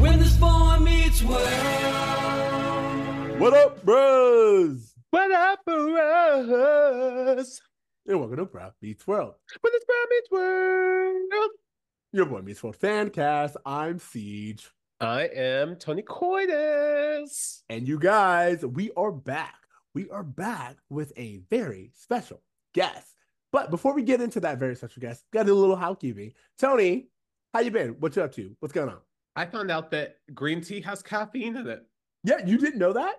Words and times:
When 0.00 0.18
this 0.18 0.34
boy 0.38 0.78
meets 0.78 1.22
world. 1.22 1.40
What 3.38 3.52
up, 3.52 3.84
bros? 3.84 4.94
What 5.10 5.30
up, 5.30 5.62
bros? 5.66 7.60
And 8.06 8.18
welcome 8.18 8.38
to 8.38 8.46
Bruh 8.46 8.72
Meets 8.80 9.06
World. 9.06 9.34
When 9.60 9.72
this 9.74 9.84
bro 9.84 9.96
meets 10.08 10.30
world. 10.30 11.50
Your 12.14 12.24
boy 12.24 12.40
Meets 12.40 12.62
World 12.62 12.78
Fancast. 12.78 13.56
I'm 13.66 13.98
Ceej. 13.98 14.66
I 15.02 15.24
am 15.24 15.76
Tony 15.76 16.00
Coitus. 16.00 17.62
And 17.68 17.86
you 17.86 17.98
guys, 17.98 18.64
we 18.64 18.92
are 18.96 19.12
back. 19.12 19.58
We 19.92 20.08
are 20.08 20.24
back 20.24 20.78
with 20.88 21.12
a 21.18 21.42
very 21.50 21.92
special 21.94 22.40
guest. 22.72 23.16
But 23.52 23.70
before 23.70 23.94
we 23.94 24.02
get 24.02 24.22
into 24.22 24.40
that 24.40 24.58
very 24.58 24.76
special 24.76 25.02
guest, 25.02 25.24
got 25.30 25.46
a 25.46 25.52
little 25.52 25.76
housekeeping. 25.76 26.32
Tony, 26.58 27.10
how 27.52 27.60
you 27.60 27.70
been? 27.70 27.90
What 28.00 28.16
you 28.16 28.22
up 28.22 28.32
to? 28.36 28.56
What's 28.60 28.72
going 28.72 28.88
on? 28.88 29.00
I 29.36 29.46
found 29.46 29.70
out 29.70 29.90
that 29.92 30.16
green 30.34 30.60
tea 30.60 30.80
has 30.82 31.02
caffeine 31.02 31.56
in 31.56 31.66
it. 31.66 31.80
Yeah, 32.24 32.44
you 32.44 32.58
didn't 32.58 32.78
know 32.78 32.92
that? 32.92 33.14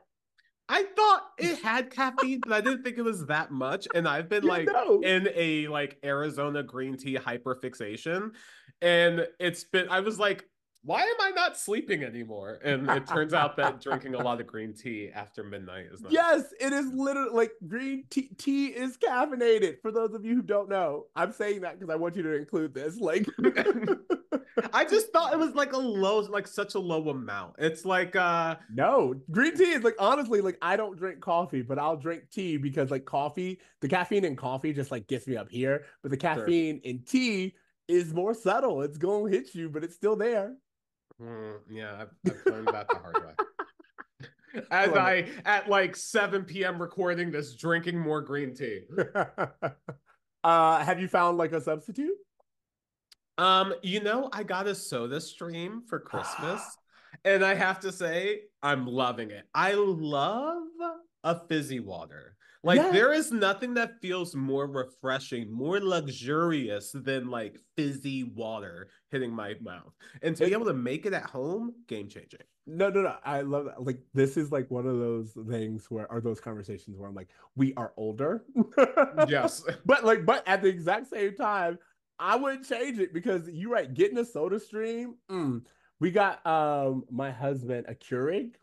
I 0.70 0.84
thought 0.96 1.24
it 1.38 1.60
had 1.60 1.90
caffeine, 1.90 2.40
but 2.42 2.54
I 2.54 2.62
didn't 2.62 2.84
think 2.84 2.98
it 2.98 3.02
was 3.02 3.26
that 3.26 3.52
much. 3.52 3.88
And 3.94 4.08
I've 4.08 4.30
been 4.30 4.44
You 4.44 4.50
like 4.50 4.66
know. 4.68 5.02
in 5.02 5.28
a 5.36 5.68
like 5.68 5.98
Arizona 6.04 6.64
green 6.64 6.96
tea 6.98 7.16
hyperfixation. 7.18 8.32
And 8.82 9.28
it's 9.40 9.64
been 9.66 9.90
I 9.90 10.00
was 10.00 10.18
like, 10.18 10.46
why 10.84 11.02
am 11.02 11.16
I 11.20 11.30
not 11.32 11.58
sleeping 11.58 12.04
anymore? 12.04 12.60
And 12.64 12.90
it 12.90 13.06
turns 13.06 13.34
out 13.34 13.56
that 13.58 13.82
drinking 13.82 14.16
a 14.16 14.18
lot 14.18 14.42
of 14.42 14.48
green 14.48 14.74
tea 14.74 15.12
after 15.14 15.44
midnight 15.44 15.86
is 15.94 16.02
not 16.02 16.12
Yes, 16.12 16.46
it 16.60 16.74
is 16.74 16.88
literally 16.94 17.36
like 17.36 17.52
green 17.68 18.06
tea, 18.10 18.30
tea 18.38 18.68
is 18.68 18.98
caffeinated. 18.98 19.80
For 19.82 19.92
those 19.92 20.14
of 20.16 20.26
you 20.26 20.36
who 20.36 20.42
don't 20.42 20.70
know, 20.70 21.06
I'm 21.16 21.32
saying 21.32 21.62
that 21.62 21.80
because 21.80 21.94
I 21.94 21.98
want 21.98 22.16
you 22.16 22.24
to 22.24 22.36
include 22.36 22.74
this. 22.74 22.98
Like, 23.00 23.28
I 24.74 24.86
just 24.86 25.12
thought 25.14 25.34
it 25.34 25.40
was 25.40 25.54
like 25.54 25.74
a 25.74 25.78
low, 25.78 26.20
like 26.22 26.48
such 26.48 26.74
a 26.74 26.80
low 26.80 27.10
amount. 27.10 27.56
It's 27.60 27.86
like 27.86 28.16
uh 28.16 28.56
no, 28.74 29.14
green 29.30 29.56
tea 29.56 29.72
is 29.72 29.84
like 29.84 29.96
honestly, 30.00 30.42
like 30.42 30.58
I 30.64 30.78
don't 30.78 30.98
drink 30.98 31.22
coffee, 31.22 31.62
but 31.62 31.78
I'll 31.78 31.98
drink 31.98 32.24
tea 32.32 32.58
because 32.58 32.90
like 32.90 33.06
coffee, 33.06 33.60
the 33.82 33.88
caffeine 33.88 34.26
in 34.26 34.36
coffee 34.36 34.74
just 34.74 34.90
like 34.90 35.08
gets 35.08 35.28
me 35.28 35.38
up 35.38 35.50
here, 35.50 35.86
but 36.02 36.10
the 36.10 36.18
caffeine 36.18 36.82
in 36.84 37.04
tea 37.04 37.54
is 37.88 38.14
more 38.14 38.34
subtle. 38.34 38.82
It's 38.82 38.98
gonna 38.98 39.30
hit 39.30 39.54
you, 39.54 39.70
but 39.70 39.84
it's 39.84 39.96
still 39.96 40.16
there. 40.16 40.56
Mm, 41.22 41.54
yeah, 41.70 42.02
I've, 42.02 42.32
I've 42.32 42.54
learned 42.54 42.68
that 42.70 42.88
the 42.90 42.98
hard 42.98 43.18
way. 43.26 43.34
As 44.72 44.90
Love 44.90 44.98
I 44.98 45.28
at 45.46 45.70
like 45.70 45.96
7 45.96 46.44
p.m. 46.44 46.82
recording 46.82 47.32
this, 47.32 47.56
drinking 47.56 47.98
more 47.98 48.22
green 48.22 48.54
tea. 48.54 48.82
uh, 50.44 50.84
have 50.84 51.00
you 51.00 51.08
found 51.08 51.38
like 51.38 51.54
a 51.54 51.62
substitute? 51.62 52.16
Um, 53.38 53.74
you 53.82 54.02
know, 54.02 54.30
I 54.34 54.44
got 54.44 54.68
a 54.68 54.76
soda 54.76 55.22
stream 55.22 55.84
for 55.88 56.00
Christmas, 56.00 56.62
and 57.26 57.46
I 57.46 57.56
have 57.56 57.80
to 57.82 57.92
say, 57.92 58.42
I'm 58.62 58.86
loving 58.86 59.32
it. 59.32 59.46
I 59.54 59.74
love 59.74 60.64
a 61.24 61.40
fizzy 61.48 61.80
water. 61.80 62.36
Like 62.64 62.78
Yeah. 62.78 62.92
there 62.92 63.12
is 63.14 63.32
nothing 63.32 63.74
that 63.76 64.00
feels 64.02 64.36
more 64.36 64.68
refreshing, 64.68 65.52
more 65.52 65.80
luxurious 65.80 66.92
than 66.94 67.30
like 67.30 67.60
fizzy 67.76 68.24
water 68.24 68.90
hitting 69.10 69.34
my 69.34 69.56
mouth. 69.62 69.94
And 70.22 70.36
to 70.38 70.46
be 70.46 70.54
able 70.54 70.66
to 70.68 70.74
make 70.74 71.06
it 71.06 71.14
at 71.14 71.24
home, 71.24 71.74
game 71.88 72.08
changing. 72.08 72.42
No, 72.68 72.90
no, 72.90 73.02
no. 73.02 73.16
I 73.26 73.42
love 73.42 73.66
that. 73.66 73.84
Like 73.84 74.00
this 74.14 74.38
is 74.38 74.52
like 74.52 74.70
one 74.70 74.86
of 74.86 75.00
those 75.00 75.36
things 75.50 75.90
where 75.90 76.10
are 76.12 76.22
those 76.22 76.40
conversations 76.40 76.98
where 76.98 77.10
I'm 77.10 77.16
like, 77.16 77.30
we 77.56 77.74
are 77.76 77.94
older. 77.98 78.44
Yes. 79.28 79.64
But 79.86 80.04
like, 80.06 80.26
but 80.26 80.48
at 80.48 80.62
the 80.62 80.68
exact 80.70 81.08
same 81.08 81.36
time, 81.36 81.80
I 82.20 82.36
wouldn't 82.36 82.68
change 82.70 83.00
it 83.00 83.12
because 83.12 83.50
you're 83.50 83.72
right. 83.72 83.92
Getting 83.92 84.20
a 84.20 84.26
soda 84.26 84.60
stream. 84.60 85.16
mm, 85.32 85.64
we 86.00 86.12
got 86.12 86.46
um 86.46 87.06
my 87.10 87.32
husband 87.32 87.88
a 87.90 87.96
Keurig, 87.96 88.54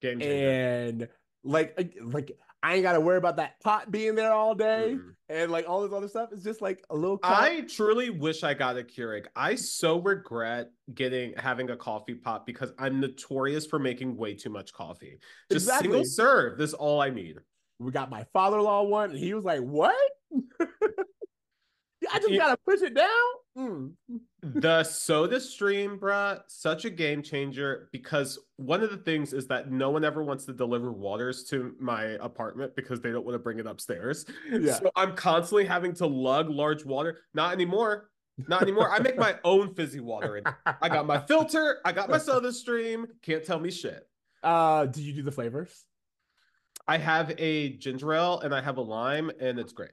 Game 0.00 0.18
changer. 0.20 0.50
and 0.50 1.08
like 1.44 1.78
like 2.02 2.32
I 2.62 2.74
ain't 2.74 2.82
gotta 2.82 3.00
worry 3.00 3.16
about 3.16 3.36
that 3.36 3.58
pot 3.60 3.90
being 3.90 4.14
there 4.14 4.32
all 4.32 4.54
day 4.54 4.94
Mm. 4.96 5.14
and 5.28 5.50
like 5.50 5.68
all 5.68 5.82
this 5.82 5.92
other 5.92 6.06
stuff. 6.08 6.28
It's 6.32 6.44
just 6.44 6.62
like 6.62 6.84
a 6.90 6.96
little. 6.96 7.18
Cup. 7.18 7.36
I 7.36 7.62
truly 7.62 8.10
wish 8.10 8.44
I 8.44 8.54
got 8.54 8.78
a 8.78 8.82
Keurig. 8.84 9.26
I 9.34 9.56
so 9.56 9.98
regret 10.00 10.70
getting 10.94 11.34
having 11.36 11.70
a 11.70 11.76
coffee 11.76 12.14
pot 12.14 12.46
because 12.46 12.72
I'm 12.78 13.00
notorious 13.00 13.66
for 13.66 13.78
making 13.80 14.16
way 14.16 14.34
too 14.34 14.50
much 14.50 14.72
coffee. 14.72 15.18
Just 15.50 15.64
Exactly. 15.66 15.88
single 15.88 16.04
serve. 16.04 16.56
This 16.58 16.72
all 16.72 17.00
I 17.00 17.10
need. 17.10 17.38
we 17.80 17.90
got 17.90 18.10
my 18.10 18.24
father-in-law 18.32 18.84
one, 18.84 19.10
and 19.10 19.18
he 19.18 19.34
was 19.34 19.44
like, 19.44 19.60
"What? 19.60 19.96
I 20.60 22.18
just 22.18 22.32
gotta 22.36 22.56
push 22.64 22.80
it 22.82 22.94
down." 22.94 23.08
Mm. 23.58 23.92
The 24.42 24.82
soda 24.82 25.40
stream, 25.40 25.98
bruh, 25.98 26.40
such 26.48 26.84
a 26.84 26.90
game 26.90 27.22
changer 27.22 27.88
because 27.92 28.38
one 28.56 28.82
of 28.82 28.90
the 28.90 28.96
things 28.96 29.32
is 29.32 29.46
that 29.46 29.70
no 29.70 29.90
one 29.90 30.04
ever 30.04 30.24
wants 30.24 30.44
to 30.46 30.52
deliver 30.52 30.92
waters 30.92 31.44
to 31.44 31.74
my 31.78 32.02
apartment 32.20 32.74
because 32.74 33.00
they 33.00 33.12
don't 33.12 33.24
want 33.24 33.36
to 33.36 33.38
bring 33.38 33.60
it 33.60 33.66
upstairs. 33.66 34.26
Yeah. 34.50 34.74
So 34.74 34.90
I'm 34.96 35.14
constantly 35.14 35.64
having 35.64 35.94
to 35.94 36.06
lug 36.06 36.50
large 36.50 36.84
water. 36.84 37.20
Not 37.34 37.52
anymore. 37.52 38.10
Not 38.48 38.62
anymore. 38.62 38.90
I 38.90 38.98
make 38.98 39.16
my 39.16 39.36
own 39.44 39.74
fizzy 39.74 40.00
water. 40.00 40.42
I 40.80 40.88
got 40.88 41.06
my 41.06 41.20
filter. 41.20 41.78
I 41.84 41.92
got 41.92 42.10
my 42.10 42.18
soda 42.18 42.52
stream. 42.52 43.06
Can't 43.22 43.44
tell 43.44 43.60
me 43.60 43.70
shit. 43.70 44.08
Uh, 44.42 44.86
do 44.86 45.02
you 45.02 45.12
do 45.12 45.22
the 45.22 45.30
flavors? 45.30 45.84
I 46.88 46.98
have 46.98 47.32
a 47.38 47.76
ginger 47.76 48.12
ale 48.12 48.40
and 48.40 48.52
I 48.52 48.60
have 48.60 48.76
a 48.76 48.82
lime, 48.82 49.30
and 49.38 49.60
it's 49.60 49.72
great. 49.72 49.92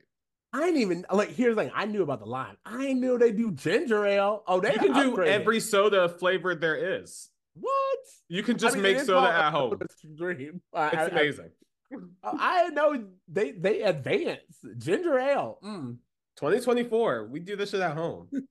I 0.52 0.60
didn't 0.62 0.82
even 0.82 1.06
like. 1.12 1.30
Here's 1.30 1.56
the 1.56 1.64
thing: 1.64 1.72
I 1.76 1.86
knew 1.86 2.02
about 2.04 2.20
the 2.20 2.26
line. 2.26 2.56
I 2.66 2.94
knew 2.94 3.18
they 3.18 3.32
do 3.32 3.52
ginger 3.52 4.06
ale. 4.06 4.44
Oh, 4.48 4.60
they 4.60 4.74
You 4.74 4.80
can 4.80 4.94
do 4.94 5.22
every 5.24 5.60
soda 5.60 6.10
flavor 6.10 6.56
there 6.56 7.02
is. 7.02 7.30
what? 7.54 8.00
You 8.30 8.42
can 8.44 8.58
just 8.58 8.76
I 8.76 8.80
mean, 8.80 8.96
make 8.96 9.00
soda 9.06 9.28
at 9.32 9.52
home. 9.52 9.80
I, 9.82 9.84
It's 9.84 10.64
I- 10.74 11.02
I- 11.02 11.06
amazing. 11.08 11.50
I, 12.24 12.70
know 12.70 13.04
they 13.28 13.52
they 13.52 13.82
advance 13.82 14.42
ginger 14.78 15.18
ale. 15.18 15.58
Mm. 15.64 15.98
2024, 16.38 17.28
we 17.32 17.40
do 17.42 17.56
this 17.56 17.72
shit 17.72 17.82
at 17.82 17.96
home. 17.98 18.30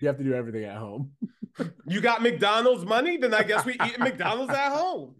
You 0.00 0.08
have 0.08 0.18
to 0.18 0.24
do 0.24 0.32
everything 0.34 0.64
at 0.64 0.76
home. 0.76 1.12
You 1.88 2.00
got 2.02 2.20
McDonald's 2.22 2.84
money? 2.84 3.16
Then 3.16 3.32
I 3.32 3.42
guess 3.42 3.64
we 3.64 3.72
eat 3.86 3.98
McDonald's 3.98 4.52
at 4.52 4.72
home. 4.72 5.14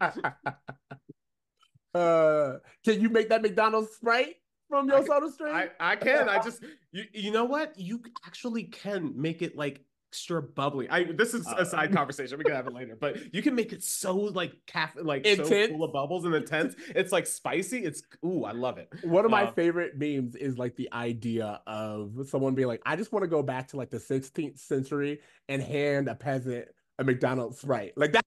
uh, 1.93 2.53
can 2.85 3.01
you 3.01 3.09
make 3.09 3.29
that 3.29 3.41
McDonald's 3.41 3.91
Sprite 3.95 4.35
from 4.69 4.87
your 4.87 4.99
I 4.99 5.05
soda 5.05 5.31
stream? 5.31 5.53
I, 5.55 5.69
I 5.79 5.95
can. 5.95 6.29
I 6.29 6.41
just 6.41 6.63
you 6.91 7.03
you 7.13 7.31
know 7.31 7.45
what? 7.45 7.77
You 7.77 8.01
actually 8.25 8.63
can 8.65 9.13
make 9.19 9.41
it 9.41 9.55
like 9.55 9.81
extra 10.09 10.41
bubbly. 10.41 10.89
I 10.89 11.03
this 11.03 11.33
is 11.33 11.45
Uh, 11.45 11.55
a 11.59 11.65
side 11.65 11.91
conversation. 11.93 12.37
We 12.37 12.45
can 12.45 12.53
have 12.53 12.65
it 12.67 12.73
later. 12.73 12.97
But 12.99 13.33
you 13.33 13.41
can 13.41 13.55
make 13.55 13.73
it 13.73 13.83
so 13.83 14.15
like 14.15 14.53
caffeine, 14.65 15.05
like 15.05 15.27
so 15.27 15.43
full 15.43 15.83
of 15.83 15.91
bubbles 15.91 16.23
and 16.25 16.33
intense. 16.33 16.75
It's 16.95 17.11
like 17.11 17.27
spicy. 17.27 17.83
It's 17.83 18.03
ooh, 18.25 18.45
I 18.45 18.51
love 18.51 18.77
it. 18.77 18.87
One 19.03 19.25
of 19.25 19.31
my 19.31 19.43
Uh, 19.43 19.51
favorite 19.51 19.97
memes 19.97 20.35
is 20.35 20.57
like 20.57 20.75
the 20.77 20.89
idea 20.93 21.61
of 21.67 22.27
someone 22.29 22.55
being 22.55 22.69
like, 22.69 22.81
I 22.85 22.95
just 22.95 23.11
want 23.11 23.23
to 23.23 23.27
go 23.27 23.43
back 23.43 23.67
to 23.69 23.77
like 23.77 23.89
the 23.89 23.99
16th 23.99 24.59
century 24.59 25.19
and 25.49 25.61
hand 25.61 26.07
a 26.07 26.15
peasant 26.15 26.67
a 26.99 27.03
McDonald's 27.03 27.63
right. 27.63 27.91
Like 27.97 28.13
that. 28.13 28.25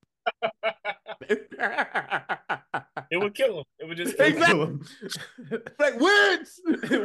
It 3.10 3.16
would 3.18 3.34
kill 3.34 3.58
him. 3.58 3.64
It 3.80 3.88
would 3.88 3.96
just 3.96 4.16
kill 4.16 4.62
him. 4.66 4.82
Like 5.78 5.98
witch, 6.00 6.48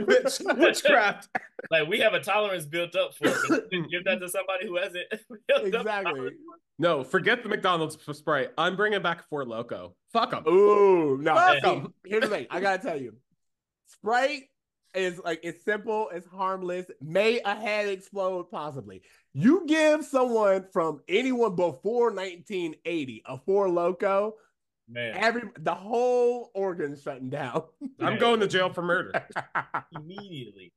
Witch, 0.08 0.40
witchcraft. 0.58 1.30
Like 1.72 1.88
we 1.88 2.00
have 2.00 2.14
a 2.14 2.20
tolerance 2.20 2.66
built 2.66 2.96
up 2.96 3.16
for 3.16 3.28
it. 3.28 3.36
but 3.50 3.64
you 3.72 3.82
can 3.82 3.90
Give 3.90 4.04
that 4.06 4.20
to 4.20 4.30
somebody 4.30 4.68
who 4.68 4.78
hasn't. 4.78 5.06
exactly. 5.50 6.32
No, 6.78 7.04
forget 7.04 7.42
the 7.42 7.50
McDonald's 7.50 7.98
Sprite. 8.18 8.52
I'm 8.58 8.76
bringing 8.76 9.02
back 9.02 9.28
Four 9.30 9.46
Loco. 9.46 9.96
Fuck 10.14 10.32
them. 10.32 10.44
Ooh, 10.48 11.18
no. 11.18 11.34
Fuck 11.36 11.64
see, 11.64 11.70
'em. 11.70 11.94
here's 12.06 12.22
the 12.24 12.30
thing. 12.30 12.48
I 12.50 12.60
gotta 12.60 12.84
tell 12.84 13.00
you, 13.02 13.16
Sprite 13.88 14.44
is 14.94 15.20
like 15.24 15.40
it's 15.44 15.64
simple, 15.64 16.10
it's 16.14 16.28
harmless. 16.28 16.86
May 17.02 17.40
a 17.40 17.56
head 17.56 17.88
explode 17.88 18.52
possibly. 18.52 19.02
You 19.38 19.66
give 19.68 20.06
someone 20.06 20.66
from 20.72 21.02
anyone 21.10 21.58
before 21.58 22.06
1980 22.06 23.24
a 23.26 23.38
four 23.38 23.68
loco, 23.70 24.36
Man, 24.88 25.14
every 25.18 25.42
the 25.60 25.74
whole 25.74 26.52
organ's 26.54 27.02
shutting 27.02 27.30
down. 27.30 27.64
I'm 28.00 28.18
going 28.20 28.40
to 28.40 28.48
jail 28.48 28.72
for 28.72 28.82
murder. 28.82 29.12
immediately. 29.96 30.72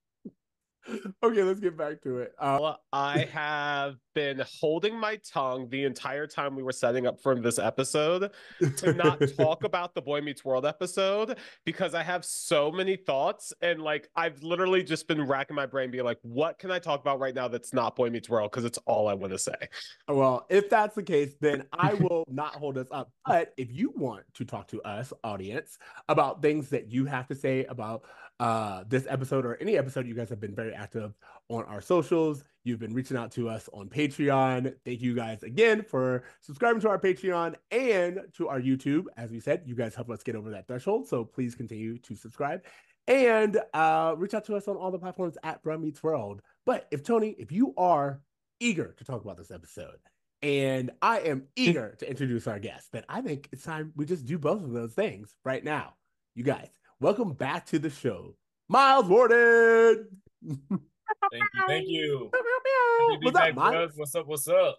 okay, 1.22 1.42
let's 1.44 1.60
get 1.60 1.76
back 1.76 2.02
to 2.02 2.18
it. 2.18 2.34
Uh, 2.36 2.58
Well, 2.60 2.80
I 2.92 3.28
have 3.32 3.96
been 4.18 4.44
holding 4.60 4.98
my 4.98 5.14
tongue 5.24 5.68
the 5.68 5.84
entire 5.84 6.26
time 6.26 6.56
we 6.56 6.62
were 6.64 6.72
setting 6.72 7.06
up 7.06 7.20
for 7.20 7.36
this 7.36 7.56
episode 7.56 8.32
to 8.76 8.92
not 8.92 9.22
talk 9.38 9.62
about 9.62 9.94
the 9.94 10.02
Boy 10.02 10.20
Meets 10.20 10.44
World 10.44 10.66
episode 10.66 11.38
because 11.64 11.94
I 11.94 12.02
have 12.02 12.24
so 12.24 12.72
many 12.72 12.96
thoughts 12.96 13.52
and 13.62 13.80
like 13.80 14.08
I've 14.16 14.42
literally 14.42 14.82
just 14.82 15.06
been 15.06 15.24
racking 15.24 15.54
my 15.54 15.66
brain 15.66 15.92
being 15.92 16.02
like, 16.02 16.18
what 16.22 16.58
can 16.58 16.72
I 16.72 16.80
talk 16.80 17.00
about 17.00 17.20
right 17.20 17.32
now 17.32 17.46
that's 17.46 17.72
not 17.72 17.94
Boy 17.94 18.10
Meets 18.10 18.28
World? 18.28 18.50
Because 18.50 18.64
it's 18.64 18.78
all 18.86 19.06
I 19.06 19.14
want 19.14 19.32
to 19.34 19.38
say. 19.38 19.68
Well, 20.08 20.46
if 20.50 20.68
that's 20.68 20.96
the 20.96 21.04
case, 21.04 21.36
then 21.40 21.66
I 21.72 21.94
will 21.94 22.24
not 22.28 22.56
hold 22.56 22.76
us 22.76 22.88
up. 22.90 23.12
But 23.24 23.54
if 23.56 23.70
you 23.70 23.92
want 23.94 24.24
to 24.34 24.44
talk 24.44 24.66
to 24.68 24.82
us, 24.82 25.12
audience, 25.22 25.78
about 26.08 26.42
things 26.42 26.70
that 26.70 26.90
you 26.90 27.04
have 27.04 27.28
to 27.28 27.36
say 27.36 27.66
about 27.66 28.02
uh, 28.40 28.82
this 28.88 29.06
episode 29.08 29.46
or 29.46 29.56
any 29.60 29.78
episode, 29.78 30.08
you 30.08 30.14
guys 30.14 30.28
have 30.28 30.40
been 30.40 30.56
very 30.56 30.74
active 30.74 31.14
on 31.48 31.64
our 31.64 31.80
socials. 31.80 32.42
You've 32.64 32.80
been 32.80 32.92
reaching 32.92 33.16
out 33.16 33.32
to 33.32 33.48
us 33.48 33.68
on 33.72 33.88
Patreon. 33.88 34.74
Thank 34.84 35.00
you 35.00 35.14
guys 35.14 35.42
again 35.42 35.82
for 35.82 36.24
subscribing 36.40 36.80
to 36.82 36.88
our 36.88 36.98
Patreon 36.98 37.54
and 37.70 38.20
to 38.36 38.48
our 38.48 38.60
YouTube. 38.60 39.04
As 39.16 39.30
we 39.30 39.40
said, 39.40 39.62
you 39.64 39.74
guys 39.74 39.94
help 39.94 40.10
us 40.10 40.22
get 40.22 40.34
over 40.34 40.50
that 40.50 40.66
threshold. 40.66 41.08
So 41.08 41.24
please 41.24 41.54
continue 41.54 41.98
to 41.98 42.14
subscribe 42.14 42.62
and 43.06 43.58
uh, 43.72 44.14
reach 44.18 44.34
out 44.34 44.44
to 44.44 44.54
us 44.54 44.68
on 44.68 44.76
all 44.76 44.90
the 44.90 44.98
platforms 44.98 45.38
at 45.42 45.64
Bruh 45.64 45.80
Meets 45.80 46.02
World. 46.02 46.42
But 46.66 46.86
if 46.90 47.02
Tony, 47.02 47.34
if 47.38 47.50
you 47.50 47.74
are 47.78 48.20
eager 48.60 48.94
to 48.98 49.04
talk 49.04 49.22
about 49.22 49.38
this 49.38 49.50
episode, 49.50 49.96
and 50.42 50.90
I 51.00 51.20
am 51.20 51.44
eager 51.56 51.96
to 51.98 52.08
introduce 52.08 52.46
our 52.46 52.58
guest, 52.58 52.92
then 52.92 53.04
I 53.08 53.22
think 53.22 53.48
it's 53.50 53.64
time 53.64 53.92
we 53.96 54.04
just 54.04 54.26
do 54.26 54.38
both 54.38 54.62
of 54.62 54.72
those 54.72 54.92
things 54.92 55.34
right 55.44 55.64
now. 55.64 55.94
You 56.34 56.44
guys, 56.44 56.68
welcome 57.00 57.32
back 57.32 57.66
to 57.66 57.78
the 57.78 57.90
show, 57.90 58.36
Myles 58.68 59.06
Warden. 59.06 60.08
Thank 61.30 61.44
you. 61.54 61.60
Thank 61.66 61.88
you. 61.88 62.30
Happy 62.32 63.14
to 63.14 63.18
be 63.20 63.24
What's 63.26 63.36
up, 63.36 63.54
back, 63.54 63.90
What's 63.96 64.14
up? 64.14 64.26
What's 64.26 64.48
up? 64.48 64.78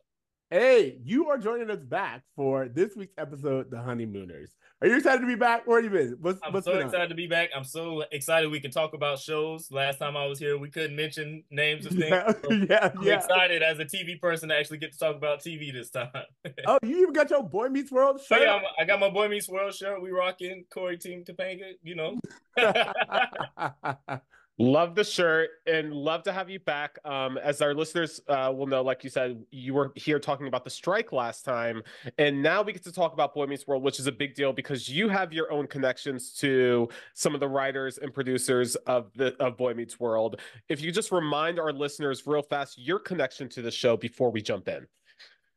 Hey, 0.50 0.97
you 1.03 1.27
are 1.27 1.38
joining 1.38 1.69
us 1.69 1.83
back 1.83 2.24
for 2.36 2.68
this 2.68 2.95
week's 2.95 3.13
episode, 3.19 3.69
The 3.69 3.80
Honeymooners. 3.80 4.56
Are 4.81 4.88
you 4.88 4.95
excited 4.97 5.21
to 5.21 5.27
be 5.27 5.36
back? 5.36 5.68
Where 5.68 5.80
have 5.80 5.94
you 5.94 5.95
been? 6.00 6.18
What's, 6.21 6.39
I'm 6.44 6.53
what's 6.53 6.65
so 6.65 6.71
been 6.71 6.81
on? 6.81 6.88
excited 6.88 7.09
to 7.09 7.13
be 7.15 7.27
back. 7.27 7.50
I'm 7.56 7.63
so 7.65 8.03
excited 8.12 8.50
we 8.50 8.59
can 8.59 8.71
talk 8.71 8.95
about 8.95 9.19
shows. 9.19 9.69
Last 9.71 9.97
time 10.00 10.18
I 10.18 10.25
was 10.25 10.39
here, 10.39 10.57
we 10.57 10.69
couldn't 10.71 10.95
mention 10.95 11.44
names 11.51 11.86
of 11.86 11.91
things. 11.97 12.06
Yeah, 12.09 12.31
So 12.41 12.51
yeah, 12.51 12.91
I'm 12.97 13.03
yeah. 13.03 13.15
excited 13.18 13.62
as 13.62 13.77
a 13.77 13.86
TV 13.86 14.19
person 14.19 14.50
to 14.50 14.56
actually 14.57 14.80
get 14.80 14.91
to 14.94 14.97
talk 14.97 15.15
about 15.15 15.39
TV 15.41 15.71
this 15.71 15.91
time. 15.91 16.09
Oh, 16.65 16.80
you 16.81 17.00
even 17.01 17.13
got 17.13 17.30
your 17.30 17.44
Boy 17.44 17.68
Meets 17.69 17.91
World 17.91 18.19
So 18.19 18.36
shirt? 18.36 18.45
yeah, 18.47 18.53
I'm- 18.53 18.63
I 18.80 18.86
got 18.86 19.00
my 19.00 19.09
Boy 19.12 19.27
Meets 19.27 19.50
World 19.50 19.75
shirt. 19.75 20.01
We 20.01 20.09
rocking 20.09 20.65
Cory 20.74 20.97
Team 20.97 21.24
Topanga, 21.25 21.74
you 21.83 21.95
know. 21.95 22.18
Love 24.61 24.94
the 24.94 25.06
shirt 25.06 25.51
and 25.67 25.94
love 25.94 26.21
to 26.21 26.33
have 26.33 26.50
you 26.50 26.59
back. 26.59 27.00
Um, 27.06 27.38
as 27.38 27.61
our 27.61 27.73
listeners 27.73 28.19
uh, 28.27 28.51
will 28.53 28.67
know, 28.67 28.81
like 28.81 29.06
you 29.06 29.09
said, 29.09 29.41
you 29.51 29.73
were 29.73 29.94
here 29.95 30.19
talking 30.19 30.47
about 30.47 30.65
the 30.65 30.69
strike 30.69 31.13
last 31.13 31.45
time, 31.45 31.81
and 32.17 32.44
now 32.44 32.61
we 32.61 32.73
get 32.73 32.83
to 32.83 32.91
talk 32.91 33.13
about 33.13 33.33
Boy 33.33 33.45
Meets 33.45 33.65
World, 33.67 33.83
which 33.83 34.01
is 34.01 34.07
a 34.07 34.11
big 34.11 34.35
deal 34.35 34.51
because 34.51 34.89
you 34.89 35.07
have 35.07 35.31
your 35.31 35.50
own 35.50 35.65
connections 35.65 36.33
to 36.39 36.89
some 37.13 37.33
of 37.33 37.39
the 37.39 37.47
writers 37.47 38.00
and 38.00 38.13
producers 38.13 38.75
of 38.75 39.13
the 39.15 39.33
of 39.41 39.56
Boy 39.56 39.73
Meets 39.73 39.97
World. 39.97 40.41
If 40.67 40.81
you 40.81 40.91
just 40.91 41.13
remind 41.13 41.57
our 41.57 41.71
listeners 41.71 42.27
real 42.27 42.41
fast 42.41 42.77
your 42.77 43.00
connection 43.00 43.47
to 43.50 43.62
the 43.62 43.71
show 43.71 43.95
before 43.95 44.29
we 44.29 44.41
jump 44.41 44.67
in. 44.67 44.85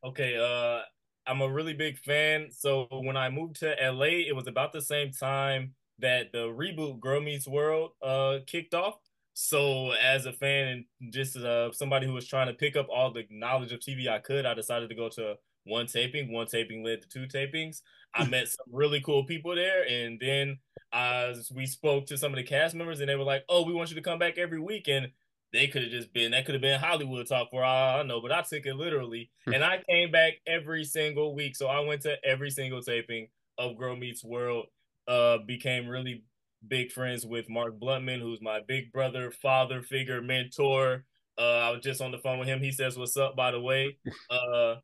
Okay, 0.05 0.37
uh 0.37 0.81
I'm 1.29 1.41
a 1.41 1.49
really 1.49 1.73
big 1.73 1.97
fan. 1.97 2.47
So 2.51 2.87
when 2.89 3.17
I 3.17 3.29
moved 3.29 3.57
to 3.59 3.75
LA, 3.81 4.27
it 4.27 4.35
was 4.35 4.47
about 4.47 4.71
the 4.71 4.81
same 4.81 5.11
time 5.11 5.73
that 6.03 6.31
the 6.31 6.47
reboot 6.49 6.99
Girl 7.01 7.21
Meets 7.21 7.47
World 7.47 7.91
uh 8.03 8.39
kicked 8.47 8.75
off. 8.75 8.95
So 9.33 9.91
as 9.93 10.27
a 10.27 10.33
fan 10.33 10.85
and 11.01 11.13
just 11.13 11.35
uh 11.37 11.71
somebody 11.71 12.05
who 12.05 12.13
was 12.13 12.27
trying 12.27 12.47
to 12.47 12.53
pick 12.53 12.75
up 12.75 12.87
all 12.93 13.11
the 13.11 13.25
knowledge 13.31 13.71
of 13.73 13.79
TV 13.79 14.07
I 14.07 14.19
could, 14.19 14.45
I 14.45 14.53
decided 14.53 14.89
to 14.89 14.95
go 14.95 15.09
to 15.09 15.35
one 15.65 15.87
taping. 15.87 16.31
One 16.31 16.47
taping 16.47 16.83
led 16.83 17.01
to 17.01 17.09
two 17.09 17.25
tapings. 17.27 17.81
I 18.13 18.25
met 18.27 18.47
some 18.47 18.67
really 18.71 19.01
cool 19.01 19.25
people 19.25 19.55
there, 19.55 19.87
and 19.89 20.19
then 20.19 20.59
as 20.93 21.51
we 21.51 21.65
spoke 21.65 22.05
to 22.07 22.17
some 22.17 22.31
of 22.31 22.37
the 22.37 22.43
cast 22.43 22.75
members, 22.75 22.99
and 22.99 23.09
they 23.09 23.15
were 23.15 23.23
like, 23.23 23.43
"Oh, 23.49 23.63
we 23.63 23.73
want 23.73 23.89
you 23.89 23.95
to 23.95 24.01
come 24.01 24.19
back 24.19 24.37
every 24.37 24.59
week." 24.59 24.87
And 24.87 25.11
they 25.53 25.67
could 25.67 25.83
have 25.83 25.91
just 25.91 26.13
been 26.13 26.31
that 26.31 26.45
could 26.45 26.55
have 26.55 26.61
been 26.61 26.79
Hollywood 26.79 27.27
talk 27.27 27.49
for 27.51 27.63
all 27.63 27.99
I 27.99 28.03
know, 28.03 28.21
but 28.21 28.31
I 28.31 28.41
took 28.41 28.65
it 28.65 28.75
literally. 28.75 29.31
and 29.47 29.63
I 29.63 29.83
came 29.89 30.11
back 30.11 30.33
every 30.47 30.83
single 30.83 31.35
week. 31.35 31.55
So 31.55 31.67
I 31.67 31.79
went 31.81 32.01
to 32.03 32.15
every 32.25 32.49
single 32.49 32.81
taping 32.81 33.27
of 33.57 33.77
Girl 33.77 33.95
Meets 33.95 34.23
World. 34.23 34.65
Uh 35.07 35.39
became 35.45 35.87
really 35.87 36.23
big 36.67 36.91
friends 36.91 37.25
with 37.25 37.49
Mark 37.49 37.79
Blutman, 37.79 38.19
who's 38.19 38.41
my 38.41 38.61
big 38.67 38.91
brother, 38.91 39.31
father 39.31 39.81
figure, 39.81 40.21
mentor. 40.21 41.05
Uh 41.37 41.59
I 41.59 41.69
was 41.71 41.81
just 41.81 42.01
on 42.01 42.11
the 42.11 42.19
phone 42.19 42.39
with 42.39 42.47
him. 42.47 42.61
He 42.61 42.71
says, 42.71 42.97
What's 42.97 43.17
up, 43.17 43.35
by 43.35 43.51
the 43.51 43.59
way? 43.61 43.97
Uh 44.29 44.75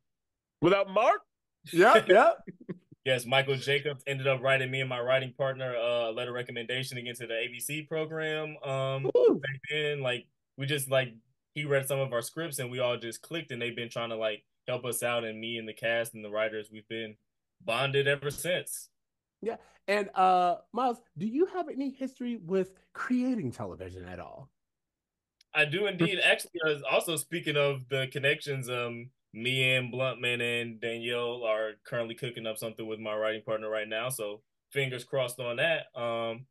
Without 0.62 0.90
Mark, 0.90 1.20
yep, 1.72 2.06
yep. 2.08 2.38
Yes, 3.04 3.24
Michael 3.24 3.56
Jacobs 3.56 4.04
ended 4.06 4.26
up 4.26 4.42
writing 4.42 4.70
me 4.70 4.80
and 4.80 4.88
my 4.88 5.00
writing 5.00 5.32
partner 5.36 5.74
uh, 5.74 6.10
a 6.10 6.12
letter 6.12 6.32
recommendation 6.32 6.96
to 6.96 7.02
get 7.02 7.18
into 7.18 7.26
the 7.26 7.34
ABC 7.34 7.88
program. 7.88 8.56
Um, 8.62 9.10
Woo. 9.14 9.40
back 9.40 9.60
then, 9.70 10.02
like 10.02 10.26
we 10.58 10.66
just 10.66 10.90
like 10.90 11.14
he 11.54 11.64
read 11.64 11.88
some 11.88 11.98
of 11.98 12.12
our 12.12 12.20
scripts 12.20 12.58
and 12.58 12.70
we 12.70 12.78
all 12.78 12.98
just 12.98 13.22
clicked, 13.22 13.52
and 13.52 13.60
they've 13.60 13.74
been 13.74 13.88
trying 13.88 14.10
to 14.10 14.16
like 14.16 14.44
help 14.68 14.84
us 14.84 15.02
out, 15.02 15.24
and 15.24 15.40
me 15.40 15.56
and 15.56 15.66
the 15.66 15.72
cast 15.72 16.14
and 16.14 16.22
the 16.22 16.30
writers, 16.30 16.68
we've 16.70 16.88
been 16.88 17.16
bonded 17.64 18.06
ever 18.06 18.30
since. 18.30 18.89
And 19.88 20.08
uh 20.14 20.56
Myles, 20.72 21.00
do 21.18 21.26
you 21.26 21.46
have 21.46 21.68
any 21.68 21.90
history 21.90 22.38
with 22.44 22.72
creating 22.92 23.50
television 23.50 24.04
at 24.04 24.20
all? 24.20 24.48
I 25.52 25.64
do 25.64 25.86
indeed. 25.86 26.20
Actually, 26.24 26.82
also 26.88 27.16
speaking 27.16 27.56
of 27.56 27.88
the 27.88 28.06
connections, 28.12 28.70
um, 28.70 29.10
me 29.32 29.74
and 29.74 29.92
Blutman 29.92 30.40
and 30.40 30.80
Danielle 30.80 31.42
are 31.44 31.72
currently 31.84 32.14
cooking 32.14 32.46
up 32.46 32.56
something 32.56 32.86
with 32.86 33.00
my 33.00 33.16
writing 33.16 33.42
partner 33.42 33.68
right 33.68 33.88
now. 33.88 34.10
So 34.10 34.42
fingers 34.70 35.02
crossed 35.02 35.40
on 35.40 35.56
that. 35.56 35.86
Um, 36.00 36.46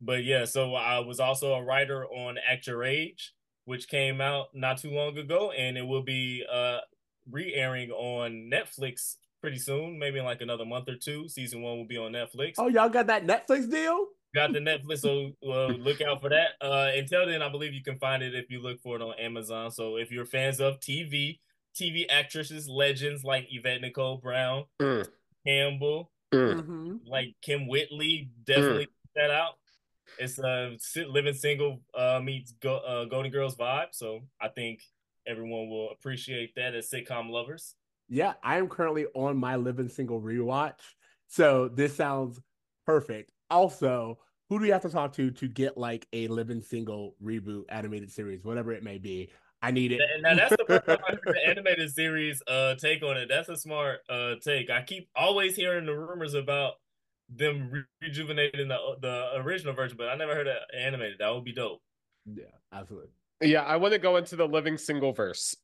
but 0.00 0.24
yeah, 0.24 0.44
so 0.44 0.74
I 0.74 0.98
was 0.98 1.20
also 1.20 1.54
a 1.54 1.64
writer 1.64 2.04
on 2.04 2.36
Act 2.46 2.66
Your 2.66 2.84
Age, 2.84 3.32
which 3.64 3.88
came 3.88 4.20
out 4.20 4.48
not 4.52 4.76
too 4.76 4.90
long 4.90 5.16
ago, 5.16 5.50
and 5.52 5.78
it 5.78 5.86
will 5.86 6.02
be 6.02 6.44
uh 6.52 6.80
re-airing 7.30 7.90
on 7.90 8.50
Netflix 8.52 9.16
pretty 9.44 9.58
soon, 9.58 9.98
maybe 9.98 10.18
in 10.18 10.24
like 10.24 10.40
another 10.40 10.64
month 10.64 10.88
or 10.88 10.96
two. 10.96 11.28
Season 11.28 11.60
one 11.60 11.76
will 11.76 11.86
be 11.86 11.98
on 11.98 12.12
Netflix 12.12 12.54
Oh, 12.56 12.68
y'all 12.68 12.88
got 12.88 13.06
that 13.08 13.26
Netflix 13.26 13.70
deal? 13.70 14.06
got 14.34 14.52
the 14.54 14.58
Netflix, 14.58 14.98
so 15.00 15.30
uh, 15.46 15.66
look 15.66 16.00
out 16.00 16.20
for 16.22 16.30
that. 16.30 16.52
Uh, 16.60 16.90
until 16.96 17.26
then, 17.26 17.42
I 17.42 17.48
believe 17.50 17.72
you 17.74 17.82
can 17.84 17.98
find 17.98 18.22
it 18.22 18.34
if 18.34 18.50
you 18.50 18.60
look 18.62 18.80
for 18.80 18.96
it 18.96 19.02
on 19.02 19.12
Amazon. 19.20 19.70
So 19.70 19.96
if 19.96 20.10
you're 20.10 20.24
fans 20.24 20.60
of 20.60 20.80
TV, 20.80 21.38
TV 21.78 22.04
actresses, 22.10 22.66
legends 22.68 23.22
like 23.22 23.46
Yvette 23.50 23.82
Nicole 23.82 24.16
Brown, 24.16 24.64
Mm. 24.80 25.06
Campbell, 25.46 26.10
Mm. 26.32 26.54
Mm-hmm. 26.54 26.96
like 27.06 27.34
Kym 27.46 27.68
Whitley, 27.68 28.30
definitely 28.44 28.86
check 28.86 28.94
that 29.14 29.30
out. 29.30 29.54
It's 30.18 30.38
a 30.38 30.74
si- 30.78 31.04
living 31.04 31.34
single 31.34 31.82
uh, 31.94 32.20
meets 32.22 32.52
Go- 32.52 32.78
uh, 32.78 33.04
Golden 33.04 33.30
Girls 33.30 33.56
vibe, 33.56 33.88
so 33.92 34.20
I 34.40 34.48
think 34.48 34.80
everyone 35.26 35.68
will 35.68 35.90
appreciate 35.90 36.54
that 36.56 36.74
as 36.74 36.90
sitcom 36.90 37.30
lovers. 37.30 37.74
Yeah, 38.08 38.34
I 38.42 38.58
am 38.58 38.68
currently 38.68 39.06
on 39.14 39.36
my 39.36 39.56
Living 39.56 39.88
Single 39.88 40.20
rewatch. 40.20 40.80
So 41.26 41.68
this 41.68 41.96
sounds 41.96 42.40
perfect. 42.86 43.32
Also, 43.50 44.18
who 44.48 44.58
do 44.58 44.62
we 44.62 44.70
have 44.70 44.82
to 44.82 44.90
talk 44.90 45.12
to 45.14 45.30
to 45.30 45.48
get 45.48 45.78
like 45.78 46.06
a 46.12 46.28
Living 46.28 46.62
Single 46.62 47.16
reboot 47.22 47.64
animated 47.68 48.10
series, 48.10 48.44
whatever 48.44 48.72
it 48.72 48.82
may 48.82 48.98
be? 48.98 49.30
I 49.62 49.70
need 49.70 49.92
it. 49.92 50.02
And 50.12 50.22
now 50.22 50.34
that's 50.34 50.50
the 50.56 50.64
first 50.68 50.84
time 50.84 50.98
I 51.08 51.12
heard 51.12 51.34
the 51.34 51.48
animated 51.48 51.90
series 51.90 52.42
uh 52.46 52.74
take 52.74 53.02
on 53.02 53.16
it. 53.16 53.28
That's 53.28 53.48
a 53.48 53.56
smart 53.56 54.00
uh 54.10 54.34
take. 54.42 54.68
I 54.70 54.82
keep 54.82 55.08
always 55.16 55.56
hearing 55.56 55.86
the 55.86 55.96
rumors 55.96 56.34
about 56.34 56.74
them 57.34 57.70
re- 57.70 57.84
rejuvenating 58.02 58.68
the 58.68 58.78
the 59.00 59.30
original 59.36 59.72
version, 59.72 59.96
but 59.96 60.08
I 60.08 60.16
never 60.16 60.34
heard 60.34 60.46
of 60.46 60.56
animated. 60.78 61.18
That 61.20 61.34
would 61.34 61.44
be 61.44 61.54
dope. 61.54 61.80
yeah, 62.26 62.44
absolutely. 62.72 63.10
Yeah, 63.40 63.62
I 63.62 63.76
want 63.76 63.92
to 63.92 63.98
go 63.98 64.16
into 64.16 64.36
the 64.36 64.46
living 64.46 64.78
single 64.78 65.12
verse. 65.12 65.56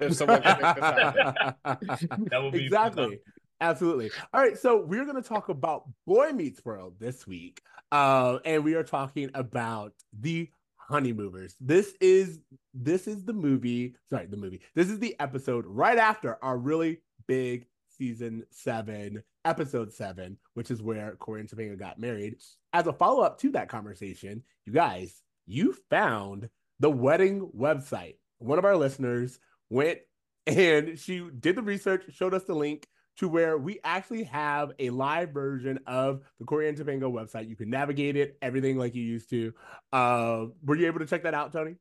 If 0.00 0.14
someone 0.14 0.42
can 0.42 0.62
make 0.62 0.74
this 0.74 0.84
happen. 0.84 1.54
That 2.30 2.50
be 2.52 2.64
exactly. 2.64 3.20
Absolutely. 3.60 4.10
All 4.34 4.40
right, 4.40 4.58
so 4.58 4.84
we're 4.84 5.04
going 5.04 5.20
to 5.20 5.26
talk 5.26 5.48
about 5.48 5.84
Boy 6.06 6.30
Meets 6.32 6.62
World 6.64 6.96
this 6.98 7.26
week, 7.26 7.62
uh, 7.90 8.38
and 8.44 8.62
we 8.62 8.74
are 8.74 8.82
talking 8.82 9.30
about 9.34 9.92
the 10.20 10.50
Honeymovers. 10.90 11.54
This 11.60 11.94
is 12.00 12.40
this 12.74 13.08
is 13.08 13.24
the 13.24 13.32
movie. 13.32 13.94
Sorry, 14.10 14.26
the 14.26 14.36
movie. 14.36 14.60
This 14.74 14.90
is 14.90 14.98
the 14.98 15.16
episode 15.20 15.64
right 15.66 15.98
after 15.98 16.42
our 16.44 16.58
really 16.58 17.00
big 17.26 17.66
season 17.88 18.44
seven, 18.50 19.22
episode 19.44 19.92
seven, 19.92 20.36
which 20.54 20.70
is 20.70 20.82
where 20.82 21.16
Cory 21.16 21.40
and 21.40 21.48
Topanga 21.48 21.78
got 21.78 21.98
married. 21.98 22.36
As 22.72 22.86
a 22.86 22.92
follow 22.92 23.22
up 23.22 23.40
to 23.40 23.50
that 23.52 23.68
conversation, 23.68 24.42
you 24.66 24.72
guys, 24.72 25.22
you 25.46 25.74
found 25.88 26.50
the 26.78 26.90
wedding 26.90 27.50
website. 27.56 28.16
One 28.38 28.58
of 28.58 28.66
our 28.66 28.76
listeners 28.76 29.38
went 29.70 29.98
and 30.46 30.98
she 30.98 31.28
did 31.38 31.56
the 31.56 31.62
research, 31.62 32.04
showed 32.10 32.34
us 32.34 32.44
the 32.44 32.54
link 32.54 32.86
to 33.18 33.28
where 33.28 33.56
we 33.56 33.80
actually 33.82 34.24
have 34.24 34.72
a 34.78 34.90
live 34.90 35.30
version 35.30 35.78
of 35.86 36.20
the 36.38 36.44
Cory 36.44 36.68
and 36.68 36.76
Topanga 36.76 37.10
website. 37.10 37.48
You 37.48 37.56
can 37.56 37.70
navigate 37.70 38.16
it, 38.16 38.36
everything 38.42 38.76
like 38.76 38.94
you 38.94 39.02
used 39.02 39.30
to. 39.30 39.52
Uh, 39.92 40.46
were 40.62 40.76
you 40.76 40.86
able 40.86 41.00
to 41.00 41.06
check 41.06 41.22
that 41.22 41.34
out, 41.34 41.52
Tony? 41.52 41.76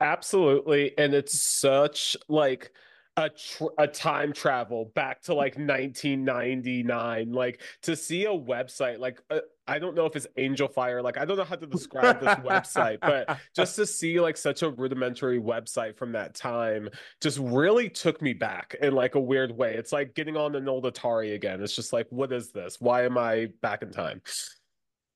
Absolutely. 0.00 0.96
And 0.96 1.12
it's 1.12 1.42
such 1.42 2.16
like 2.28 2.72
a 3.18 3.28
tr- 3.28 3.74
a 3.78 3.86
time 3.86 4.32
travel 4.32 4.92
back 4.94 5.20
to 5.22 5.34
like 5.34 5.56
1999 5.56 7.32
like 7.32 7.60
to 7.82 7.96
see 7.96 8.26
a 8.26 8.30
website 8.30 9.00
like 9.00 9.20
uh, 9.30 9.40
I 9.66 9.80
don't 9.80 9.96
know 9.96 10.06
if 10.06 10.14
it's 10.14 10.28
angel 10.36 10.68
fire 10.68 11.02
like 11.02 11.18
I 11.18 11.24
don't 11.24 11.36
know 11.36 11.44
how 11.44 11.56
to 11.56 11.66
describe 11.66 12.20
this 12.20 12.34
website 12.36 12.98
but 13.00 13.38
just 13.56 13.74
to 13.76 13.86
see 13.86 14.20
like 14.20 14.36
such 14.36 14.62
a 14.62 14.70
rudimentary 14.70 15.40
website 15.40 15.96
from 15.96 16.12
that 16.12 16.36
time 16.36 16.88
just 17.20 17.38
really 17.38 17.88
took 17.90 18.22
me 18.22 18.34
back 18.34 18.76
in 18.80 18.94
like 18.94 19.16
a 19.16 19.20
weird 19.20 19.50
way. 19.50 19.74
It's 19.74 19.92
like 19.92 20.14
getting 20.14 20.36
on 20.36 20.54
an 20.54 20.68
old 20.68 20.84
Atari 20.84 21.34
again. 21.34 21.60
It's 21.60 21.74
just 21.74 21.92
like 21.92 22.06
what 22.10 22.32
is 22.32 22.52
this? 22.52 22.80
Why 22.80 23.04
am 23.04 23.18
I 23.18 23.48
back 23.62 23.82
in 23.82 23.90
time? 23.90 24.22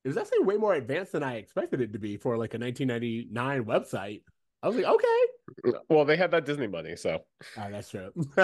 It 0.05 0.09
was 0.09 0.17
actually 0.17 0.41
way 0.41 0.57
more 0.57 0.75
advanced 0.75 1.13
than 1.13 1.23
I 1.23 1.37
expected 1.37 1.81
it 1.81 1.93
to 1.93 2.01
be 2.01 2.17
for 2.17 2.37
like 2.37 2.55
a 2.55 2.59
1999 2.59 3.65
website. 3.65 4.23
I 4.63 4.69
was 4.69 4.77
like, 4.77 4.87
okay, 4.87 5.79
well 5.89 6.05
they 6.05 6.17
had 6.17 6.31
that 6.31 6.47
Disney 6.47 6.67
money 6.67 6.97
so 6.97 7.25
Ah, 7.57 7.69
that's 7.71 7.91
true. 7.91 8.13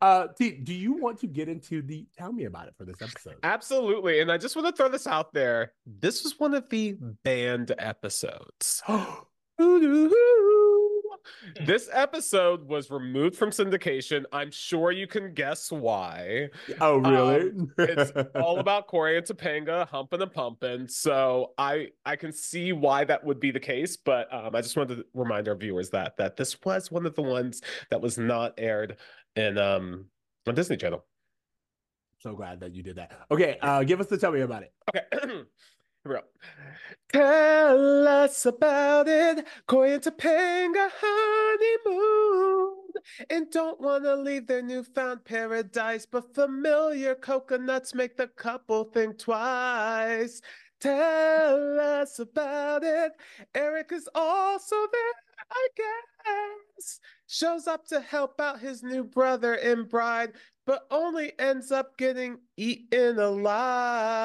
uh, 0.00 0.28
T, 0.38 0.52
do 0.52 0.74
you 0.74 0.94
want 0.94 1.18
to 1.20 1.26
get 1.26 1.48
into 1.48 1.82
the 1.82 2.06
tell 2.16 2.32
me 2.32 2.44
about 2.44 2.68
it 2.68 2.74
for 2.76 2.84
this 2.84 3.00
episode? 3.02 3.36
Absolutely. 3.42 4.20
And 4.20 4.32
I 4.32 4.38
just 4.38 4.56
want 4.56 4.68
to 4.68 4.72
throw 4.72 4.88
this 4.88 5.06
out 5.06 5.32
there. 5.32 5.72
This 5.86 6.24
was 6.24 6.38
one 6.38 6.54
of 6.54 6.68
the 6.70 6.96
banned 7.24 7.74
episodes. 7.78 8.82
this 11.64 11.88
episode 11.92 12.66
was 12.66 12.90
removed 12.90 13.36
from 13.36 13.50
syndication. 13.50 14.24
I'm 14.32 14.50
sure 14.50 14.92
you 14.92 15.06
can 15.06 15.34
guess 15.34 15.70
why. 15.70 16.48
oh, 16.80 16.98
really? 16.98 17.52
It's 17.78 18.12
all 18.34 18.58
about 18.60 18.86
Cory 18.86 19.16
and 19.16 19.26
Topanga 19.26 19.88
humping 19.88 20.22
and 20.22 20.32
pumping. 20.32 20.88
So 20.88 21.52
I 21.58 21.88
I 22.04 22.16
can 22.16 22.32
see 22.32 22.72
why 22.72 23.04
that 23.04 23.24
would 23.24 23.40
be 23.40 23.50
the 23.50 23.60
case, 23.60 23.96
but 23.96 24.32
um, 24.32 24.54
I 24.54 24.60
just 24.60 24.76
wanted 24.76 24.96
to 24.96 25.06
remind 25.14 25.48
our 25.48 25.56
viewers 25.56 25.90
that 25.90 26.16
that 26.18 26.36
this 26.36 26.56
was 26.64 26.90
one 26.90 27.06
of 27.06 27.14
the 27.14 27.22
ones 27.22 27.62
that 27.90 28.00
was 28.00 28.18
not 28.18 28.54
aired 28.58 28.96
in 29.36 29.58
um 29.58 30.06
on 30.46 30.54
Disney 30.54 30.76
Channel. 30.76 31.04
so 32.18 32.34
glad 32.34 32.60
that 32.60 32.74
you 32.74 32.82
did 32.82 32.96
that. 32.96 33.12
Okay, 33.30 33.58
uh, 33.62 33.82
give 33.84 34.00
us 34.00 34.06
the 34.06 34.18
tell 34.18 34.32
me 34.32 34.40
about 34.40 34.62
it. 34.62 34.72
Okay. 34.94 35.42
Go. 36.08 36.22
Tell 37.12 38.08
us 38.08 38.46
about 38.46 39.08
it. 39.08 39.46
Cory 39.66 39.92
and 39.94 40.02
Topanga 40.02 40.88
honeymoon. 41.00 42.76
And 43.28 43.50
don't 43.50 43.78
want 43.78 44.04
to 44.04 44.16
leave 44.16 44.46
their 44.46 44.62
newfound 44.62 45.24
paradise, 45.26 46.06
but 46.06 46.34
familiar 46.34 47.14
coconuts 47.14 47.94
make 47.94 48.16
the 48.16 48.28
couple 48.28 48.84
think 48.84 49.18
twice. 49.18 50.40
Tell 50.80 51.78
us 51.78 52.18
about 52.18 52.84
it. 52.84 53.12
Eric 53.54 53.92
is 53.92 54.08
also 54.14 54.76
there, 54.76 55.12
I 55.50 55.68
guess. 55.76 57.00
Shows 57.26 57.66
up 57.66 57.86
to 57.88 58.00
help 58.00 58.40
out 58.40 58.60
his 58.60 58.82
new 58.82 59.04
brother 59.04 59.54
and 59.54 59.86
bride, 59.86 60.32
but 60.66 60.86
only 60.90 61.38
ends 61.38 61.70
up 61.70 61.98
getting 61.98 62.38
eaten 62.56 63.18
alive. 63.18 64.24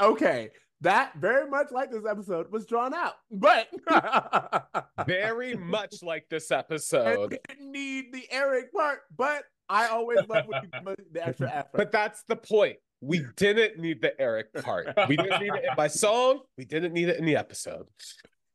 Okay, 0.00 0.50
that 0.80 1.14
very 1.16 1.48
much 1.48 1.70
like 1.70 1.90
this 1.90 2.04
episode 2.08 2.50
was 2.50 2.66
drawn 2.66 2.94
out, 2.94 3.14
but 3.30 3.68
Very 5.06 5.54
much 5.56 6.02
like 6.02 6.26
this 6.30 6.50
and 6.50 6.58
episode. 6.60 7.30
we 7.32 7.38
didn't 7.48 7.70
need 7.72 8.12
the 8.12 8.24
Eric 8.30 8.72
part, 8.72 9.00
but 9.16 9.44
I 9.68 9.88
always 9.88 10.20
love 10.28 10.46
you 10.46 10.94
the 11.12 11.26
extra 11.26 11.48
effort. 11.54 11.70
But 11.74 11.92
that's 11.92 12.22
the 12.28 12.36
point. 12.36 12.76
We 13.02 13.24
didn't 13.36 13.78
need 13.78 14.02
the 14.02 14.18
Eric 14.20 14.52
part. 14.62 14.88
We 15.08 15.16
didn't 15.16 15.40
need 15.40 15.54
it 15.54 15.64
in 15.70 15.76
my 15.76 15.88
song. 15.88 16.40
We 16.58 16.64
didn't 16.64 16.92
need 16.92 17.08
it 17.08 17.18
in 17.18 17.24
the 17.24 17.36
episode. 17.36 17.86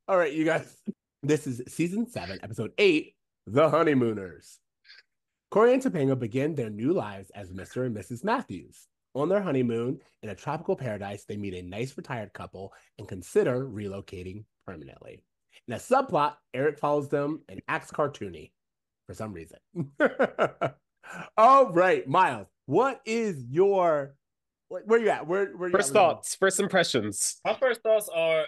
All 0.08 0.18
right, 0.18 0.32
you 0.34 0.46
guys. 0.46 0.76
This 1.24 1.48
is 1.48 1.62
season 1.68 2.08
seven, 2.08 2.38
episode 2.44 2.72
eight, 2.78 3.16
The 3.48 3.70
Honeymooners. 3.70 4.60
Cory 5.50 5.74
and 5.74 5.82
Topanga 5.82 6.20
begin 6.20 6.54
their 6.54 6.70
new 6.70 6.94
lives 6.94 7.32
as 7.34 7.52
Mr. 7.52 7.86
and 7.86 7.96
Mrs. 7.96 8.24
Matthews. 8.24 8.88
On 9.16 9.30
their 9.30 9.42
honeymoon 9.42 10.00
in 10.24 10.30
a 10.30 10.36
tropical 10.36 10.76
paradise, 10.76 11.24
they 11.24 11.38
meet 11.38 11.54
a 11.54 11.62
nice 11.62 11.96
retired 11.96 12.34
couple 12.34 12.74
and 13.00 13.08
consider 13.08 13.66
relocating 13.66 14.44
permanently. 14.68 15.24
In 15.70 15.74
a 15.74 15.78
subplot, 15.78 16.34
Eric 16.54 16.78
follows 16.78 17.08
them 17.08 17.42
and 17.48 17.62
acts 17.70 17.92
cartoony 17.92 18.52
for 19.08 19.14
some 19.14 19.32
reason. 19.32 19.58
All 21.38 21.72
right, 21.72 22.06
Myles, 22.08 22.48
what 22.66 23.00
is 23.06 23.42
your 23.50 24.16
where 24.68 24.82
where 24.86 25.00
you 25.00 25.10
at? 25.10 25.26
Where 25.26 25.56
where 25.56 25.70
you 25.70 25.76
First 25.78 25.90
at 25.90 25.94
with 25.94 25.96
it 25.96 26.00
all? 26.00 26.16
thoughts, 26.16 26.36
first 26.36 26.60
impressions. 26.60 27.40
My 27.46 27.54
first 27.54 27.82
thoughts 27.84 28.10
are, 28.14 28.46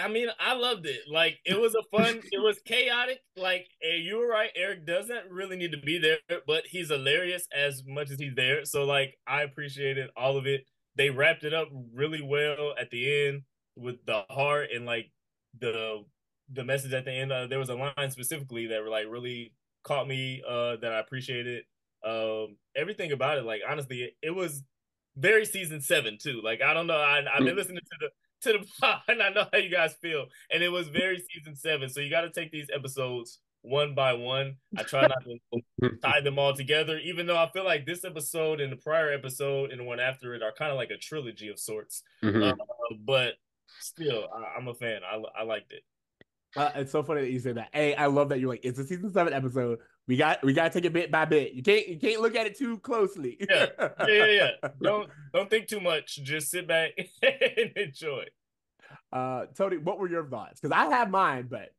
I 0.00 0.08
mean, 0.08 0.28
I 0.40 0.54
loved 0.54 0.86
it. 0.86 1.02
Like 1.10 1.38
it 1.44 1.58
was 1.58 1.74
a 1.74 1.82
fun, 1.96 2.20
it 2.32 2.42
was 2.42 2.58
chaotic. 2.64 3.20
Like 3.36 3.66
you 3.82 4.18
were 4.18 4.28
right, 4.28 4.50
Eric 4.56 4.86
doesn't 4.86 5.30
really 5.30 5.56
need 5.56 5.72
to 5.72 5.78
be 5.78 5.98
there, 5.98 6.18
but 6.46 6.64
he's 6.66 6.88
hilarious 6.88 7.46
as 7.56 7.82
much 7.86 8.10
as 8.10 8.18
he's 8.18 8.34
there. 8.34 8.64
So 8.64 8.84
like 8.84 9.16
I 9.26 9.42
appreciated 9.42 10.10
all 10.16 10.36
of 10.36 10.46
it. 10.46 10.64
They 10.96 11.10
wrapped 11.10 11.44
it 11.44 11.52
up 11.52 11.68
really 11.94 12.22
well 12.22 12.74
at 12.80 12.90
the 12.90 13.28
end 13.28 13.42
with 13.76 13.96
the 14.06 14.22
heart 14.30 14.68
and 14.74 14.86
like 14.86 15.10
the 15.58 16.04
the 16.52 16.64
message 16.64 16.92
at 16.92 17.04
the 17.04 17.12
end. 17.12 17.32
Uh, 17.32 17.46
there 17.46 17.58
was 17.58 17.68
a 17.68 17.74
line 17.74 18.10
specifically 18.10 18.66
that 18.68 18.84
like 18.86 19.06
really 19.08 19.52
caught 19.84 20.08
me 20.08 20.42
uh 20.48 20.76
that 20.76 20.92
I 20.92 20.98
appreciated. 21.00 21.64
Um 22.04 22.56
everything 22.74 23.12
about 23.12 23.38
it, 23.38 23.44
like 23.44 23.60
honestly, 23.68 24.02
it, 24.02 24.14
it 24.22 24.30
was 24.30 24.62
very 25.16 25.44
season 25.44 25.80
seven 25.80 26.18
too. 26.20 26.40
Like 26.42 26.62
I 26.62 26.74
don't 26.74 26.86
know, 26.86 26.98
I, 26.98 27.22
I've 27.32 27.44
been 27.44 27.56
listening 27.56 27.78
to 27.78 27.96
the 28.00 28.08
to 28.42 28.52
the 28.52 28.66
pod, 28.80 29.00
and 29.08 29.22
I 29.22 29.30
know 29.30 29.46
how 29.52 29.58
you 29.58 29.70
guys 29.70 29.94
feel, 30.00 30.26
and 30.50 30.62
it 30.62 30.68
was 30.68 30.88
very 30.88 31.18
season 31.18 31.56
seven. 31.56 31.88
So 31.88 32.00
you 32.00 32.10
got 32.10 32.22
to 32.22 32.30
take 32.30 32.50
these 32.50 32.68
episodes 32.74 33.40
one 33.62 33.94
by 33.94 34.12
one. 34.12 34.56
I 34.76 34.84
try 34.84 35.02
not 35.02 35.24
to 35.24 35.90
tie 36.02 36.20
them 36.20 36.38
all 36.38 36.54
together, 36.54 36.98
even 36.98 37.26
though 37.26 37.36
I 37.36 37.50
feel 37.50 37.64
like 37.64 37.84
this 37.84 38.04
episode 38.04 38.60
and 38.60 38.72
the 38.72 38.76
prior 38.76 39.12
episode 39.12 39.70
and 39.70 39.80
the 39.80 39.84
one 39.84 40.00
after 40.00 40.34
it 40.34 40.42
are 40.42 40.52
kind 40.52 40.70
of 40.70 40.76
like 40.76 40.90
a 40.90 40.96
trilogy 40.96 41.48
of 41.48 41.58
sorts. 41.58 42.02
Mhm. 42.22 42.52
Uh, 42.52 42.54
but 43.04 43.34
still, 43.80 44.28
I, 44.34 44.58
I'm 44.58 44.68
a 44.68 44.74
fan. 44.74 45.00
I 45.04 45.20
I 45.40 45.42
liked 45.42 45.72
it. 45.72 45.82
Uh, 46.54 46.70
it's 46.76 46.92
so 46.92 47.02
funny 47.02 47.20
that 47.20 47.30
you 47.30 47.38
say 47.38 47.52
that. 47.52 47.68
Hey, 47.72 47.94
I 47.94 48.06
love 48.06 48.30
that 48.30 48.40
you're 48.40 48.48
like, 48.48 48.64
it's 48.64 48.78
a 48.78 48.86
season 48.86 49.12
seven 49.12 49.32
episode. 49.32 49.78
We 50.08 50.16
got 50.16 50.44
we 50.44 50.52
gotta 50.52 50.70
take 50.70 50.84
it 50.84 50.92
bit 50.92 51.10
by 51.10 51.24
bit. 51.24 51.52
You 51.54 51.62
can't 51.62 51.88
you 51.88 51.98
can't 51.98 52.20
look 52.20 52.36
at 52.36 52.46
it 52.46 52.56
too 52.56 52.78
closely. 52.78 53.36
Yeah. 53.48 53.66
Yeah, 53.78 54.06
yeah, 54.08 54.50
yeah. 54.62 54.68
Don't 54.82 55.10
don't 55.34 55.50
think 55.50 55.66
too 55.66 55.80
much. 55.80 56.16
Just 56.22 56.50
sit 56.50 56.68
back 56.68 56.92
and 57.22 57.72
enjoy. 57.76 58.24
Uh, 59.12 59.46
Tony, 59.56 59.78
what 59.78 59.98
were 59.98 60.08
your 60.08 60.24
thoughts? 60.28 60.60
Because 60.60 60.76
I 60.76 60.86
have 60.94 61.10
mine, 61.10 61.48
but 61.50 61.70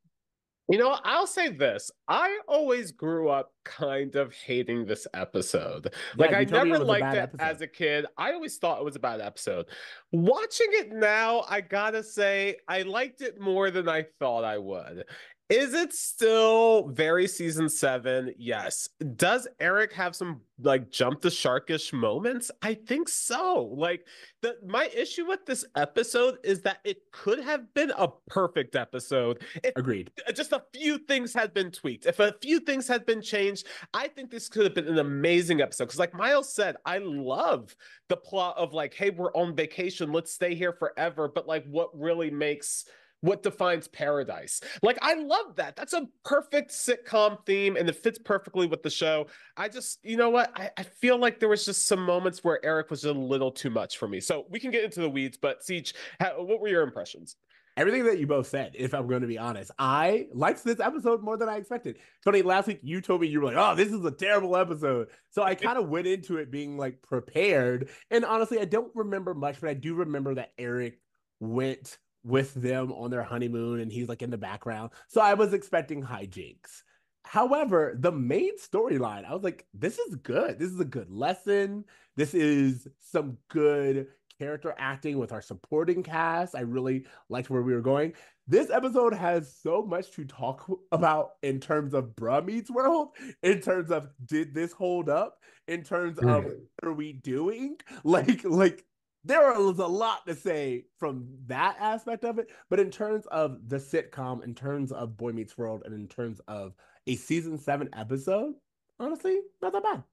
You 0.69 0.77
know, 0.77 0.98
I'll 1.05 1.27
say 1.27 1.50
this. 1.50 1.89
I 2.10 2.39
always 2.48 2.91
grew 2.91 3.29
up 3.29 3.53
kind 3.63 4.15
of 4.15 4.34
hating 4.34 4.86
this 4.86 5.07
episode. 5.13 5.93
Like 6.17 6.34
I 6.34 6.43
told 6.43 6.63
me 6.65 6.69
it 6.72 6.74
never 6.74 6.84
liked 6.84 7.13
it 7.13 7.19
episode. 7.19 7.41
as 7.41 7.62
a 7.62 7.67
kid. 7.67 8.05
I 8.17 8.34
always 8.34 8.57
thought 8.57 8.79
it 8.79 8.84
was 8.84 8.98
a 8.98 9.00
bad 9.00 9.22
episode. 9.22 9.67
Watching 10.12 10.67
it 10.72 10.91
now, 10.91 11.46
I 11.48 11.62
gotta 11.62 12.03
say, 12.03 12.57
I 12.67 12.81
liked 12.81 13.22
it 13.22 13.39
more 13.39 13.72
than 13.72 13.88
I 13.88 14.07
thought 14.19 14.43
I 14.43 14.57
would. 14.57 15.05
Is 15.50 15.74
it 15.74 15.94
still 15.94 16.89
very 16.89 17.25
season 17.25 17.70
seven? 17.70 18.34
Yes. 18.38 18.89
Does 19.16 19.48
Eric 19.62 19.94
have 19.94 20.13
some 20.13 20.42
like 20.62 20.92
jump 20.92 21.22
the 21.22 21.30
sharkish 21.30 21.94
moments? 21.94 22.51
I 22.62 22.74
think 22.74 23.08
so. 23.08 23.74
Like 23.74 24.06
the 24.42 24.58
my 24.66 24.88
issue 24.94 25.25
with 25.25 25.46
this 25.46 25.63
episode 25.77 26.39
is 26.44 26.62
that 26.63 26.80
it 26.84 26.98
could 27.12 27.39
have 27.39 27.74
been 27.74 27.94
a 27.98 28.10
perfect 28.27 28.75
episode 28.75 29.42
if 29.63 29.72
agreed. 29.77 30.12
Uh, 30.27 30.34
just 30.34 30.51
a 30.51 30.63
few 30.74 30.98
things 30.98 31.34
had 31.34 31.54
been 31.54 31.72
tweaked. 31.72 32.06
If 32.06 32.20
a 32.20 32.36
few 32.42 32.60
things 32.60 32.86
had 32.86 33.06
been 33.06 33.22
changed, 33.22 33.68
I 33.94 34.10
think 34.10 34.30
this 34.30 34.50
could 34.50 34.66
have 34.66 34.75
been 34.75 34.89
an 34.89 35.00
amazing 35.00 35.62
episode. 35.62 35.86
Because, 35.86 36.00
like 36.00 36.13
Myles 36.13 36.54
said, 36.54 36.75
I 36.86 36.98
love 36.98 37.74
the 38.10 38.18
plot 38.18 38.58
of 38.58 38.74
like, 38.74 38.94
hey, 38.94 39.12
we're 39.12 39.34
on 39.34 39.56
vacation, 39.56 40.12
let's 40.12 40.34
stay 40.34 40.56
here 40.56 40.74
forever. 40.74 41.32
But 41.34 41.48
like, 41.48 41.66
what 41.68 41.98
really 41.98 42.32
makes 42.32 42.84
what 43.27 43.43
defines 43.43 43.88
paradise? 43.89 44.62
Like, 44.81 44.98
I 45.01 45.15
love 45.15 45.57
that. 45.57 45.75
That's 45.75 45.93
a 45.93 46.07
perfect 46.24 46.72
sitcom 46.72 47.46
theme, 47.46 47.75
and 47.75 47.89
it 47.89 47.96
fits 47.96 48.17
perfectly 48.17 48.67
with 48.67 48.84
the 48.84 48.89
show. 48.89 49.27
I 49.57 49.67
just, 49.67 50.00
you 50.01 50.15
know 50.15 50.29
what? 50.29 50.51
I, 50.55 50.72
I 50.77 50.84
feel 50.84 51.19
like 51.19 51.39
there 51.39 51.50
was 51.50 51.65
just 51.65 51.88
some 51.88 52.01
moments 52.01 52.43
where 52.43 52.63
Eric 52.63 52.89
was 52.89 53.03
a 53.03 53.12
little 53.12 53.51
too 53.51 53.69
much 53.69 53.98
for 53.98 54.07
me. 54.07 54.22
So 54.22 54.46
we 54.50 54.62
can 54.62 54.72
get 54.72 54.86
into 54.86 55.01
the 55.01 55.10
weeds. 55.10 55.38
But 55.38 55.60
Ceej, 55.62 55.93
how, 56.22 56.41
what 56.41 56.62
were 56.62 56.69
your 56.69 56.84
impressions? 56.84 57.36
Everything 57.75 58.05
that 58.05 58.17
you 58.17 58.25
both 58.25 58.48
said, 58.48 58.72
if 58.74 58.93
I'm 58.96 59.07
going 59.07 59.22
to 59.22 59.27
be 59.27 59.38
honest, 59.38 59.69
I 59.77 60.27
liked 60.34 60.63
this 60.63 60.79
episode 60.79 61.22
more 61.22 61.38
than 61.38 61.50
I 61.50 61.57
expected. 61.57 62.00
Tony, 62.24 62.41
last 62.41 62.67
week 62.67 62.79
you 62.81 63.01
told 63.01 63.22
me 63.22 63.27
you 63.27 63.39
were 63.39 63.46
like, 63.46 63.55
"Oh, 63.55 63.75
this 63.75 63.93
is 63.93 64.03
a 64.03 64.10
terrible 64.10 64.55
episode," 64.55 65.10
so 65.29 65.43
I 65.43 65.53
kind 65.53 65.77
of 65.77 65.88
went 65.89 66.07
into 66.07 66.38
it 66.38 66.50
being 66.50 66.75
like 66.75 67.03
prepared. 67.03 67.89
And 68.10 68.25
honestly, 68.25 68.60
I 68.60 68.65
don't 68.65 68.91
remember 68.96 69.36
much, 69.36 69.62
but 69.62 69.69
I 69.69 69.75
do 69.75 69.93
remember 69.93 70.34
that 70.36 70.53
Eric 70.57 70.98
went 71.39 72.00
with 72.24 72.53
them 72.53 72.91
on 72.91 73.09
their 73.12 73.24
honeymoon, 73.24 73.79
and 73.79 73.91
he's 73.91 74.09
like 74.09 74.21
in 74.21 74.29
the 74.29 74.38
background. 74.38 74.91
So 75.07 75.21
I 75.21 75.33
was 75.36 75.53
expecting 75.53 76.03
hijinks. 76.03 76.81
However, 77.24 77.93
the 77.97 78.12
main 78.12 78.57
storyline, 78.57 79.25
I 79.25 79.33
was 79.33 79.43
like, 79.43 79.65
this 79.74 80.00
is 80.00 80.15
good. 80.15 80.59
This 80.59 80.69
is 80.71 80.79
a 80.79 80.86
good 80.86 81.09
lesson. 81.09 81.83
This 82.15 82.33
is 82.33 82.88
some 83.00 83.38
good 83.50 84.07
character 84.39 84.74
acting 84.77 85.17
with 85.17 85.31
our 85.33 85.41
supporting 85.41 86.03
cast. 86.03 86.55
I 86.55 86.62
really 86.62 87.05
liked 87.27 87.50
where 87.50 87.62
we 87.63 87.74
were 87.74 87.81
going. 87.81 88.13
this 88.50 88.69
episode 88.69 89.13
has 89.13 89.53
so 89.62 89.81
much 89.83 90.09
to 90.12 90.24
talk 90.24 90.69
about 90.93 91.31
in 91.43 91.59
terms 91.59 91.93
of 91.93 92.15
Bruh 92.15 92.45
Meets 92.45 92.69
World, 92.71 93.09
in 93.43 93.59
terms 93.59 93.91
of 93.91 94.07
did 94.25 94.53
this 94.53 94.71
hold 94.71 95.09
up, 95.09 95.38
in 95.67 95.83
terms 95.83 96.17
of 96.19 96.24
Mm. 96.25 96.43
what 96.45 96.89
are 96.89 96.93
we 96.93 97.12
doing? 97.13 97.75
Like, 98.05 98.45
like 98.45 98.86
there 99.27 99.60
was 99.60 99.79
a 99.79 99.88
lot 99.88 100.25
to 100.25 100.36
say 100.36 100.86
from 100.98 101.27
that 101.48 101.75
aspect 101.79 102.24
of 102.24 102.39
it, 102.39 102.50
but 102.69 102.79
in 102.79 102.89
terms 102.89 103.25
of 103.27 103.67
the 103.67 103.77
sitcom, 103.77 104.43
in 104.43 104.55
terms 104.55 104.91
of 104.91 105.17
Boy 105.17 105.31
Meets 105.34 105.57
World, 105.57 105.84
and 105.86 105.93
in 105.93 106.07
terms 106.07 106.39
of 106.48 106.74
a 107.07 107.15
season 107.15 107.57
seven 107.57 107.89
episode, 107.93 108.53
honestly, 109.00 109.39
not 109.62 109.74
that 109.74 109.84
bad. 109.84 110.03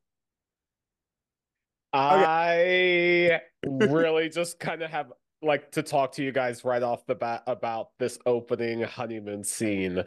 I 1.93 3.41
really 3.65 4.29
just 4.31 4.59
kind 4.59 4.83
of 4.83 4.91
have 4.91 5.13
like 5.43 5.71
to 5.73 5.83
talk 5.83 6.13
to 6.13 6.25
you 6.25 6.33
guys 6.33 6.65
right 6.65 6.83
off 6.83 7.07
the 7.07 7.15
bat 7.15 7.45
about 7.47 7.91
this 7.99 8.19
opening 8.27 8.83
honeymoon 8.83 9.45
scene. 9.45 10.03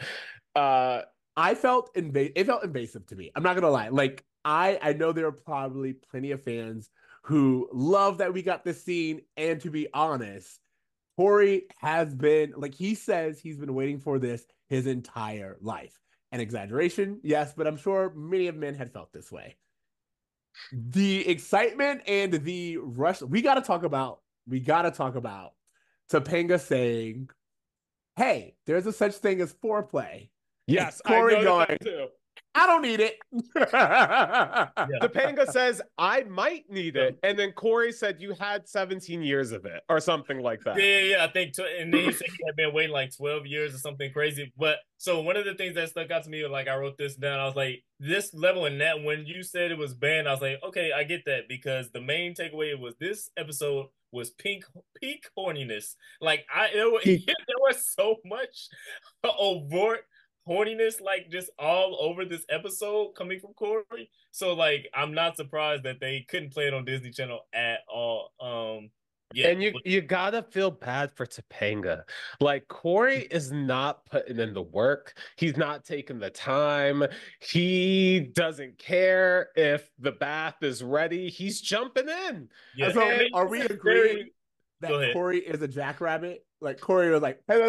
Uh 0.56 1.02
I 1.38 1.54
felt 1.54 1.94
inva- 1.94 2.34
it 2.36 2.46
felt 2.46 2.64
invasive 2.64 3.06
to 3.08 3.16
me. 3.16 3.32
I'm 3.36 3.44
not 3.44 3.56
gonna 3.56 3.70
lie. 3.70 3.90
Like 3.90 4.26
I 4.44 4.80
I 4.82 4.94
know 4.94 5.14
there 5.14 5.28
are 5.28 5.32
probably 5.32 5.94
plenty 5.94 6.32
of 6.32 6.44
fans 6.44 6.90
who 7.28 7.68
love 7.74 8.20
that 8.20 8.34
we 8.34 8.42
got 8.42 8.64
this 8.64 8.82
scene, 8.82 9.20
and 9.36 9.60
to 9.60 9.70
be 9.70 9.90
honest, 9.94 10.62
Cory 11.18 11.64
has 11.80 12.14
been 12.14 12.54
like 12.56 12.74
he 12.74 12.96
says 12.96 13.38
he's 13.38 13.58
been 13.58 13.74
waiting 13.74 14.00
for 14.00 14.18
this 14.18 14.46
his 14.70 14.88
entire 14.88 15.58
life. 15.60 16.00
An 16.32 16.40
exaggeration, 16.40 17.20
yes, 17.24 17.54
but 17.56 17.68
I'm 17.68 17.76
sure 17.76 18.14
many 18.16 18.48
of 18.48 18.56
men 18.56 18.76
had 18.76 18.94
felt 18.94 19.12
this 19.12 19.30
way. 19.30 19.58
The 20.72 21.28
excitement 21.28 22.02
and 22.08 22.32
the 22.32 22.78
rush. 22.78 23.22
We 23.22 23.42
got 23.42 23.56
to 23.56 23.62
talk 23.62 23.84
about. 23.84 24.22
We 24.48 24.62
got 24.62 24.84
to 24.84 24.92
talk 24.92 25.16
about 25.16 25.52
Topanga 26.10 26.62
saying, 26.62 27.30
"Hey, 28.16 28.56
there's 28.66 28.86
a 28.86 28.94
such 28.94 29.16
thing 29.16 29.42
as 29.42 29.54
foreplay." 29.54 30.30
yes, 30.66 31.02
Corey 31.06 31.36
I 31.36 31.42
noticed 31.44 31.80
that 31.82 31.86
going. 31.86 32.08
Too. 32.58 32.62
I 32.62 32.66
don't 32.66 32.82
need 32.82 33.00
it. 33.00 33.18
Topanga 35.02 35.50
says, 35.52 35.82
I 35.98 36.24
might 36.24 36.70
need 36.70 36.96
it. 36.96 37.20
And 37.24 37.38
then 37.38 37.52
Cory 37.52 37.92
said, 37.92 38.22
You 38.22 38.34
had 38.34 38.68
17 38.68 39.22
years 39.22 39.52
of 39.52 39.66
it, 39.66 39.82
or 39.90 40.00
something 40.00 40.42
like 40.42 40.64
that. 40.64 40.78
Yeah, 40.78 40.84
yeah, 40.84 41.00
yeah, 41.18 41.24
I 41.24 41.28
think, 41.32 41.54
tw- 41.54 41.62
and 41.80 41.94
then 41.94 42.06
he 42.06 42.12
said 42.12 42.28
he 42.38 42.46
had 42.46 42.56
been 42.56 42.74
waiting 42.74 42.94
like 42.94 43.16
twelve 43.16 43.46
years 43.46 43.76
or 43.76 43.78
something 43.78 44.12
crazy. 44.12 44.52
But 44.58 44.78
so 44.98 45.22
one 45.22 45.38
of 45.38 45.46
the 45.46 45.54
things 45.54 45.76
that 45.76 45.90
stuck 45.90 46.12
out 46.12 46.24
to 46.24 46.30
me, 46.30 46.46
like 46.48 46.68
I 46.68 46.76
wrote 46.78 46.98
this 46.98 47.16
down, 47.16 47.40
I 47.40 47.46
was 47.46 47.56
like, 47.56 47.84
this 48.00 48.34
level 48.34 48.66
and 48.66 48.82
that 48.82 49.04
when 49.04 49.26
you 49.26 49.44
said 49.44 49.72
it 49.72 49.78
was 49.78 49.94
banned, 49.94 50.28
I 50.28 50.32
was 50.32 50.42
like, 50.42 50.60
okay, 50.64 50.92
I 50.92 51.04
get 51.04 51.26
that 51.26 51.48
because 51.48 51.92
the 51.92 52.02
main 52.02 52.34
takeaway 52.34 52.80
was 52.80 52.96
this 53.00 53.30
episode 53.38 53.88
was 54.12 54.32
pink 54.32 54.64
peak 55.00 55.28
horniness. 55.38 55.96
Like 56.22 56.46
I, 56.54 56.70
there 56.74 56.90
was, 56.90 57.04
there 57.06 57.62
was 57.62 57.86
so 57.86 58.16
much 58.26 58.68
overt 59.40 60.06
horniness, 60.48 61.02
like 61.02 61.30
just 61.30 61.50
all 61.60 61.98
over 62.00 62.26
this 62.26 62.46
episode 62.50 63.14
coming 63.16 63.40
from 63.40 63.54
Cory. 63.54 64.10
So 64.32 64.54
like, 64.54 64.90
I'm 64.94 65.14
not 65.14 65.38
surprised 65.38 65.84
that 65.84 66.00
they 66.00 66.26
couldn't 66.30 66.54
play 66.54 66.68
it 66.68 66.74
on 66.74 66.86
Disney 66.86 67.12
Channel 67.12 67.42
at 67.54 67.80
all. 67.88 68.32
Um, 68.40 68.90
yeah, 69.34 69.48
and 69.50 69.62
you 69.62 69.74
you 69.84 70.02
gotta 70.02 70.42
feel 70.42 70.72
bad 70.72 71.12
for 71.12 71.26
Topanga. 71.26 72.04
Like 72.40 72.68
Cory 72.70 73.28
is 73.30 73.52
not 73.52 74.06
putting 74.06 74.40
in 74.40 74.54
the 74.54 74.62
work. 74.62 75.18
He's 75.36 75.58
not 75.58 75.84
taking 75.84 76.18
the 76.18 76.30
time. 76.30 77.04
He 77.42 78.32
doesn't 78.34 78.78
care 78.78 79.50
if 79.56 79.90
the 80.00 80.14
bath 80.14 80.56
is 80.62 80.82
ready. 80.82 81.30
He's 81.30 81.60
jumping 81.60 82.08
in. 82.08 82.48
yeah. 82.78 82.94
so 82.94 83.20
are 83.34 83.48
we 83.48 83.62
it's 83.62 83.74
agreeing 83.74 84.30
that 84.80 85.12
Cory 85.12 85.40
is 85.40 85.62
a 85.62 85.68
jackrabbit? 85.68 86.47
Like 86.60 86.80
Cory 86.80 87.12
was 87.12 87.22
like, 87.22 87.40
Well, 87.48 87.60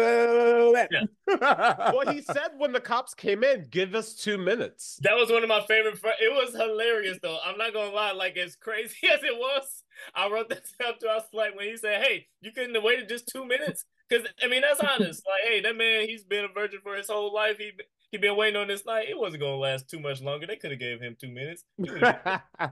he 2.11 2.21
said 2.21 2.49
when 2.57 2.71
the 2.71 2.81
cops 2.81 3.13
came 3.13 3.43
in, 3.43 3.67
give 3.69 3.93
us 3.93 4.15
two 4.15 4.37
minutes. 4.37 4.99
That 5.03 5.15
was 5.15 5.31
one 5.31 5.43
of 5.43 5.49
my 5.49 5.61
favorite. 5.67 5.99
Fr- 5.99 6.07
it 6.19 6.33
was 6.33 6.55
hilarious 6.55 7.19
though. 7.21 7.37
I'm 7.45 7.57
not 7.57 7.73
gonna 7.73 7.93
lie. 7.93 8.13
Like 8.13 8.35
as 8.37 8.55
crazy 8.55 9.07
as 9.13 9.23
it 9.23 9.37
was, 9.37 9.83
I 10.15 10.29
wrote 10.29 10.49
that 10.49 10.63
down 10.79 10.97
to 11.01 11.09
us 11.09 11.23
like 11.33 11.55
when 11.55 11.67
he 11.67 11.77
said, 11.77 12.03
"Hey, 12.03 12.27
you 12.41 12.51
couldn't 12.51 12.73
have 12.73 12.83
waited 12.83 13.09
just 13.09 13.27
two 13.27 13.45
minutes." 13.45 13.85
Because 14.09 14.27
I 14.43 14.47
mean, 14.47 14.61
that's 14.61 14.79
honest. 14.79 15.23
Like, 15.27 15.47
hey, 15.47 15.61
that 15.61 15.75
man, 15.75 16.07
he's 16.07 16.23
been 16.23 16.45
a 16.45 16.47
virgin 16.47 16.79
for 16.81 16.95
his 16.95 17.09
whole 17.09 17.31
life. 17.31 17.57
He 17.59 17.71
he 18.11 18.17
been 18.17 18.35
waiting 18.35 18.59
on 18.59 18.67
this 18.67 18.85
night. 18.85 19.07
It 19.09 19.17
wasn't 19.17 19.41
gonna 19.41 19.55
last 19.57 19.89
too 19.89 19.99
much 19.99 20.21
longer. 20.21 20.47
They 20.47 20.55
could 20.55 20.71
have 20.71 20.79
gave 20.79 20.99
him 21.01 21.15
two 21.19 21.29
minutes. 21.29 21.63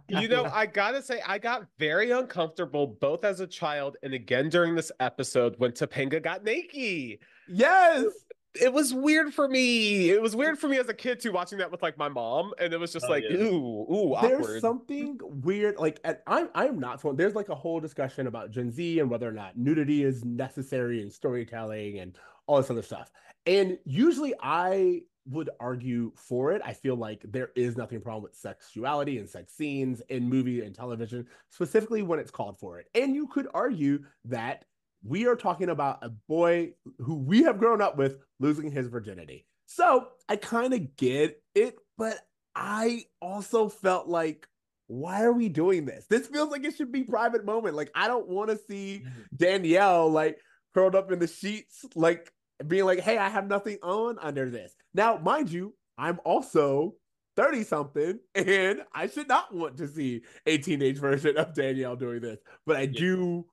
You 0.09 0.27
know, 0.27 0.45
I 0.53 0.65
gotta 0.65 1.01
say, 1.01 1.21
I 1.25 1.37
got 1.37 1.65
very 1.79 2.11
uncomfortable 2.11 2.87
both 2.87 3.23
as 3.23 3.39
a 3.39 3.47
child 3.47 3.97
and 4.03 4.13
again 4.13 4.49
during 4.49 4.75
this 4.75 4.91
episode 4.99 5.55
when 5.57 5.71
Topanga 5.71 6.21
got 6.21 6.43
naked. 6.43 7.19
yes. 7.47 8.05
It 8.59 8.73
was 8.73 8.91
weird 8.91 9.35
for 9.35 9.47
me. 9.47 10.09
It 10.09 10.19
was 10.19 10.35
weird 10.35 10.57
for 10.57 10.67
me 10.67 10.79
as 10.79 10.89
a 10.89 10.93
kid 10.93 11.19
too, 11.19 11.31
watching 11.31 11.59
that 11.59 11.69
with 11.69 11.83
like 11.83 11.95
my 11.95 12.09
mom, 12.09 12.53
and 12.59 12.73
it 12.73 12.79
was 12.79 12.91
just 12.91 13.05
Oh, 13.05 13.11
like, 13.11 13.23
yeah. 13.29 13.37
ooh, 13.37 13.85
ooh, 13.93 14.17
There's 14.19 14.41
awkward. 14.41 14.61
something 14.61 15.19
weird. 15.21 15.77
Like, 15.77 15.99
and 16.03 16.17
I'm 16.25 16.49
I'm 16.55 16.79
not 16.79 16.99
someone. 16.99 17.17
There's 17.17 17.35
like 17.35 17.49
a 17.49 17.55
whole 17.55 17.79
discussion 17.79 18.25
about 18.25 18.49
Gen 18.49 18.71
Z 18.71 18.99
and 18.99 19.11
whether 19.11 19.27
or 19.29 19.31
not 19.33 19.57
nudity 19.57 20.03
is 20.03 20.25
necessary 20.25 21.03
in 21.03 21.11
storytelling 21.11 21.99
and 21.99 22.17
all 22.47 22.57
this 22.57 22.71
other 22.71 22.81
stuff. 22.81 23.11
And 23.45 23.77
usually, 23.85 24.33
I 24.41 25.01
would 25.29 25.49
argue 25.59 26.11
for 26.15 26.53
it. 26.53 26.61
I 26.63 26.73
feel 26.73 26.95
like 26.95 27.21
there 27.23 27.51
is 27.55 27.77
nothing 27.77 28.01
wrong 28.03 28.21
with 28.21 28.35
sexuality 28.35 29.17
and 29.17 29.29
sex 29.29 29.53
scenes 29.53 30.01
in 30.09 30.29
movie 30.29 30.61
and 30.61 30.73
television, 30.73 31.27
specifically 31.49 32.01
when 32.01 32.19
it's 32.19 32.31
called 32.31 32.59
for 32.59 32.79
it. 32.79 32.87
And 32.95 33.13
you 33.15 33.27
could 33.27 33.47
argue 33.53 34.03
that 34.25 34.65
we 35.03 35.27
are 35.27 35.35
talking 35.35 35.69
about 35.69 35.99
a 36.03 36.09
boy 36.09 36.73
who 36.99 37.15
we 37.15 37.43
have 37.43 37.59
grown 37.59 37.81
up 37.81 37.97
with 37.97 38.17
losing 38.39 38.71
his 38.71 38.87
virginity. 38.87 39.45
So 39.65 40.07
I 40.29 40.37
kind 40.37 40.73
of 40.73 40.95
get 40.95 41.41
it, 41.53 41.77
but 41.97 42.19
I 42.55 43.03
also 43.21 43.69
felt 43.69 44.07
like, 44.07 44.47
why 44.87 45.23
are 45.23 45.33
we 45.33 45.49
doing 45.49 45.85
this? 45.85 46.05
This 46.09 46.27
feels 46.27 46.49
like 46.49 46.63
it 46.63 46.75
should 46.75 46.91
be 46.91 47.03
private 47.03 47.45
moment. 47.45 47.75
Like 47.75 47.91
I 47.93 48.07
don't 48.07 48.27
want 48.27 48.49
to 48.49 48.57
see 48.57 49.03
mm-hmm. 49.03 49.21
Danielle 49.35 50.09
like 50.09 50.39
curled 50.73 50.95
up 50.95 51.11
in 51.11 51.19
the 51.19 51.27
sheets, 51.27 51.85
like 51.95 52.31
being 52.65 52.85
like, 52.85 52.99
hey, 52.99 53.17
I 53.17 53.29
have 53.29 53.47
nothing 53.47 53.77
on 53.83 54.17
under 54.19 54.49
this. 54.49 54.75
Now, 54.93 55.17
mind 55.17 55.51
you, 55.51 55.75
I'm 55.97 56.19
also 56.25 56.95
30 57.35 57.63
something 57.63 58.19
and 58.35 58.81
I 58.93 59.07
should 59.07 59.27
not 59.27 59.53
want 59.53 59.77
to 59.77 59.87
see 59.87 60.21
a 60.45 60.57
teenage 60.57 60.97
version 60.97 61.37
of 61.37 61.53
Danielle 61.53 61.95
doing 61.95 62.21
this. 62.21 62.39
But 62.65 62.77
I 62.77 62.81
Yeah. 62.81 62.99
do 62.99 63.45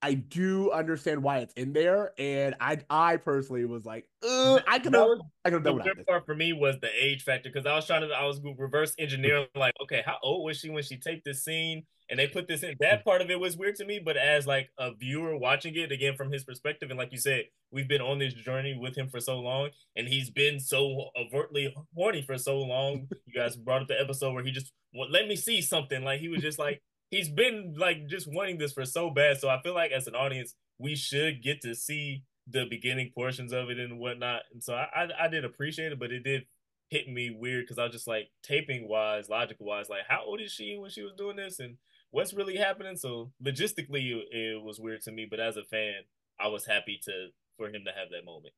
I 0.00 0.14
do 0.14 0.70
understand 0.70 1.24
why 1.24 1.38
it's 1.38 1.54
in 1.54 1.72
there. 1.72 2.12
And 2.18 2.54
I 2.60 2.78
I 2.88 3.16
personally 3.16 3.64
was 3.64 3.84
like, 3.84 4.08
I 4.22 4.78
could 4.82 4.94
have 4.94 5.08
I 5.44 5.50
could 5.50 5.52
have 5.54 5.64
the 5.64 5.72
done 5.72 5.82
weird 5.84 6.06
part 6.06 6.26
for 6.26 6.34
me 6.34 6.52
was 6.52 6.78
the 6.80 6.90
age 6.96 7.22
factor 7.22 7.50
because 7.52 7.66
I 7.66 7.74
was 7.74 7.86
trying 7.86 8.08
to 8.08 8.14
I 8.14 8.24
was 8.24 8.40
reverse 8.56 8.94
engineering 8.98 9.46
like 9.54 9.74
okay 9.82 10.02
how 10.04 10.18
old 10.22 10.44
was 10.44 10.58
she 10.58 10.70
when 10.70 10.82
she 10.82 10.96
taped 10.98 11.24
this 11.24 11.44
scene 11.44 11.84
and 12.10 12.18
they 12.18 12.26
put 12.26 12.48
this 12.48 12.62
in. 12.62 12.74
That 12.80 13.00
mm. 13.00 13.04
part 13.04 13.20
of 13.22 13.30
it 13.30 13.40
was 13.40 13.56
weird 13.56 13.76
to 13.76 13.84
me 13.84 14.00
but 14.04 14.16
as 14.16 14.46
like 14.46 14.70
a 14.78 14.94
viewer 14.94 15.36
watching 15.36 15.74
it 15.76 15.92
again 15.92 16.16
from 16.16 16.32
his 16.32 16.44
perspective 16.44 16.90
and 16.90 16.98
like 16.98 17.12
you 17.12 17.18
said 17.18 17.44
we've 17.70 17.88
been 17.88 18.00
on 18.00 18.18
this 18.18 18.34
journey 18.34 18.76
with 18.80 18.96
him 18.96 19.08
for 19.08 19.20
so 19.20 19.38
long 19.38 19.70
and 19.96 20.08
he's 20.08 20.30
been 20.30 20.60
so 20.60 21.10
overtly 21.16 21.74
horny 21.94 22.22
for 22.22 22.38
so 22.38 22.58
long. 22.58 23.08
You 23.26 23.34
guys 23.34 23.56
brought 23.56 23.82
up 23.82 23.88
the 23.88 24.00
episode 24.00 24.32
where 24.32 24.44
he 24.44 24.50
just 24.50 24.72
well, 24.94 25.10
let 25.10 25.28
me 25.28 25.36
see 25.36 25.60
something. 25.60 26.02
Like 26.02 26.20
he 26.20 26.28
was 26.28 26.40
just 26.40 26.58
like 26.58 26.82
he's 27.10 27.28
been 27.28 27.74
like 27.76 28.06
just 28.06 28.26
wanting 28.30 28.58
this 28.58 28.72
for 28.72 28.84
so 28.84 29.10
bad. 29.10 29.38
So 29.38 29.48
I 29.48 29.60
feel 29.62 29.74
like 29.74 29.92
as 29.92 30.06
an 30.06 30.14
audience 30.14 30.54
we 30.78 30.94
should 30.94 31.42
get 31.42 31.60
to 31.62 31.74
see 31.74 32.22
the 32.50 32.66
beginning 32.68 33.10
portions 33.14 33.52
of 33.52 33.70
it 33.70 33.78
and 33.78 33.98
whatnot. 33.98 34.42
And 34.52 34.62
so 34.62 34.74
I, 34.74 34.88
I, 34.94 35.24
I 35.24 35.28
did 35.28 35.44
appreciate 35.44 35.92
it, 35.92 35.98
but 35.98 36.10
it 36.12 36.24
did 36.24 36.44
hit 36.88 37.08
me 37.08 37.36
weird 37.38 37.64
because 37.64 37.78
I 37.78 37.84
was 37.84 37.92
just 37.92 38.08
like 38.08 38.30
taping 38.42 38.88
wise, 38.88 39.28
logical 39.28 39.66
wise, 39.66 39.88
like 39.88 40.02
how 40.08 40.22
old 40.24 40.40
is 40.40 40.52
she 40.52 40.76
when 40.78 40.90
she 40.90 41.02
was 41.02 41.12
doing 41.16 41.36
this? 41.36 41.60
And 41.60 41.76
what's 42.10 42.34
really 42.34 42.56
happening? 42.56 42.96
So 42.96 43.32
logistically, 43.42 44.10
it, 44.10 44.36
it 44.36 44.62
was 44.62 44.78
weird 44.78 45.02
to 45.02 45.12
me, 45.12 45.26
but 45.28 45.40
as 45.40 45.56
a 45.56 45.64
fan, 45.64 45.94
I 46.40 46.48
was 46.48 46.66
happy 46.66 47.00
to 47.04 47.28
for 47.56 47.68
him 47.68 47.84
to 47.84 47.92
have 47.92 48.10
that 48.10 48.24
moment. 48.24 48.54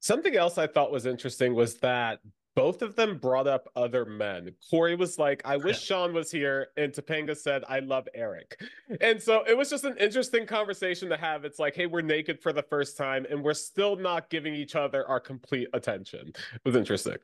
Something 0.00 0.36
else 0.36 0.58
I 0.58 0.66
thought 0.66 0.92
was 0.92 1.06
interesting 1.06 1.54
was 1.54 1.76
that 1.78 2.20
both 2.54 2.80
of 2.80 2.96
them 2.96 3.18
brought 3.18 3.46
up 3.46 3.68
other 3.76 4.04
men. 4.04 4.50
Cory 4.70 4.96
was 4.96 5.18
like, 5.18 5.42
I 5.44 5.58
wish 5.58 5.80
Shawn 5.84 6.14
was 6.14 6.30
here. 6.30 6.68
And 6.76 6.92
Topanga 6.92 7.36
said, 7.36 7.64
I 7.68 7.80
love 7.80 8.08
Eric. 8.14 8.60
And 9.00 9.22
so 9.22 9.44
it 9.46 9.56
was 9.56 9.68
just 9.68 9.84
an 9.84 9.96
interesting 9.98 10.46
conversation 10.46 11.08
to 11.10 11.16
have. 11.18 11.44
It's 11.44 11.58
like, 11.58 11.76
hey, 11.76 11.86
we're 11.86 12.00
naked 12.00 12.40
for 12.40 12.52
the 12.52 12.62
first 12.62 12.96
time 12.96 13.26
and 13.30 13.42
we're 13.42 13.54
still 13.54 13.94
not 13.96 14.30
giving 14.30 14.54
each 14.54 14.74
other 14.74 15.06
our 15.06 15.20
complete 15.20 15.68
attention. 15.74 16.32
It 16.54 16.64
was 16.64 16.76
interesting. 16.76 17.18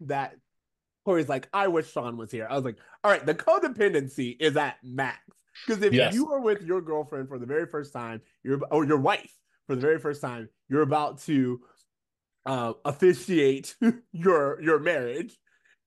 that 0.00 0.36
Cory's 1.06 1.28
like, 1.28 1.48
I 1.52 1.68
wish 1.68 1.90
Shawn 1.92 2.16
was 2.16 2.32
here. 2.32 2.48
I 2.50 2.56
was 2.56 2.64
like, 2.64 2.78
all 3.04 3.12
right, 3.12 3.24
the 3.24 3.34
codependency 3.34 4.36
is 4.40 4.56
at 4.56 4.76
max. 4.82 5.20
Because 5.64 5.82
if 5.82 5.92
Yes. 5.92 6.12
you 6.12 6.32
are 6.32 6.40
with 6.40 6.62
your 6.62 6.82
girlfriend 6.82 7.28
for 7.28 7.38
the 7.38 7.46
very 7.46 7.64
first 7.66 7.92
time, 7.92 8.20
you're 8.42 8.60
or 8.72 8.84
your 8.84 8.98
wife 8.98 9.32
for 9.68 9.76
the 9.76 9.80
very 9.80 10.00
first 10.00 10.20
time, 10.20 10.48
you're 10.68 10.82
about 10.82 11.20
to 11.22 11.60
uh, 12.44 12.72
officiate 12.84 13.76
your 14.12 14.60
your 14.60 14.80
marriage, 14.80 15.38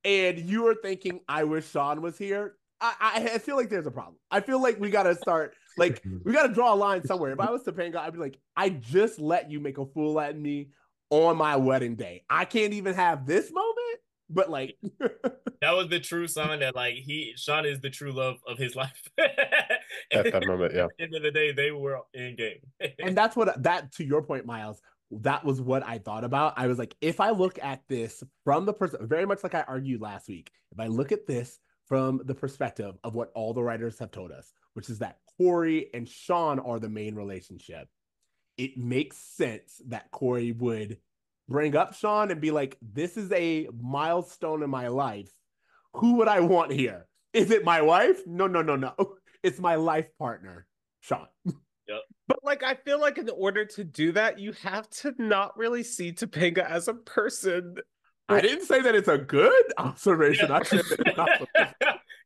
and 0.06 0.40
you 0.40 0.68
are 0.68 0.76
thinking, 0.76 1.20
I 1.28 1.44
wish 1.44 1.70
Shawn 1.70 2.02
was 2.02 2.18
here. 2.18 2.56
I, 2.82 3.30
I 3.36 3.38
feel 3.40 3.58
like 3.58 3.70
there's 3.70 3.88
a 3.88 3.92
problem. 3.92 4.16
I 4.32 4.40
feel 4.40 4.62
like 4.62 4.80
we 4.80 4.90
gotta 4.90 5.14
start 5.16 5.54
Like 5.76 6.02
we 6.24 6.32
got 6.32 6.48
to 6.48 6.54
draw 6.54 6.74
a 6.74 6.76
line 6.76 7.04
somewhere. 7.04 7.32
If 7.34 7.40
I 7.42 7.52
was 7.52 7.64
Topanga, 7.64 7.98
I'd 7.98 8.14
be 8.14 8.20
like, 8.20 8.40
I 8.56 8.70
just 8.70 9.20
let 9.20 9.52
you 9.52 9.60
make 9.60 9.78
a 9.80 9.86
fool 9.86 10.20
at 10.20 10.38
me 10.40 10.70
on 11.10 11.36
my 11.38 11.58
wedding 11.58 11.96
day. 11.96 12.24
I 12.30 12.46
can't 12.46 12.74
even 12.74 12.94
have 12.96 13.26
this 13.26 13.52
moment, 13.52 13.79
but 14.30 14.50
like 14.50 14.78
that 15.62 15.72
was 15.72 15.90
the 15.90 16.00
true 16.00 16.28
sign 16.28 16.60
that 16.60 16.76
like 16.76 16.96
he 16.96 17.34
Shawn 17.36 17.66
is 17.66 17.80
the 17.82 17.90
true 17.90 18.12
love 18.12 18.38
of 18.48 18.58
his 18.58 18.76
life. 18.76 19.08
At 20.12 20.32
that 20.32 20.46
moment, 20.46 20.74
yeah. 20.76 20.86
At 20.86 20.90
the 20.98 21.04
end 21.04 21.16
of 21.16 21.24
the 21.24 21.32
day, 21.32 21.52
they 21.52 21.72
were 21.72 22.00
in 22.14 22.36
game. 22.36 22.60
and 23.00 23.18
that's 23.18 23.36
what 23.36 23.62
that 23.64 23.92
to 23.94 24.04
your 24.04 24.22
point, 24.22 24.46
Myles. 24.46 24.82
That 25.12 25.44
was 25.44 25.60
what 25.60 25.84
I 25.86 25.98
thought 25.98 26.24
about. 26.24 26.54
I 26.56 26.68
was 26.68 26.78
like, 26.78 26.96
if 27.02 27.20
I 27.20 27.32
look 27.32 27.58
at 27.62 27.82
this 27.88 28.24
from 28.44 28.66
the 28.66 28.74
person, 28.74 29.08
very 29.08 29.26
much 29.26 29.44
like 29.44 29.56
I 29.56 29.62
argued 29.62 30.02
last 30.02 30.28
week, 30.28 30.52
if 30.72 30.80
I 30.80 30.86
look 30.86 31.12
at 31.12 31.26
this 31.26 31.60
from 31.88 32.22
the 32.26 32.36
perspective 32.36 32.96
of 33.04 33.16
what 33.16 33.32
all 33.34 33.54
the 33.56 33.64
writers 33.64 33.98
have 33.98 34.12
told 34.12 34.32
us, 34.32 34.54
which 34.76 34.88
is 34.88 35.00
that 35.00 35.18
Cory 35.38 35.88
and 35.96 36.08
Shawn 36.08 36.60
are 36.60 36.80
the 36.80 36.90
main 36.90 37.16
relationship, 37.16 37.88
it 38.58 38.78
makes 38.78 39.18
sense 39.18 39.82
that 39.88 40.12
Cory 40.12 40.52
would 40.52 40.98
bring 41.50 41.76
up 41.76 41.96
Shawn 41.96 42.32
and 42.32 42.40
be 42.40 42.52
like, 42.52 42.78
this 42.82 43.18
is 43.18 43.32
a 43.32 43.68
milestone 43.82 44.64
in 44.64 44.70
my 44.70 44.88
life. 44.88 45.32
Who 45.96 46.18
would 46.18 46.28
I 46.28 46.40
want 46.40 46.72
here? 46.72 47.08
Is 47.34 47.52
it 47.52 47.66
my 47.66 47.82
wife? 47.82 48.22
No, 48.26 48.48
no, 48.48 48.62
no, 48.62 48.76
no. 48.76 48.94
It's 49.42 49.58
my 49.58 49.76
life 49.76 50.08
partner, 50.20 50.68
Shawn. 51.00 51.28
Yep. 51.46 52.02
But 52.28 52.40
like, 52.44 52.62
I 52.62 52.76
feel 52.76 53.00
like 53.00 53.18
in 53.18 53.30
order 53.30 53.64
to 53.64 53.86
do 53.86 54.12
that, 54.12 54.38
you 54.38 54.52
have 54.64 54.90
to 55.02 55.16
not 55.18 55.58
really 55.58 55.82
see 55.82 56.12
Topanga 56.12 56.70
as 56.70 56.90
a 56.90 56.94
person. 56.94 57.76
I 58.28 58.42
didn't 58.42 58.66
say 58.66 58.82
that 58.82 58.96
it's 58.96 59.08
a 59.08 59.18
good 59.18 59.64
observation. 59.78 60.52
I 60.52 60.64
said 60.64 60.84
that 60.90 61.00
it's 61.08 61.18
not 61.18 61.30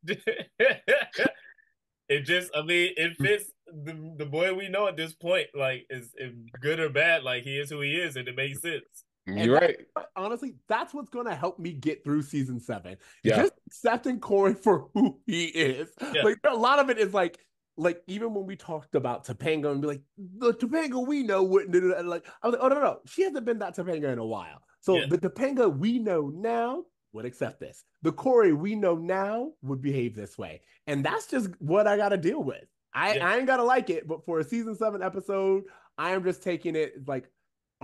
it 2.10 2.22
just, 2.22 2.50
I 2.56 2.64
mean, 2.64 2.94
it 2.98 3.14
hmm. 3.16 3.24
fits 3.24 3.52
the, 3.68 4.16
the 4.18 4.26
boy 4.26 4.56
we 4.56 4.70
know 4.70 4.88
at 4.88 4.98
this 4.98 5.14
point. 5.14 5.50
Like, 5.54 5.86
is 5.92 6.10
if 6.16 6.34
good 6.60 6.80
or 6.80 6.90
bad, 6.90 7.22
like 7.22 7.44
he 7.44 7.60
is 7.60 7.70
who 7.70 7.82
he 7.82 7.94
is, 7.94 8.16
and 8.16 8.28
it 8.28 8.36
makes 8.36 8.60
sense. 8.60 9.06
You're 9.26 9.56
right. 9.56 9.78
Honestly, 10.16 10.56
that's 10.68 10.94
what's 10.94 11.10
going 11.10 11.28
to 11.28 11.36
help 11.36 11.60
me 11.60 11.74
get 11.74 12.04
through 12.04 12.24
season 12.24 12.60
seven. 12.60 12.98
Yeah. 13.24 13.38
Just 13.38 13.54
accepting 13.68 14.20
Cory 14.20 14.54
for 14.54 14.90
who 14.94 15.20
he 15.26 15.46
is. 15.46 15.90
Yeah. 16.14 16.24
Like 16.24 16.40
a 16.46 16.56
lot 16.56 16.80
of 16.80 16.90
it 16.90 16.98
is 16.98 17.14
like, 17.14 17.38
like 17.78 18.04
even 18.08 18.34
when 18.34 18.46
we 18.46 18.56
talked 18.56 18.96
about 18.96 19.26
Topanga 19.26 19.72
and 19.72 19.82
be 19.82 19.88
like, 19.88 20.02
the 20.18 20.54
Topanga 20.54 21.08
we 21.08 21.24
know 21.24 21.42
wouldn't 21.44 21.72
do 21.72 21.90
that. 21.90 22.06
Like 22.06 22.28
I 22.42 22.48
was 22.48 22.54
like, 22.56 22.64
oh 22.64 22.68
no, 22.68 22.76
no, 22.76 22.82
no. 22.82 23.00
she 23.06 23.24
hasn't 23.24 23.46
been 23.46 23.60
that 23.60 23.76
Topanga 23.76 24.12
in 24.12 24.20
a 24.20 24.26
while. 24.26 24.62
So 24.82 24.98
Yeah. 24.98 25.06
the 25.10 25.18
Topanga 25.18 25.76
we 25.76 26.00
know 26.00 26.30
now 26.34 26.84
would 27.14 27.26
accept 27.26 27.60
this. 27.60 27.84
The 28.02 28.12
Cory 28.12 28.54
we 28.54 28.76
know 28.76 28.96
now 28.96 29.54
would 29.62 29.82
behave 29.82 30.16
this 30.16 30.38
way, 30.38 30.62
and 30.88 31.04
that's 31.04 31.28
just 31.28 31.50
what 31.60 31.88
I 31.88 31.96
got 31.98 32.10
to 32.10 32.18
deal 32.18 32.44
with. 32.44 32.66
I, 32.94 33.16
Yeah. 33.16 33.28
I 33.28 33.38
ain't 33.38 33.48
gotta 33.48 33.64
like 33.64 33.90
it, 33.90 34.08
but 34.08 34.24
for 34.26 34.40
a 34.40 34.44
season 34.44 34.76
seven 34.76 35.02
episode, 35.02 35.64
I 35.98 36.12
am 36.12 36.24
just 36.24 36.44
taking 36.44 36.76
it 36.76 37.08
like 37.08 37.30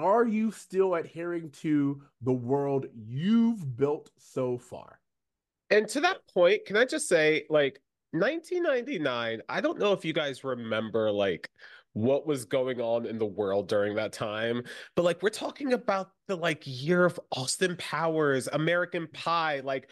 are 0.04 0.26
you 0.26 0.52
still 0.52 0.96
adhering 0.96 1.50
to 1.62 2.02
the 2.22 2.34
world 2.34 2.88
you've 2.94 3.78
built 3.78 4.12
so 4.18 4.58
far? 4.58 5.00
And 5.70 5.88
to 5.90 6.02
that 6.02 6.28
point, 6.34 6.66
can 6.66 6.78
I 6.78 6.86
just 6.86 7.08
say, 7.08 7.46
like, 7.50 7.80
1999, 8.12 9.42
I 9.48 9.62
don't 9.62 9.78
know 9.78 9.94
if 9.94 10.04
you 10.04 10.14
guys 10.14 10.44
remember, 10.44 11.12
like, 11.12 11.50
what 11.94 12.26
was 12.26 12.46
going 12.46 12.80
on 12.80 13.06
in 13.06 13.18
the 13.18 13.26
world 13.26 13.68
during 13.68 13.96
that 13.96 14.14
time, 14.14 14.64
but 14.96 15.04
like, 15.04 15.22
we're 15.22 15.30
talking 15.30 15.74
about 15.74 16.12
the 16.28 16.36
like 16.36 16.62
year 16.66 17.04
of 17.06 17.20
Austin 17.32 17.76
Powers, 17.78 18.48
American 18.48 19.08
Pie, 19.08 19.62
like, 19.62 19.90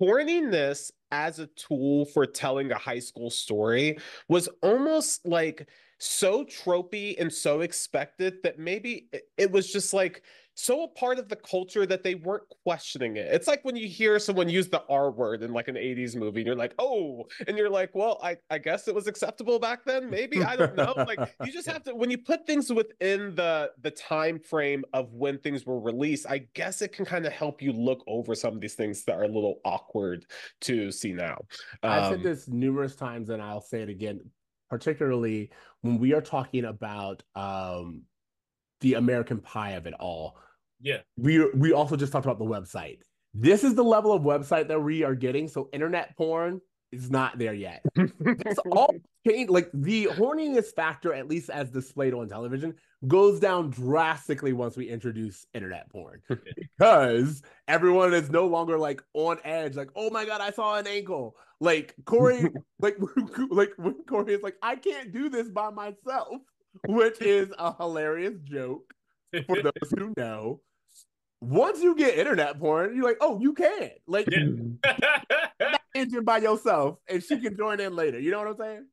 horniness 0.00 0.90
as 1.10 1.38
a 1.38 1.46
tool 1.48 2.06
for 2.06 2.24
telling 2.24 2.70
a 2.72 2.78
high 2.78 2.98
school 2.98 3.30
story 3.30 3.98
was 4.28 4.48
almost 4.62 5.26
like 5.26 5.68
so 6.02 6.44
tropey 6.44 7.14
and 7.20 7.30
so 7.32 7.60
expected 7.60 8.42
that 8.42 8.58
maybe 8.58 9.08
it- 9.36 9.52
was 9.52 9.70
just 9.70 9.92
like 9.92 10.22
so 10.54 10.82
a 10.82 10.88
part 10.88 11.18
of 11.18 11.28
the 11.28 11.36
culture 11.36 11.86
that 11.86 12.02
they 12.02 12.16
weren't 12.16 12.42
questioning 12.64 13.16
it. 13.16 13.32
It's 13.32 13.46
like 13.46 13.64
when 13.64 13.76
you 13.76 13.88
hear 13.88 14.18
someone 14.18 14.48
use 14.48 14.68
the 14.68 14.82
R 14.90 15.10
word 15.10 15.42
in 15.42 15.52
like 15.54 15.68
an 15.68 15.76
80s 15.76 16.14
movie, 16.16 16.40
and 16.40 16.46
you're 16.46 16.56
like, 16.56 16.74
oh, 16.78 17.24
and 17.46 17.56
you're 17.56 17.70
like, 17.70 17.94
well, 17.94 18.18
I, 18.22 18.36
I 18.50 18.58
guess 18.58 18.86
it 18.86 18.94
was 18.94 19.06
acceptable 19.06 19.58
back 19.58 19.84
then. 19.86 20.10
Maybe 20.10 20.42
I 20.42 20.56
don't 20.56 20.76
know. 20.76 20.92
like 21.06 21.18
you 21.44 21.52
just 21.52 21.66
have 21.68 21.82
to 21.84 21.94
when 21.94 22.10
you 22.10 22.18
put 22.18 22.46
things 22.46 22.70
within 22.70 23.34
the 23.36 23.72
the 23.80 23.90
time 23.90 24.38
frame 24.38 24.84
of 24.92 25.14
when 25.14 25.38
things 25.38 25.64
were 25.64 25.80
released, 25.80 26.26
I 26.28 26.38
guess 26.54 26.82
it 26.82 26.92
can 26.92 27.04
kind 27.06 27.24
of 27.26 27.32
help 27.32 27.62
you 27.62 27.72
look 27.72 28.02
over 28.06 28.34
some 28.34 28.54
of 28.54 28.60
these 28.60 28.74
things 28.74 29.04
that 29.04 29.16
are 29.16 29.24
a 29.24 29.28
little 29.28 29.60
awkward 29.64 30.26
to 30.62 30.90
see 30.92 31.12
now. 31.12 31.38
I've 31.82 32.04
said 32.06 32.14
Um, 32.16 32.22
this 32.22 32.48
numerous 32.48 32.96
times 32.96 33.30
and 33.30 33.40
I'll 33.40 33.62
say 33.62 33.80
it 33.82 33.88
again, 33.88 34.20
particularly 34.68 35.50
when 35.82 35.98
we 35.98 36.12
are 36.14 36.20
talking 36.20 36.64
about 36.64 37.22
um, 37.34 38.02
the 38.80 38.94
American 38.94 39.38
pie 39.38 39.72
of 39.72 39.86
it 39.86 39.94
all. 39.94 40.36
Yeah. 40.80 40.98
We 41.16 41.50
we 41.52 41.72
also 41.72 41.96
just 41.96 42.12
talked 42.12 42.26
about 42.26 42.38
the 42.38 42.44
website. 42.44 42.98
This 43.34 43.64
is 43.64 43.74
the 43.74 43.84
level 43.84 44.12
of 44.12 44.22
website 44.22 44.68
that 44.68 44.82
we 44.82 45.04
are 45.04 45.14
getting. 45.14 45.48
So 45.48 45.68
internet 45.72 46.16
porn 46.16 46.60
is 46.90 47.10
not 47.10 47.38
there 47.38 47.54
yet. 47.54 47.82
It's 47.96 48.58
all 48.70 48.94
changed. 49.26 49.50
Like 49.50 49.70
the 49.72 50.06
horniness 50.06 50.74
factor, 50.74 51.12
at 51.12 51.28
least 51.28 51.50
as 51.50 51.70
displayed 51.70 52.14
on 52.14 52.28
television, 52.28 52.74
goes 53.06 53.40
down 53.40 53.70
drastically 53.70 54.52
once 54.52 54.76
we 54.76 54.88
introduce 54.88 55.46
internet 55.54 55.90
porn 55.90 56.20
because 56.78 57.42
everyone 57.66 58.12
is 58.12 58.30
no 58.30 58.46
longer 58.46 58.78
like 58.78 59.02
on 59.14 59.38
edge. 59.44 59.74
Like, 59.74 59.90
oh 59.96 60.10
my 60.10 60.24
god, 60.24 60.40
I 60.40 60.50
saw 60.50 60.76
an 60.76 60.86
ankle. 60.86 61.36
Like 61.60 61.94
Cory, 62.04 62.42
like 62.80 62.96
like 63.50 63.70
when 63.76 63.94
Cory 64.04 64.34
is 64.34 64.42
like, 64.42 64.56
I 64.62 64.76
can't 64.76 65.12
do 65.12 65.28
this 65.28 65.48
by 65.48 65.70
myself, 65.70 66.36
which 66.86 67.20
is 67.22 67.52
a 67.58 67.74
hilarious 67.76 68.38
joke 68.44 68.92
for 69.46 69.62
those 69.62 69.90
who 69.96 70.12
know. 70.16 70.60
Once 71.42 71.82
you 71.82 71.96
get 71.96 72.18
internet 72.18 72.58
porn, 72.58 72.94
you're 72.94 73.04
like, 73.04 73.16
oh, 73.22 73.40
you 73.40 73.54
can. 73.54 73.90
Like, 74.06 74.28
Yeah. 74.30 75.76
engine 75.94 76.22
by 76.22 76.36
yourself, 76.36 76.98
and 77.08 77.22
she 77.24 77.40
can 77.40 77.56
join 77.56 77.80
in 77.80 77.96
later. 77.96 78.20
You 78.20 78.30
know 78.30 78.40
what 78.40 78.48
I'm 78.48 78.56
saying? 78.58 78.86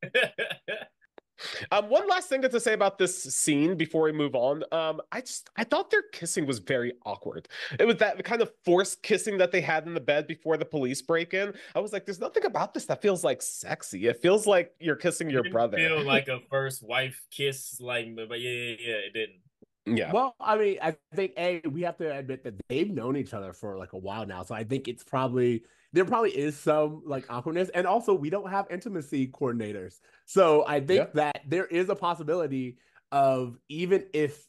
Um, 1.72 1.90
one 1.90 2.08
last 2.08 2.30
thing 2.30 2.42
to 2.42 2.60
say 2.60 2.74
about 2.74 2.98
this 2.98 3.24
scene 3.24 3.76
before 3.76 4.04
we 4.04 4.12
move 4.12 4.36
on. 4.36 4.64
Um, 4.72 5.02
I 5.12 5.22
just 5.22 5.50
I 5.56 5.64
thought 5.64 5.92
their 5.92 6.04
kissing 6.12 6.46
was 6.46 6.60
very 6.60 6.94
awkward. 7.06 7.48
It 7.80 7.86
was 7.86 7.98
that 7.98 8.24
kind 8.24 8.42
of 8.42 8.52
forced 8.66 9.04
kissing 9.04 9.38
that 9.38 9.52
they 9.52 9.62
had 9.62 9.86
in 9.86 9.94
the 9.94 10.00
bed 10.00 10.28
before 10.28 10.58
the 10.58 10.66
police 10.66 11.02
break 11.02 11.34
in. 11.34 11.54
I 11.76 11.80
was 11.80 11.94
like, 11.94 12.06
there's 12.06 12.20
nothing 12.20 12.46
about 12.46 12.74
this 12.74 12.86
that 12.86 13.02
feels 13.02 13.24
like 13.24 13.42
sexy. 13.42 14.08
It 14.08 14.22
feels 14.22 14.48
like 14.48 14.74
you're 14.80 14.96
kissing 14.96 15.30
your 15.30 15.44
Didn't 15.44 15.54
brother. 15.54 15.78
Feel 15.78 16.04
like 16.04 16.28
a 16.30 16.40
first 16.50 16.84
wife 16.84 17.26
kiss, 17.32 17.80
like, 17.80 18.16
but 18.16 18.30
but 18.30 18.42
yeah, 18.42 18.52
yeah, 18.52 18.76
yeah, 18.80 18.96
it 18.96 19.14
didn't. 19.14 19.98
yeah. 19.98 20.12
Well, 20.12 20.36
I 20.40 20.58
mean, 20.58 20.78
I 20.82 20.96
think 21.16 21.34
a 21.38 21.62
we 21.70 21.82
have 21.84 21.98
to 21.98 22.16
admit 22.18 22.44
that 22.44 22.56
they've 22.68 22.90
known 22.90 23.18
each 23.18 23.34
other 23.34 23.54
for 23.54 23.78
like 23.78 23.94
a 23.94 23.98
while 23.98 24.26
now, 24.26 24.44
so 24.44 24.56
I 24.56 24.64
think 24.64 24.88
it's 24.88 25.04
probably 25.04 25.64
there 25.94 26.06
probably 26.06 26.32
is 26.38 26.58
some 26.58 27.02
like 27.06 27.26
awkwardness, 27.30 27.70
and 27.70 27.88
also 27.88 28.14
we 28.14 28.30
don't 28.30 28.50
have 28.50 28.68
intimacy 28.70 29.28
coordinators, 29.28 30.00
so 30.26 30.66
I 30.68 30.80
think 30.80 31.00
Yeah. 31.00 31.08
that 31.14 31.42
there 31.48 31.66
is 31.66 31.90
a 31.90 31.96
possibility 31.96 32.78
of 33.12 33.58
even 33.70 34.06
if 34.14 34.46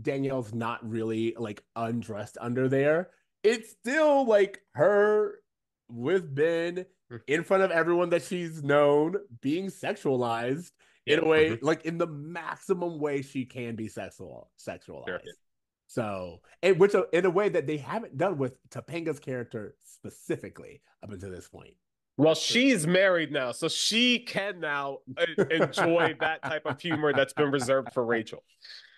Danielle's 0.00 0.52
not 0.52 0.86
really 0.88 1.34
like 1.38 1.64
undressed 1.74 2.36
under 2.40 2.68
there, 2.68 3.10
it's 3.42 3.70
still 3.70 4.26
like 4.26 4.60
her 4.74 5.40
with 5.88 6.34
Ben 6.34 6.86
Hmm. 7.08 7.18
in 7.28 7.44
front 7.44 7.62
of 7.62 7.70
everyone 7.70 8.10
that 8.10 8.22
she's 8.24 8.64
known 8.64 9.14
being 9.40 9.66
sexualized 9.68 10.72
in 11.06 11.20
a 11.20 11.24
way 11.24 11.56
like 11.62 11.84
in 11.84 11.98
the 11.98 12.06
maximum 12.08 12.98
way 12.98 13.22
she 13.22 13.44
can 13.44 13.76
be 13.76 13.86
sexual 13.86 14.50
sexualized 14.58 15.06
Sure. 15.06 15.20
so 15.86 16.40
and 16.64 16.80
which 16.80 16.96
uh, 16.96 17.04
in 17.12 17.24
a 17.24 17.30
way 17.30 17.48
that 17.48 17.68
they 17.68 17.76
haven't 17.76 18.16
done 18.16 18.38
with 18.38 18.58
topanga's 18.70 19.20
character 19.20 19.76
specifically 20.10 20.80
up 21.02 21.10
until 21.10 21.30
this 21.30 21.48
point 21.48 21.74
Well, 22.16 22.34
she's 22.34 22.86
married 22.86 23.32
now, 23.32 23.52
so 23.52 23.68
she 23.68 24.20
can 24.20 24.60
now 24.60 24.98
enjoy 25.50 26.14
that 26.20 26.42
type 26.42 26.66
of 26.66 26.80
humor 26.80 27.12
that's 27.12 27.32
been 27.32 27.50
reserved 27.50 27.92
for 27.92 28.04
Rachel. 28.04 28.42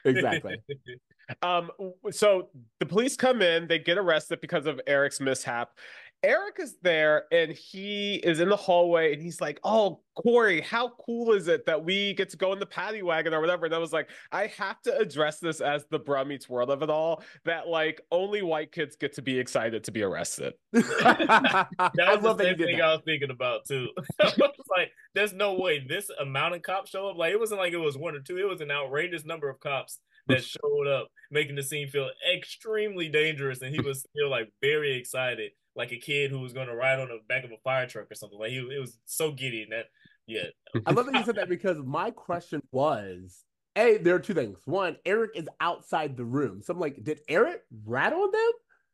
exactly 0.05 0.57
Um, 1.42 1.71
so 2.11 2.49
the 2.81 2.87
police 2.87 3.14
come 3.14 3.42
in, 3.42 3.68
they 3.68 3.79
get 3.79 3.99
arrested 3.99 4.40
because 4.40 4.64
of 4.64 4.81
Eric's 4.87 5.21
mishap. 5.21 5.73
Eric 6.22 6.57
is 6.59 6.76
there 6.83 7.24
and 7.31 7.52
he 7.52 8.16
is 8.16 8.40
in 8.40 8.48
the 8.48 8.57
hallway 8.57 9.12
and 9.12 9.22
he's 9.22 9.40
like, 9.40 9.61
Oh, 9.62 10.00
Cory, 10.16 10.61
how 10.61 10.90
cool 11.07 11.33
is 11.33 11.46
it 11.46 11.64
that 11.66 11.85
we 11.85 12.12
get 12.14 12.28
to 12.31 12.37
go 12.37 12.52
in 12.52 12.59
the 12.59 12.66
paddy 12.66 13.02
wagon 13.02 13.33
or 13.33 13.40
whatever? 13.40 13.66
And 13.66 13.74
I 13.74 13.78
was 13.78 13.92
like, 13.92 14.11
I 14.33 14.48
have 14.48 14.83
to 14.83 14.96
address 14.98 15.38
this 15.38 15.61
as 15.61 15.85
the 15.90 16.00
Bruh 16.00 16.26
meets 16.26 16.48
world 16.48 16.70
of 16.70 16.83
it 16.83 16.90
all 16.90 17.22
that 17.44 17.68
like 17.68 18.00
only 18.11 18.42
white 18.42 18.72
kids 18.72 18.96
get 18.96 19.12
to 19.14 19.22
be 19.22 19.38
excited 19.38 19.85
to 19.85 19.92
be 19.92 20.02
arrested. 20.02 20.54
That 20.72 22.09
I 22.09 22.14
was 22.14 22.24
love 22.24 22.38
the 22.38 22.44
same 22.44 22.59
thing 22.59 22.78
that. 22.78 22.85
I 22.85 22.92
was 22.94 23.02
thinking 23.04 23.31
about 23.31 23.64
too. 23.66 23.88
Like, 24.76 24.92
there's 25.14 25.33
no 25.33 25.54
way 25.54 25.85
this 25.88 26.11
amount 26.20 26.54
of 26.54 26.62
cops 26.62 26.90
show 26.90 27.09
up. 27.09 27.16
Like 27.16 27.33
it 27.33 27.40
wasn't 27.40 27.61
like 27.61 27.72
it 27.72 27.78
was 27.78 27.96
one 27.96 28.14
or 28.14 28.20
two. 28.20 28.38
It 28.38 28.48
was 28.48 28.61
an 28.61 28.70
outrageous 28.70 29.24
number 29.24 29.48
of 29.48 29.59
cops 29.61 29.98
that 30.28 30.44
showed 30.44 30.87
up, 30.87 31.09
making 31.31 31.57
the 31.57 31.62
scene 31.62 31.88
feel 31.88 32.11
extremely 32.35 33.09
dangerous. 33.09 33.62
And 33.62 33.74
he 33.74 33.81
was 33.81 34.00
still 34.00 34.31
like 34.31 34.52
very 34.61 34.96
excited, 34.96 35.52
like 35.79 35.93
a 35.93 35.97
kid 35.97 36.31
who 36.31 36.41
was 36.41 36.53
going 36.53 36.67
to 36.67 36.75
ride 36.75 36.99
on 36.99 37.09
the 37.09 37.21
back 37.29 37.45
of 37.45 37.53
a 37.53 37.57
fire 37.62 37.87
truck 37.87 38.11
or 38.11 38.14
something. 38.14 38.38
Like 38.38 38.51
he, 38.51 38.59
it 38.59 38.81
was 38.81 38.99
so 39.07 39.31
giddy. 39.31 39.62
And 39.62 39.73
that 39.73 39.87
Yeah. 40.27 40.49
I 40.85 40.91
love 40.91 41.07
that 41.07 41.14
you 41.14 41.25
said 41.25 41.37
that 41.37 41.49
because 41.49 41.79
my 41.87 42.11
question 42.11 42.61
was 42.73 43.45
A, 43.77 43.97
there 43.99 44.17
are 44.17 44.21
two 44.21 44.35
things. 44.35 44.59
One, 44.64 44.97
Eric 45.07 45.31
is 45.37 45.49
outside 45.61 46.17
the 46.17 46.25
room. 46.25 46.61
So 46.62 46.75
I'm 46.75 46.81
like, 46.81 47.03
did 47.03 47.21
Eric 47.29 47.62
rat 47.87 48.12
on 48.12 48.31
them? 48.33 48.51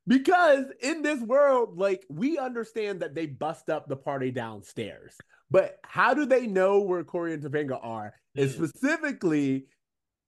Because 0.06 0.66
in 0.82 1.00
this 1.00 1.20
world, 1.22 1.78
like 1.78 2.04
we 2.10 2.36
understand 2.38 3.00
that 3.00 3.14
they 3.14 3.26
bust 3.26 3.70
up 3.70 3.88
the 3.88 3.96
party 3.96 4.30
downstairs. 4.30 5.16
But 5.50 5.78
how 5.84 6.12
do 6.12 6.26
they 6.26 6.46
know 6.46 6.80
where 6.80 7.02
Cory 7.02 7.32
and 7.32 7.42
Topanga 7.42 7.78
are? 7.82 8.12
And 8.36 8.50
specifically, 8.50 9.66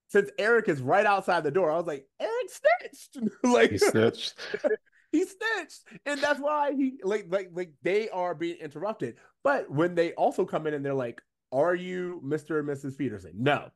since 0.08 0.30
Eric 0.38 0.68
is 0.68 0.80
right 0.80 1.04
outside 1.04 1.44
the 1.44 1.50
door, 1.50 1.70
I 1.70 1.76
was 1.76 1.86
like, 1.86 2.06
Eric 2.18 2.48
snitched. 2.48 3.30
like 3.44 3.70
He 3.72 3.78
snitched. 3.78 4.34
he 5.12 5.24
snitched 5.24 5.82
and 6.04 6.20
that's 6.20 6.40
why 6.40 6.72
he 6.72 6.98
like 7.02 7.26
like 7.28 7.50
like 7.52 7.70
they 7.82 8.08
are 8.10 8.34
being 8.34 8.56
interrupted 8.56 9.16
but 9.44 9.70
when 9.70 9.94
they 9.94 10.12
also 10.14 10.44
come 10.44 10.66
in 10.66 10.74
and 10.74 10.84
they're 10.84 10.94
like 10.94 11.22
are 11.52 11.74
you 11.74 12.20
mr 12.24 12.58
and 12.58 12.68
mrs 12.68 12.96
peterson 12.96 13.32
no 13.36 13.68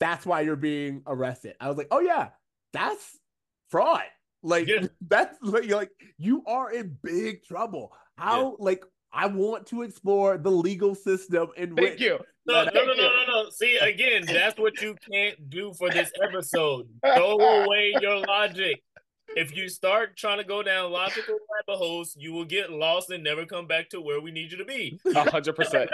that's 0.00 0.26
why 0.26 0.40
you're 0.40 0.56
being 0.56 1.02
arrested 1.06 1.54
i 1.60 1.68
was 1.68 1.76
like 1.76 1.88
oh 1.90 2.00
yeah 2.00 2.28
that's 2.72 3.18
fraud 3.70 4.02
like 4.42 4.68
Yeah. 4.68 4.86
that's 5.08 5.36
like, 5.42 5.64
you're 5.64 5.78
like 5.78 5.90
you 6.18 6.42
are 6.46 6.72
in 6.72 6.96
big 7.02 7.42
trouble 7.44 7.92
how 8.18 8.56
like 8.58 8.84
i 9.12 9.26
want 9.26 9.66
to 9.66 9.82
explore 9.82 10.36
the 10.38 10.50
legal 10.50 10.94
system 10.94 11.48
in 11.56 11.74
Thank 11.74 11.92
which 11.92 12.00
you. 12.00 12.18
No, 12.48 12.62
no, 12.62 12.70
no, 12.72 12.84
no, 12.84 12.94
no, 12.94 13.24
no. 13.26 13.50
See, 13.50 13.76
again, 13.78 14.24
that's 14.24 14.56
what 14.56 14.80
you 14.80 14.94
can't 15.10 15.50
do 15.50 15.72
for 15.74 15.90
this 15.90 16.12
episode. 16.22 16.86
Throw 17.04 17.38
away 17.38 17.92
your 18.00 18.20
logic. 18.20 18.84
If 19.36 19.54
you 19.54 19.68
start 19.68 20.16
trying 20.16 20.38
to 20.38 20.44
go 20.44 20.62
down 20.62 20.90
logical 20.90 21.34
rabbit 21.34 21.78
holes, 21.78 22.16
you 22.18 22.32
will 22.32 22.46
get 22.46 22.72
lost 22.72 23.10
and 23.10 23.22
never 23.22 23.44
come 23.44 23.66
back 23.66 23.90
to 23.90 24.00
where 24.00 24.20
we 24.20 24.30
need 24.30 24.50
you 24.50 24.58
to 24.58 24.64
be. 24.64 24.98
A 25.14 25.30
hundred 25.30 25.54
percent. 25.54 25.90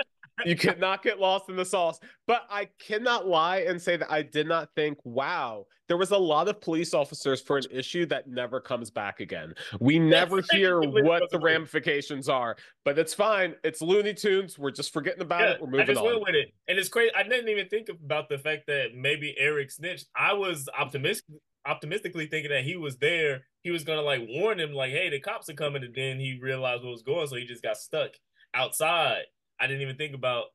You 0.46 0.56
cannot 0.56 1.02
get 1.02 1.20
lost 1.20 1.50
in 1.50 1.56
the 1.56 1.64
sauce. 1.64 2.00
But 2.26 2.46
I 2.48 2.68
cannot 2.78 3.26
lie 3.26 3.58
and 3.58 3.80
say 3.80 3.96
that 3.96 4.10
I 4.10 4.22
did 4.22 4.46
not 4.46 4.70
think, 4.74 4.96
wow, 5.04 5.66
there 5.88 5.96
was 5.98 6.10
a 6.10 6.16
lot 6.16 6.48
of 6.48 6.60
police 6.60 6.94
officers 6.94 7.42
for 7.42 7.58
an 7.58 7.64
issue 7.70 8.06
that 8.06 8.28
never 8.28 8.60
comes 8.60 8.90
back 8.90 9.20
again. 9.20 9.54
We 9.78 9.98
never 9.98 10.42
hear 10.52 10.80
what 10.80 11.30
the 11.30 11.38
ramifications 11.38 12.28
are, 12.28 12.56
but 12.84 12.98
it's 12.98 13.12
fine. 13.12 13.56
It's 13.62 13.82
Looney 13.82 14.14
Tunes. 14.14 14.58
We're 14.58 14.70
just 14.70 14.92
forgetting 14.92 15.20
about 15.20 15.40
Yeah, 15.42 15.50
it. 15.50 15.60
We're 15.60 15.66
moving 15.66 15.80
I 15.80 15.84
just 15.86 15.98
on. 15.98 16.06
went 16.06 16.20
with 16.20 16.34
it, 16.34 16.54
and 16.68 16.78
it's 16.78 16.88
crazy. 16.88 17.12
I 17.14 17.24
didn't 17.24 17.48
even 17.48 17.68
think 17.68 17.88
about 17.90 18.28
the 18.28 18.38
fact 18.38 18.68
that 18.68 18.94
maybe 18.94 19.34
Eric 19.38 19.70
snitched. 19.70 20.06
I 20.16 20.32
was 20.32 20.68
optimistic, 20.78 21.36
optimistically 21.66 22.26
thinking 22.26 22.50
that 22.50 22.64
he 22.64 22.76
was 22.76 22.96
there. 22.98 23.42
He 23.62 23.70
was 23.70 23.84
gonna 23.84 24.02
like 24.02 24.22
warn 24.28 24.58
him, 24.58 24.72
like, 24.72 24.90
"Hey, 24.90 25.08
the 25.10 25.20
cops 25.20 25.48
are 25.48 25.54
coming," 25.54 25.84
and 25.84 25.94
then 25.94 26.18
he 26.18 26.38
realized 26.40 26.82
what 26.82 26.92
was 26.92 27.02
going, 27.02 27.26
so 27.26 27.36
he 27.36 27.44
just 27.44 27.62
got 27.62 27.76
stuck 27.76 28.12
outside. 28.54 29.24
I 29.60 29.66
didn't 29.66 29.82
even 29.82 29.96
think 29.96 30.14
about 30.14 30.46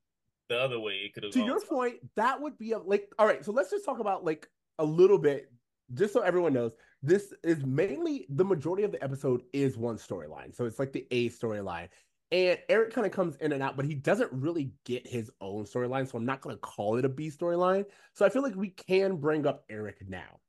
the 0.49 0.59
other 0.59 0.79
way 0.79 0.93
it 1.05 1.13
could 1.13 1.23
have 1.23 1.33
to 1.33 1.43
your 1.43 1.61
point, 1.61 1.95
that 2.15 2.41
would 2.41 2.57
be 2.57 2.71
a 2.71 2.79
like 2.79 3.11
all 3.19 3.25
right. 3.25 3.43
So 3.43 3.51
let's 3.51 3.69
just 3.69 3.85
talk 3.85 3.99
about 3.99 4.23
like 4.23 4.49
a 4.79 4.85
little 4.85 5.17
bit, 5.17 5.51
just 5.93 6.13
so 6.13 6.21
everyone 6.21 6.53
knows. 6.53 6.73
This 7.03 7.33
is 7.43 7.63
mainly 7.65 8.25
the 8.29 8.45
majority 8.45 8.83
of 8.83 8.91
the 8.91 9.03
episode 9.03 9.43
is 9.53 9.77
one 9.77 9.97
storyline. 9.97 10.55
So 10.55 10.65
it's 10.65 10.79
like 10.79 10.93
the 10.93 11.07
A 11.11 11.29
storyline. 11.29 11.89
And 12.31 12.59
Eric 12.67 12.93
kind 12.93 13.07
of 13.07 13.13
comes 13.13 13.37
in 13.37 13.53
and 13.53 13.63
out, 13.63 13.77
but 13.77 13.85
he 13.85 13.95
doesn't 13.95 14.31
really 14.33 14.71
get 14.83 15.07
his 15.07 15.31
own 15.39 15.63
storyline. 15.63 16.09
So 16.09 16.17
I'm 16.17 16.25
not 16.25 16.41
going 16.41 16.55
to 16.55 16.59
call 16.59 16.97
it 16.97 17.05
a 17.05 17.09
B 17.09 17.29
storyline. 17.29 17.85
So 18.13 18.25
I 18.25 18.29
feel 18.29 18.43
like 18.43 18.55
we 18.55 18.71
can 18.71 19.15
bring 19.15 19.47
up 19.47 19.63
Eric 19.69 20.03
now. 20.09 20.39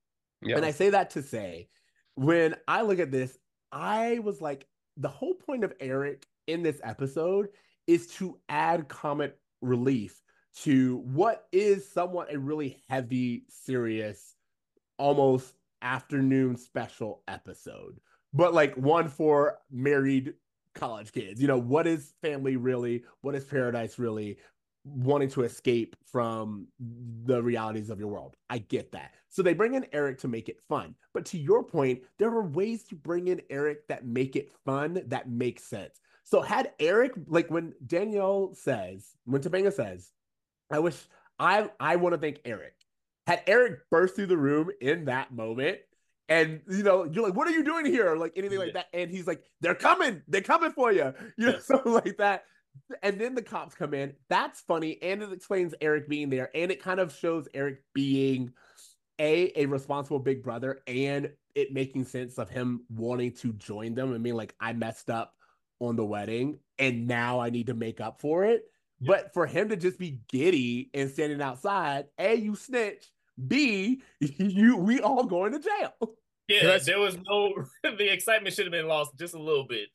Yeah. 0.43 0.57
And 0.57 0.65
I 0.65 0.71
say 0.71 0.91
that 0.91 1.11
to 1.11 1.23
say, 1.23 1.69
when 2.15 2.55
I 2.67 2.83
look 2.83 2.99
at 2.99 3.11
this, 3.11 3.39
I 3.73 4.21
was 4.21 4.41
like, 4.41 4.67
the 4.97 5.09
whole 5.09 5.35
point 5.35 5.65
of 5.65 5.73
Eric 5.81 6.27
in 6.47 6.63
this 6.63 6.81
episode 6.83 7.49
is 7.87 8.09
to 8.15 8.39
add 8.49 8.89
comic 8.89 9.37
relief 9.61 10.21
to 10.63 10.97
what 10.99 11.47
is 11.53 11.89
somewhat 11.89 12.33
a 12.33 12.39
really 12.39 12.81
heavy, 12.89 13.45
serious, 13.49 14.35
almost 14.99 15.55
afternoon 15.83 16.57
special 16.57 17.23
episode, 17.29 18.01
but 18.33 18.53
like 18.53 18.75
one 18.77 19.09
for 19.09 19.59
married 19.71 20.35
college 20.75 21.13
kids. 21.13 21.41
You 21.41 21.47
know, 21.47 21.59
what 21.59 21.87
is 21.87 22.13
family 22.21 22.57
really? 22.57 23.05
What 23.21 23.35
is 23.35 23.45
paradise 23.45 23.99
really? 23.99 24.39
Wanting 24.85 25.29
to 25.31 25.43
escape 25.43 25.97
from 26.11 26.69
the 27.25 27.43
realities 27.43 27.91
of 27.91 27.99
your 27.99 28.09
world. 28.09 28.37
I 28.49 28.59
get 28.59 28.93
that. 28.93 29.13
So 29.29 29.43
they 29.43 29.53
bring 29.53 29.75
in 29.75 29.87
Eric 29.93 30.19
to 30.21 30.29
make 30.29 30.49
it 30.49 30.61
fun. 30.69 30.95
But 31.13 31.27
to 31.27 31.39
your 31.39 31.63
point, 31.63 32.03
there 32.19 32.31
are 32.31 32.43
ways 32.47 32.85
to 32.85 32.95
bring 32.95 33.29
in 33.29 33.43
Eric 33.51 33.87
that 33.89 34.07
make 34.07 34.35
it 34.37 34.51
fun, 34.65 35.03
that 35.09 35.29
makes 35.29 35.65
sense. 35.65 36.01
So 36.25 36.41
had 36.41 36.73
Eric, 36.79 37.13
like 37.27 37.51
when 37.51 37.75
Danielle 37.87 38.55
says, 38.55 39.07
when 39.25 39.43
Topanga 39.43 39.73
says, 39.73 40.11
I 40.71 40.79
wish 40.79 40.97
I 41.39 41.71
I 41.81 41.97
want 41.97 42.15
to 42.15 42.19
thank 42.21 42.41
Eric. 42.45 42.75
Had 43.27 43.43
Eric 43.47 43.81
burst 43.91 44.15
through 44.17 44.27
the 44.27 44.37
room 44.39 44.71
in 44.81 45.07
that 45.07 45.33
moment, 45.33 45.79
and 46.29 46.61
you 46.69 46.83
know, 46.83 47.05
you're 47.05 47.25
like, 47.25 47.35
what 47.35 47.49
are 47.49 47.53
you 47.53 47.65
doing 47.65 47.87
here? 47.87 48.15
Like 48.17 48.33
anything 48.37 48.59
like 48.59 48.69
Yeah. 48.69 48.83
that. 48.83 48.87
And 48.95 49.11
he's 49.11 49.27
like, 49.27 49.43
they're 49.61 49.75
coming, 49.75 50.23
they're 50.29 50.41
coming 50.43 50.73
for 50.73 50.93
you. 50.93 51.13
You 51.37 51.47
know, 51.47 51.59
something 51.63 51.93
like 51.93 52.19
that. 52.19 52.45
And 53.03 53.21
then 53.21 53.35
the 53.35 53.43
cops 53.43 53.75
come 53.75 53.95
in. 53.95 54.15
That's 54.29 54.61
funny. 54.61 54.99
And 55.03 55.23
it 55.23 55.33
explains 55.33 55.75
Eric 55.81 56.09
being 56.09 56.31
there. 56.31 56.51
And 56.55 56.71
it 56.71 56.83
kind 56.83 57.01
of 57.01 57.15
shows 57.15 57.49
Eric 57.55 57.83
being 57.95 58.53
a 59.21 59.53
a 59.63 59.67
responsible 59.67 60.21
big 60.21 60.43
brother 60.43 60.81
and 60.87 61.33
it 61.55 61.73
making 61.73 62.05
sense 62.05 62.39
of 62.39 62.49
him 62.49 62.85
wanting 62.89 63.33
to 63.33 63.53
join 63.53 63.95
them 63.95 64.13
and 64.13 64.23
being 64.23 64.37
like, 64.37 64.55
I 64.61 64.73
messed 64.73 65.11
up 65.11 65.35
on 65.81 65.97
the 65.97 66.05
wedding 66.05 66.59
and 66.79 67.07
now 67.07 67.41
I 67.41 67.51
need 67.51 67.67
to 67.67 67.75
make 67.75 68.01
up 68.01 68.21
for 68.21 68.45
it. 68.45 68.63
Yeah. 69.01 69.09
But 69.09 69.35
for 69.35 69.47
him 69.47 69.69
to 69.71 69.77
just 69.77 69.99
be 69.99 70.21
giddy 70.29 70.91
and 70.95 71.11
standing 71.11 71.41
outside, 71.43 72.07
A, 72.19 72.35
you 72.35 72.55
snitch. 72.55 73.11
B, 73.47 74.03
you 74.21 74.77
we 74.77 75.01
all 75.01 75.25
going 75.25 75.53
to 75.53 75.61
jail. 75.61 76.18
Yeah, 76.49 76.79
there 76.79 76.99
was 76.99 77.19
no. 77.27 77.53
the 77.83 78.11
excitement 78.11 78.55
should 78.55 78.65
have 78.65 78.73
been 78.73 78.89
lost 78.89 79.19
just 79.19 79.35
a 79.35 79.39
little 79.39 79.67
bit. 79.67 79.89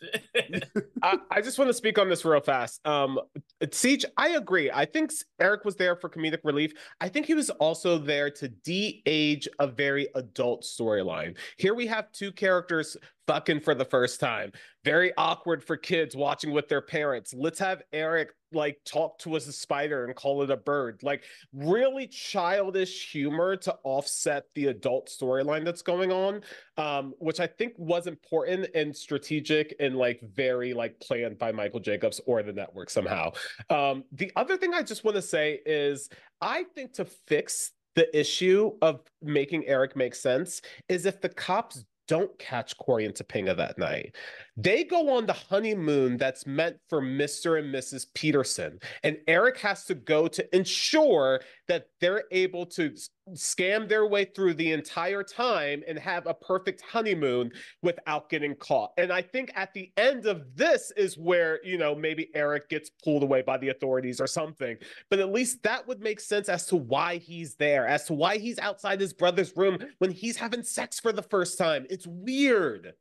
I, 1.03 1.17
I 1.31 1.41
just 1.41 1.57
want 1.57 1.69
to 1.69 1.73
speak 1.73 1.97
on 1.97 2.09
this 2.09 2.23
real 2.23 2.39
fast. 2.41 2.79
Um, 2.85 3.19
Ceej, 3.63 4.05
I 4.17 4.29
agree. 4.29 4.69
I 4.71 4.85
think 4.85 5.11
Eric 5.39 5.65
was 5.65 5.75
there 5.75 5.95
for 5.95 6.09
comedic 6.09 6.39
relief. 6.43 6.73
I 7.01 7.09
think 7.09 7.25
he 7.25 7.33
was 7.33 7.49
also 7.49 7.97
there 7.97 8.29
to 8.29 8.47
de-age 8.47 9.47
a 9.59 9.65
very 9.65 10.07
adult 10.13 10.63
storyline. 10.63 11.37
Here 11.57 11.73
we 11.73 11.87
have 11.87 12.11
two 12.11 12.31
characters 12.31 12.95
fucking 13.27 13.61
for 13.61 13.75
the 13.75 13.85
first 13.85 14.19
time. 14.19 14.51
Very 14.83 15.13
awkward 15.17 15.63
for 15.63 15.77
kids 15.77 16.15
watching 16.15 16.51
with 16.51 16.67
their 16.67 16.81
parents. 16.81 17.33
Let's 17.33 17.59
have 17.59 17.83
Eric 17.93 18.29
like 18.51 18.77
talk 18.85 19.17
to 19.17 19.35
us 19.35 19.47
a 19.47 19.51
spider 19.51 20.05
and 20.05 20.15
call 20.15 20.43
it 20.43 20.51
a 20.51 20.57
bird. 20.57 21.01
Like 21.01 21.23
really 21.53 22.05
childish 22.05 23.11
humor 23.11 23.55
to 23.57 23.75
offset 23.83 24.45
the 24.53 24.67
adult 24.67 25.09
storyline 25.09 25.65
that's 25.65 25.81
going 25.81 26.11
on 26.11 26.41
um, 26.77 27.13
which 27.19 27.39
I 27.39 27.47
think 27.47 27.73
was 27.77 28.07
important 28.07 28.67
and 28.75 28.95
strategic 28.95 29.75
and 29.79 29.95
like 29.95 30.21
very 30.21 30.73
like 30.73 30.99
planned 30.99 31.37
by 31.37 31.51
Michael 31.51 31.79
Jacobs 31.79 32.19
or 32.25 32.41
the 32.43 32.53
network 32.53 32.89
somehow. 32.89 33.31
Um, 33.69 34.03
the 34.11 34.31
other 34.35 34.57
thing 34.57 34.73
I 34.73 34.83
just 34.83 35.03
want 35.03 35.15
to 35.15 35.21
say 35.21 35.59
is 35.65 36.09
I 36.41 36.65
think 36.75 36.93
to 36.93 37.05
fix 37.05 37.71
the 37.95 38.17
issue 38.17 38.71
of 38.81 39.01
making 39.21 39.65
Eric 39.67 39.95
make 39.95 40.15
sense 40.15 40.61
is 40.89 41.05
if 41.05 41.21
the 41.21 41.29
cops 41.29 41.85
don't 42.07 42.37
catch 42.39 42.77
Cory 42.77 43.05
and 43.05 43.13
Topanga 43.13 43.55
that 43.57 43.77
night. 43.77 44.15
They 44.55 44.83
go 44.83 45.15
on 45.17 45.25
the 45.25 45.33
honeymoon 45.33 46.17
that's 46.17 46.45
meant 46.45 46.77
for 46.87 47.01
Mr. 47.01 47.57
and 47.57 47.73
Mrs. 47.73 48.05
Peterson. 48.13 48.79
And 49.03 49.17
Eric 49.27 49.57
has 49.59 49.85
to 49.85 49.95
go 49.95 50.27
to 50.27 50.55
ensure 50.55 51.41
that 51.67 51.87
they're 51.99 52.25
able 52.31 52.65
to 52.67 52.93
scam 53.31 53.87
their 53.87 54.05
way 54.05 54.25
through 54.25 54.53
the 54.53 54.71
entire 54.71 55.23
time 55.23 55.81
and 55.87 55.97
have 55.97 56.27
a 56.27 56.33
perfect 56.33 56.81
honeymoon 56.81 57.51
without 57.81 58.29
getting 58.29 58.53
caught. 58.55 58.91
And 58.97 59.11
I 59.11 59.21
think 59.21 59.51
at 59.55 59.73
the 59.73 59.91
end 59.97 60.25
of 60.25 60.43
this 60.55 60.91
is 60.97 61.17
where, 61.17 61.65
you 61.65 61.77
know, 61.77 61.95
maybe 61.95 62.29
Eric 62.35 62.69
gets 62.69 62.91
pulled 63.03 63.23
away 63.23 63.41
by 63.41 63.57
the 63.57 63.69
authorities 63.69 64.19
or 64.21 64.27
something. 64.27 64.77
But 65.09 65.19
at 65.19 65.31
least 65.31 65.63
that 65.63 65.87
would 65.87 66.01
make 66.01 66.19
sense 66.19 66.49
as 66.49 66.67
to 66.67 66.75
why 66.75 67.17
he's 67.17 67.55
there, 67.55 67.87
as 67.87 68.05
to 68.05 68.13
why 68.13 68.37
he's 68.37 68.59
outside 68.59 68.99
his 68.99 69.13
brother's 69.13 69.55
room 69.55 69.79
when 69.99 70.11
he's 70.11 70.37
having 70.37 70.63
sex 70.63 70.99
for 70.99 71.11
the 71.11 71.23
first 71.23 71.57
time. 71.57 71.87
It's 71.89 72.05
weird. 72.05 72.93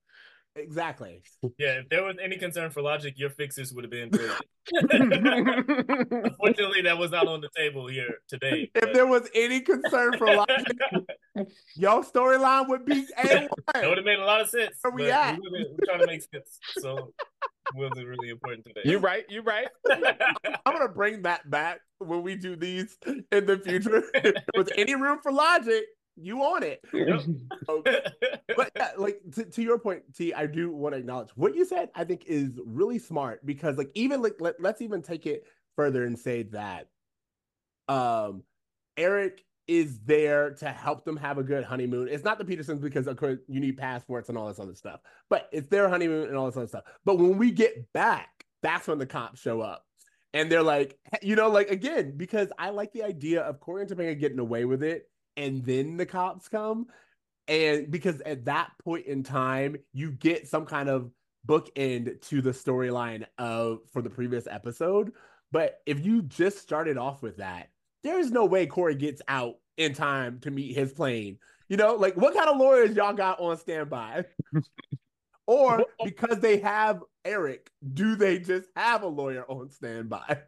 Exactly. 0.54 1.22
yeah, 1.58 1.80
if 1.80 1.88
there 1.88 2.04
was 2.04 2.16
any 2.22 2.36
concern 2.36 2.70
for 2.70 2.82
logic, 2.82 3.14
your 3.16 3.30
fixes 3.30 3.72
would 3.72 3.84
have 3.84 3.90
been 3.90 4.10
brilliant. 4.10 4.40
Unfortunately, 5.30 6.82
that 6.82 6.98
was 6.98 7.10
not 7.10 7.26
on 7.26 7.40
the 7.40 7.48
table 7.56 7.86
here 7.88 8.18
today. 8.28 8.70
If 8.74 8.82
but 8.82 8.94
there 8.94 9.06
was 9.06 9.28
any 9.34 9.60
concern 9.60 10.16
for 10.18 10.26
logic, 10.26 10.66
your 11.76 12.02
storyline 12.04 12.68
would 12.68 12.84
be 12.84 13.06
A1. 13.18 13.48
that 13.74 13.88
would 13.88 13.96
have 13.98 14.04
made 14.04 14.18
a 14.18 14.24
lot 14.24 14.40
of 14.42 14.48
sense. 14.50 14.76
Where 14.82 14.92
we 14.92 15.02
but 15.04 15.10
at? 15.12 15.38
We 15.40 15.48
wasn't- 15.50 15.70
we're 15.78 15.86
trying 15.86 16.00
to 16.00 16.06
make 16.06 16.22
sense, 16.22 16.58
so 16.78 17.12
wasn't 17.74 18.06
really 18.06 18.28
important 18.28 18.66
today. 18.66 18.82
you 18.84 18.98
right, 18.98 19.24
you 19.30 19.40
right. 19.42 19.68
I'm 19.90 20.74
gonna 20.74 20.88
bring 20.88 21.22
that 21.22 21.48
back 21.50 21.80
when 21.98 22.22
we 22.22 22.34
do 22.36 22.56
these 22.56 22.96
in 23.06 23.46
the 23.46 23.58
future. 23.64 24.02
if 24.14 24.34
there 24.34 24.42
was 24.54 24.68
any 24.76 24.94
room 24.96 25.18
for 25.22 25.32
logic, 25.32 25.84
you 26.16 26.40
on 26.42 26.62
it. 26.62 26.80
Okay. 27.68 28.00
But 28.56 28.70
yeah, 28.76 28.90
like 28.96 29.20
to, 29.34 29.44
to 29.44 29.62
your 29.62 29.78
point, 29.78 30.02
T, 30.14 30.34
I 30.34 30.46
do 30.46 30.70
want 30.70 30.94
to 30.94 30.98
acknowledge 30.98 31.30
what 31.36 31.54
you 31.54 31.64
said. 31.64 31.90
I 31.94 32.04
think 32.04 32.24
is 32.26 32.60
really 32.64 32.98
smart 32.98 33.44
because 33.46 33.78
like 33.78 33.90
even 33.94 34.20
like 34.22 34.34
let, 34.40 34.60
let's 34.60 34.82
even 34.82 35.02
take 35.02 35.26
it 35.26 35.44
further 35.76 36.04
and 36.04 36.18
say 36.18 36.42
that 36.44 36.88
um 37.88 38.42
Eric 38.96 39.42
is 39.68 40.00
there 40.00 40.50
to 40.50 40.68
help 40.68 41.04
them 41.04 41.16
have 41.16 41.38
a 41.38 41.42
good 41.42 41.64
honeymoon. 41.64 42.08
It's 42.08 42.24
not 42.24 42.38
the 42.38 42.44
Petersons 42.44 42.80
because 42.80 43.06
of 43.06 43.16
course 43.16 43.38
you 43.48 43.60
need 43.60 43.78
passports 43.78 44.28
and 44.28 44.36
all 44.36 44.48
this 44.48 44.58
other 44.58 44.74
stuff, 44.74 45.00
but 45.30 45.48
it's 45.52 45.68
their 45.68 45.88
honeymoon 45.88 46.28
and 46.28 46.36
all 46.36 46.46
this 46.46 46.56
other 46.56 46.66
stuff. 46.66 46.84
But 47.04 47.18
when 47.18 47.38
we 47.38 47.50
get 47.50 47.92
back, 47.92 48.44
that's 48.62 48.86
when 48.86 48.98
the 48.98 49.06
cops 49.06 49.40
show 49.40 49.60
up. 49.60 49.84
And 50.34 50.50
they're 50.50 50.62
like, 50.62 50.98
you 51.22 51.36
know, 51.36 51.48
like 51.48 51.70
again, 51.70 52.14
because 52.16 52.48
I 52.58 52.70
like 52.70 52.92
the 52.92 53.02
idea 53.02 53.42
of 53.42 53.60
Cory 53.60 53.82
and 53.82 53.90
Topanga 53.90 54.18
getting 54.18 54.38
away 54.38 54.64
with 54.64 54.82
it 54.82 55.08
and 55.36 55.64
then 55.64 55.96
the 55.96 56.06
cops 56.06 56.48
come. 56.48 56.86
And 57.48 57.90
because 57.90 58.20
at 58.20 58.44
that 58.44 58.70
point 58.82 59.06
in 59.06 59.22
time, 59.22 59.76
you 59.92 60.12
get 60.12 60.48
some 60.48 60.64
kind 60.64 60.88
of 60.88 61.10
bookend 61.46 62.20
to 62.28 62.40
the 62.40 62.50
storyline 62.50 63.26
of 63.38 63.80
for 63.92 64.00
the 64.02 64.10
previous 64.10 64.46
episode. 64.46 65.12
But 65.50 65.80
if 65.86 66.04
you 66.04 66.22
just 66.22 66.58
started 66.58 66.96
off 66.96 67.22
with 67.22 67.38
that, 67.38 67.68
there's 68.02 68.30
no 68.30 68.44
way 68.44 68.66
Cory 68.66 68.94
gets 68.94 69.22
out 69.28 69.56
in 69.76 69.94
time 69.94 70.38
to 70.40 70.50
meet 70.50 70.74
his 70.74 70.92
plane. 70.92 71.38
You 71.68 71.76
know, 71.76 71.94
like 71.94 72.16
what 72.16 72.34
kind 72.34 72.48
of 72.48 72.58
lawyers 72.58 72.94
y'all 72.94 73.12
got 73.12 73.40
on 73.40 73.56
standby? 73.56 74.24
or 75.46 75.84
because 76.04 76.38
they 76.38 76.58
have 76.58 77.02
Eric, 77.24 77.70
do 77.94 78.14
they 78.14 78.38
just 78.38 78.68
have 78.76 79.02
a 79.02 79.06
lawyer 79.08 79.44
on 79.48 79.68
standby? 79.70 80.38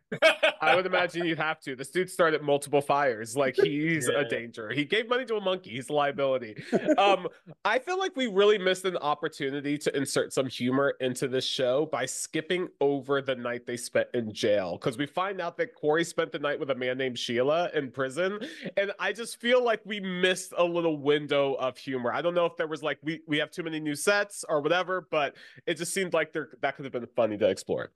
I 0.60 0.76
would 0.76 0.86
imagine 0.94 1.26
you'd 1.26 1.38
have 1.38 1.60
to. 1.60 1.74
This 1.74 1.90
dude 1.90 2.08
started 2.10 2.42
multiple 2.42 2.80
fires. 2.80 3.36
Like 3.36 3.56
he's 3.56 4.08
Yeah. 4.08 4.20
a 4.20 4.28
danger. 4.28 4.70
He 4.70 4.84
gave 4.84 5.08
money 5.08 5.24
to 5.26 5.36
a 5.36 5.40
monkey. 5.40 5.70
He's 5.70 5.88
a 5.88 5.92
liability. 5.92 6.62
Um, 6.98 7.26
I 7.64 7.78
feel 7.80 7.98
like 7.98 8.14
we 8.14 8.28
really 8.28 8.56
missed 8.58 8.84
an 8.84 8.96
opportunity 8.98 9.76
to 9.78 9.96
insert 9.96 10.32
some 10.32 10.46
humor 10.46 10.94
into 11.00 11.26
this 11.28 11.44
show 11.44 11.86
by 11.86 12.06
skipping 12.06 12.68
over 12.80 13.20
the 13.20 13.34
night 13.34 13.66
they 13.66 13.76
spent 13.76 14.08
in 14.14 14.32
jail. 14.32 14.76
Because 14.78 14.96
we 14.96 15.06
find 15.06 15.40
out 15.40 15.56
that 15.56 15.74
Cory 15.74 16.04
spent 16.04 16.30
the 16.30 16.38
night 16.38 16.60
with 16.60 16.70
a 16.70 16.74
man 16.74 16.98
named 16.98 17.18
Sheila 17.18 17.70
in 17.74 17.90
prison. 17.90 18.38
And 18.76 18.92
I 19.00 19.12
just 19.12 19.40
feel 19.40 19.64
like 19.64 19.80
we 19.84 19.98
missed 19.98 20.52
a 20.56 20.62
little 20.64 20.98
window 20.98 21.54
of 21.54 21.76
humor. 21.76 22.12
I 22.12 22.22
don't 22.22 22.34
know 22.34 22.46
if 22.46 22.56
there 22.56 22.68
was 22.68 22.82
like 22.82 22.98
we 23.02 23.20
we 23.26 23.38
have 23.38 23.50
too 23.50 23.62
many 23.64 23.80
new 23.80 23.94
sets 23.96 24.44
or 24.48 24.60
whatever, 24.60 25.06
but 25.10 25.34
it 25.66 25.74
just 25.76 25.92
seemed 25.92 26.12
like 26.12 26.32
there 26.32 26.50
that 26.60 26.76
could 26.76 26.84
have 26.84 26.92
been 26.92 27.02
funny 27.24 27.38
to 27.38 27.48
explore. 27.48 27.90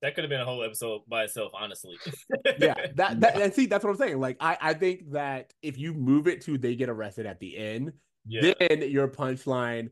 That 0.00 0.14
could 0.14 0.22
have 0.22 0.30
been 0.30 0.40
a 0.40 0.44
whole 0.44 0.62
episode 0.62 1.02
by 1.08 1.24
itself, 1.24 1.52
honestly. 1.54 1.96
yeah, 2.58 2.74
that, 2.94 3.20
that 3.20 3.36
and 3.40 3.52
see, 3.52 3.66
that's 3.66 3.84
what 3.84 3.90
I'm 3.90 3.96
saying. 3.96 4.20
Like, 4.20 4.36
I 4.40 4.56
I 4.60 4.74
think 4.74 5.10
that 5.12 5.52
if 5.62 5.76
you 5.76 5.92
move 5.92 6.28
it 6.28 6.40
to 6.42 6.56
they 6.56 6.76
get 6.76 6.88
arrested 6.88 7.26
at 7.26 7.40
the 7.40 7.56
end, 7.56 7.92
yeah. 8.26 8.52
then 8.60 8.88
your 8.90 9.08
punchline 9.08 9.90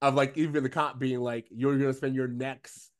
of 0.00 0.14
like 0.14 0.36
even 0.36 0.62
the 0.62 0.68
cop 0.68 0.98
being 0.98 1.20
like, 1.20 1.46
you're 1.50 1.76
gonna 1.76 1.92
spend 1.92 2.14
your 2.14 2.28
next 2.28 2.90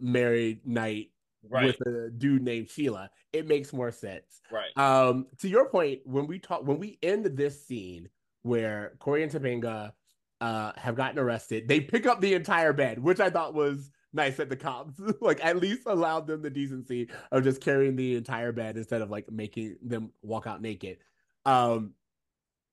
married 0.00 0.66
night 0.66 1.10
right. 1.48 1.66
with 1.66 1.86
a 1.86 2.10
dude 2.10 2.42
named 2.42 2.70
Sheila, 2.70 3.10
it 3.34 3.46
makes 3.46 3.72
more 3.72 3.92
sense. 3.92 4.40
right. 4.50 4.76
Um, 4.78 5.26
to 5.40 5.48
your 5.48 5.68
point, 5.68 6.00
when 6.04 6.26
we 6.26 6.38
talk, 6.38 6.66
when 6.66 6.78
we 6.78 6.98
end 7.02 7.26
this 7.26 7.66
scene 7.66 8.08
where 8.42 8.94
Cory 9.00 9.22
and 9.22 9.30
Topanga 9.30 9.92
uh 10.40 10.72
have 10.76 10.94
gotten 10.94 11.18
arrested, 11.18 11.68
they 11.68 11.80
pick 11.80 12.06
up 12.06 12.22
the 12.22 12.32
entire 12.32 12.72
bed, 12.72 12.98
which 12.98 13.20
I 13.20 13.28
thought 13.28 13.52
was 13.52 13.90
nice 14.12 14.36
that 14.36 14.48
the 14.48 14.56
cops 14.56 15.00
like 15.20 15.44
at 15.44 15.58
least 15.58 15.82
allowed 15.86 16.26
them 16.26 16.42
the 16.42 16.50
decency 16.50 17.08
of 17.30 17.44
just 17.44 17.60
carrying 17.60 17.96
the 17.96 18.16
entire 18.16 18.52
bed 18.52 18.76
instead 18.76 19.02
of 19.02 19.10
like 19.10 19.30
making 19.30 19.76
them 19.82 20.10
walk 20.22 20.46
out 20.46 20.62
naked. 20.62 20.98
Um, 21.46 21.94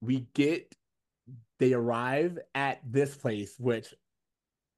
we 0.01 0.27
get 0.33 0.73
they 1.59 1.73
arrive 1.73 2.37
at 2.53 2.79
this 2.85 3.15
place, 3.15 3.55
which 3.59 3.93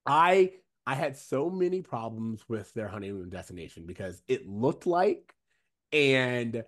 I 0.06 0.54
I 0.86 0.96
had 0.96 1.18
so 1.18 1.50
many 1.50 1.82
problems 1.82 2.44
with 2.48 2.74
their 2.74 2.88
honeymoon 2.88 3.30
destination 3.30 3.86
because 3.86 4.22
it 4.28 4.48
looked 4.48 4.88
like 4.88 5.36
and 5.92 6.64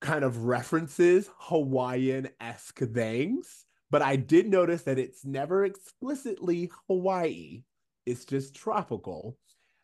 kind 0.00 0.24
of 0.24 0.44
references 0.44 1.28
Hawaiian 1.38 2.28
esque 2.40 2.80
things. 2.92 3.66
But 3.90 4.02
I 4.02 4.16
did 4.16 4.48
notice 4.48 4.82
that 4.82 4.98
it's 4.98 5.24
never 5.24 5.64
explicitly 5.64 6.70
Hawaii, 6.86 7.64
it's 8.10 8.24
just 8.24 8.54
tropical. 8.54 9.38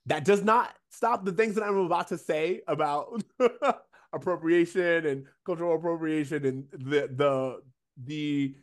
That 0.06 0.24
does 0.24 0.44
not 0.44 0.74
stop 0.90 1.24
the 1.24 1.32
things 1.32 1.54
that 1.56 1.64
I'm 1.64 1.76
about 1.78 2.08
to 2.08 2.18
say 2.18 2.62
about 2.68 3.22
appropriation 4.12 5.06
and 5.06 5.26
cultural 5.44 5.74
appropriation 5.76 6.44
and 6.44 6.64
the 6.72 7.08
the 7.14 7.62
the 8.04 8.56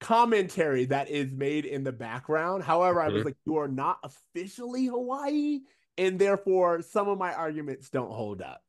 commentary 0.00 0.84
that 0.86 1.08
is 1.08 1.32
made 1.32 1.64
in 1.64 1.84
the 1.84 1.92
background. 1.92 2.62
However, 2.62 3.00
I 3.00 3.08
was 3.08 3.22
Mhm. 3.22 3.26
like, 3.26 3.36
you 3.46 3.56
are 3.56 3.68
not 3.68 3.98
officially 4.02 4.86
Hawaii, 4.86 5.60
and 5.98 6.18
therefore 6.18 6.82
some 6.82 7.08
of 7.08 7.18
my 7.18 7.32
arguments 7.34 7.88
don't 7.90 8.10
hold 8.12 8.42
up. 8.42 8.62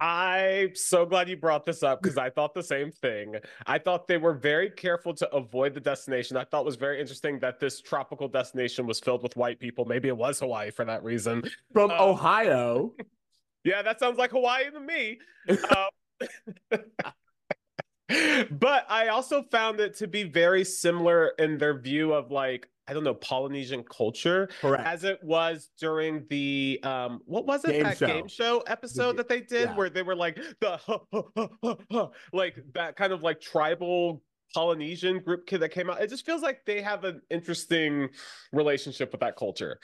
I'm 0.00 0.74
so 0.74 1.06
glad 1.06 1.28
you 1.28 1.36
brought 1.36 1.64
this 1.64 1.82
up 1.82 2.02
because 2.02 2.18
I 2.18 2.30
thought 2.30 2.54
the 2.54 2.62
same 2.62 2.90
thing. 2.90 3.36
I 3.66 3.78
thought 3.78 4.06
they 4.08 4.18
were 4.18 4.34
very 4.34 4.70
careful 4.70 5.14
to 5.14 5.30
avoid 5.34 5.74
the 5.74 5.80
destination. 5.80 6.36
I 6.36 6.44
thought 6.44 6.60
it 6.62 6.66
was 6.66 6.76
very 6.76 7.00
interesting 7.00 7.38
that 7.40 7.60
this 7.60 7.80
tropical 7.80 8.28
destination 8.28 8.86
was 8.86 9.00
filled 9.00 9.22
with 9.22 9.36
white 9.36 9.60
people. 9.60 9.84
Maybe 9.84 10.08
it 10.08 10.16
was 10.16 10.40
Hawaii 10.40 10.70
for 10.70 10.84
that 10.84 11.02
reason. 11.04 11.42
From 11.72 11.90
Uh, 11.90 11.98
Ohio, 11.98 12.92
Yeah, 13.64 13.80
that 13.80 13.98
sounds 13.98 14.18
like 14.18 14.30
Hawaii 14.32 14.70
to 14.70 14.80
me. 14.80 15.18
Um, 16.70 16.80
but 18.50 18.86
I 18.88 19.08
also 19.08 19.42
found 19.50 19.80
it 19.80 19.96
to 19.98 20.06
be 20.06 20.22
very 20.24 20.64
similar 20.64 21.28
in 21.38 21.58
their 21.58 21.78
view 21.78 22.12
of 22.12 22.30
like, 22.30 22.68
I 22.86 22.92
don't 22.92 23.04
know, 23.04 23.14
Polynesian 23.14 23.82
culture 23.84 24.48
correct. 24.60 24.86
as 24.86 25.04
it 25.04 25.18
was 25.22 25.70
during 25.78 26.26
the 26.28 26.80
um 26.82 27.20
what 27.24 27.46
was 27.46 27.64
it 27.64 27.72
Game 27.72 27.82
that 27.84 27.98
show. 27.98 28.06
game 28.06 28.28
show 28.28 28.62
episode 28.66 29.16
that 29.16 29.28
they 29.28 29.40
did 29.40 29.70
yeah. 29.70 29.76
where 29.76 29.88
they 29.88 30.02
were 30.02 30.16
like 30.16 30.36
the 30.60 32.08
like 32.32 32.56
that 32.74 32.96
kind 32.96 33.12
of 33.12 33.22
like 33.22 33.40
tribal 33.40 34.22
Polynesian 34.54 35.18
group 35.18 35.46
kid 35.46 35.58
that 35.58 35.70
came 35.70 35.90
out. 35.90 36.00
It 36.00 36.08
just 36.08 36.24
feels 36.24 36.42
like 36.42 36.64
they 36.64 36.80
have 36.80 37.04
an 37.04 37.20
interesting 37.30 38.08
relationship 38.52 39.10
with 39.10 39.20
that 39.20 39.36
culture. 39.36 39.80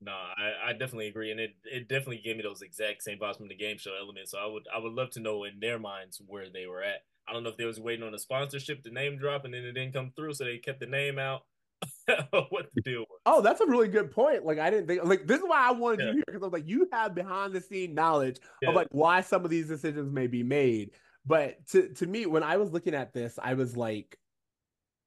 No, 0.00 0.12
I, 0.12 0.70
I 0.70 0.72
definitely 0.72 1.08
agree, 1.08 1.30
and 1.32 1.40
it, 1.40 1.56
it 1.64 1.88
definitely 1.88 2.22
gave 2.24 2.36
me 2.36 2.42
those 2.42 2.62
exact 2.62 3.02
same 3.02 3.18
vibes 3.18 3.36
from 3.36 3.48
the 3.48 3.56
game 3.56 3.78
show 3.78 3.92
element. 4.00 4.28
So 4.28 4.38
I 4.38 4.46
would 4.46 4.62
I 4.74 4.78
would 4.78 4.92
love 4.92 5.10
to 5.10 5.20
know 5.20 5.44
in 5.44 5.58
their 5.60 5.78
minds 5.78 6.20
where 6.26 6.48
they 6.48 6.66
were 6.66 6.82
at. 6.82 7.02
I 7.28 7.32
don't 7.32 7.42
know 7.42 7.50
if 7.50 7.56
they 7.56 7.64
was 7.64 7.80
waiting 7.80 8.06
on 8.06 8.14
a 8.14 8.18
sponsorship, 8.18 8.82
the 8.82 8.90
name 8.90 9.18
drop, 9.18 9.44
and 9.44 9.52
then 9.52 9.64
it 9.64 9.72
didn't 9.72 9.92
come 9.92 10.12
through, 10.16 10.34
so 10.34 10.44
they 10.44 10.58
kept 10.58 10.80
the 10.80 10.86
name 10.86 11.18
out. 11.18 11.42
what 12.50 12.66
the 12.74 12.82
deal 12.82 13.00
was? 13.00 13.20
Oh, 13.26 13.40
that's 13.42 13.60
a 13.60 13.66
really 13.66 13.88
good 13.88 14.10
point. 14.10 14.44
Like 14.44 14.58
I 14.58 14.70
didn't 14.70 14.86
think 14.86 15.04
like 15.04 15.26
this 15.26 15.38
is 15.40 15.44
why 15.46 15.68
I 15.68 15.72
wanted 15.72 16.00
Yeah. 16.00 16.06
you 16.06 16.12
here 16.14 16.24
because 16.26 16.42
I 16.42 16.46
was 16.46 16.52
like, 16.52 16.68
you 16.68 16.88
have 16.92 17.14
behind 17.14 17.52
the 17.54 17.60
scene 17.60 17.94
knowledge 17.94 18.38
Yeah. 18.62 18.70
of 18.70 18.74
like 18.74 18.88
why 18.90 19.20
some 19.20 19.44
of 19.44 19.50
these 19.50 19.68
decisions 19.68 20.10
may 20.12 20.26
be 20.26 20.42
made. 20.42 20.92
But 21.26 21.66
to 21.68 21.88
to 21.94 22.06
me, 22.06 22.26
when 22.26 22.42
I 22.42 22.56
was 22.56 22.72
looking 22.72 22.94
at 22.94 23.12
this, 23.12 23.38
I 23.40 23.54
was 23.54 23.76
like, 23.76 24.16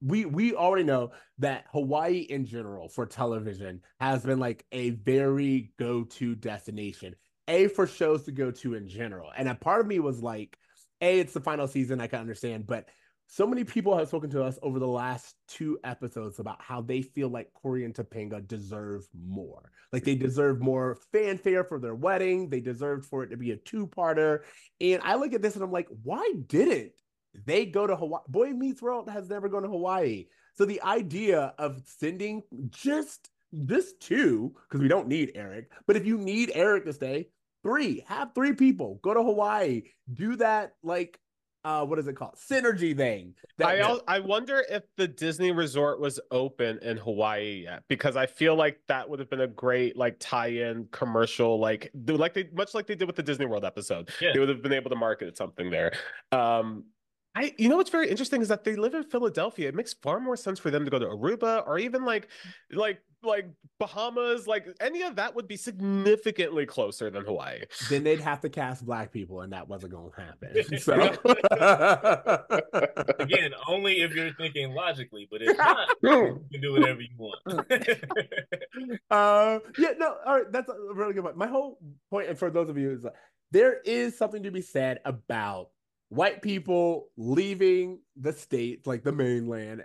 we 0.01 0.25
we 0.25 0.55
already 0.55 0.83
know 0.83 1.11
that 1.39 1.65
Hawaii 1.71 2.19
in 2.19 2.45
general 2.45 2.89
for 2.89 3.05
television 3.05 3.81
has 3.99 4.23
been 4.23 4.39
like 4.39 4.65
a 4.71 4.91
very 4.91 5.73
go-to 5.77 6.35
destination. 6.35 7.15
A 7.47 7.67
for 7.67 7.85
shows 7.87 8.23
to 8.25 8.31
go 8.31 8.51
to 8.51 8.75
in 8.75 8.87
general. 8.87 9.31
And 9.35 9.49
a 9.49 9.55
part 9.55 9.81
of 9.81 9.87
me 9.87 9.99
was 9.99 10.21
like, 10.21 10.57
A, 11.01 11.19
it's 11.19 11.33
the 11.33 11.41
final 11.41 11.67
season, 11.67 11.99
I 11.99 12.07
can 12.07 12.19
understand, 12.19 12.65
but 12.67 12.87
so 13.33 13.47
many 13.47 13.63
people 13.63 13.97
have 13.97 14.09
spoken 14.09 14.29
to 14.31 14.43
us 14.43 14.59
over 14.61 14.77
the 14.77 14.85
last 14.85 15.37
two 15.47 15.79
episodes 15.85 16.39
about 16.39 16.61
how 16.61 16.81
they 16.81 17.01
feel 17.01 17.29
like 17.29 17.53
Cory 17.53 17.85
and 17.85 17.95
Topanga 17.95 18.45
deserve 18.45 19.07
more. 19.17 19.71
Like 19.93 20.03
they 20.03 20.15
deserve 20.15 20.59
more 20.59 20.97
fanfare 21.13 21.63
for 21.63 21.79
their 21.79 21.95
wedding. 21.95 22.49
They 22.49 22.59
deserved 22.59 23.05
for 23.05 23.23
it 23.23 23.29
to 23.29 23.37
be 23.37 23.51
a 23.51 23.55
two-parter. 23.55 24.39
And 24.81 25.01
I 25.01 25.15
look 25.15 25.33
at 25.33 25.41
this 25.41 25.55
and 25.55 25.63
I'm 25.63 25.71
like, 25.71 25.87
why 26.03 26.29
didn't 26.47 26.91
they 27.45 27.65
go 27.65 27.87
to 27.87 27.95
Hawaii? 27.95 28.23
Boy 28.27 28.49
Meets 28.49 28.81
World 28.81 29.09
has 29.09 29.29
never 29.29 29.47
gone 29.47 29.63
to 29.63 29.69
Hawaii. 29.69 30.25
So 30.55 30.65
the 30.65 30.81
idea 30.81 31.53
of 31.57 31.81
sending 31.85 32.43
just 32.67 33.29
this 33.53 33.93
two, 33.93 34.53
because 34.67 34.81
we 34.81 34.89
don't 34.89 35.07
need 35.07 35.31
Eric, 35.35 35.71
but 35.87 35.95
if 35.95 36.05
you 36.05 36.17
need 36.17 36.51
Eric 36.53 36.83
to 36.83 36.91
stay, 36.91 37.29
three, 37.63 38.03
have 38.09 38.35
three 38.35 38.55
people 38.55 38.99
go 39.01 39.13
to 39.13 39.23
Hawaii, 39.23 39.83
do 40.13 40.35
that 40.35 40.73
like 40.83 41.17
uh 41.63 41.85
what 41.85 41.99
is 41.99 42.07
it 42.07 42.15
called? 42.15 42.35
Synergy 42.35 42.95
thing. 42.95 43.35
That, 43.57 43.67
I 43.67 43.79
al- 43.79 44.01
I 44.07 44.19
wonder 44.19 44.63
if 44.69 44.83
the 44.97 45.07
Disney 45.07 45.51
resort 45.51 45.99
was 45.99 46.19
open 46.31 46.79
in 46.81 46.97
Hawaii 46.97 47.63
yet 47.63 47.83
because 47.87 48.15
I 48.15 48.25
feel 48.25 48.55
like 48.55 48.79
that 48.87 49.09
would 49.09 49.19
have 49.19 49.29
been 49.29 49.41
a 49.41 49.47
great 49.47 49.95
like 49.95 50.17
tie-in 50.19 50.87
commercial 50.91 51.59
like 51.59 51.91
like 52.07 52.33
they 52.33 52.49
much 52.53 52.73
like 52.73 52.87
they 52.87 52.95
did 52.95 53.05
with 53.05 53.15
the 53.15 53.23
Disney 53.23 53.45
World 53.45 53.65
episode. 53.65 54.09
Yeah. 54.19 54.31
They 54.33 54.39
would 54.39 54.49
have 54.49 54.61
been 54.61 54.73
able 54.73 54.89
to 54.89 54.95
market 54.95 55.37
something 55.37 55.69
there. 55.69 55.93
Um 56.31 56.85
I 57.35 57.53
you 57.57 57.69
know 57.69 57.77
what's 57.77 57.89
very 57.89 58.09
interesting 58.09 58.41
is 58.41 58.47
that 58.49 58.63
they 58.63 58.75
live 58.75 58.93
in 58.93 59.03
Philadelphia. 59.03 59.69
It 59.69 59.75
makes 59.75 59.93
far 59.93 60.19
more 60.19 60.35
sense 60.35 60.59
for 60.59 60.71
them 60.71 60.83
to 60.85 60.91
go 60.91 60.99
to 60.99 61.05
Aruba 61.05 61.65
or 61.65 61.77
even 61.77 62.03
like 62.03 62.27
like 62.71 63.01
like 63.23 63.47
Bahamas, 63.79 64.47
like 64.47 64.67
any 64.79 65.01
of 65.01 65.15
that 65.15 65.35
would 65.35 65.47
be 65.47 65.57
significantly 65.57 66.65
closer 66.65 67.09
than 67.09 67.25
Hawaii. 67.25 67.61
then 67.89 68.03
they'd 68.03 68.19
have 68.19 68.39
to 68.41 68.49
cast 68.49 68.85
black 68.85 69.11
people, 69.11 69.41
and 69.41 69.51
that 69.53 69.67
wasn't 69.67 69.93
going 69.93 70.11
to 70.11 70.21
happen. 70.21 70.55
So, 70.81 70.93
Again, 73.19 73.51
only 73.67 74.01
if 74.01 74.13
you're 74.15 74.33
thinking 74.33 74.73
logically, 74.73 75.27
but 75.29 75.41
if 75.41 75.57
not, 75.57 75.87
you 76.03 76.43
can 76.51 76.61
do 76.61 76.73
whatever 76.73 77.01
you 77.01 77.09
want. 77.17 77.39
uh, 79.11 79.59
yeah, 79.77 79.91
no, 79.97 80.15
all 80.25 80.35
right, 80.35 80.51
that's 80.51 80.69
a 80.69 80.75
really 80.93 81.13
good 81.13 81.23
point. 81.23 81.37
My 81.37 81.47
whole 81.47 81.79
point, 82.09 82.29
and 82.29 82.37
for 82.37 82.49
those 82.49 82.69
of 82.69 82.77
you, 82.77 82.91
is 82.91 83.03
that 83.03 83.13
there 83.51 83.79
is 83.85 84.17
something 84.17 84.43
to 84.43 84.51
be 84.51 84.61
said 84.61 84.99
about 85.05 85.69
white 86.09 86.41
people 86.41 87.09
leaving 87.17 87.99
the 88.15 88.33
state, 88.33 88.87
like 88.87 89.03
the 89.03 89.11
mainland, 89.11 89.83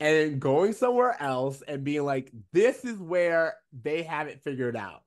and 0.00 0.40
going 0.40 0.72
somewhere 0.72 1.16
else 1.20 1.62
and 1.66 1.84
being 1.84 2.04
like, 2.04 2.30
this 2.52 2.84
is 2.84 2.98
where 2.98 3.54
they 3.82 4.02
have 4.02 4.26
it 4.26 4.42
figured 4.42 4.76
out. 4.76 5.02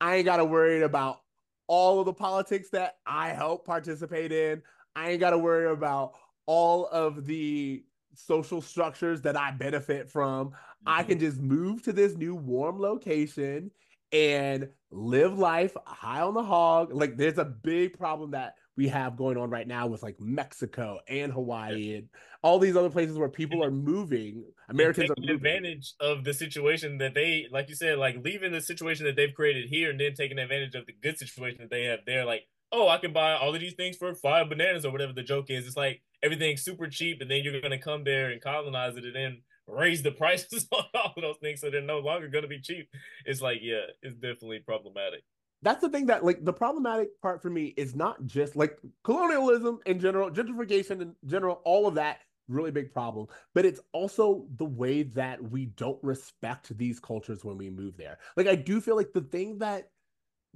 I 0.00 0.16
ain't 0.16 0.26
got 0.26 0.36
to 0.36 0.44
worry 0.44 0.82
about 0.82 1.20
all 1.66 2.00
of 2.00 2.06
the 2.06 2.12
politics 2.12 2.68
that 2.70 2.98
I 3.06 3.30
help 3.30 3.66
participate 3.66 4.32
in. 4.32 4.62
I 4.94 5.10
ain't 5.10 5.20
got 5.20 5.30
to 5.30 5.38
worry 5.38 5.70
about 5.70 6.12
all 6.46 6.86
of 6.86 7.26
the 7.26 7.84
social 8.14 8.60
structures 8.60 9.22
that 9.22 9.36
I 9.36 9.50
benefit 9.50 10.10
from. 10.10 10.52
I 10.86 11.02
can 11.02 11.18
mm-hmm. 11.18 11.26
just 11.26 11.40
move 11.40 11.82
to 11.82 11.92
this 11.92 12.16
new 12.16 12.34
warm 12.34 12.78
location 12.78 13.70
and 14.12 14.68
live 14.90 15.38
life 15.38 15.76
high 15.86 16.20
on 16.20 16.34
the 16.34 16.42
hog. 16.42 16.92
Like 16.92 17.16
there's 17.16 17.38
a 17.38 17.44
big 17.44 17.98
problem 17.98 18.30
that 18.32 18.54
we 18.76 18.88
have 18.88 19.16
going 19.16 19.36
on 19.38 19.50
right 19.50 19.66
now 19.66 19.86
with 19.86 20.02
like 20.02 20.20
Mexico 20.20 21.00
and 21.08 21.32
Hawaii 21.32 21.94
and 21.96 22.08
all 22.42 22.58
these 22.58 22.76
other 22.76 22.90
places 22.90 23.16
where 23.16 23.28
people 23.28 23.64
are 23.64 23.70
moving. 23.70 24.44
Americans 24.68 25.10
are 25.10 25.14
taking 25.14 25.34
moving. 25.34 25.46
advantage 25.46 25.94
of 26.00 26.24
the 26.24 26.34
situation 26.34 26.98
that 26.98 27.14
they, 27.14 27.46
like 27.50 27.68
you 27.68 27.74
said, 27.74 27.98
like 27.98 28.16
leaving 28.22 28.52
the 28.52 28.60
situation 28.60 29.06
that 29.06 29.16
they've 29.16 29.34
created 29.34 29.68
here 29.68 29.90
and 29.90 29.98
then 29.98 30.14
taking 30.14 30.38
advantage 30.38 30.74
of 30.74 30.86
the 30.86 30.92
good 31.02 31.18
situation 31.18 31.58
that 31.60 31.70
they 31.70 31.84
have 31.84 32.00
there. 32.06 32.24
Like, 32.26 32.42
oh, 32.70 32.88
I 32.88 32.98
can 32.98 33.12
buy 33.12 33.32
all 33.32 33.54
of 33.54 33.60
these 33.60 33.74
things 33.74 33.96
for 33.96 34.14
five 34.14 34.48
bananas 34.50 34.84
or 34.84 34.92
whatever 34.92 35.12
the 35.14 35.22
joke 35.22 35.46
is. 35.48 35.66
It's 35.66 35.76
like 35.76 36.02
everything's 36.22 36.62
super 36.62 36.88
cheap, 36.88 37.20
and 37.20 37.30
then 37.30 37.42
you're 37.42 37.60
gonna 37.60 37.78
come 37.78 38.04
there 38.04 38.30
and 38.30 38.40
colonize 38.40 38.96
it, 38.96 39.04
and 39.04 39.14
then 39.14 39.42
raise 39.66 40.02
the 40.02 40.10
prices 40.12 40.66
on 40.70 40.84
all 40.94 41.14
of 41.16 41.22
those 41.22 41.38
things, 41.40 41.60
so 41.60 41.70
they're 41.70 41.80
no 41.80 42.00
longer 42.00 42.28
gonna 42.28 42.46
be 42.46 42.60
cheap. 42.60 42.88
It's 43.24 43.40
like, 43.40 43.60
yeah, 43.62 43.86
it's 44.02 44.16
definitely 44.16 44.58
problematic. 44.58 45.22
That's 45.62 45.80
the 45.80 45.88
thing 45.88 46.06
that 46.06 46.24
like 46.24 46.44
the 46.44 46.52
problematic 46.52 47.20
part 47.20 47.42
for 47.42 47.50
me 47.50 47.74
is 47.76 47.94
not 47.94 48.24
just 48.26 48.56
like 48.56 48.78
colonialism 49.04 49.80
in 49.86 49.98
general, 49.98 50.30
gentrification 50.30 51.00
in 51.00 51.14
general, 51.26 51.60
all 51.64 51.86
of 51.86 51.94
that 51.94 52.20
really 52.48 52.70
big 52.70 52.92
problem, 52.92 53.26
but 53.54 53.64
it's 53.64 53.80
also 53.92 54.46
the 54.56 54.64
way 54.64 55.02
that 55.02 55.42
we 55.42 55.66
don't 55.66 55.98
respect 56.02 56.76
these 56.78 57.00
cultures 57.00 57.44
when 57.44 57.58
we 57.58 57.70
move 57.70 57.96
there. 57.96 58.18
Like 58.36 58.46
I 58.46 58.54
do 58.54 58.80
feel 58.80 58.96
like 58.96 59.12
the 59.12 59.22
thing 59.22 59.58
that 59.58 59.90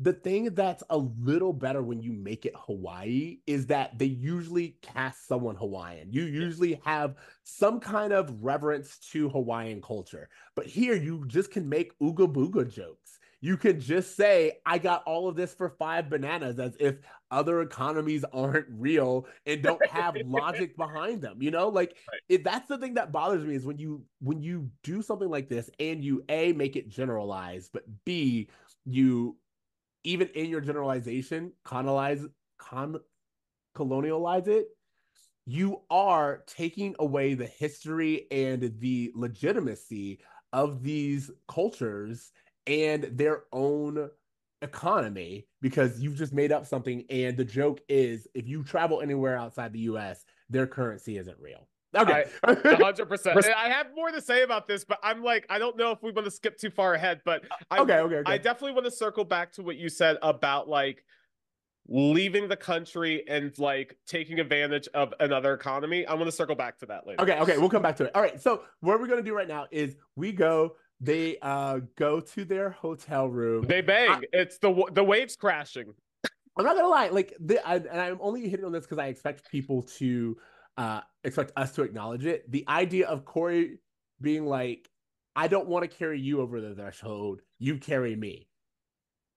the 0.02 0.12
thing 0.14 0.54
that's 0.54 0.82
a 0.88 0.96
little 0.96 1.52
better 1.52 1.82
when 1.82 2.00
you 2.00 2.12
make 2.12 2.46
it 2.46 2.54
Hawaii 2.56 3.38
is 3.46 3.66
that 3.66 3.98
they 3.98 4.06
usually 4.06 4.78
cast 4.80 5.28
someone 5.28 5.56
Hawaiian. 5.56 6.10
You 6.10 6.22
usually 6.22 6.80
have 6.86 7.16
some 7.42 7.80
kind 7.80 8.10
of 8.12 8.42
reverence 8.42 8.98
to 9.12 9.28
Hawaiian 9.28 9.82
culture. 9.82 10.30
But 10.56 10.66
here 10.66 10.94
you 10.94 11.26
just 11.26 11.50
can 11.50 11.68
make 11.68 11.98
ooga 11.98 12.32
booga 12.32 12.66
jokes. 12.72 12.99
You 13.42 13.56
can 13.56 13.80
just 13.80 14.16
say, 14.16 14.58
I 14.66 14.78
got 14.78 15.02
all 15.04 15.26
of 15.28 15.34
this 15.34 15.54
for 15.54 15.70
five 15.70 16.10
bananas 16.10 16.58
as 16.58 16.76
if 16.78 16.98
other 17.30 17.62
economies 17.62 18.24
aren't 18.32 18.66
real 18.68 19.26
and 19.46 19.62
don't 19.62 19.84
have 19.86 20.18
logic 20.18 20.76
behind 20.76 21.22
them. 21.22 21.42
You 21.42 21.50
know, 21.50 21.68
like 21.68 21.96
Right. 22.12 22.20
it, 22.28 22.44
that's 22.44 22.68
the 22.68 22.78
thing 22.78 22.94
that 22.94 23.12
bothers 23.12 23.44
me 23.44 23.54
is 23.54 23.64
when 23.64 23.78
you 23.78 24.04
when 24.20 24.42
you 24.42 24.70
do 24.82 25.02
something 25.02 25.28
like 25.28 25.48
this 25.48 25.70
and 25.78 26.04
you 26.04 26.24
A 26.28 26.52
make 26.52 26.76
it 26.76 26.88
generalized, 26.88 27.70
but 27.72 27.84
B, 28.04 28.50
you 28.84 29.36
even 30.04 30.28
in 30.28 30.48
your 30.50 30.60
generalization, 30.60 31.52
colonize 31.64 32.26
con 32.58 32.98
colonialize 33.76 34.48
it, 34.48 34.68
you 35.46 35.82
are 35.90 36.44
taking 36.46 36.94
away 36.98 37.34
the 37.34 37.46
history 37.46 38.26
and 38.30 38.78
the 38.80 39.12
legitimacy 39.14 40.20
of 40.52 40.82
these 40.82 41.30
cultures 41.48 42.32
and 42.66 43.04
their 43.04 43.44
own 43.52 44.10
economy 44.62 45.46
because 45.62 46.00
you've 46.00 46.16
just 46.16 46.32
made 46.32 46.52
up 46.52 46.66
something 46.66 47.04
and 47.08 47.36
the 47.36 47.44
joke 47.44 47.80
is 47.88 48.28
if 48.34 48.46
you 48.46 48.62
travel 48.62 49.00
anywhere 49.00 49.36
outside 49.36 49.72
the 49.72 49.80
US 49.80 50.24
their 50.50 50.66
currency 50.66 51.16
isn't 51.16 51.38
real. 51.40 51.66
Okay. 51.96 52.24
hundred 52.44 53.06
percent. 53.06 53.44
I 53.46 53.68
have 53.68 53.88
more 53.94 54.10
to 54.10 54.20
say 54.20 54.42
about 54.42 54.68
this, 54.68 54.84
but 54.84 54.98
I'm 55.02 55.24
like, 55.24 55.46
I 55.48 55.58
don't 55.58 55.76
know 55.76 55.90
if 55.90 56.02
we 56.02 56.12
want 56.12 56.24
to 56.26 56.30
skip 56.30 56.56
too 56.58 56.70
far 56.70 56.94
ahead, 56.94 57.20
but 57.24 57.42
I, 57.70 57.78
okay, 57.78 57.98
okay, 57.98 58.16
okay. 58.16 58.32
I 58.32 58.38
definitely 58.38 58.72
want 58.72 58.84
to 58.84 58.90
circle 58.90 59.24
back 59.24 59.52
to 59.54 59.62
what 59.62 59.76
you 59.76 59.88
said 59.88 60.16
about 60.22 60.68
like 60.68 61.04
leaving 61.88 62.48
the 62.48 62.56
country 62.56 63.24
and 63.28 63.56
like 63.58 63.96
taking 64.06 64.38
advantage 64.38 64.88
of 64.94 65.12
another 65.18 65.52
economy. 65.54 66.06
I 66.06 66.14
want 66.14 66.26
to 66.26 66.32
circle 66.32 66.54
back 66.54 66.78
to 66.80 66.86
that 66.86 67.06
later. 67.06 67.22
Okay, 67.22 67.40
okay, 67.40 67.58
we'll 67.58 67.70
come 67.70 67.82
back 67.82 67.96
to 67.96 68.04
it. 68.04 68.12
All 68.14 68.22
right, 68.22 68.40
so 68.40 68.62
what 68.80 69.00
we're 69.00 69.08
gonna 69.08 69.22
do 69.22 69.34
right 69.34 69.48
now 69.48 69.66
is 69.70 69.96
we 70.16 70.32
go. 70.32 70.76
They 71.00 71.38
uh 71.40 71.80
go 71.96 72.20
to 72.20 72.44
their 72.44 72.70
hotel 72.70 73.28
room. 73.28 73.64
They 73.66 73.80
bang. 73.80 74.22
it's 74.32 74.58
the 74.58 74.86
the 74.92 75.04
waves 75.04 75.36
crashing. 75.36 75.94
I'm 76.56 76.64
not 76.64 76.76
gonna 76.76 76.88
lie, 76.88 77.08
like, 77.08 77.34
the, 77.40 77.66
I, 77.66 77.76
and 77.76 78.00
I'm 78.00 78.18
only 78.20 78.46
hitting 78.48 78.66
on 78.66 78.72
this 78.72 78.84
because 78.84 78.98
I 78.98 79.06
expect 79.06 79.50
people 79.50 79.82
to 79.98 80.36
uh 80.76 81.00
expect 81.24 81.52
us 81.56 81.72
to 81.76 81.82
acknowledge 81.82 82.26
it. 82.26 82.50
The 82.50 82.64
idea 82.68 83.06
of 83.08 83.24
Cory 83.24 83.78
being 84.20 84.44
like, 84.44 84.90
"I 85.34 85.48
don't 85.48 85.68
want 85.68 85.90
to 85.90 85.96
carry 85.96 86.20
you 86.20 86.40
over 86.40 86.60
the 86.60 86.74
threshold. 86.74 87.40
You 87.58 87.78
carry 87.78 88.14
me." 88.14 88.48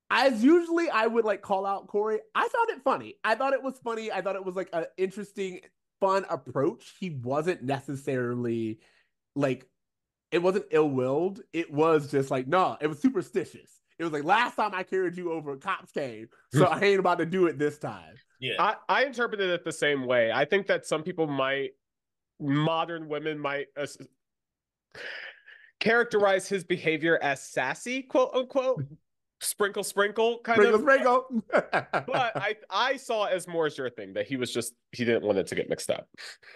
As 0.10 0.44
usually, 0.44 0.90
I 0.90 1.08
would 1.08 1.24
like 1.24 1.42
call 1.42 1.66
out 1.66 1.88
Cory. 1.88 2.20
I 2.36 2.42
found 2.42 2.70
it 2.70 2.84
funny. 2.84 3.16
I 3.24 3.36
thought 3.36 3.54
it 3.54 3.64
was 3.64 3.80
funny. 3.84 4.12
I 4.12 4.22
thought 4.22 4.36
it 4.36 4.46
was 4.46 4.56
like 4.56 4.70
an 4.74 4.86
interesting, 4.98 5.62
fun 6.02 6.26
approach. 6.30 6.94
He 7.00 7.12
wasn't 7.12 7.64
necessarily 7.64 8.80
like 9.36 9.66
it 10.34 10.42
wasn't 10.42 10.66
ill-willed. 10.72 11.42
It 11.54 11.72
was 11.72 12.10
just 12.10 12.32
like, 12.32 12.48
no, 12.48 12.76
it 12.82 12.88
was 12.88 13.00
superstitious. 13.00 13.80
It 14.00 14.04
was 14.04 14.12
like 14.12 14.24
last 14.24 14.56
time 14.56 14.72
I 14.74 14.82
carried 14.82 15.16
you 15.16 15.32
over, 15.32 15.56
cops 15.56 15.92
came, 15.92 16.28
so 16.52 16.66
I 16.66 16.82
ain't 16.82 17.00
about 17.00 17.20
to 17.20 17.26
do 17.26 17.46
it 17.46 17.60
this 17.60 17.78
time. 17.78 18.16
Yeah. 18.40 18.56
I, 18.60 18.76
I 18.90 19.06
interpreted 19.06 19.52
it 19.52 19.64
the 19.64 19.72
same 19.72 20.08
way. 20.08 20.32
I 20.32 20.46
think 20.46 20.66
that 20.68 20.88
some 20.88 21.04
people 21.04 21.28
might, 21.28 21.70
modern 22.40 23.08
women 23.08 23.38
might 23.38 23.68
uh, 23.78 23.86
characterize 25.80 26.50
his 26.50 26.64
behavior 26.64 27.20
as 27.22 27.44
sassy, 27.44 28.02
quote 28.02 28.32
unquote, 28.34 28.84
sprinkle, 29.44 29.84
sprinkle 29.84 30.40
kind 30.40 30.56
Sprinkle, 30.58 30.76
of. 30.76 30.82
sprinkle. 30.82 31.44
But 32.08 32.36
I 32.36 32.56
I 32.70 32.98
saw 32.98 33.26
it 33.26 33.34
as 33.34 33.48
more 33.48 33.66
as 33.66 33.78
your 33.78 33.90
thing 33.90 34.14
that 34.14 34.26
he 34.28 34.36
was 34.38 34.52
just 34.54 34.74
he 34.92 35.06
didn't 35.06 35.24
want 35.24 35.38
it 35.38 35.48
to 35.48 35.56
get 35.56 35.70
mixed 35.70 35.90
up. 35.90 36.08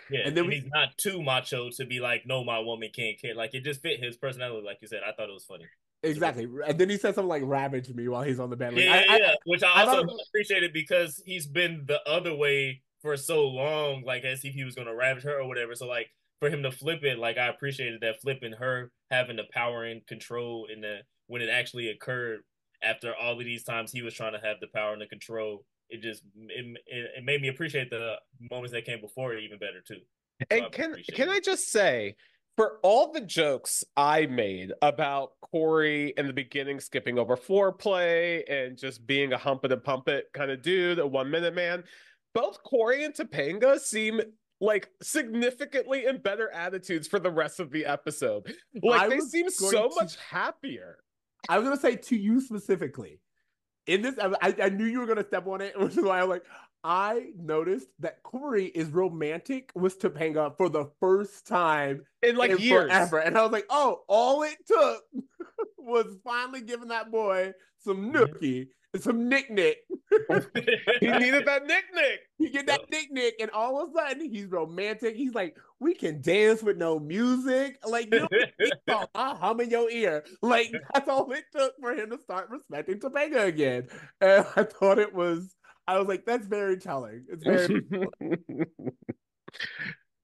Yeah, 0.09 0.19
And 0.19 0.27
and, 0.29 0.37
then 0.37 0.47
we- 0.47 0.55
he's 0.55 0.65
not 0.73 0.97
too 0.97 1.21
macho 1.21 1.69
to 1.77 1.85
be 1.85 1.99
like, 1.99 2.23
no, 2.25 2.43
my 2.43 2.59
woman 2.59 2.89
can't 2.95 3.19
care. 3.19 3.35
Like 3.35 3.53
it 3.53 3.63
just 3.63 3.81
fit 3.81 4.03
his 4.03 4.17
personality, 4.17 4.65
like 4.65 4.77
you 4.81 4.87
said. 4.87 5.01
I 5.07 5.11
thought 5.13 5.29
it 5.29 5.33
was 5.33 5.45
funny. 5.45 5.65
exactly. 6.03 6.47
And 6.67 6.77
then 6.79 6.89
he 6.89 6.97
said 6.97 7.15
something 7.15 7.29
like 7.29 7.43
"ravage 7.45 7.89
me" 7.89 8.07
while 8.07 8.23
he's 8.23 8.39
on 8.39 8.49
the 8.49 8.55
bed. 8.57 8.73
Like, 8.73 8.83
yeah, 8.83 9.03
I- 9.09 9.13
I- 9.13 9.17
yeah, 9.17 9.33
which 9.45 9.63
I 9.63 9.67
I 9.71 9.85
also 9.85 10.05
thought- 10.05 10.19
appreciated 10.29 10.73
because 10.73 11.21
he's 11.25 11.47
been 11.47 11.83
the 11.87 12.01
other 12.09 12.33
way 12.35 12.81
for 13.01 13.15
so 13.17 13.47
long, 13.47 14.03
like 14.05 14.23
as 14.23 14.43
if 14.43 14.53
he 14.53 14.63
was 14.63 14.75
gonna 14.75 14.95
ravage 14.95 15.23
her 15.23 15.39
or 15.39 15.47
whatever. 15.47 15.75
So 15.75 15.87
like 15.87 16.07
for 16.39 16.49
him 16.49 16.61
to 16.63 16.71
flip 16.71 17.03
it, 17.03 17.17
like 17.19 17.37
I 17.37 17.47
appreciated 17.47 18.01
that 18.01 18.21
flipping 18.21 18.53
her 18.53 18.91
having 19.09 19.37
the 19.37 19.45
power 19.51 19.83
and 19.85 20.05
control 20.07 20.67
in 20.71 20.81
the 20.81 20.99
when 21.27 21.41
it 21.41 21.49
actually 21.49 21.89
occurred 21.89 22.41
after 22.83 23.15
all 23.15 23.33
of 23.33 23.39
these 23.39 23.63
times 23.63 23.91
he 23.91 24.01
was 24.01 24.13
trying 24.13 24.33
to 24.33 24.39
have 24.39 24.57
the 24.61 24.67
power 24.67 24.93
and 24.93 25.01
the 25.01 25.07
control. 25.07 25.65
It 25.89 26.01
just 26.01 26.23
it, 26.35 26.65
it, 26.85 27.11
it 27.17 27.23
made 27.23 27.41
me 27.41 27.47
appreciate 27.47 27.89
the 27.89 28.15
moments 28.51 28.73
that 28.73 28.85
came 28.85 28.99
before 29.01 29.33
it 29.33 29.43
even 29.43 29.57
better 29.57 29.81
too. 29.87 30.01
So 30.41 30.45
I 30.51 30.55
And 30.63 30.71
can 30.71 30.95
can 31.13 31.29
it. 31.29 31.31
I 31.31 31.39
just 31.39 31.71
say, 31.71 32.15
for 32.57 32.79
all 32.83 33.11
the 33.11 33.21
jokes 33.21 33.83
I 33.95 34.25
made 34.25 34.73
about 34.81 35.31
Cory 35.41 36.13
in 36.17 36.27
the 36.27 36.33
beginning 36.33 36.79
skipping 36.79 37.17
over 37.17 37.37
foreplay 37.37 38.43
and 38.51 38.77
just 38.77 39.05
being 39.07 39.33
a 39.33 39.37
hump 39.37 39.63
it 39.63 39.71
and 39.71 39.79
a 39.79 39.81
pump 39.81 40.09
it 40.09 40.25
kind 40.33 40.51
of 40.51 40.61
dude, 40.61 40.99
a 40.99 41.07
one 41.07 41.31
minute 41.31 41.55
man, 41.55 41.83
both 42.33 42.61
Cory 42.63 43.03
and 43.05 43.13
Topanga 43.13 43.79
seem 43.79 44.21
like 44.59 44.89
significantly 45.03 46.05
in 46.05 46.17
better 46.17 46.51
attitudes 46.51 47.07
for 47.07 47.19
the 47.19 47.31
rest 47.31 47.59
of 47.59 47.71
the 47.71 47.85
episode. 47.85 48.51
Like 48.83 49.01
I 49.01 49.07
they 49.09 49.19
seem 49.19 49.49
so 49.49 49.87
to- 49.89 49.95
much 49.95 50.17
happier. 50.17 50.97
I 51.49 51.57
was 51.57 51.67
gonna 51.67 51.79
say 51.79 51.95
to 51.95 52.15
you 52.17 52.41
specifically. 52.41 53.19
In 53.85 54.01
this, 54.01 54.15
I, 54.19 54.53
I 54.61 54.69
knew 54.69 54.85
you 54.85 54.99
were 54.99 55.05
gonna 55.05 55.25
step 55.25 55.47
on 55.47 55.61
it, 55.61 55.79
which 55.79 55.97
is 55.97 56.03
why 56.03 56.21
I'm 56.21 56.29
like, 56.29 56.43
I 56.83 57.31
noticed 57.37 57.87
that 57.99 58.21
Cory 58.23 58.65
is 58.65 58.89
romantic 58.89 59.71
with 59.75 59.99
Topanga 59.99 60.55
for 60.57 60.69
the 60.69 60.85
first 60.99 61.47
time 61.47 62.03
in 62.21 62.35
like 62.35 62.51
in 62.51 62.59
years. 62.59 62.89
forever. 62.91 63.19
And 63.19 63.37
I 63.37 63.43
was 63.43 63.51
like, 63.51 63.65
oh, 63.69 64.03
all 64.07 64.43
it 64.43 64.57
took 64.65 65.03
was 65.77 66.17
finally 66.23 66.61
giving 66.61 66.89
that 66.89 67.11
boy 67.11 67.53
some 67.79 68.11
Mhm. 68.11 68.15
nookie 68.15 68.67
and 68.93 69.03
some 69.03 69.29
nick 69.29 69.49
nick. 69.49 69.77
He 70.99 71.07
needed 71.07 71.45
that 71.45 71.65
Nick 71.67 71.85
Nick. 71.93 72.21
You 72.39 72.49
get 72.49 72.67
that 72.67 72.89
nick 72.89 73.11
nick, 73.11 73.35
and 73.39 73.51
all 73.51 73.81
of 73.81 73.89
a 73.89 73.93
sudden 73.93 74.31
he's 74.31 74.45
romantic. 74.45 75.15
He's 75.15 75.33
like, 75.33 75.55
we 75.79 75.93
can 75.93 76.21
dance 76.21 76.63
with 76.63 76.77
no 76.77 76.99
music. 76.99 77.77
Like 77.85 78.13
you 78.13 78.27
know, 78.87 79.07
I 79.13 79.35
hum 79.39 79.61
in 79.61 79.69
your 79.69 79.89
ear. 79.89 80.23
Like 80.41 80.71
that's 80.93 81.07
all 81.09 81.31
it 81.31 81.45
took 81.55 81.73
for 81.79 81.91
him 81.93 82.09
to 82.11 82.19
start 82.23 82.49
respecting 82.49 82.99
Topanga 82.99 83.45
again. 83.45 83.87
And 84.21 84.45
I 84.55 84.63
thought 84.63 84.99
it 84.99 85.13
was. 85.13 85.53
I 85.89 85.97
was 85.97 86.07
like, 86.07 86.25
that's 86.25 86.47
very 86.47 86.77
telling. 86.77 87.25
It's 87.29 87.43
very 87.43 87.85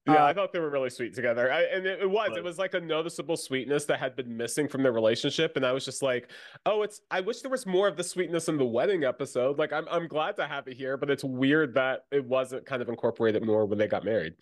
yeah, 0.06 0.24
Uh, 0.24 0.26
I 0.26 0.32
thought 0.34 0.52
they 0.52 0.58
were 0.58 0.70
really 0.70 0.90
sweet 0.90 1.14
together. 1.14 1.50
I, 1.50 1.62
and 1.62 1.86
it, 1.86 2.00
it 2.02 2.10
was, 2.10 2.36
it 2.36 2.44
was 2.44 2.58
like 2.58 2.74
a 2.74 2.80
noticeable 2.80 3.36
sweetness 3.36 3.86
that 3.86 3.98
had 3.98 4.16
been 4.16 4.36
missing 4.36 4.68
from 4.68 4.82
their 4.82 4.92
relationship. 4.92 5.56
And 5.56 5.64
I 5.64 5.72
was 5.72 5.84
just 5.84 6.02
like, 6.02 6.30
oh, 6.66 6.82
it's, 6.82 7.00
I 7.10 7.20
wish 7.20 7.40
there 7.40 7.50
was 7.50 7.64
more 7.66 7.88
of 7.88 7.96
the 7.96 8.04
sweetness 8.04 8.48
in 8.48 8.58
the 8.58 8.64
wedding 8.66 9.04
episode. 9.04 9.58
Like, 9.58 9.72
I'm, 9.72 9.86
I'm 9.90 10.06
glad 10.08 10.36
to 10.36 10.46
have 10.46 10.68
it 10.68 10.76
here, 10.76 10.96
but 10.96 11.10
it's 11.10 11.24
weird 11.24 11.74
that 11.74 12.04
it 12.10 12.24
wasn't 12.24 12.66
kind 12.66 12.82
of 12.82 12.88
incorporated 12.88 13.44
more 13.44 13.64
when 13.66 13.78
they 13.78 13.88
got 13.88 14.04
married. 14.04 14.34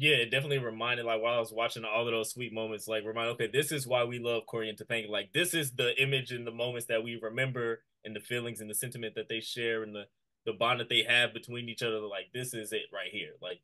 Yeah, 0.00 0.14
it 0.14 0.30
definitely 0.30 0.58
reminded 0.58 1.06
like 1.06 1.20
while 1.20 1.34
I 1.34 1.40
was 1.40 1.52
watching 1.52 1.84
all 1.84 2.06
of 2.06 2.12
those 2.12 2.30
sweet 2.30 2.52
moments, 2.52 2.86
like 2.86 3.04
remind 3.04 3.30
okay, 3.30 3.48
this 3.48 3.72
is 3.72 3.84
why 3.84 4.04
we 4.04 4.20
love 4.20 4.46
Cory 4.46 4.68
and 4.68 4.78
Topanga. 4.78 5.08
Like 5.08 5.32
this 5.32 5.54
is 5.54 5.72
the 5.72 6.00
image 6.00 6.30
and 6.30 6.46
the 6.46 6.52
moments 6.52 6.86
that 6.86 7.02
we 7.02 7.18
remember 7.20 7.82
and 8.04 8.14
the 8.14 8.20
feelings 8.20 8.60
and 8.60 8.70
the 8.70 8.76
sentiment 8.76 9.16
that 9.16 9.28
they 9.28 9.40
share 9.40 9.82
and 9.82 9.92
the 9.92 10.04
the 10.46 10.52
bond 10.52 10.78
that 10.78 10.88
they 10.88 11.02
have 11.02 11.34
between 11.34 11.68
each 11.68 11.82
other. 11.82 11.98
Like 11.98 12.26
this 12.32 12.54
is 12.54 12.72
it 12.72 12.82
right 12.92 13.10
here. 13.10 13.32
Like 13.42 13.60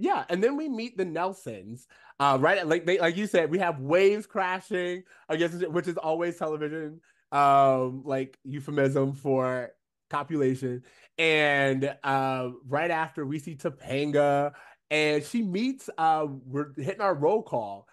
Yeah, 0.00 0.24
and 0.30 0.42
then 0.42 0.56
we 0.56 0.68
meet 0.68 0.96
the 0.96 1.04
Nelsons. 1.04 1.86
Uh, 2.18 2.38
right, 2.40 2.66
like 2.66 2.86
they, 2.86 2.98
like 2.98 3.16
you 3.18 3.26
said, 3.26 3.50
we 3.50 3.58
have 3.58 3.78
waves 3.80 4.26
crashing. 4.26 5.02
I 5.28 5.36
guess 5.36 5.52
which 5.52 5.88
is 5.88 5.98
always 5.98 6.38
television, 6.38 7.00
um, 7.32 8.02
like 8.04 8.38
euphemism 8.42 9.12
for 9.12 9.70
copulation. 10.08 10.82
And 11.18 11.94
uh, 12.02 12.48
right 12.66 12.90
after 12.90 13.26
we 13.26 13.38
see 13.38 13.56
Topanga, 13.56 14.52
and 14.90 15.22
she 15.22 15.42
meets. 15.42 15.90
Uh, 15.98 16.26
we're 16.46 16.72
hitting 16.76 17.02
our 17.02 17.14
roll 17.14 17.42
call. 17.42 17.86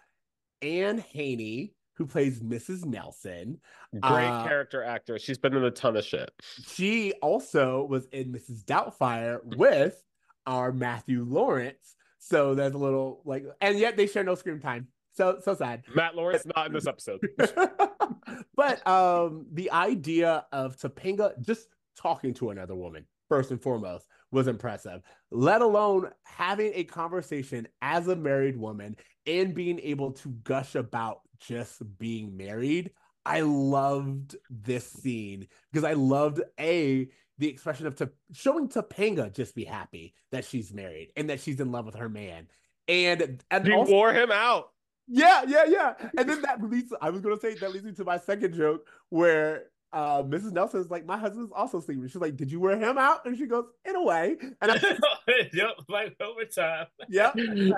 Anne 0.61 0.97
Haney, 1.11 1.75
who 1.95 2.05
plays 2.07 2.39
Mrs. 2.39 2.85
Nelson. 2.85 3.59
Great 3.99 4.27
Uh, 4.27 4.47
character 4.47 4.81
actor. 4.81 5.19
She's 5.19 5.37
been 5.37 5.55
in 5.55 5.63
a 5.65 5.71
ton 5.71 5.97
of 5.97 6.05
shit. 6.05 6.31
She 6.67 7.11
also 7.21 7.85
was 7.85 8.05
in 8.13 8.31
Mrs. 8.31 8.63
Doubtfire 8.63 9.39
with 9.57 10.01
our 10.45 10.71
Matthew 10.71 11.25
Lawrence. 11.27 11.95
So 12.30 12.55
there's 12.55 12.73
a 12.73 12.78
little 12.78 13.21
like, 13.23 13.45
and 13.61 13.80
yet 13.80 13.95
they 13.95 14.05
share 14.05 14.23
no 14.23 14.36
screen 14.36 14.59
time. 14.59 14.88
So 15.13 15.39
so 15.41 15.55
sad. 15.55 15.84
Matt 15.95 16.15
Lawrence, 16.15 16.45
not 16.55 16.67
in 16.67 16.73
this 16.73 16.88
episode. 16.88 17.21
but 18.55 18.86
um, 18.86 19.45
the 19.53 19.71
idea 19.71 20.45
of 20.51 20.78
Topanga 20.78 21.39
just 21.41 21.69
talking 21.97 22.34
to 22.36 22.49
another 22.49 22.75
woman 22.75 23.05
first 23.30 23.51
and 23.51 23.61
foremost 23.61 24.07
was 24.32 24.47
impressive. 24.47 25.01
Let 25.32 25.61
alone 25.61 26.11
having 26.23 26.73
a 26.75 26.84
conversation 26.84 27.67
as 27.82 28.09
a 28.09 28.15
married 28.15 28.57
woman 28.57 28.97
and 29.25 29.55
being 29.55 29.80
able 29.80 30.11
to 30.11 30.30
gush 30.43 30.75
about 30.75 31.21
just 31.39 31.82
being 31.97 32.36
married. 32.36 32.91
I 33.25 33.41
loved 33.41 34.36
this 34.49 34.89
scene 34.89 35.47
because 35.71 35.84
I 35.84 35.93
loved 35.93 36.41
a 36.59 37.09
the 37.38 37.47
expression 37.47 37.88
of 37.88 37.95
to, 37.97 38.09
showing 38.33 38.67
Topanga 38.67 39.33
just 39.33 39.55
be 39.55 39.63
happy 39.65 40.13
that 40.31 40.45
she's 40.45 40.73
married 40.73 41.11
and 41.15 41.29
that 41.29 41.39
she's 41.39 41.59
in 41.59 41.71
love 41.71 41.85
with 41.85 41.95
her 41.95 42.09
man. 42.09 42.47
And 42.88 43.43
and 43.51 43.65
He 43.67 43.73
also, 43.73 43.91
wore 43.91 44.13
him 44.13 44.31
out. 44.31 44.71
yeah, 45.07 45.43
yeah, 45.47 45.65
yeah. 45.67 45.93
And 46.17 46.29
then 46.29 46.41
that 46.43 46.61
leads. 46.63 46.93
I 47.01 47.09
was 47.09 47.21
gonna 47.21 47.39
say 47.39 47.53
that 47.55 47.71
leads 47.71 47.85
me 47.85 47.91
to 47.93 48.03
my 48.05 48.17
second 48.17 48.53
joke, 48.55 48.88
where 49.09 49.65
uh, 49.93 50.21
Mrs. 50.23 50.51
Nelson 50.53 50.79
is 50.81 50.89
like, 50.89 51.05
"My 51.05 51.17
husband's 51.17 51.51
also 51.53 51.79
sleeping." 51.79 52.07
She's 52.07 52.15
like, 52.21 52.35
"Did 52.38 52.51
you 52.51 52.59
wear 52.59 52.77
him 52.77 52.97
out?" 52.97 53.25
And 53.25 53.38
she 53.38 53.45
goes, 53.45 53.65
"In 53.85 53.95
a 53.95 54.03
way." 54.03 54.38
And 54.61 54.71
I, 54.71 54.79
yep, 55.53 55.75
like 55.89 56.15
overtime. 56.21 56.88
yeah, 57.09 57.31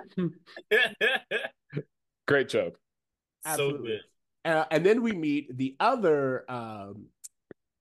Great 2.27 2.49
joke. 2.49 2.75
so 3.45 3.51
Absolutely. 3.51 3.99
good. 4.45 4.51
uh, 4.51 4.65
and 4.71 4.85
then 4.85 5.01
we 5.01 5.11
meet 5.11 5.55
the 5.57 5.75
other, 5.79 6.45
um, 6.49 7.05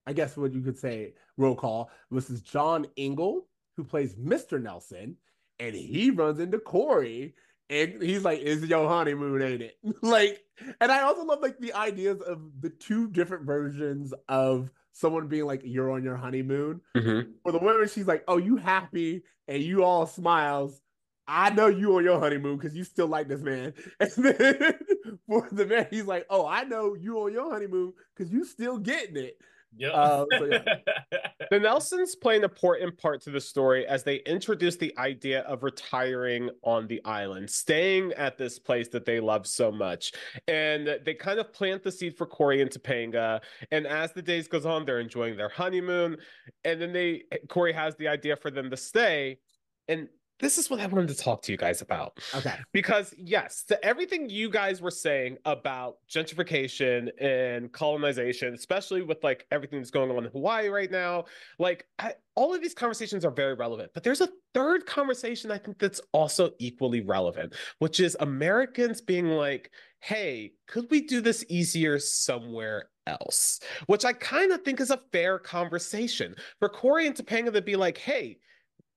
I 0.07 0.13
guess 0.15 0.37
what 0.37 0.53
you 0.55 0.61
could 0.63 0.79
say, 0.79 1.15
roll 1.39 1.55
call. 1.55 1.91
This 2.11 2.29
is 2.29 2.43
John 2.43 2.87
Ingle, 2.97 3.49
who 3.77 3.85
plays 3.85 4.15
Mr. 4.17 4.61
Nelson, 4.61 5.17
and 5.59 5.75
he 5.75 6.11
runs 6.11 6.41
into 6.41 6.59
Cory. 6.59 7.35
And 7.71 8.03
he's 8.03 8.25
like, 8.25 8.41
"Is 8.41 8.65
your 8.65 8.89
honeymoon, 8.89 9.43
ain't 9.43 9.63
it?" 9.63 9.79
like, 10.03 10.43
and 10.81 10.91
I 10.91 11.03
also 11.03 11.25
love 11.25 11.41
like 11.41 11.59
the 11.59 11.75
ideas 11.75 12.21
of 12.23 12.41
the 12.61 12.71
two 12.71 13.09
different 13.11 13.45
versions 13.45 14.15
of 14.29 14.71
someone 14.93 15.29
being 15.29 15.45
like, 15.47 15.63
"You're 15.65 15.91
on 15.91 16.03
your 16.03 16.17
honeymoon." 16.17 16.81
Mhm. 16.97 17.33
For 17.43 17.53
the 17.53 17.59
women, 17.59 17.89
she's 17.89 18.07
like, 18.07 18.25
"Oh, 18.29 18.39
you 18.39 18.57
happy?" 18.57 19.23
and 19.49 19.63
you 19.63 19.83
all 19.83 20.07
smiles. 20.07 20.81
I 21.27 21.51
know 21.51 21.67
you 21.67 21.97
on 21.97 22.05
your 22.05 22.19
honeymoon 22.19 22.57
because 22.57 22.75
you 22.75 22.85
still 22.85 23.07
like 23.07 23.29
this 23.29 23.43
man. 23.43 23.75
And 24.01 24.11
then 24.17 24.75
for 25.27 25.47
the 25.53 25.67
man, 25.67 25.89
he's 25.91 26.07
like, 26.07 26.27
"Oh, 26.31 26.47
I 26.47 26.65
know 26.65 26.95
you 26.95 27.19
on 27.21 27.33
your 27.33 27.51
honeymoon 27.53 27.93
because 28.17 28.33
you 28.33 28.45
still 28.45 28.79
getting 28.79 29.17
it." 29.17 29.39
Yep. 29.77 29.93
Uh, 29.95 30.25
so 30.39 30.45
yeah. 30.47 30.63
The 31.51 31.59
Nelsons 31.59 32.15
play 32.15 32.37
an 32.37 32.45
important 32.45 32.99
part 32.99 33.23
to 33.23 33.31
the 33.31 33.41
story 33.41 33.87
as 33.87 34.03
they 34.03 34.17
introduce 34.27 34.77
the 34.77 34.93
idea 34.99 35.41
of 35.43 35.63
retiring 35.63 36.51
on 36.63 36.87
the 36.87 37.03
island, 37.07 37.49
staying 37.49 38.13
at 38.15 38.37
this 38.37 38.59
place 38.59 38.89
that 38.89 39.07
they 39.07 39.19
love 39.19 39.47
so 39.47 39.73
much. 39.73 40.13
And 40.47 40.99
they 41.07 41.15
kind 41.15 41.39
of 41.39 41.51
plant 41.55 41.83
the 41.83 41.91
seed 41.91 42.19
for 42.19 42.27
Cory 42.27 42.61
and 42.61 42.71
Topanga. 42.71 43.41
And 43.71 43.87
as 43.87 44.13
the 44.13 44.21
days 44.21 44.47
goes 44.47 44.67
on, 44.67 44.85
they're 44.85 45.01
enjoying 45.01 45.39
their 45.39 45.49
honeymoon. 45.49 46.19
And 46.65 46.83
then 46.83 46.93
they 46.93 47.23
Cory 47.49 47.73
has 47.73 47.97
the 47.97 48.09
idea 48.09 48.37
for 48.37 48.51
them 48.51 48.69
to 48.69 48.77
stay. 48.77 49.39
And 49.89 50.09
this 50.41 50.59
is 50.59 50.71
what 50.71 50.81
I 50.81 50.87
wanted 50.87 51.09
to 51.09 51.17
talk 51.17 51.43
to 51.43 51.53
you 51.53 51.59
guys 51.59 51.83
about. 51.83 52.19
Okay. 52.35 52.55
Because 52.73 53.15
yes, 53.19 53.65
to 53.65 53.85
everything 53.85 54.31
you 54.31 54.51
guys 54.51 54.81
were 54.81 54.91
saying 54.91 55.39
about 55.45 55.97
gentrification 56.09 57.11
and 57.21 57.73
colonization, 57.73 58.55
especially 58.55 59.03
with 59.03 59.23
like 59.25 59.47
everything 59.51 59.81
that's 59.81 59.91
going 59.91 60.11
on 60.11 60.25
in 60.25 60.31
Hawaii 60.31 60.69
right 60.69 60.91
now, 60.91 61.25
like 61.59 61.87
I, 61.99 62.15
all 62.35 62.55
of 62.55 62.63
these 62.63 62.75
conversations 62.75 63.25
are 63.25 63.31
very 63.31 63.55
relevant. 63.55 63.91
But 63.95 64.05
there's 64.05 64.21
a 64.21 64.29
third 64.55 64.87
conversation 64.87 65.51
I 65.51 65.59
think 65.59 65.79
that's 65.79 66.01
also 66.13 66.53
equally 66.59 67.01
relevant, 67.01 67.55
which 67.81 67.99
is 67.99 68.17
Americans 68.21 69.01
being 69.01 69.27
like, 69.29 69.73
"Hey, 70.01 70.53
could 70.69 70.89
we 70.91 71.01
do 71.01 71.21
this 71.21 71.45
easier 71.49 71.99
somewhere 71.99 72.91
else?" 73.07 73.61
Which 73.87 74.05
I 74.05 74.13
kind 74.13 74.53
of 74.53 74.63
think 74.63 74.81
is 74.81 74.91
a 74.91 75.01
fair 75.11 75.39
conversation 75.39 76.37
for 76.61 76.69
Cory 76.69 77.07
and 77.09 77.17
Topanga 77.17 77.53
to 77.53 77.63
be 77.63 77.77
like, 77.77 77.99
"Hey." 77.99 78.39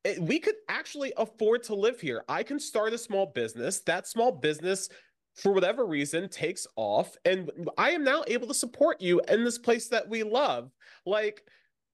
It- 0.03 0.19
we 0.21 0.39
could 0.39 0.55
actually 0.67 1.13
afford 1.17 1.63
to 1.63 1.75
live 1.75 1.99
here. 1.99 2.23
I 2.27 2.43
can 2.43 2.59
start 2.59 2.93
a 2.93 2.97
small 2.97 3.27
business. 3.27 3.81
That 3.81 4.07
small 4.07 4.31
business, 4.31 4.89
for 5.35 5.51
whatever 5.51 5.85
reason, 5.85 6.29
takes 6.29 6.67
off. 6.75 7.15
And 7.25 7.51
I 7.77 7.91
am 7.91 8.03
now 8.03 8.23
able 8.27 8.47
to 8.47 8.53
support 8.53 9.01
you 9.01 9.21
in 9.27 9.43
this 9.43 9.57
place 9.57 9.87
that 9.89 10.07
we 10.09 10.23
love. 10.23 10.71
Like, 11.05 11.43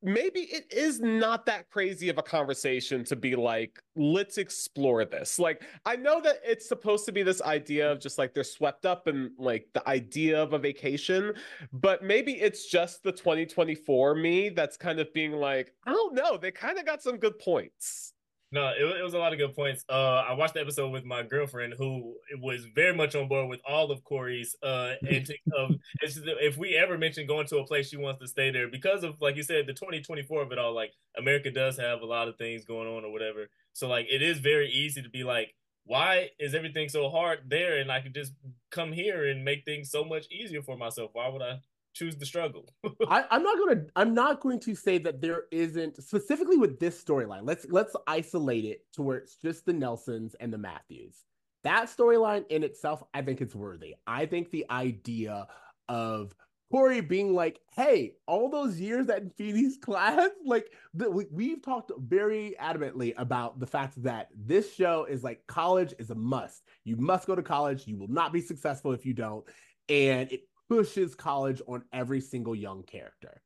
maybe 0.01 0.41
it 0.41 0.71
is 0.71 0.99
not 0.99 1.45
that 1.45 1.69
crazy 1.69 2.09
of 2.09 2.17
a 2.17 2.23
conversation 2.23 3.03
to 3.05 3.15
be 3.15 3.35
like, 3.35 3.79
let's 3.95 4.37
explore 4.37 5.05
this. 5.05 5.39
Like, 5.39 5.63
I 5.85 5.95
know 5.95 6.21
that 6.21 6.37
it's 6.45 6.67
supposed 6.67 7.05
to 7.05 7.11
be 7.11 7.23
this 7.23 7.41
idea 7.41 7.91
of 7.91 7.99
just 7.99 8.17
like 8.17 8.33
they're 8.33 8.43
swept 8.43 8.85
up 8.85 9.07
in 9.07 9.31
like 9.37 9.67
the 9.73 9.87
idea 9.87 10.41
of 10.41 10.53
a 10.53 10.59
vacation, 10.59 11.33
but 11.73 12.03
maybe 12.03 12.33
it's 12.33 12.69
just 12.69 13.03
the 13.03 13.11
2024 13.11 14.15
me 14.15 14.49
that's 14.49 14.77
kind 14.77 14.99
of 14.99 15.13
being 15.13 15.33
like, 15.33 15.73
I 15.85 15.91
don't 15.91 16.13
know. 16.13 16.37
They 16.37 16.51
kind 16.51 16.77
of 16.77 16.85
got 16.85 17.01
some 17.01 17.17
good 17.17 17.39
points. 17.39 18.13
No, 18.51 18.69
it, 18.69 18.81
it 18.81 19.03
was 19.03 19.13
a 19.13 19.17
lot 19.17 19.33
of 19.33 19.39
good 19.39 19.53
points. 19.53 19.83
Uh, 19.89 20.23
I 20.27 20.33
watched 20.33 20.53
the 20.53 20.61
episode 20.61 20.91
with 20.91 21.03
my 21.03 21.21
girlfriend, 21.21 21.73
who 21.77 22.15
was 22.39 22.65
very 22.73 22.95
much 22.95 23.13
on 23.13 23.27
board 23.27 23.49
with 23.49 23.59
all 23.67 23.91
of 23.91 24.03
Cory's 24.05 24.55
uh 24.63 24.93
antics. 25.09 25.43
Of 25.57 25.71
it's 26.01 26.13
just 26.13 26.25
that 26.25 26.37
if 26.39 26.57
we 26.57 26.75
ever 26.75 26.97
mention 26.97 27.27
going 27.27 27.45
to 27.47 27.57
a 27.57 27.65
place, 27.65 27.89
she 27.89 27.97
wants 27.97 28.21
to 28.21 28.27
stay 28.27 28.49
there 28.51 28.69
because 28.69 29.03
of, 29.03 29.15
like 29.19 29.35
you 29.35 29.43
said, 29.43 29.67
the 29.67 29.73
twenty 29.73 30.01
twenty 30.01 30.23
four 30.23 30.41
of 30.41 30.51
it 30.53 30.57
all. 30.59 30.73
Like 30.73 30.93
America 31.17 31.51
does 31.51 31.77
have 31.77 32.01
a 32.01 32.05
lot 32.05 32.29
of 32.29 32.37
things 32.37 32.63
going 32.63 32.87
on 32.87 33.03
or 33.03 33.11
whatever. 33.11 33.49
So 33.73 33.89
like 33.89 34.07
it 34.09 34.21
is 34.21 34.39
very 34.39 34.69
easy 34.69 35.01
to 35.01 35.09
be 35.09 35.25
like, 35.25 35.53
why 35.83 36.29
is 36.39 36.55
everything 36.55 36.87
so 36.87 37.09
hard 37.09 37.39
there? 37.49 37.79
And 37.79 37.91
I 37.91 37.99
could 37.99 38.13
just 38.13 38.31
come 38.71 38.93
here 38.93 39.25
and 39.29 39.43
make 39.43 39.65
things 39.65 39.91
so 39.91 40.05
much 40.05 40.25
easier 40.31 40.61
for 40.61 40.77
myself. 40.77 41.09
Why 41.13 41.27
would 41.27 41.41
I 41.41 41.59
choose 41.97 42.15
the 42.15 42.25
struggle? 42.25 42.69
I, 43.09 43.25
I'm 43.31 43.43
not 43.43 43.57
gonna. 43.57 43.85
I'm 43.95 44.13
not 44.13 44.41
going 44.41 44.59
to 44.61 44.75
say 44.75 44.97
that 44.99 45.21
there 45.21 45.43
isn't 45.51 46.01
specifically 46.03 46.57
with 46.57 46.79
this 46.79 47.01
storyline. 47.01 47.41
Let's 47.43 47.65
let's 47.69 47.95
isolate 48.05 48.65
it 48.65 48.81
to 48.93 49.01
where 49.01 49.17
it's 49.17 49.35
just 49.35 49.65
the 49.65 49.73
Nelsons 49.73 50.35
and 50.39 50.53
the 50.53 50.57
Matthews. 50.57 51.23
That 51.63 51.85
storyline 51.85 52.45
in 52.47 52.63
itself, 52.63 53.03
I 53.13 53.21
think 53.21 53.41
it's 53.41 53.55
worthy. 53.55 53.95
I 54.05 54.25
think 54.25 54.51
the 54.51 54.65
idea 54.69 55.47
of 55.89 56.33
Cory 56.71 57.01
being 57.01 57.33
like, 57.33 57.59
"Hey, 57.73 58.13
all 58.27 58.49
those 58.49 58.79
years 58.79 59.09
at 59.09 59.35
Feeny's 59.37 59.77
class, 59.81 60.29
like 60.45 60.71
the, 60.93 61.09
we, 61.09 61.25
we've 61.31 61.61
talked 61.61 61.91
very 61.97 62.55
adamantly 62.61 63.13
about 63.17 63.59
the 63.59 63.67
fact 63.67 64.01
that 64.03 64.29
this 64.35 64.73
show 64.73 65.05
is 65.05 65.23
like 65.23 65.45
college 65.47 65.93
is 65.97 66.09
a 66.09 66.15
must. 66.15 66.63
You 66.83 66.97
must 66.97 67.27
go 67.27 67.35
to 67.35 67.43
college. 67.43 67.87
You 67.87 67.97
will 67.97 68.09
not 68.09 68.33
be 68.33 68.41
successful 68.41 68.91
if 68.91 69.05
you 69.05 69.13
don't, 69.13 69.45
and 69.89 70.31
it 70.31 70.46
pushes 70.69 71.15
college 71.15 71.61
on 71.67 71.83
every 71.93 72.21
single 72.21 72.55
young 72.55 72.83
character. 72.83 73.41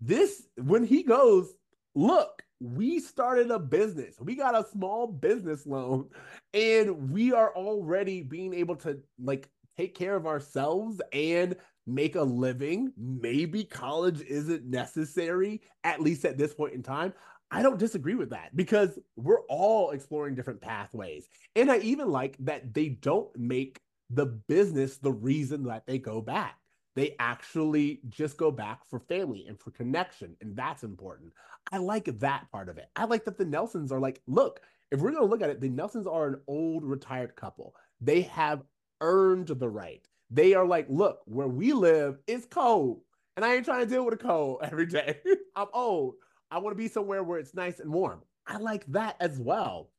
This 0.00 0.46
when 0.56 0.84
he 0.84 1.02
goes, 1.02 1.54
look, 1.94 2.42
we 2.60 3.00
started 3.00 3.50
a 3.50 3.58
business. 3.58 4.16
We 4.20 4.34
got 4.34 4.54
a 4.54 4.68
small 4.70 5.06
business 5.06 5.66
loan, 5.66 6.10
and 6.54 7.10
we 7.10 7.32
are 7.32 7.54
already 7.54 8.22
being 8.22 8.54
able 8.54 8.76
to 8.76 8.98
like 9.18 9.48
take 9.76 9.94
care 9.94 10.16
of 10.16 10.26
ourselves 10.26 11.00
and 11.12 11.56
make 11.86 12.16
a 12.16 12.22
living. 12.22 12.92
Maybe 12.96 13.64
college 13.64 14.20
isn't 14.22 14.64
necessary, 14.64 15.62
at 15.84 16.00
least 16.00 16.24
at 16.24 16.38
this 16.38 16.54
point 16.54 16.74
in 16.74 16.82
time. 16.82 17.12
I 17.50 17.62
don't 17.62 17.78
disagree 17.78 18.16
with 18.16 18.30
that 18.30 18.56
because 18.56 18.98
we're 19.14 19.42
all 19.48 19.90
exploring 19.90 20.34
different 20.34 20.60
pathways. 20.60 21.28
And 21.54 21.70
I 21.70 21.78
even 21.78 22.10
like 22.10 22.36
that 22.40 22.74
they 22.74 22.88
don't 22.88 23.28
make 23.36 23.80
the 24.10 24.26
business 24.26 24.98
the 24.98 25.12
reason 25.12 25.64
that 25.64 25.86
they 25.86 25.98
go 25.98 26.20
back. 26.20 26.56
They 26.96 27.14
actually 27.18 28.00
just 28.08 28.38
go 28.38 28.50
back 28.50 28.84
for 28.86 28.98
family 28.98 29.44
and 29.46 29.60
for 29.60 29.70
connection. 29.70 30.34
And 30.40 30.56
that's 30.56 30.82
important. 30.82 31.32
I 31.70 31.76
like 31.76 32.06
that 32.20 32.50
part 32.50 32.70
of 32.70 32.78
it. 32.78 32.88
I 32.96 33.04
like 33.04 33.26
that 33.26 33.36
the 33.36 33.44
Nelsons 33.44 33.92
are 33.92 34.00
like, 34.00 34.22
look, 34.26 34.62
if 34.90 35.00
we're 35.00 35.10
going 35.10 35.22
to 35.22 35.28
look 35.28 35.42
at 35.42 35.50
it, 35.50 35.60
the 35.60 35.68
Nelsons 35.68 36.06
are 36.06 36.26
an 36.26 36.40
old 36.48 36.84
retired 36.84 37.36
couple. 37.36 37.74
They 38.00 38.22
have 38.22 38.62
earned 39.02 39.48
the 39.48 39.68
right. 39.68 40.08
They 40.30 40.54
are 40.54 40.66
like, 40.66 40.86
look, 40.88 41.20
where 41.26 41.46
we 41.46 41.74
live 41.74 42.18
is 42.26 42.46
cold. 42.46 43.02
And 43.36 43.44
I 43.44 43.54
ain't 43.54 43.66
trying 43.66 43.86
to 43.86 43.94
deal 43.94 44.04
with 44.04 44.14
a 44.14 44.18
cold 44.18 44.60
every 44.62 44.86
day. 44.86 45.18
I'm 45.54 45.68
old. 45.74 46.14
I 46.50 46.58
want 46.58 46.74
to 46.74 46.82
be 46.82 46.88
somewhere 46.88 47.22
where 47.22 47.38
it's 47.38 47.54
nice 47.54 47.78
and 47.78 47.92
warm. 47.92 48.22
I 48.46 48.56
like 48.56 48.86
that 48.92 49.16
as 49.20 49.38
well. 49.38 49.90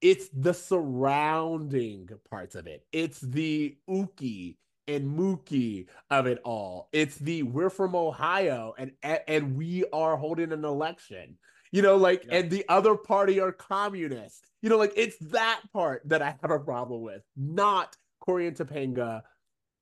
It's 0.00 0.28
the 0.30 0.54
surrounding 0.54 2.08
parts 2.30 2.56
of 2.56 2.66
it. 2.66 2.84
It's 2.92 3.20
the 3.20 3.76
ookie 3.88 4.56
and 4.88 5.18
Mookie 5.18 5.86
of 6.10 6.26
it 6.26 6.38
all. 6.44 6.88
It's 6.92 7.16
the 7.16 7.42
we're 7.42 7.70
from 7.70 7.94
Ohio 7.94 8.74
and 8.78 8.92
and 9.02 9.56
we 9.56 9.84
are 9.92 10.16
holding 10.16 10.52
an 10.52 10.64
election. 10.64 11.38
You 11.72 11.82
know, 11.82 11.96
like 11.96 12.24
yeah. 12.24 12.38
and 12.38 12.50
the 12.50 12.64
other 12.68 12.94
party 12.94 13.40
are 13.40 13.52
communists. 13.52 14.42
You 14.62 14.70
know, 14.70 14.78
like 14.78 14.92
it's 14.96 15.16
that 15.32 15.60
part 15.72 16.02
that 16.06 16.22
I 16.22 16.36
have 16.40 16.50
a 16.50 16.58
problem 16.58 17.02
with, 17.02 17.22
not 17.36 17.96
Cory 18.20 18.46
and 18.46 18.56
Topanga 18.56 19.22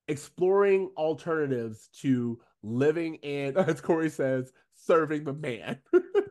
exploring 0.09 0.91
alternatives 0.97 1.89
to 2.01 2.39
living 2.63 3.19
and 3.23 3.57
as 3.59 3.81
Cory 3.81 4.11
says, 4.11 4.53
serving 4.75 5.25
the 5.25 5.33
man. 5.33 5.79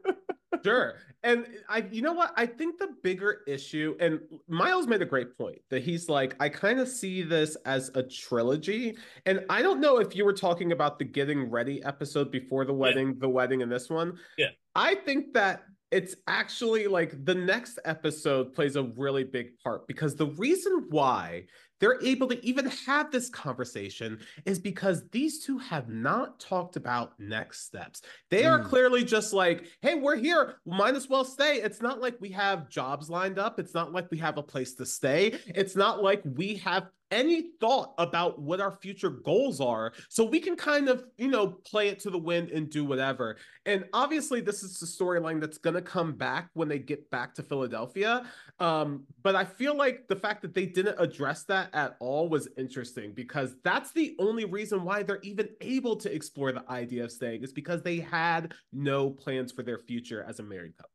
sure. 0.63 0.95
And 1.23 1.47
I, 1.69 1.85
you 1.89 2.01
know 2.01 2.11
what? 2.11 2.33
I 2.35 2.45
think 2.45 2.79
the 2.79 2.89
bigger 3.01 3.41
issue, 3.47 3.95
and 4.01 4.19
Myles 4.49 4.87
made 4.87 5.01
a 5.01 5.05
great 5.05 5.37
point 5.37 5.59
that 5.69 5.81
he's 5.81 6.09
like, 6.09 6.35
I 6.41 6.49
kind 6.49 6.79
of 6.79 6.87
see 6.89 7.21
this 7.21 7.55
as 7.65 7.91
a 7.95 8.03
trilogy. 8.03 8.97
And 9.25 9.45
I 9.49 9.61
don't 9.61 9.79
know 9.79 9.99
if 9.99 10.17
you 10.17 10.25
were 10.25 10.33
talking 10.33 10.73
about 10.73 10.99
the 10.99 11.05
getting 11.05 11.49
ready 11.49 11.81
episode 11.83 12.29
before 12.29 12.65
the 12.65 12.73
wedding, 12.73 13.09
yeah. 13.09 13.13
the 13.19 13.29
wedding, 13.29 13.61
and 13.61 13.71
this 13.71 13.89
one. 13.89 14.17
Yeah. 14.37 14.47
I 14.75 14.95
think 14.95 15.33
that 15.33 15.63
it's 15.91 16.15
actually 16.27 16.87
like 16.87 17.23
the 17.23 17.35
next 17.35 17.79
episode 17.85 18.53
plays 18.53 18.75
a 18.75 18.83
really 18.83 19.23
big 19.23 19.57
part 19.59 19.87
because 19.87 20.15
the 20.15 20.27
reason 20.27 20.87
why 20.89 21.45
they're 21.83 22.01
able 22.01 22.29
to 22.29 22.45
even 22.45 22.65
have 22.85 23.11
this 23.11 23.27
conversation 23.27 24.17
is 24.45 24.57
because 24.57 25.03
these 25.09 25.43
two 25.43 25.57
have 25.57 25.89
not 25.89 26.39
talked 26.39 26.77
about 26.77 27.11
next 27.19 27.65
steps. 27.65 28.03
They 28.29 28.43
mm. 28.43 28.51
are 28.51 28.63
clearly 28.63 29.03
just 29.03 29.33
like, 29.33 29.65
hey, 29.81 29.95
we're 29.95 30.15
here. 30.15 30.55
Might 30.65 30.95
as 30.95 31.09
well 31.09 31.25
stay. 31.25 31.57
It's 31.57 31.81
not 31.81 31.99
like 31.99 32.15
we 32.21 32.29
have 32.29 32.69
jobs 32.69 33.09
lined 33.09 33.37
up. 33.37 33.59
It's 33.59 33.73
not 33.73 33.91
like 33.91 34.09
we 34.11 34.17
have 34.19 34.37
a 34.37 34.43
place 34.43 34.75
to 34.75 34.85
stay. 34.85 35.37
It's 35.47 35.75
not 35.75 36.01
like 36.01 36.21
we 36.23 36.55
have 36.55 36.87
any 37.13 37.51
thought 37.61 37.93
about 37.97 38.41
what 38.41 38.59
our 38.59 38.71
future 38.71 39.11
goals 39.11 39.61
are 39.61 39.93
so 40.09 40.25
we 40.25 40.39
can 40.39 40.55
kind 40.55 40.89
of 40.89 41.05
you 41.17 41.27
know 41.27 41.47
play 41.47 41.87
it 41.87 41.99
to 41.99 42.09
the 42.09 42.17
wind 42.17 42.49
and 42.49 42.69
do 42.69 42.83
whatever. 42.83 43.37
And 43.65 43.85
obviously 43.93 44.41
this 44.41 44.63
is 44.63 44.79
the 44.79 44.85
storyline 44.85 45.39
that's 45.39 45.59
going 45.59 45.75
to 45.75 45.81
come 45.81 46.13
back 46.13 46.49
when 46.53 46.67
they 46.67 46.79
get 46.79 47.09
back 47.11 47.35
to 47.35 47.43
philadelphia. 47.43 48.25
Um, 48.59 49.05
but 49.21 49.35
i 49.35 49.45
feel 49.45 49.75
like 49.75 50.07
the 50.07 50.15
fact 50.15 50.41
that 50.41 50.53
they 50.53 50.65
didn't 50.65 50.99
address 50.99 51.43
that 51.43 51.69
at 51.73 51.95
all 51.99 52.27
was 52.29 52.47
interesting 52.57 53.13
because 53.13 53.55
that's 53.63 53.91
the 53.91 54.15
only 54.19 54.45
reason 54.45 54.83
why 54.83 55.03
they're 55.03 55.19
even 55.21 55.49
able 55.61 55.95
to 55.97 56.13
explore 56.13 56.51
the 56.51 56.69
idea 56.69 57.03
of 57.03 57.11
staying 57.11 57.43
is 57.43 57.53
because 57.53 57.83
they 57.83 57.99
had 57.99 58.53
no 58.71 59.09
plans 59.09 59.51
for 59.51 59.61
their 59.63 59.77
future 59.77 60.25
as 60.27 60.39
a 60.39 60.43
married 60.43 60.75
couple. 60.77 60.89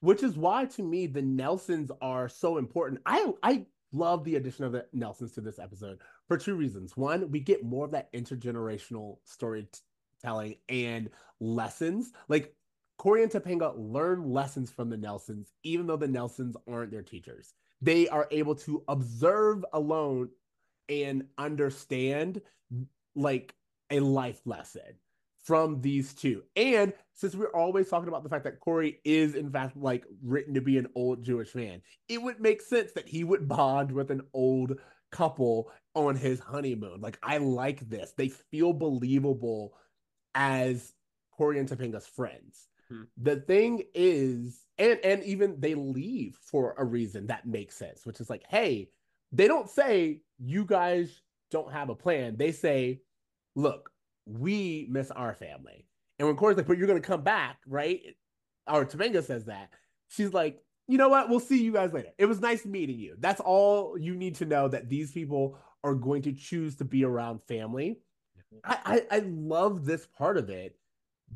Which 0.00 0.24
is 0.24 0.36
why 0.36 0.64
to 0.64 0.82
me 0.82 1.06
the 1.06 1.22
nelsons 1.22 1.92
are 2.00 2.28
so 2.28 2.58
important. 2.58 3.00
I 3.06 3.32
i 3.42 3.66
love 3.92 4.24
the 4.24 4.36
addition 4.36 4.64
of 4.64 4.72
the 4.72 4.86
Nelsons 4.92 5.32
to 5.32 5.40
this 5.40 5.58
episode 5.58 6.00
for 6.28 6.36
two 6.36 6.54
reasons. 6.54 6.96
One, 6.96 7.30
we 7.30 7.40
get 7.40 7.64
more 7.64 7.84
of 7.84 7.90
that 7.92 8.12
intergenerational 8.12 9.18
storytelling 9.24 10.56
and 10.68 11.10
lessons. 11.40 12.12
Like 12.28 12.54
Cory 12.98 13.22
and 13.22 13.32
Topanga 13.32 13.74
learn 13.76 14.30
lessons 14.30 14.70
from 14.70 14.90
the 14.90 14.96
Nelsons, 14.96 15.52
even 15.62 15.86
though 15.86 15.96
the 15.96 16.08
Nelsons 16.08 16.56
aren't 16.68 16.90
their 16.90 17.02
teachers. 17.02 17.54
They 17.80 18.08
are 18.08 18.28
able 18.30 18.54
to 18.56 18.84
observe 18.88 19.64
alone 19.72 20.30
and 20.88 21.26
understand 21.36 22.40
like 23.14 23.54
a 23.90 24.00
life 24.00 24.40
lesson 24.44 24.94
from 25.42 25.80
these 25.80 26.14
two. 26.14 26.42
And 26.56 26.92
since 27.14 27.34
we're 27.34 27.54
always 27.54 27.88
talking 27.88 28.08
about 28.08 28.22
the 28.22 28.28
fact 28.28 28.44
that 28.44 28.60
Cory 28.60 29.00
is 29.04 29.34
in 29.34 29.50
fact 29.50 29.76
like 29.76 30.04
written 30.22 30.54
to 30.54 30.60
be 30.60 30.78
an 30.78 30.88
old 30.94 31.24
Jewish 31.24 31.54
man, 31.54 31.82
it 32.08 32.22
would 32.22 32.40
make 32.40 32.62
sense 32.62 32.92
that 32.92 33.08
he 33.08 33.24
would 33.24 33.48
bond 33.48 33.92
with 33.92 34.10
an 34.10 34.22
old 34.32 34.78
couple 35.10 35.70
on 35.94 36.16
his 36.16 36.40
honeymoon. 36.40 37.00
Like 37.00 37.18
I 37.22 37.38
like 37.38 37.88
this. 37.88 38.12
They 38.16 38.28
feel 38.28 38.72
believable 38.72 39.74
as 40.34 40.92
Cory 41.32 41.58
and 41.58 41.68
Topanga's 41.68 42.06
friends. 42.06 42.68
Hmm. 42.88 43.02
The 43.18 43.36
thing 43.36 43.82
is, 43.94 44.64
and 44.78 44.98
and 45.04 45.22
even 45.24 45.60
they 45.60 45.74
leave 45.74 46.38
for 46.42 46.74
a 46.78 46.84
reason 46.84 47.26
that 47.26 47.46
makes 47.46 47.76
sense, 47.76 48.06
which 48.06 48.20
is 48.20 48.30
like, 48.30 48.44
hey, 48.48 48.90
they 49.32 49.48
don't 49.48 49.68
say 49.68 50.22
you 50.38 50.64
guys 50.64 51.20
don't 51.50 51.72
have 51.72 51.90
a 51.90 51.94
plan. 51.94 52.36
They 52.36 52.52
say, 52.52 53.00
look, 53.54 53.91
we 54.26 54.86
miss 54.90 55.10
our 55.10 55.34
family. 55.34 55.86
And 56.18 56.28
when 56.28 56.36
Cory's 56.36 56.56
like, 56.56 56.66
but 56.66 56.78
you're 56.78 56.86
gonna 56.86 57.00
come 57.00 57.22
back, 57.22 57.58
right? 57.66 58.00
Or 58.66 58.84
Topanga 58.84 59.22
says 59.24 59.46
that. 59.46 59.70
She's 60.08 60.32
like, 60.32 60.62
you 60.88 60.98
know 60.98 61.08
what? 61.08 61.28
We'll 61.28 61.40
see 61.40 61.62
you 61.62 61.72
guys 61.72 61.92
later. 61.92 62.10
It 62.18 62.26
was 62.26 62.40
nice 62.40 62.64
meeting 62.64 62.98
you. 62.98 63.16
That's 63.18 63.40
all 63.40 63.96
you 63.98 64.14
need 64.14 64.36
to 64.36 64.44
know 64.44 64.68
that 64.68 64.88
these 64.88 65.12
people 65.12 65.58
are 65.84 65.94
going 65.94 66.22
to 66.22 66.32
choose 66.32 66.76
to 66.76 66.84
be 66.84 67.04
around 67.04 67.42
family. 67.42 67.98
I, 68.64 68.78
I, 68.84 69.16
I 69.16 69.18
love 69.26 69.84
this 69.84 70.06
part 70.06 70.36
of 70.36 70.50
it, 70.50 70.76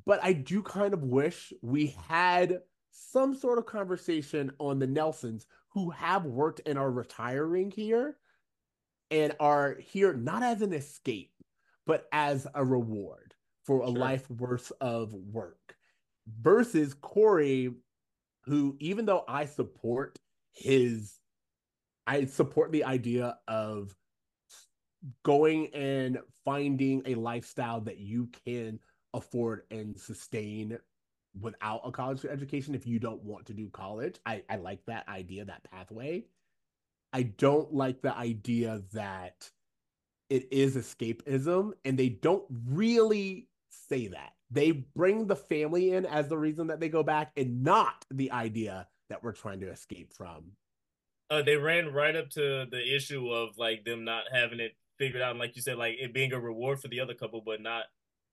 but 0.04 0.20
I 0.22 0.32
do 0.32 0.62
kind 0.62 0.92
of 0.92 1.02
wish 1.02 1.52
we 1.62 1.96
had 2.08 2.60
some 2.90 3.34
sort 3.34 3.58
of 3.58 3.66
conversation 3.66 4.52
on 4.58 4.78
the 4.78 4.86
Nelsons 4.86 5.46
who 5.70 5.90
have 5.90 6.24
worked 6.24 6.60
and 6.66 6.78
are 6.78 6.90
retiring 6.90 7.70
here 7.70 8.16
and 9.10 9.34
are 9.40 9.76
here 9.78 10.12
not 10.12 10.42
as 10.42 10.62
an 10.62 10.72
escape, 10.72 11.32
but 11.86 12.06
as 12.12 12.46
a 12.54 12.64
reward 12.64 13.34
for 13.64 13.82
a 13.82 13.86
sure. 13.86 13.96
life 13.96 14.30
worth 14.30 14.72
of 14.80 15.12
work 15.12 15.76
versus 16.40 16.94
Corey, 16.94 17.74
who, 18.44 18.76
even 18.80 19.06
though 19.06 19.24
I 19.26 19.46
support 19.46 20.18
his, 20.52 21.18
I 22.06 22.24
support 22.26 22.72
the 22.72 22.84
idea 22.84 23.38
of 23.48 23.94
going 25.24 25.68
and 25.74 26.18
finding 26.44 27.02
a 27.06 27.14
lifestyle 27.14 27.80
that 27.82 27.98
you 27.98 28.28
can 28.44 28.80
afford 29.14 29.62
and 29.70 29.96
sustain 29.98 30.78
without 31.40 31.82
a 31.84 31.90
college 31.90 32.24
education 32.24 32.74
if 32.74 32.86
you 32.86 32.98
don't 32.98 33.22
want 33.22 33.46
to 33.46 33.54
do 33.54 33.68
college. 33.70 34.16
I, 34.24 34.42
I 34.48 34.56
like 34.56 34.84
that 34.86 35.08
idea, 35.08 35.44
that 35.44 35.64
pathway. 35.70 36.24
I 37.12 37.22
don't 37.22 37.72
like 37.72 38.02
the 38.02 38.16
idea 38.16 38.82
that 38.92 39.50
it 40.30 40.48
is 40.52 40.76
escapism 40.76 41.72
and 41.84 41.98
they 41.98 42.08
don't 42.08 42.44
really 42.68 43.48
say 43.70 44.08
that. 44.08 44.32
They 44.50 44.72
bring 44.72 45.26
the 45.26 45.36
family 45.36 45.92
in 45.92 46.06
as 46.06 46.28
the 46.28 46.38
reason 46.38 46.68
that 46.68 46.80
they 46.80 46.88
go 46.88 47.02
back 47.02 47.32
and 47.36 47.62
not 47.62 48.04
the 48.10 48.30
idea 48.30 48.86
that 49.08 49.22
we're 49.22 49.32
trying 49.32 49.60
to 49.60 49.70
escape 49.70 50.12
from. 50.12 50.52
Uh, 51.30 51.42
they 51.42 51.56
ran 51.56 51.92
right 51.92 52.14
up 52.14 52.30
to 52.30 52.66
the 52.70 52.94
issue 52.94 53.28
of 53.30 53.58
like 53.58 53.84
them 53.84 54.04
not 54.04 54.24
having 54.32 54.60
it 54.60 54.76
figured 54.98 55.22
out 55.22 55.32
and 55.32 55.40
like 55.40 55.54
you 55.56 55.62
said 55.62 55.76
like 55.76 55.96
it 55.98 56.14
being 56.14 56.32
a 56.32 56.40
reward 56.40 56.80
for 56.80 56.88
the 56.88 57.00
other 57.00 57.12
couple 57.12 57.42
but 57.44 57.60
not 57.60 57.84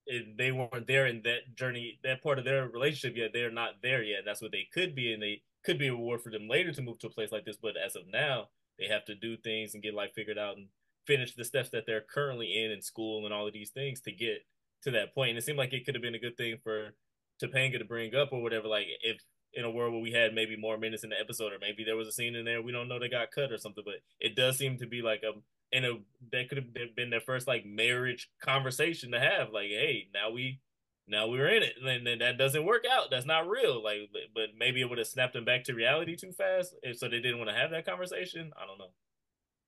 it, 0.05 0.37
they 0.37 0.51
weren't 0.51 0.87
there 0.87 1.07
in 1.07 1.21
that 1.23 1.55
journey 1.55 1.99
that 2.03 2.23
part 2.23 2.39
of 2.39 2.45
their 2.45 2.69
relationship 2.69 3.17
yet 3.17 3.31
they're 3.33 3.51
not 3.51 3.81
there 3.81 4.03
yet. 4.03 4.21
That's 4.25 4.41
what 4.41 4.51
they 4.51 4.67
could 4.73 4.95
be 4.95 5.13
and 5.13 5.21
they 5.21 5.41
could 5.65 5.79
be 5.79 5.87
a 5.87 5.91
reward 5.91 6.21
for 6.21 6.29
them 6.29 6.47
later 6.47 6.71
to 6.71 6.81
move 6.81 6.99
to 6.99 7.07
a 7.07 7.09
place 7.09 7.31
like 7.31 7.45
this 7.45 7.57
but 7.61 7.73
as 7.83 7.95
of 7.95 8.03
now 8.11 8.49
they 8.77 8.87
have 8.87 9.05
to 9.05 9.15
do 9.15 9.37
things 9.37 9.73
and 9.73 9.83
get 9.83 9.93
like 9.93 10.13
figured 10.13 10.37
out 10.37 10.57
and 10.57 10.67
finish 11.05 11.35
the 11.35 11.45
steps 11.45 11.69
that 11.69 11.85
they're 11.85 12.01
currently 12.01 12.63
in 12.63 12.71
in 12.71 12.81
school 12.81 13.25
and 13.25 13.33
all 13.33 13.47
of 13.47 13.53
these 13.53 13.71
things 13.71 14.01
to 14.01 14.11
get 14.11 14.45
to 14.83 14.91
that 14.91 15.13
point. 15.13 15.29
And 15.29 15.37
it 15.37 15.43
seemed 15.43 15.57
like 15.57 15.73
it 15.73 15.85
could 15.85 15.95
have 15.95 16.01
been 16.01 16.15
a 16.15 16.19
good 16.19 16.37
thing 16.37 16.57
for 16.63 16.93
Topanga 17.41 17.79
to 17.79 17.85
bring 17.85 18.15
up 18.15 18.29
or 18.31 18.41
whatever. 18.41 18.67
Like 18.67 18.87
if 19.01 19.21
in 19.53 19.65
a 19.65 19.71
world 19.71 19.93
where 19.93 20.01
we 20.01 20.11
had 20.11 20.33
maybe 20.33 20.57
more 20.57 20.77
minutes 20.77 21.03
in 21.03 21.11
the 21.11 21.19
episode, 21.19 21.53
or 21.53 21.59
maybe 21.59 21.83
there 21.83 21.95
was 21.95 22.07
a 22.07 22.11
scene 22.11 22.35
in 22.35 22.45
there 22.45 22.61
we 22.61 22.71
don't 22.71 22.87
know 22.87 22.99
they 22.99 23.09
got 23.09 23.31
cut 23.31 23.51
or 23.51 23.57
something. 23.57 23.83
But 23.85 24.01
it 24.19 24.35
does 24.35 24.57
seem 24.57 24.77
to 24.77 24.87
be 24.87 25.01
like 25.01 25.21
a 25.23 25.33
in 25.75 25.85
a 25.85 25.93
that 26.31 26.49
could 26.49 26.57
have 26.57 26.95
been 26.95 27.09
their 27.09 27.19
first 27.19 27.47
like 27.47 27.65
marriage 27.65 28.29
conversation 28.41 29.11
to 29.11 29.19
have. 29.19 29.49
Like, 29.51 29.69
hey, 29.69 30.07
now 30.13 30.31
we 30.31 30.59
now 31.07 31.27
we're 31.27 31.49
in 31.49 31.63
it, 31.63 31.73
and 31.83 32.07
then 32.07 32.19
that 32.19 32.37
doesn't 32.37 32.65
work 32.65 32.85
out. 32.89 33.11
That's 33.11 33.25
not 33.25 33.49
real. 33.49 33.83
Like, 33.83 34.09
but 34.33 34.49
maybe 34.57 34.81
it 34.81 34.89
would 34.89 34.99
have 34.99 35.07
snapped 35.07 35.33
them 35.33 35.45
back 35.45 35.65
to 35.65 35.73
reality 35.73 36.15
too 36.15 36.31
fast, 36.31 36.75
so 36.93 37.09
they 37.09 37.19
didn't 37.19 37.39
want 37.39 37.49
to 37.49 37.55
have 37.55 37.71
that 37.71 37.85
conversation. 37.85 38.51
I 38.55 38.65
don't 38.65 38.77
know. 38.77 38.91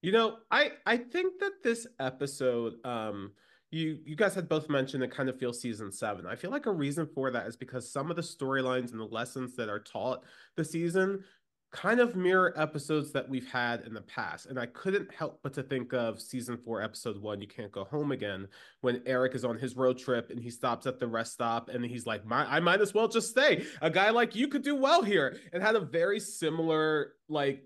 You 0.05 0.11
know, 0.11 0.37
I 0.51 0.73
I 0.85 0.97
think 0.97 1.39
that 1.39 1.63
this 1.63 1.87
episode, 1.99 2.75
um, 2.85 3.31
you 3.71 3.97
you 4.05 4.15
guys 4.15 4.35
had 4.35 4.47
both 4.47 4.69
mentioned 4.69 5.03
it 5.03 5.09
kind 5.09 5.29
of 5.29 5.39
feels 5.39 5.59
season 5.59 5.91
seven. 5.91 6.27
I 6.27 6.35
feel 6.35 6.51
like 6.51 6.67
a 6.67 6.71
reason 6.71 7.07
for 7.07 7.31
that 7.31 7.47
is 7.47 7.57
because 7.57 7.91
some 7.91 8.11
of 8.11 8.15
the 8.15 8.21
storylines 8.21 8.91
and 8.91 8.99
the 8.99 9.05
lessons 9.05 9.55
that 9.55 9.67
are 9.67 9.79
taught 9.79 10.23
the 10.57 10.63
season 10.63 11.23
kind 11.71 11.99
of 11.99 12.15
mirror 12.15 12.53
episodes 12.55 13.11
that 13.13 13.27
we've 13.27 13.51
had 13.51 13.81
in 13.81 13.95
the 13.95 14.01
past. 14.01 14.45
And 14.45 14.59
I 14.59 14.67
couldn't 14.67 15.11
help 15.11 15.39
but 15.41 15.53
to 15.55 15.63
think 15.63 15.91
of 15.91 16.21
season 16.21 16.55
four, 16.55 16.83
episode 16.83 17.19
one, 17.19 17.41
You 17.41 17.47
Can't 17.47 17.71
Go 17.71 17.85
Home 17.85 18.11
Again, 18.11 18.47
when 18.81 19.01
Eric 19.07 19.33
is 19.33 19.43
on 19.43 19.57
his 19.57 19.75
road 19.75 19.97
trip 19.97 20.29
and 20.29 20.39
he 20.39 20.51
stops 20.51 20.85
at 20.85 20.99
the 20.99 21.07
rest 21.07 21.33
stop 21.33 21.69
and 21.69 21.83
he's 21.83 22.05
like, 22.05 22.21
I 22.29 22.59
might 22.59 22.79
as 22.79 22.93
well 22.93 23.07
just 23.07 23.31
stay. 23.31 23.65
A 23.81 23.89
guy 23.89 24.11
like 24.11 24.35
you 24.35 24.49
could 24.49 24.61
do 24.61 24.75
well 24.75 25.01
here. 25.01 25.35
And 25.51 25.63
had 25.63 25.75
a 25.75 25.81
very 25.81 26.19
similar, 26.19 27.13
like, 27.27 27.63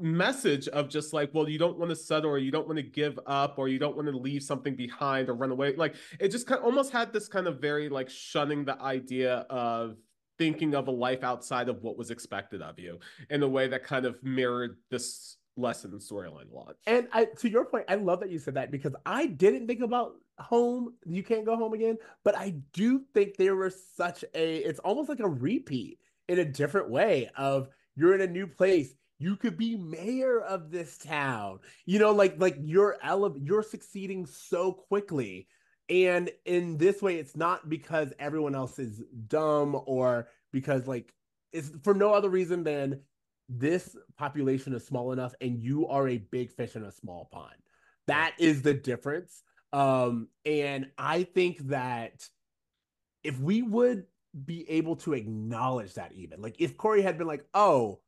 message 0.00 0.68
of 0.68 0.88
just 0.88 1.12
like 1.12 1.28
well 1.34 1.48
you 1.48 1.58
don't 1.58 1.76
want 1.76 1.90
to 1.90 1.96
settle 1.96 2.30
or 2.30 2.38
you 2.38 2.52
don't 2.52 2.68
want 2.68 2.76
to 2.76 2.84
give 2.84 3.18
up 3.26 3.58
or 3.58 3.68
you 3.68 3.78
don't 3.78 3.96
want 3.96 4.06
to 4.06 4.16
leave 4.16 4.42
something 4.42 4.76
behind 4.76 5.28
or 5.28 5.34
run 5.34 5.50
away 5.50 5.74
like 5.74 5.96
it 6.20 6.28
just 6.28 6.46
kind 6.46 6.60
of 6.60 6.64
almost 6.64 6.92
had 6.92 7.12
this 7.12 7.26
kind 7.26 7.48
of 7.48 7.60
very 7.60 7.88
like 7.88 8.08
shunning 8.08 8.64
the 8.64 8.80
idea 8.80 9.38
of 9.50 9.96
thinking 10.38 10.74
of 10.74 10.88
a 10.88 10.90
life 10.90 11.24
outside 11.24 11.68
of 11.68 11.82
what 11.82 11.96
was 11.96 12.10
expected 12.10 12.62
of 12.62 12.78
you 12.78 12.98
in 13.30 13.42
a 13.42 13.48
way 13.48 13.66
that 13.66 13.82
kind 13.82 14.06
of 14.06 14.22
mirrored 14.22 14.76
this 14.90 15.36
lesson 15.56 15.92
in 15.92 15.98
storyline 15.98 16.50
a 16.50 16.54
lot. 16.54 16.76
And 16.86 17.08
I, 17.12 17.26
to 17.38 17.48
your 17.48 17.64
point, 17.64 17.84
I 17.88 17.94
love 17.96 18.20
that 18.20 18.30
you 18.30 18.38
said 18.38 18.54
that 18.54 18.70
because 18.70 18.94
I 19.04 19.26
didn't 19.26 19.66
think 19.66 19.80
about 19.80 20.12
home. 20.38 20.94
You 21.06 21.22
can't 21.22 21.46
go 21.46 21.56
home 21.56 21.72
again, 21.72 21.96
but 22.24 22.36
I 22.36 22.54
do 22.72 23.02
think 23.14 23.36
there 23.36 23.56
was 23.56 23.76
such 23.96 24.24
a. 24.34 24.56
It's 24.58 24.80
almost 24.80 25.08
like 25.08 25.20
a 25.20 25.28
repeat 25.28 25.98
in 26.28 26.38
a 26.38 26.44
different 26.44 26.90
way 26.90 27.30
of 27.36 27.68
you're 27.94 28.14
in 28.14 28.20
a 28.20 28.26
new 28.26 28.46
place. 28.46 28.94
You 29.18 29.36
could 29.36 29.56
be 29.56 29.76
mayor 29.76 30.40
of 30.40 30.70
this 30.70 30.98
town. 30.98 31.60
You 31.86 31.98
know, 31.98 32.12
like 32.12 32.34
like 32.38 32.56
you're 32.60 32.96
ele- 33.02 33.38
you're 33.38 33.62
succeeding 33.62 34.26
so 34.26 34.72
quickly 34.72 35.48
and 35.88 36.30
in 36.44 36.78
this 36.78 37.00
way, 37.00 37.16
it's 37.16 37.36
not 37.36 37.68
because 37.68 38.12
everyone 38.18 38.54
else 38.54 38.78
is 38.78 39.02
dumb 39.28 39.80
or 39.86 40.28
because 40.52 40.86
like 40.86 41.12
it's 41.52 41.70
for 41.82 41.94
no 41.94 42.12
other 42.12 42.28
reason 42.28 42.64
than 42.64 43.00
this 43.48 43.96
population 44.18 44.74
is 44.74 44.84
small 44.84 45.12
enough 45.12 45.32
and 45.40 45.62
you 45.62 45.86
are 45.86 46.08
a 46.08 46.18
big 46.18 46.50
fish 46.50 46.74
in 46.74 46.82
a 46.82 46.90
small 46.90 47.28
pond. 47.32 47.54
That 48.08 48.34
is 48.38 48.62
the 48.62 48.74
difference. 48.74 49.42
Um, 49.72 50.28
and 50.44 50.90
I 50.98 51.22
think 51.22 51.58
that 51.68 52.28
if 53.22 53.38
we 53.38 53.62
would 53.62 54.04
be 54.44 54.68
able 54.68 54.96
to 54.96 55.12
acknowledge 55.12 55.94
that 55.94 56.12
even 56.12 56.42
like 56.42 56.56
if 56.58 56.76
cory 56.76 57.02
had 57.02 57.16
been 57.16 57.26
like, 57.26 57.44
oh, 57.54 58.00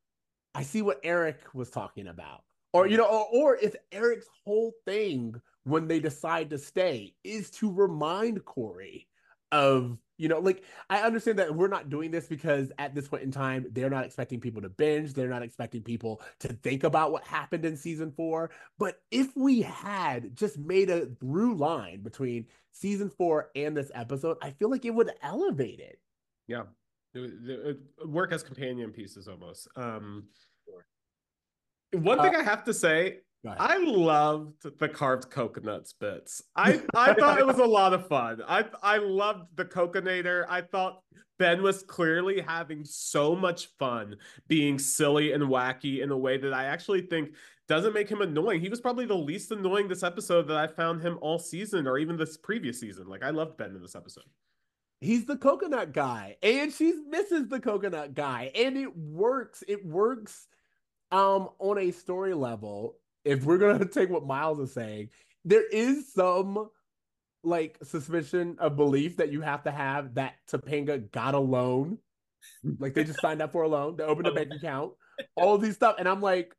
I 0.59 0.63
see 0.63 0.83
what 0.83 1.01
Eric 1.05 1.41
was 1.55 1.71
talking 1.71 2.09
about. 2.09 2.43
Or 2.73 2.87
you 2.87 2.97
know, 2.97 3.07
or, 3.07 3.27
or 3.33 3.57
if 3.57 3.75
Eric's 3.93 4.27
whole 4.45 4.75
thing 4.85 5.41
when 5.65 5.87
they 5.87 6.01
decide 6.01 6.51
to 6.51 6.59
stay 6.59 7.15
is 7.25 7.51
to 7.53 7.73
remind 7.73 8.45
Cory 8.45 9.07
of 9.53 9.97
you 10.19 10.29
know 10.29 10.41
like 10.41 10.63
i 10.91 10.99
understand 11.01 11.39
that 11.39 11.55
we're 11.55 11.69
not 11.69 11.89
doing 11.89 12.11
this 12.11 12.27
because 12.27 12.71
at 12.79 12.95
this 12.95 13.09
point 13.09 13.23
in 13.23 13.31
time 13.31 13.65
they're 13.73 13.89
not 13.89 14.05
expecting 14.05 14.41
people 14.41 14.61
to 14.61 14.69
binge. 14.69 15.15
They're 15.15 15.29
not 15.29 15.43
expecting 15.43 15.83
people 15.83 16.21
to 16.41 16.49
think 16.49 16.85
about 16.85 17.13
what 17.13 17.25
happened 17.25 17.65
in 17.65 17.77
season 17.77 18.13
four. 18.13 18.51
But 18.79 19.01
if 19.11 19.35
we 19.37 19.63
had 19.63 20.37
just 20.37 20.59
made 20.59 20.91
a 20.91 21.07
through 21.07 21.55
line 21.55 22.03
between 22.03 22.47
season 22.73 23.09
four 23.09 23.51
and 23.57 23.77
this 23.77 23.91
episode 23.95 24.37
i 24.43 24.51
feel 24.51 24.71
like 24.71 24.85
it 24.85 24.95
would 24.95 25.13
elevate 25.23 25.81
it. 25.81 25.99
Yeah. 26.47 26.65
It, 27.15 27.31
it, 27.49 27.79
work 28.07 28.33
as 28.33 28.43
companion 28.43 28.93
pieces 28.93 29.29
almost. 29.29 29.69
Um 29.77 30.25
one 31.93 32.21
thing 32.21 32.35
uh, 32.35 32.41
i 32.41 32.43
have 32.43 32.65
to 32.65 32.75
say 32.75 33.19
I 33.47 33.79
loved 33.79 34.67
the 34.79 34.89
carved 34.89 35.31
coconuts 35.31 35.93
bits. 35.93 36.43
I 36.57 36.83
I 36.95 37.15
thought 37.15 37.39
it 37.39 37.47
was 37.47 37.59
a 37.59 37.65
lot 37.65 37.95
of 37.95 38.09
fun. 38.09 38.43
I 38.47 38.65
I 38.83 38.99
loved 38.99 39.57
the 39.57 39.65
coconator. 39.65 40.45
I 40.49 40.63
thought 40.63 41.03
Ben 41.39 41.63
was 41.63 41.83
clearly 41.83 42.41
having 42.41 42.85
so 42.85 43.37
much 43.37 43.69
fun 43.79 44.17
being 44.49 44.79
silly 44.79 45.33
and 45.33 45.45
wacky 45.45 46.03
in 46.03 46.11
a 46.11 46.17
way 46.17 46.37
that 46.37 46.53
I 46.53 46.65
actually 46.65 47.03
think 47.03 47.31
doesn't 47.69 47.95
make 47.95 48.09
him 48.09 48.23
annoying. 48.23 48.61
He 48.61 48.69
was 48.69 48.81
probably 48.81 49.07
the 49.07 49.15
least 49.15 49.53
annoying 49.53 49.89
this 49.89 50.03
episode 50.03 50.49
that 50.49 50.57
I 50.57 50.67
found 50.67 51.01
him 51.01 51.19
all 51.21 51.39
season 51.39 51.87
or 51.87 51.99
even 51.99 52.17
this 52.17 52.37
previous 52.37 52.81
season. 52.81 53.07
Like 53.07 53.23
I 53.23 53.31
loved 53.31 53.57
Ben 53.57 53.75
in 53.75 53.81
this 53.81 53.95
episode. 53.95 54.25
He's 55.01 55.27
the 55.27 55.37
coconut 55.37 55.93
guy 55.93 56.37
and 56.43 56.73
she's 56.73 56.97
Mrs. 57.09 57.49
the 57.51 57.61
coconut 57.61 58.15
guy 58.15 58.51
and 58.55 58.77
it 58.77 58.97
works. 58.97 59.63
It 59.69 59.87
works 59.87 60.49
um 61.11 61.49
on 61.59 61.79
a 61.79 61.91
story 61.91 62.35
level 62.35 62.97
if 63.25 63.45
we're 63.45 63.59
gonna 63.59 63.85
take 63.89 64.11
what 64.11 64.27
Myles 64.27 64.59
is 64.59 64.73
saying, 64.73 65.11
there 65.45 65.67
is 65.69 66.13
some 66.13 66.71
like 67.45 67.79
suspicion 67.83 68.57
of 68.59 68.77
belief 68.77 69.17
that 69.19 69.31
you 69.31 69.41
have 69.41 69.63
to 69.65 69.71
have 69.71 70.15
that 70.15 70.35
Topanga 70.51 71.11
got 71.13 71.35
a 71.35 71.39
loan. 71.39 71.99
like 72.79 72.95
they 72.95 73.05
just 73.05 73.21
signed 73.21 73.43
up 73.43 73.53
for 73.53 73.63
a 73.63 73.69
loan, 73.69 73.97
they 73.97 74.05
opened 74.05 74.27
a 74.27 74.33
bank 74.33 74.53
account, 74.57 74.93
all 75.37 75.59
these 75.59 75.75
stuff. 75.75 75.97
And 75.99 76.09
I'm 76.09 76.23
like, 76.23 76.55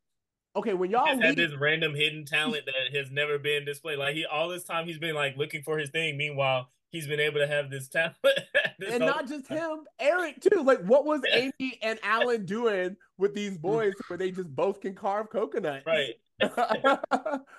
okay, 0.56 0.74
when 0.74 0.90
y'all 0.90 1.20
had 1.20 1.36
this 1.36 1.52
random 1.58 1.94
hidden 1.94 2.24
talent 2.24 2.66
that 2.66 2.96
has 2.96 3.10
never 3.10 3.38
been 3.38 3.64
displayed. 3.64 3.98
Like 3.98 4.14
he 4.14 4.24
all 4.24 4.48
this 4.48 4.64
time 4.64 4.86
he's 4.86 4.98
been 4.98 5.14
like 5.14 5.36
looking 5.36 5.62
for 5.62 5.78
his 5.78 5.90
thing. 5.90 6.16
Meanwhile, 6.16 6.68
he's 6.90 7.06
been 7.06 7.20
able 7.20 7.40
to 7.40 7.46
have 7.46 7.70
this 7.70 7.88
talent. 7.88 8.16
and 8.88 9.00
not 9.00 9.28
just 9.28 9.46
him, 9.48 9.80
Eric 9.98 10.40
too. 10.40 10.62
Like, 10.62 10.80
what 10.84 11.04
was 11.04 11.22
Amy 11.32 11.78
and 11.82 11.98
Alan 12.02 12.44
doing 12.44 12.96
with 13.18 13.34
these 13.34 13.58
boys 13.58 13.94
where 14.08 14.16
they 14.16 14.30
just 14.30 14.54
both 14.54 14.80
can 14.80 14.94
carve 14.94 15.30
coconut? 15.30 15.82
Right. 15.86 16.14
they 16.40 16.48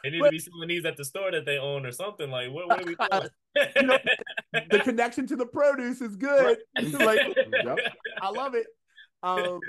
need 0.09 0.19
but, 0.19 0.25
to 0.25 0.31
be 0.31 0.39
selling 0.39 0.67
these 0.67 0.85
at 0.85 0.97
the 0.97 1.05
store 1.05 1.31
that 1.31 1.45
they 1.45 1.59
own 1.59 1.85
or 1.85 1.91
something. 1.91 2.31
Like, 2.31 2.51
what, 2.51 2.67
what 2.67 2.81
are 2.81 2.85
we 2.85 2.95
doing? 2.95 3.29
you 3.75 3.83
know, 3.83 3.97
the 4.71 4.79
connection 4.79 5.27
to 5.27 5.35
the 5.35 5.45
produce 5.45 6.01
is 6.01 6.15
good. 6.15 6.57
Right. 6.75 6.93
like, 6.93 7.37
yep, 7.63 7.77
I 8.21 8.29
love 8.31 8.55
it. 8.55 8.65
Um, 9.21 9.59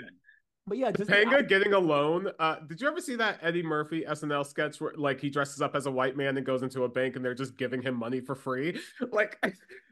but 0.67 0.79
yeah, 0.79 0.93
just 0.93 1.11
Panga 1.11 1.39
I, 1.39 1.43
getting 1.43 1.73
a 1.73 1.79
loan. 1.79 2.31
Uh, 2.39 2.57
did 2.69 2.81
you 2.81 2.87
ever 2.87 3.01
see 3.01 3.17
that 3.17 3.39
Eddie 3.43 3.65
Murphy 3.65 4.05
SNL 4.09 4.47
sketch 4.47 4.81
where 4.81 4.93
like 4.97 5.21
he 5.21 5.29
dresses 5.29 5.61
up 5.61 5.75
as 5.75 5.87
a 5.87 5.91
white 5.91 6.17
man 6.17 6.37
and 6.37 6.47
goes 6.47 6.63
into 6.63 6.85
a 6.85 6.89
bank 6.89 7.17
and 7.17 7.25
they're 7.25 7.35
just 7.35 7.57
giving 7.57 7.83
him 7.83 7.97
money 7.97 8.21
for 8.21 8.35
free? 8.35 8.79
Like, 9.11 9.39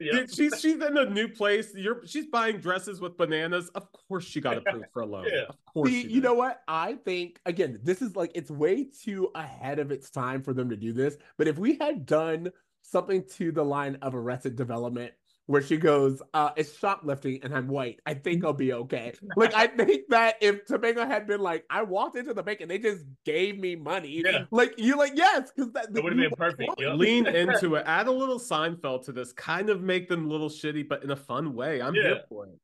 yep. 0.01 0.29
she's 0.33 0.59
she's 0.61 0.81
in 0.83 0.97
a 0.97 1.05
new 1.05 1.29
place. 1.29 1.75
You're 1.75 2.07
she's 2.07 2.27
buying 2.27 2.59
dresses 2.59 3.01
with 3.01 3.19
bananas. 3.19 3.69
Of 3.71 3.89
course, 3.93 4.25
she 4.25 4.41
got 4.41 4.57
approved 4.57 4.87
for 4.93 5.03
a 5.03 5.07
loan. 5.07 5.27
Yeah. 5.31 5.43
Of 5.49 5.57
course, 5.67 5.91
see, 5.91 6.07
you 6.07 6.21
know 6.21 6.33
what? 6.33 6.63
I 6.67 6.95
think 6.95 7.41
again, 7.45 7.81
this 7.83 8.01
is 8.01 8.17
like 8.17 8.31
it's 8.35 8.51
way 8.51 8.85
too 8.85 9.31
ahead 9.35 9.79
of 9.79 9.91
its 9.91 10.09
time 10.11 10.43
for 10.43 10.55
them 10.55 10.71
to 10.71 10.77
do 10.77 10.93
this. 10.93 11.17
But 11.37 11.49
if 11.49 11.59
we 11.59 11.77
had 11.77 12.07
done 12.07 12.51
something 12.83 13.25
to 13.37 13.53
the 13.53 13.65
line 13.65 13.97
of 14.03 14.15
Arrested 14.15 14.57
Development 14.57 15.13
where 15.51 15.61
she 15.61 15.77
goes, 15.77 16.23
uh, 16.33 16.51
it's 16.55 16.79
shoplifting 16.79 17.41
and 17.43 17.53
I'm 17.53 17.67
white. 17.67 17.99
I 18.07 18.15
think 18.15 18.45
I'll 18.45 18.53
be 18.53 18.73
okay. 18.73 19.15
Like, 19.35 19.53
I 19.53 19.67
think 19.85 20.03
that 20.11 20.37
if 20.41 20.65
Topanga 20.65 21.05
had 21.05 21.27
been 21.27 21.41
like, 21.41 21.65
I 21.69 21.83
walked 21.83 22.17
into 22.17 22.33
the 22.33 22.41
bank 22.45 22.61
and 22.61 22.71
they 22.71 22.79
just 22.79 23.05
gave 23.25 23.59
me 23.59 23.75
money, 23.75 24.23
yeah. 24.25 24.45
like, 24.53 24.75
you're 24.79 24.97
like, 24.97 25.15
yes, 25.17 25.51
because 25.51 25.73
that 25.73 25.93
would 25.93 26.13
have 26.13 26.17
been 26.17 26.31
perfect. 26.37 26.73
Yep. 26.79 26.97
Lean 26.97 27.27
into 27.35 27.75
it, 27.75 27.83
add 27.85 28.07
a 28.07 28.13
little 28.13 28.39
Seinfeld 28.39 29.05
to 29.07 29.13
this, 29.13 29.33
kind 29.33 29.71
of 29.71 29.83
make 29.83 30.09
them 30.09 30.27
a 30.27 30.29
little 30.29 30.49
shitty, 30.49 30.89
but 30.89 31.03
in 31.03 31.11
a 31.11 31.17
fun 31.17 31.53
way. 31.53 31.83
I'm 31.83 31.97
yeah. 31.97 32.03
here 32.03 32.21
for 32.29 32.47
it. 32.47 32.57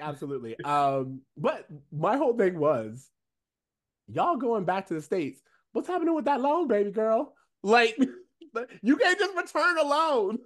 Absolutely. 0.00 0.58
Um, 0.64 1.20
but 1.36 1.68
my 1.92 2.16
whole 2.16 2.36
thing 2.36 2.58
was, 2.58 3.08
y'all 4.08 4.38
going 4.38 4.64
back 4.64 4.88
to 4.88 4.94
the 4.94 5.02
States. 5.02 5.40
What's 5.70 5.86
happening 5.86 6.16
with 6.16 6.24
that 6.24 6.40
loan, 6.40 6.66
baby 6.66 6.90
girl? 6.90 7.34
Like, 7.62 7.96
you 8.82 8.96
can't 8.96 9.18
just 9.20 9.36
return 9.36 9.78
a 9.78 9.84
loan. 9.84 10.38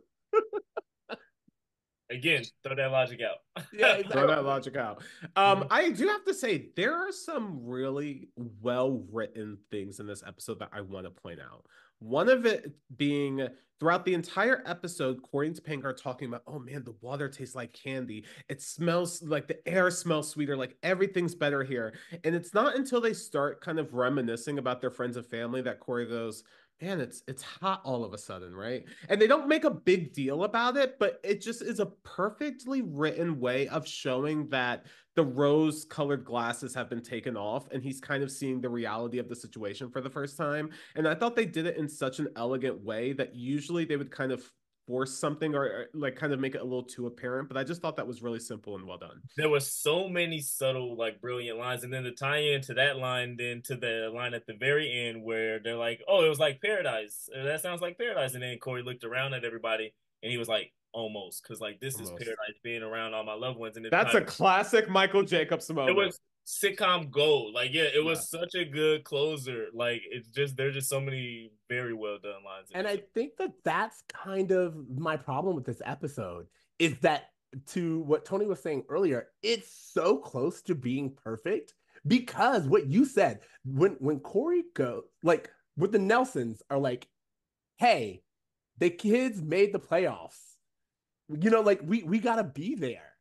Again, 2.13 2.45
throw 2.63 2.75
that 2.75 2.93
logic 2.93 3.21
out. 3.23 3.65
yeah, 3.73 3.95
exactly. 3.95 4.13
throw 4.13 4.27
that 4.29 4.45
logic 4.45 4.77
out. 4.77 5.03
Um, 5.37 5.61
mm-hmm. 5.61 5.67
I 5.71 5.91
do 5.91 6.07
have 6.09 6.25
to 6.25 6.35
say 6.35 6.71
there 6.77 6.95
are 6.95 7.13
some 7.13 7.61
really 7.65 8.29
well 8.61 9.05
written 9.11 9.59
things 9.71 10.01
in 10.01 10.07
this 10.07 10.23
episode 10.27 10.59
that 10.61 10.71
I 10.73 10.81
want 10.83 11.07
to 11.07 11.11
point 11.11 11.41
out. 11.41 11.65
One 11.99 12.29
of 12.29 12.47
it 12.47 12.73
being 12.97 13.49
throughout 13.83 14.05
the 14.05 14.15
entire 14.15 14.63
episode, 14.65 15.21
Cory 15.23 15.49
and 15.49 15.57
Topanga 15.57 15.87
are 15.87 15.93
talking 15.93 16.29
about, 16.29 16.45
oh 16.47 16.61
man, 16.61 16.85
the 16.85 16.95
water 17.01 17.29
tastes 17.29 17.57
like 17.57 17.73
candy. 17.73 18.25
It 18.49 18.63
smells 18.63 19.21
like 19.25 19.49
the 19.49 19.67
air 19.69 19.91
smells 19.91 20.31
sweeter, 20.31 20.57
like 20.57 20.77
everything's 20.85 21.35
better 21.35 21.65
here. 21.65 21.95
And 22.23 22.33
it's 22.33 22.55
not 22.55 22.77
until 22.77 23.01
they 23.01 23.13
start 23.13 23.61
kind 23.61 23.81
of 23.81 23.93
reminiscing 23.93 24.59
about 24.59 24.81
their 24.81 24.93
friends 24.93 25.17
and 25.17 25.27
family 25.27 25.63
that 25.63 25.81
Cory 25.81 26.07
goes, 26.07 26.45
man, 26.83 27.01
it's 27.01 27.23
it's 27.29 27.43
hot 27.43 27.81
all 27.85 28.05
of 28.05 28.13
a 28.13 28.19
sudden, 28.19 28.55
right? 28.55 28.85
And 29.09 29.21
they 29.21 29.29
don't 29.29 29.49
make 29.49 29.65
a 29.65 29.71
big 29.71 30.13
deal 30.13 30.43
about 30.45 30.77
it, 30.77 30.99
but 30.99 31.21
it 31.23 31.41
just 31.41 31.63
is 31.63 31.79
a 31.79 31.87
perfectly 31.87 32.83
written 32.83 33.39
way 33.39 33.69
of 33.69 33.87
showing 33.87 34.49
that 34.49 34.87
the 35.15 35.25
rose-colored 35.25 36.25
glasses 36.25 36.75
have 36.75 36.91
been 36.91 37.03
taken 37.03 37.37
off 37.37 37.69
and 37.71 37.83
he's 37.83 38.01
kind 38.01 38.23
of 38.23 38.31
seeing 38.31 38.61
the 38.61 38.69
reality 38.69 39.19
of 39.19 39.29
the 39.29 39.37
situation 39.37 39.91
for 39.91 40.01
the 40.01 40.11
first 40.11 40.37
time. 40.37 40.71
And 40.97 41.07
I 41.07 41.15
thought 41.15 41.37
they 41.37 41.45
did 41.45 41.67
it 41.67 41.77
in 41.77 41.89
such 41.89 42.19
an 42.19 42.29
elegant 42.35 42.83
way 42.83 43.13
that 43.13 43.37
usually 43.37 43.85
they 43.85 43.97
would 43.97 44.11
kind 44.11 44.33
of 44.33 44.51
force 44.93 45.17
something 45.17 45.55
or, 45.55 45.65
or, 45.65 45.87
like 45.95 46.17
kind 46.17 46.35
of 46.35 46.39
make 46.39 46.55
it 46.55 46.61
a 46.61 46.65
little 46.65 46.83
too 46.83 47.07
apparent 47.07 47.49
but 47.49 47.57
i 47.57 47.65
just 47.65 47.81
thought 47.81 47.97
that 47.97 48.07
was 48.07 48.23
really 48.23 48.39
simple 48.39 48.77
and 48.77 48.87
well 48.87 48.99
done. 48.99 49.23
There 49.39 49.49
were 49.49 49.61
so 49.61 50.07
many 50.07 50.41
subtle 50.43 50.97
like 50.99 51.19
brilliant 51.19 51.59
lines 51.59 51.83
and 51.83 51.91
then 51.91 52.05
the 52.05 52.11
tie 52.11 52.43
into 52.43 52.75
that 52.75 52.99
line 52.99 53.37
then 53.39 53.63
to 53.63 53.77
the 53.77 54.11
line 54.15 54.35
at 54.35 54.47
the 54.47 54.53
very 54.53 54.93
end 54.93 55.25
where 55.25 55.61
they're 55.61 55.77
like 55.77 56.03
oh 56.07 56.27
it 56.27 56.29
was 56.29 56.39
like 56.39 56.61
paradise. 56.61 57.31
Uh, 57.35 57.45
that 57.45 57.63
sounds 57.63 57.81
like 57.81 57.97
paradise. 57.97 58.35
And 58.35 58.43
then 58.43 58.59
cory 58.59 58.83
looked 58.83 59.05
around 59.05 59.33
at 59.33 59.45
everybody 59.47 59.95
and 60.23 60.31
he 60.31 60.37
was 60.37 60.49
like 60.49 60.73
almost 60.93 61.43
because 61.43 61.59
like 61.59 61.81
this 61.81 61.95
almost. 61.95 62.13
is 62.13 62.19
paradise 62.19 62.61
being 62.63 62.83
around 62.83 63.15
all 63.15 63.25
my 63.25 63.33
loved 63.33 63.59
ones 63.59 63.79
and 63.79 63.87
that's 63.91 64.15
a 64.15 64.21
classic 64.21 64.91
michael 64.91 65.23
jacobs 65.23 65.71
moment 65.71 65.89
it 65.89 65.97
was 65.97 66.21
sitcom 66.47 67.11
gold. 67.11 67.55
Like, 67.55 67.73
yeah, 67.73 67.89
it 67.95 68.05
was 68.05 68.29
yeah. 68.33 68.41
such 68.41 68.55
a 68.55 68.65
good 68.65 69.05
closer. 69.05 69.67
Like, 69.73 70.03
it's 70.11 70.29
just 70.29 70.57
there's 70.57 70.75
just 70.75 70.89
so 70.89 71.01
many 71.01 71.53
very 71.69 71.95
well 71.95 72.19
done 72.23 72.45
lines. 72.45 72.69
And 72.75 72.87
I 72.87 73.03
think 73.15 73.37
that 73.39 73.53
that's 73.65 74.03
kind 74.13 74.51
of 74.51 74.75
my 74.97 75.17
problem 75.17 75.55
with 75.55 75.65
this 75.65 75.83
episode 75.85 76.47
is 76.79 76.99
that 77.01 77.25
to 77.69 78.01
what 78.01 78.25
Tony 78.25 78.47
was 78.47 78.61
saying 78.61 78.85
earlier, 78.89 79.29
it's 79.43 79.91
so 79.93 80.17
close 80.17 80.63
to 80.63 80.75
being 80.75 81.17
perfect 81.23 81.75
because 82.07 82.67
what 82.67 82.87
you 82.87 83.05
said 83.05 83.41
when 83.65 83.93
when 84.01 84.21
Cory 84.21 84.65
goes 84.75 85.05
like 85.23 85.51
with 85.77 85.93
the 85.93 85.99
Nelsons 85.99 86.63
are 86.71 86.79
like, 86.79 87.07
hey, 87.77 88.23
the 88.79 88.91
kids 88.91 89.41
made 89.41 89.73
the 89.73 89.79
playoffs. 89.79 90.57
You 91.29 91.51
know, 91.51 91.61
like 91.61 91.81
we 91.85 92.03
we 92.03 92.19
gotta 92.19 92.45
be 92.45 92.75
there 92.75 93.12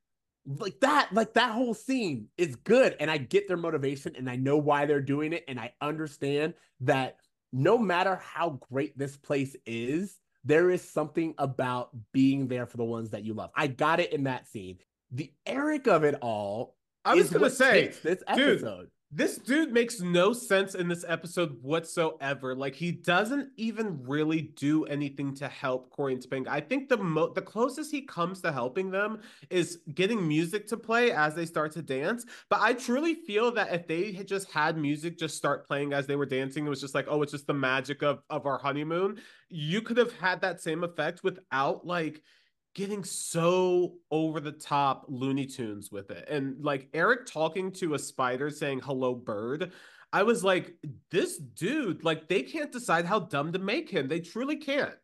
like 0.45 0.79
that 0.79 1.09
like 1.13 1.33
that 1.33 1.51
whole 1.51 1.73
scene 1.73 2.27
is 2.37 2.55
good 2.55 2.95
and 2.99 3.11
i 3.11 3.17
get 3.17 3.47
their 3.47 3.57
motivation 3.57 4.15
and 4.15 4.29
i 4.29 4.35
know 4.35 4.57
why 4.57 4.85
they're 4.85 4.99
doing 4.99 5.33
it 5.33 5.43
and 5.47 5.59
i 5.59 5.71
understand 5.81 6.53
that 6.79 7.17
no 7.53 7.77
matter 7.77 8.15
how 8.23 8.59
great 8.71 8.97
this 8.97 9.15
place 9.17 9.55
is 9.65 10.17
there 10.43 10.71
is 10.71 10.81
something 10.81 11.35
about 11.37 11.91
being 12.13 12.47
there 12.47 12.65
for 12.65 12.77
the 12.77 12.83
ones 12.83 13.11
that 13.11 13.23
you 13.23 13.33
love. 13.35 13.51
I 13.55 13.67
got 13.67 13.99
it 13.99 14.11
in 14.11 14.23
that 14.23 14.47
scene. 14.47 14.79
The 15.11 15.31
eric 15.45 15.87
of 15.87 16.03
it 16.03 16.15
all 16.21 16.77
i 17.03 17.15
was 17.15 17.29
gonna 17.29 17.49
say 17.49 17.93
this 18.01 18.23
episode. 18.27 18.79
dude, 18.79 18.89
this 19.13 19.37
dude 19.37 19.73
makes 19.73 19.99
no 19.99 20.31
sense 20.31 20.73
in 20.73 20.87
this 20.87 21.03
episode 21.05 21.61
whatsoever. 21.61 22.55
Like 22.55 22.75
he 22.75 22.93
doesn't 22.93 23.49
even 23.57 24.01
really 24.07 24.41
do 24.41 24.85
anything 24.85 25.33
to 25.35 25.49
help 25.49 25.89
Cory 25.89 26.13
and 26.13 26.23
Topanga. 26.23 26.47
I 26.47 26.61
think 26.61 26.87
the 26.87 26.97
mo- 26.97 27.33
the 27.33 27.41
closest 27.41 27.91
he 27.91 28.03
comes 28.03 28.39
to 28.41 28.53
helping 28.53 28.89
them 28.89 29.19
is 29.49 29.79
getting 29.93 30.25
music 30.25 30.65
to 30.67 30.77
play 30.77 31.11
as 31.11 31.35
they 31.35 31.45
start 31.45 31.73
to 31.73 31.81
dance. 31.81 32.25
But 32.49 32.61
I 32.61 32.71
truly 32.71 33.15
feel 33.15 33.51
that 33.51 33.73
if 33.73 33.85
they 33.85 34.13
had 34.13 34.29
just 34.29 34.49
had 34.49 34.77
music 34.77 35.17
just 35.17 35.35
start 35.35 35.67
playing 35.67 35.91
as 35.91 36.07
they 36.07 36.15
were 36.15 36.25
dancing, 36.25 36.65
it 36.65 36.69
was 36.69 36.79
just 36.79 36.95
like, 36.95 37.07
oh, 37.09 37.21
it's 37.21 37.33
just 37.33 37.47
the 37.47 37.53
magic 37.53 38.03
of 38.03 38.23
of 38.29 38.45
our 38.45 38.59
honeymoon. 38.59 39.17
You 39.49 39.81
could 39.81 39.97
have 39.97 40.17
had 40.19 40.39
that 40.41 40.61
same 40.61 40.85
effect 40.85 41.21
without 41.21 41.85
like 41.85 42.21
getting 42.73 43.03
so 43.03 43.95
over 44.11 44.39
the 44.39 44.51
top 44.51 45.05
Looney 45.07 45.45
Tunes 45.45 45.91
with 45.91 46.11
it. 46.11 46.27
And 46.29 46.63
like 46.63 46.87
Eric 46.93 47.25
talking 47.25 47.71
to 47.73 47.93
a 47.93 47.99
spider 47.99 48.49
saying, 48.49 48.81
hello, 48.81 49.13
bird. 49.13 49.71
I 50.13 50.23
was 50.23 50.43
like, 50.43 50.75
this 51.09 51.37
dude, 51.37 52.03
like, 52.03 52.27
they 52.27 52.41
can't 52.41 52.71
decide 52.71 53.05
how 53.05 53.19
dumb 53.19 53.53
to 53.53 53.59
make 53.59 53.89
him. 53.89 54.09
They 54.09 54.19
truly 54.19 54.57
can't. 54.57 54.95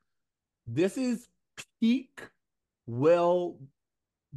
This 0.66 0.98
is 0.98 1.30
peak 1.80 2.22
Will 2.88 3.60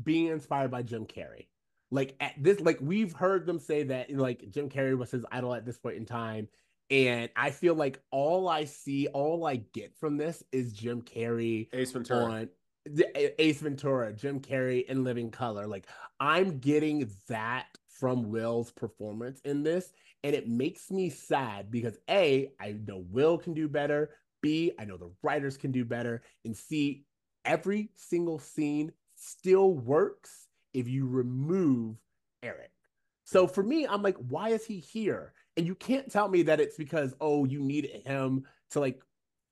being 0.01 0.27
inspired 0.27 0.71
by 0.71 0.83
Jim 0.83 1.07
Carrey. 1.07 1.49
Like, 1.91 2.15
at 2.21 2.35
this, 2.39 2.61
like, 2.61 2.79
we've 2.81 3.13
heard 3.13 3.47
them 3.47 3.59
say 3.59 3.83
that, 3.85 4.13
like, 4.13 4.49
Jim 4.51 4.69
Carrey 4.69 4.97
was 4.97 5.11
his 5.11 5.25
idol 5.33 5.55
at 5.55 5.67
this 5.67 5.77
point 5.77 5.97
in 5.97 6.07
time. 6.07 6.47
And 6.89 7.31
I 7.35 7.51
feel 7.51 7.75
like 7.75 8.01
all 8.13 8.49
I 8.49 8.65
see, 8.65 9.09
all 9.09 9.47
I 9.47 9.57
get 9.57 9.97
from 9.99 10.17
this 10.17 10.43
is 10.53 10.73
Jim 10.73 11.03
Carrey 11.03 11.69
Ace 11.73 11.91
Ventura. 11.93 12.25
on 12.25 12.49
Ace 13.15 13.61
Ventura, 13.61 14.13
Jim 14.13 14.41
Carrey 14.41 14.87
in 14.87 15.05
Living 15.05 15.31
Color. 15.31 15.67
Like 15.67 15.87
I'm 16.19 16.59
getting 16.59 17.11
that 17.29 17.67
from 17.89 18.31
Will's 18.31 18.71
performance 18.71 19.41
in 19.45 19.63
this, 19.63 19.93
and 20.25 20.35
it 20.35 20.49
makes 20.49 20.91
me 20.91 21.11
sad 21.11 21.71
because 21.71 21.99
A, 22.09 22.53
I 22.61 22.77
know 22.87 23.05
Will 23.11 23.39
can 23.39 23.55
do 23.55 23.69
better. 23.69 24.11
B, 24.43 24.73
I 24.79 24.85
know 24.85 24.97
the 24.97 25.13
writers 25.23 25.57
can 25.57 25.71
do 25.71 25.85
better. 25.85 26.23
And 26.45 26.57
C, 26.57 27.05
every 27.45 27.91
single 27.97 28.39
scene 28.39 28.93
still 29.17 29.75
works 29.75 30.49
if 30.73 30.89
you 30.89 31.07
remove 31.07 31.97
Eric. 32.43 32.71
So 33.25 33.47
for 33.47 33.63
me, 33.63 33.87
I'm 33.87 34.03
like, 34.03 34.17
why 34.17 34.49
is 34.51 34.65
he 34.65 34.79
here? 34.79 35.35
And 35.57 35.67
you 35.67 35.75
can't 35.75 36.11
tell 36.11 36.29
me 36.29 36.43
that 36.43 36.61
it's 36.61 36.77
because, 36.77 37.15
oh, 37.21 37.45
you 37.45 37.61
need 37.61 38.03
him 38.05 38.45
to 38.71 38.81
like 38.81 39.03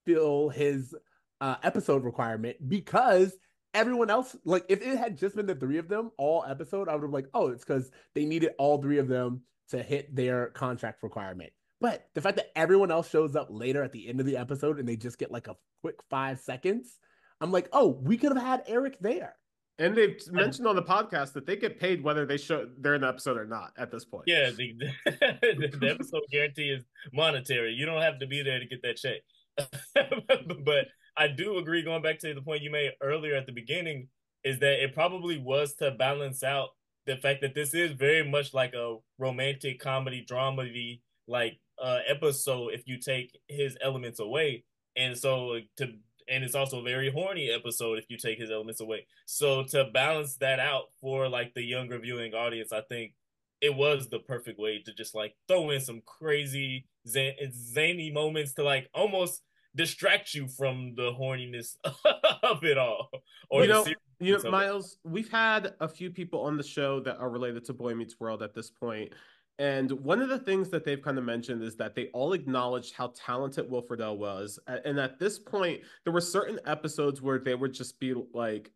fill 0.07 0.49
his 0.49 0.95
uh, 1.41 1.57
episode 1.63 2.05
requirement 2.05 2.57
because 2.69 3.37
everyone 3.75 4.11
else, 4.11 4.37
like 4.45 4.65
if 4.69 4.83
it 4.83 4.99
had 4.99 5.17
just 5.17 5.37
been 5.37 5.47
the 5.47 5.55
three 5.55 5.79
of 5.79 5.89
them 5.89 6.11
all 6.19 6.45
episode, 6.49 6.89
I 6.89 6.95
would 6.95 7.03
have 7.03 7.11
like, 7.11 7.29
oh, 7.35 7.49
it's 7.49 7.65
because 7.65 7.91
they 8.15 8.25
needed 8.25 8.53
all 8.59 8.81
three 8.81 8.99
of 8.99 9.09
them 9.09 9.43
to 9.71 9.83
hit 9.83 10.15
their 10.15 10.49
contract 10.49 11.03
requirement. 11.03 11.53
But 11.81 12.09
the 12.15 12.21
fact 12.21 12.37
that 12.37 12.51
everyone 12.57 12.91
else 12.91 13.09
shows 13.09 13.37
up 13.37 13.49
later 13.51 13.83
at 13.83 13.93
the 13.93 14.09
end 14.09 14.21
of 14.21 14.27
the 14.27 14.37
episode 14.37 14.79
and 14.79 14.89
they 14.89 14.97
just 14.97 15.19
get 15.19 15.31
like 15.31 15.47
a 15.47 15.57
quick 15.83 15.97
five 16.11 16.41
seconds, 16.41 16.99
I'm 17.41 17.53
like, 17.53 17.69
oh, 17.73 17.89
we 18.03 18.17
could 18.17 18.35
have 18.35 18.43
had 18.43 18.63
Eric 18.67 18.99
there. 19.01 19.37
And 19.81 19.95
they've 19.95 20.21
mentioned 20.33 20.67
on 20.67 20.75
the 20.75 20.83
podcast 20.83 21.35
that 21.35 21.47
they 21.47 21.55
get 21.55 21.79
paid 21.79 22.03
whether 22.03 22.27
they 22.27 22.37
show 22.37 22.69
they're 22.79 22.97
in 22.97 23.03
the 23.03 23.09
episode 23.09 23.37
or 23.37 23.47
not 23.47 23.71
at 23.79 23.93
this 23.93 24.05
point. 24.05 24.25
Yeah, 24.27 24.51
the, 24.51 24.75
the 25.07 25.89
episode 25.89 26.23
guarantee 26.33 26.71
is 26.71 26.85
monetary. 27.13 27.75
You 27.75 27.87
don't 27.87 28.03
have 28.03 28.19
to 28.19 28.27
be 28.27 28.43
there 28.43 28.59
to 28.59 28.67
get 28.67 28.83
that 28.83 28.97
check. 28.97 29.21
but 30.65 30.89
I 31.19 31.29
do 31.29 31.59
agree. 31.59 31.83
Going 31.83 32.03
back 32.03 32.19
to 32.21 32.33
the 32.33 32.41
point 32.41 32.63
you 32.63 32.71
made 32.71 32.93
earlier 33.03 33.35
at 33.35 33.47
the 33.47 33.53
beginning, 33.53 34.09
is 34.45 34.59
that 34.61 34.83
it 34.83 34.95
probably 34.95 35.39
was 35.39 35.75
to 35.75 35.91
balance 35.91 36.43
out 36.43 36.71
the 37.07 37.17
fact 37.17 37.41
that 37.41 37.55
this 37.55 37.75
is 37.75 37.93
very 37.93 38.29
much 38.29 38.55
like 38.55 38.75
a 38.75 38.97
romantic 39.19 39.81
comedy 39.81 40.25
dramedy 40.29 41.01
like 41.27 41.59
uh 41.83 41.99
episode 42.07 42.73
if 42.75 42.83
you 42.87 42.99
take 42.99 43.37
his 43.49 43.77
elements 43.83 44.21
away 44.21 44.65
and 44.97 45.17
so 45.17 45.59
to 45.77 45.87
and 46.31 46.45
it's 46.45 46.55
also 46.55 46.81
a 46.81 46.83
very 46.83 47.11
horny 47.11 47.51
episode 47.51 47.99
if 47.99 48.05
you 48.09 48.17
take 48.17 48.39
his 48.39 48.51
elements 48.51 48.81
away 48.81 49.07
so 49.27 49.63
to 49.65 49.85
balance 49.93 50.37
that 50.37 50.61
out 50.61 50.85
for 51.01 51.29
like 51.29 51.53
the 51.55 51.63
younger 51.63 51.99
viewing 51.99 52.35
audience 52.35 52.73
i 52.73 52.81
think 52.83 53.13
it 53.61 53.75
was 53.75 54.09
the 54.09 54.21
perfect 54.21 54.59
way 54.59 54.81
to 54.85 54.93
just 54.95 55.15
like 55.15 55.35
throw 55.49 55.71
in 55.71 55.81
some 55.81 56.01
crazy 56.07 56.87
zany 57.07 58.11
moments 58.11 58.53
to 58.53 58.63
like 58.63 58.89
almost 58.95 59.43
distract 59.79 60.35
you 60.35 60.49
from 60.49 60.95
the 60.97 61.13
horniness 61.13 61.77
of 62.43 62.63
it 62.65 62.77
all. 62.77 63.09
Or 63.49 63.63
you 63.63 63.69
know, 63.69 63.87
you 64.21 64.37
know, 64.37 64.51
Myles, 64.51 64.99
we've 65.05 65.31
had 65.31 65.75
a 65.81 65.89
few 65.89 66.11
people 66.11 66.43
on 66.43 66.59
the 66.59 66.63
show 66.63 67.01
that 67.01 67.17
are 67.19 67.31
related 67.31 67.65
to 67.67 67.73
Boy 67.73 67.95
Meets 67.95 68.21
World 68.21 68.43
at 68.43 68.55
this 68.55 68.69
point. 68.69 69.15
And 69.61 69.91
one 69.93 70.21
of 70.21 70.29
the 70.29 70.39
things 70.39 70.69
that 70.71 70.85
they've 70.85 71.01
kind 71.01 71.17
of 71.19 71.25
mentioned 71.25 71.63
is 71.63 71.77
that 71.77 71.95
they 71.95 72.09
all 72.09 72.33
acknowledged 72.33 72.95
how 72.95 73.13
talented 73.17 73.71
Will 73.71 73.83
Friedle 73.83 74.19
was. 74.19 74.59
And 74.67 75.01
at 75.01 75.19
this 75.19 75.39
point, 75.39 75.81
there 76.05 76.13
were 76.13 76.21
certain 76.21 76.61
episodes 76.67 77.23
where 77.23 77.39
they 77.39 77.55
would 77.55 77.73
just 77.73 77.99
be 77.99 78.15
like, 78.35 78.71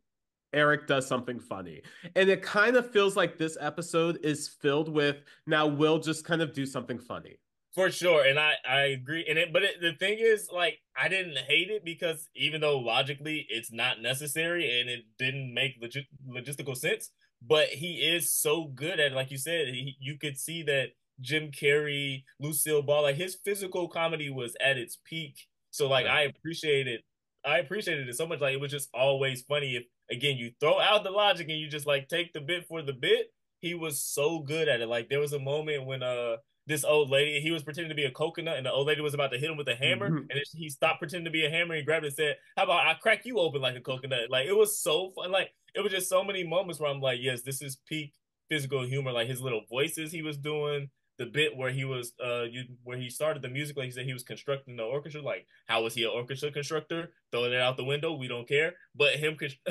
Eric 0.52 0.86
does 0.86 1.06
something 1.06 1.38
funny. 1.38 1.82
And 2.16 2.28
it 2.28 2.42
kind 2.42 2.76
of 2.76 2.90
feels 2.90 3.16
like 3.16 3.38
this 3.38 3.56
episode 3.60 4.18
is 4.22 4.48
filled 4.48 4.88
with 4.88 5.22
now 5.46 5.66
Will 5.66 5.98
just 5.98 6.24
kind 6.24 6.42
of 6.42 6.52
do 6.52 6.66
something 6.66 6.98
funny 6.98 7.38
for 7.74 7.90
sure 7.90 8.24
and 8.24 8.38
i 8.38 8.52
i 8.68 8.80
agree 8.82 9.24
and 9.28 9.38
it 9.38 9.52
but 9.52 9.62
it, 9.62 9.80
the 9.80 9.92
thing 9.94 10.18
is 10.20 10.48
like 10.52 10.78
i 10.96 11.08
didn't 11.08 11.36
hate 11.38 11.70
it 11.70 11.84
because 11.84 12.28
even 12.36 12.60
though 12.60 12.78
logically 12.78 13.46
it's 13.48 13.72
not 13.72 14.00
necessary 14.00 14.80
and 14.80 14.90
it 14.90 15.00
didn't 15.18 15.52
make 15.54 15.72
log- 15.80 16.44
logistical 16.44 16.76
sense 16.76 17.10
but 17.46 17.68
he 17.68 17.94
is 17.96 18.30
so 18.32 18.64
good 18.74 19.00
at 19.00 19.12
it 19.12 19.14
like 19.14 19.30
you 19.30 19.38
said 19.38 19.68
he, 19.68 19.96
you 20.00 20.18
could 20.18 20.38
see 20.38 20.62
that 20.62 20.88
jim 21.20 21.50
carrey 21.50 22.24
lucille 22.40 22.82
ball 22.82 23.02
like 23.02 23.16
his 23.16 23.36
physical 23.44 23.88
comedy 23.88 24.28
was 24.30 24.54
at 24.60 24.76
its 24.76 24.98
peak 25.04 25.46
so 25.70 25.88
like 25.88 26.06
i 26.06 26.22
appreciated 26.22 27.00
i 27.44 27.58
appreciated 27.58 28.08
it 28.08 28.16
so 28.16 28.26
much 28.26 28.40
like 28.40 28.54
it 28.54 28.60
was 28.60 28.70
just 28.70 28.88
always 28.92 29.42
funny 29.42 29.76
if 29.76 29.84
again 30.10 30.36
you 30.36 30.50
throw 30.60 30.78
out 30.80 31.04
the 31.04 31.10
logic 31.10 31.48
and 31.48 31.58
you 31.58 31.68
just 31.68 31.86
like 31.86 32.08
take 32.08 32.32
the 32.32 32.40
bit 32.40 32.66
for 32.66 32.82
the 32.82 32.92
bit 32.92 33.26
he 33.60 33.74
was 33.74 34.02
so 34.02 34.40
good 34.40 34.68
at 34.68 34.80
it 34.80 34.88
like 34.88 35.08
there 35.08 35.20
was 35.20 35.32
a 35.32 35.38
moment 35.38 35.86
when 35.86 36.02
uh 36.02 36.36
this 36.66 36.84
old 36.84 37.10
lady. 37.10 37.40
He 37.40 37.50
was 37.50 37.62
pretending 37.62 37.90
to 37.90 37.94
be 37.94 38.04
a 38.04 38.10
coconut, 38.10 38.56
and 38.56 38.66
the 38.66 38.72
old 38.72 38.86
lady 38.86 39.00
was 39.00 39.14
about 39.14 39.32
to 39.32 39.38
hit 39.38 39.50
him 39.50 39.56
with 39.56 39.68
a 39.68 39.74
hammer. 39.74 40.10
Mm-hmm. 40.10 40.30
And 40.30 40.40
he 40.54 40.68
stopped 40.68 41.00
pretending 41.00 41.24
to 41.24 41.30
be 41.30 41.44
a 41.44 41.50
hammer 41.50 41.74
and 41.74 41.86
grabbed 41.86 42.04
it 42.04 42.08
and 42.08 42.16
said, 42.16 42.36
"How 42.56 42.64
about 42.64 42.86
I 42.86 42.94
crack 42.94 43.24
you 43.24 43.38
open 43.38 43.60
like 43.60 43.76
a 43.76 43.80
coconut?" 43.80 44.30
Like 44.30 44.46
it 44.46 44.56
was 44.56 44.78
so 44.78 45.10
fun. 45.10 45.30
Like 45.30 45.52
it 45.74 45.80
was 45.80 45.92
just 45.92 46.08
so 46.08 46.22
many 46.22 46.44
moments 46.44 46.80
where 46.80 46.90
I'm 46.90 47.00
like, 47.00 47.18
"Yes, 47.20 47.42
this 47.42 47.62
is 47.62 47.78
peak 47.86 48.14
physical 48.48 48.82
humor." 48.84 49.12
Like 49.12 49.28
his 49.28 49.40
little 49.40 49.62
voices 49.68 50.12
he 50.12 50.22
was 50.22 50.36
doing. 50.36 50.90
The 51.18 51.26
bit 51.26 51.56
where 51.56 51.70
he 51.70 51.84
was 51.84 52.12
uh 52.24 52.42
you 52.42 52.64
where 52.84 52.96
he 52.96 53.10
started 53.10 53.42
the 53.42 53.48
music 53.48 53.76
like 53.76 53.86
he 53.86 53.90
said 53.90 54.06
he 54.06 54.12
was 54.12 54.22
constructing 54.22 54.76
the 54.76 54.82
orchestra 54.82 55.20
like 55.20 55.46
how 55.66 55.82
was 55.82 55.94
he 55.94 56.04
an 56.04 56.10
orchestra 56.12 56.50
constructor? 56.50 57.12
Throwing 57.30 57.52
it 57.52 57.60
out 57.60 57.76
the 57.76 57.84
window 57.84 58.12
we 58.14 58.28
don't 58.28 58.48
care. 58.48 58.74
But 58.94 59.14
him 59.14 59.36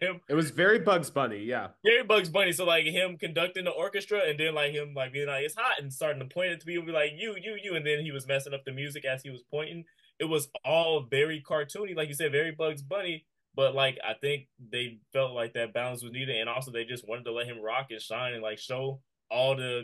him 0.00 0.20
it 0.28 0.34
was 0.34 0.50
very 0.50 0.80
bugs 0.80 1.10
bunny 1.10 1.44
yeah. 1.44 1.68
Very 1.84 2.02
bugs 2.02 2.28
bunny. 2.28 2.52
So 2.52 2.64
like 2.64 2.84
him 2.84 3.16
conducting 3.16 3.64
the 3.64 3.70
orchestra 3.70 4.20
and 4.26 4.38
then 4.38 4.54
like 4.54 4.72
him 4.72 4.94
like 4.94 5.12
being 5.12 5.28
like 5.28 5.44
it's 5.44 5.56
hot 5.56 5.80
and 5.80 5.92
starting 5.92 6.20
to 6.20 6.34
point 6.34 6.52
it 6.52 6.60
to 6.60 6.66
people 6.66 6.84
be 6.84 6.92
like 6.92 7.12
you 7.16 7.36
you 7.40 7.56
you 7.62 7.74
and 7.74 7.86
then 7.86 8.00
he 8.00 8.12
was 8.12 8.26
messing 8.26 8.54
up 8.54 8.64
the 8.64 8.72
music 8.72 9.04
as 9.04 9.22
he 9.22 9.30
was 9.30 9.42
pointing. 9.50 9.84
It 10.18 10.26
was 10.26 10.48
all 10.64 11.06
very 11.08 11.42
cartoony 11.42 11.96
like 11.96 12.08
you 12.08 12.14
said 12.14 12.32
very 12.32 12.52
bugs 12.52 12.82
bunny. 12.82 13.24
But 13.54 13.74
like 13.74 13.98
I 14.06 14.14
think 14.14 14.48
they 14.70 14.98
felt 15.12 15.32
like 15.32 15.52
that 15.54 15.74
balance 15.74 16.02
was 16.02 16.12
needed, 16.12 16.36
and 16.36 16.48
also 16.48 16.70
they 16.70 16.84
just 16.84 17.06
wanted 17.06 17.24
to 17.24 17.32
let 17.32 17.46
him 17.46 17.60
rock 17.60 17.88
and 17.90 18.00
shine 18.00 18.32
and 18.32 18.42
like 18.42 18.58
show 18.58 19.02
all 19.30 19.56
the 19.56 19.82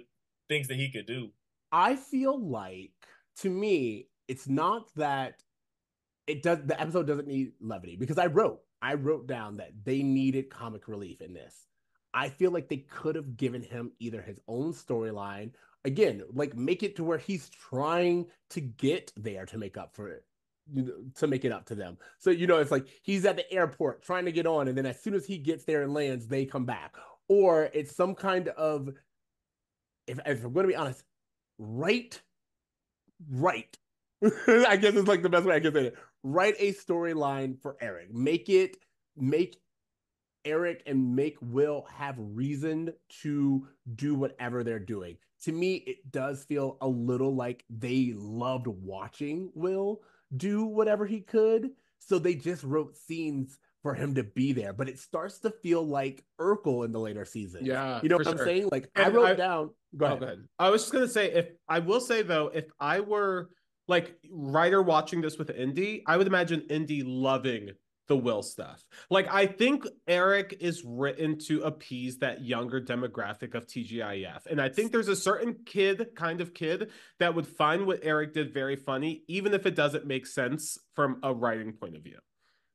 things 0.49 0.69
that 0.69 0.77
he 0.77 0.91
could 0.91 1.07
do. 1.07 1.31
I 1.71 1.97
feel 1.97 2.39
like 2.39 2.93
to 3.41 3.51
me, 3.51 4.09
it's 4.27 4.49
not 4.49 4.89
that 4.97 5.43
it 6.27 6.43
does 6.43 6.59
the 6.65 6.81
episode 6.81 7.07
doesn't 7.07 7.29
need 7.29 7.53
levity 7.61 7.97
because 7.97 8.19
I 8.19 8.27
wrote 8.27 8.61
I 8.83 8.95
wrote 8.95 9.27
down 9.27 9.57
that 9.57 9.73
they 9.85 10.03
needed 10.03 10.51
comic 10.51 10.89
relief 10.89 11.21
in 11.21 11.33
this. 11.33 11.67
I 12.15 12.29
feel 12.29 12.51
like 12.51 12.69
they 12.69 12.87
could 12.89 13.17
have 13.17 13.37
given 13.37 13.63
him 13.63 13.93
either 13.99 14.23
his 14.23 14.41
own 14.49 14.73
storyline 14.73 15.53
again, 15.85 16.23
like 16.33 16.57
make 16.57 16.83
it 16.83 16.97
to 16.97 17.05
where 17.05 17.19
he's 17.19 17.49
trying 17.49 18.27
to 18.51 18.61
get 18.61 19.13
there 19.17 19.47
to 19.47 19.59
make 19.59 19.77
up 19.77 19.95
for 19.95 20.09
it. 20.09 20.25
You 20.71 20.83
know, 20.83 20.93
to 21.17 21.27
make 21.27 21.47
it 21.47 21.53
up 21.53 21.65
to 21.67 21.75
them. 21.75 21.97
So, 22.19 22.29
you 22.29 22.47
know, 22.47 22.59
it's 22.59 22.71
like 22.71 22.87
he's 23.03 23.25
at 23.25 23.37
the 23.37 23.51
airport 23.51 24.03
trying 24.03 24.27
to 24.27 24.33
get 24.33 24.47
on, 24.47 24.69
and 24.69 24.77
then 24.77 24.85
as 24.85 25.01
soon 25.01 25.15
as 25.15 25.25
he 25.25 25.39
gets 25.39 25.65
there 25.65 25.83
and 25.83 25.95
lands, 25.95 26.27
they 26.27 26.45
come 26.45 26.67
back. 26.67 26.95
Or 27.27 27.71
it's 27.73 27.97
some 27.97 28.15
kind 28.15 28.49
of 28.49 28.91
if, 30.09 30.19
if 30.27 30.45
I'm 30.45 30.53
going 30.53 30.65
to 30.65 30.73
be 30.73 30.77
honest, 30.77 31.03
right, 31.59 32.21
right. 33.31 33.77
I 34.23 34.77
guess 34.77 34.95
it's 34.95 35.09
like 35.09 35.23
the 35.23 35.29
best 35.29 35.45
way 35.47 35.57
I 35.57 35.61
can 35.61 35.73
say 35.73 35.87
it. 35.87 35.97
Write 36.25 36.57
a 36.59 36.73
storyline 36.73 37.61
for 37.61 37.77
Eric. 37.81 38.13
Make 38.13 38.49
it 38.49 38.77
make 39.17 39.59
Eric 40.45 40.83
and 40.87 41.15
make 41.15 41.37
Will 41.41 41.87
have 41.95 42.17
reason 42.19 42.93
to 43.23 43.67
do 43.95 44.15
whatever 44.15 44.65
they're 44.65 44.79
doing. 44.79 45.17
To 45.45 45.53
me, 45.53 45.77
it 45.77 46.11
does 46.11 46.45
feel 46.45 46.79
a 46.81 46.89
little 46.89 47.35
like 47.35 47.65
they 47.71 48.13
loved 48.17 48.67
watching 48.67 49.51
Will 49.55 50.01
do 50.37 50.65
whatever 50.65 51.07
he 51.07 51.21
could. 51.21 51.71
So 52.01 52.19
they 52.19 52.35
just 52.35 52.65
wrote 52.65 52.97
scenes 52.97 53.59
for 53.89 53.95
him 53.95 54.15
to 54.17 54.23
be 54.23 54.53
there. 54.53 54.75
But 54.75 54.91
it 54.91 54.99
starts 54.99 55.39
to 55.39 55.51
feel 55.51 55.83
like 55.83 56.23
Urkel 56.39 56.85
in 56.85 56.93
the 56.93 57.01
later 57.01 57.25
seasons. 57.25 57.67
Yeah. 57.67 58.01
You 58.03 58.11
know 58.11 58.19
what 58.19 58.27
sure. 58.27 58.35
I'm 58.35 58.45
saying? 58.45 58.69
Like 58.71 58.91
and 58.95 59.07
I 59.07 59.09
wrote 59.09 59.27
I, 59.27 59.35
down. 59.35 59.71
Go 59.97 60.05
oh, 60.05 60.09
ahead. 60.09 60.17
Oh, 60.17 60.21
go 60.21 60.27
ahead. 60.27 60.45
I 60.59 60.69
was 60.69 60.83
just 60.83 60.93
gonna 60.93 61.09
say 61.09 61.33
if 61.33 61.49
I 61.67 61.79
will 61.79 62.01
say 62.01 62.21
though, 62.21 62.51
if 62.53 62.67
I 62.79 63.01
were 63.01 63.49
like 63.87 64.19
Rider 64.31 64.83
watching 64.83 65.23
this 65.23 65.39
with 65.39 65.49
Indy, 65.49 66.03
I 66.07 66.19
would 66.19 66.27
imagine 66.27 66.67
Indy 66.69 67.03
loving 67.03 67.71
the 68.09 68.17
Will 68.17 68.43
stuff. 68.43 68.85
Like 69.09 69.33
I 69.33 69.47
think 69.47 69.87
Eric 70.07 70.59
is 70.61 70.85
written 70.85 71.39
to 71.47 71.63
appease 71.63 72.19
that 72.19 72.43
younger 72.45 72.83
demographic 72.83 73.55
of 73.55 73.67
TGIF. 73.67 74.45
And 74.51 74.61
I 74.61 74.69
think 74.69 74.93
there's 74.93 75.09
a 75.09 75.17
certain 75.17 75.61
kid, 75.65 76.09
kind 76.15 76.43
of 76.43 76.53
kid, 76.53 76.91
that 77.21 77.35
would 77.35 77.47
find 77.47 77.87
what 77.87 78.01
Eric 78.03 78.35
did 78.35 78.53
very 78.53 78.77
funny, 78.77 79.23
even 79.29 79.55
if 79.55 79.65
it 79.65 79.75
doesn't 79.75 80.07
make 80.07 80.27
sense 80.27 80.77
from 80.95 81.21
a 81.23 81.33
writing 81.33 81.73
point 81.73 81.97
of 81.97 82.03
view. 82.03 82.19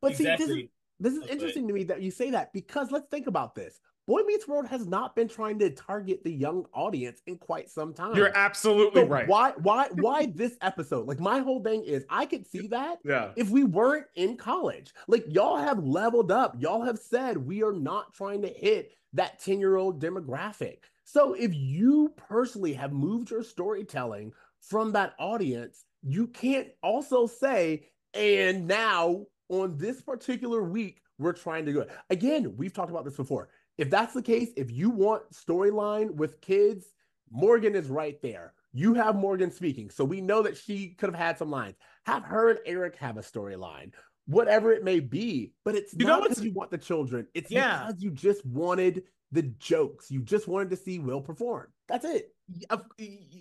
But 0.01 0.13
exactly. 0.13 0.47
see, 0.47 0.69
this 0.99 1.13
is 1.13 1.19
this 1.19 1.23
is 1.23 1.23
okay. 1.23 1.33
interesting 1.33 1.67
to 1.67 1.73
me 1.73 1.83
that 1.85 2.01
you 2.01 2.11
say 2.11 2.31
that 2.31 2.53
because 2.53 2.91
let's 2.91 3.07
think 3.09 3.27
about 3.27 3.55
this. 3.55 3.79
Boy 4.05 4.21
Meets 4.23 4.47
World 4.49 4.67
has 4.67 4.85
not 4.85 5.15
been 5.15 5.29
trying 5.29 5.59
to 5.59 5.69
target 5.69 6.25
the 6.25 6.31
young 6.31 6.65
audience 6.73 7.21
in 7.25 7.37
quite 7.37 7.69
some 7.69 7.93
time. 7.93 8.17
You're 8.17 8.35
absolutely 8.35 9.03
so 9.03 9.07
right. 9.07 9.27
Why, 9.27 9.53
why, 9.61 9.87
why 9.93 10.25
this 10.25 10.57
episode? 10.61 11.07
Like 11.07 11.21
my 11.21 11.39
whole 11.39 11.63
thing 11.63 11.83
is, 11.85 12.03
I 12.09 12.25
could 12.25 12.45
see 12.45 12.67
that. 12.67 12.99
Yeah. 13.05 13.31
If 13.37 13.49
we 13.49 13.63
weren't 13.63 14.07
in 14.15 14.35
college, 14.35 14.93
like 15.07 15.23
y'all 15.29 15.57
have 15.57 15.79
leveled 15.79 16.31
up. 16.31 16.55
Y'all 16.59 16.83
have 16.83 16.99
said 16.99 17.37
we 17.37 17.63
are 17.63 17.71
not 17.71 18.13
trying 18.13 18.41
to 18.41 18.49
hit 18.49 18.91
that 19.13 19.39
ten 19.39 19.59
year 19.59 19.77
old 19.77 20.01
demographic. 20.01 20.79
So 21.05 21.33
if 21.33 21.53
you 21.53 22.13
personally 22.17 22.73
have 22.73 22.91
moved 22.91 23.31
your 23.31 23.43
storytelling 23.43 24.33
from 24.59 24.91
that 24.93 25.13
audience, 25.17 25.85
you 26.01 26.27
can't 26.27 26.67
also 26.81 27.25
say, 27.25 27.85
and 28.13 28.67
now 28.67 29.27
on 29.61 29.77
this 29.77 30.01
particular 30.01 30.63
week, 30.63 31.01
we're 31.19 31.33
trying 31.33 31.65
to 31.65 31.73
go. 31.73 31.85
Again, 32.09 32.55
we've 32.57 32.73
talked 32.73 32.89
about 32.89 33.05
this 33.05 33.15
before. 33.15 33.49
If 33.77 33.89
that's 33.89 34.13
the 34.13 34.21
case, 34.21 34.49
if 34.55 34.71
you 34.71 34.89
want 34.89 35.23
storyline 35.31 36.15
with 36.15 36.41
kids, 36.41 36.85
Morgan 37.31 37.75
is 37.75 37.87
right 37.87 38.21
there. 38.21 38.53
You 38.73 38.93
have 38.95 39.15
Morgan 39.15 39.51
speaking. 39.51 39.89
So 39.89 40.03
we 40.03 40.21
know 40.21 40.41
that 40.43 40.57
she 40.57 40.89
could 40.89 41.09
have 41.09 41.19
had 41.19 41.37
some 41.37 41.51
lines. 41.51 41.75
Have 42.05 42.23
her 42.23 42.49
and 42.49 42.59
Eric 42.65 42.95
have 42.97 43.17
a 43.17 43.21
storyline, 43.21 43.91
whatever 44.25 44.71
it 44.71 44.83
may 44.83 44.99
be. 44.99 45.53
But 45.63 45.75
it's 45.75 45.93
you 45.93 46.05
not 46.05 46.23
because 46.23 46.43
you 46.43 46.53
want 46.53 46.71
the 46.71 46.77
children. 46.77 47.27
It's 47.33 47.51
yeah. 47.51 47.85
because 47.85 48.01
you 48.01 48.11
just 48.11 48.45
wanted 48.45 49.03
the 49.31 49.43
jokes. 49.43 50.09
You 50.11 50.21
just 50.21 50.47
wanted 50.47 50.71
to 50.71 50.75
see 50.75 50.99
Will 50.99 51.21
perform. 51.21 51.67
That's 51.87 52.05
it 52.05 52.33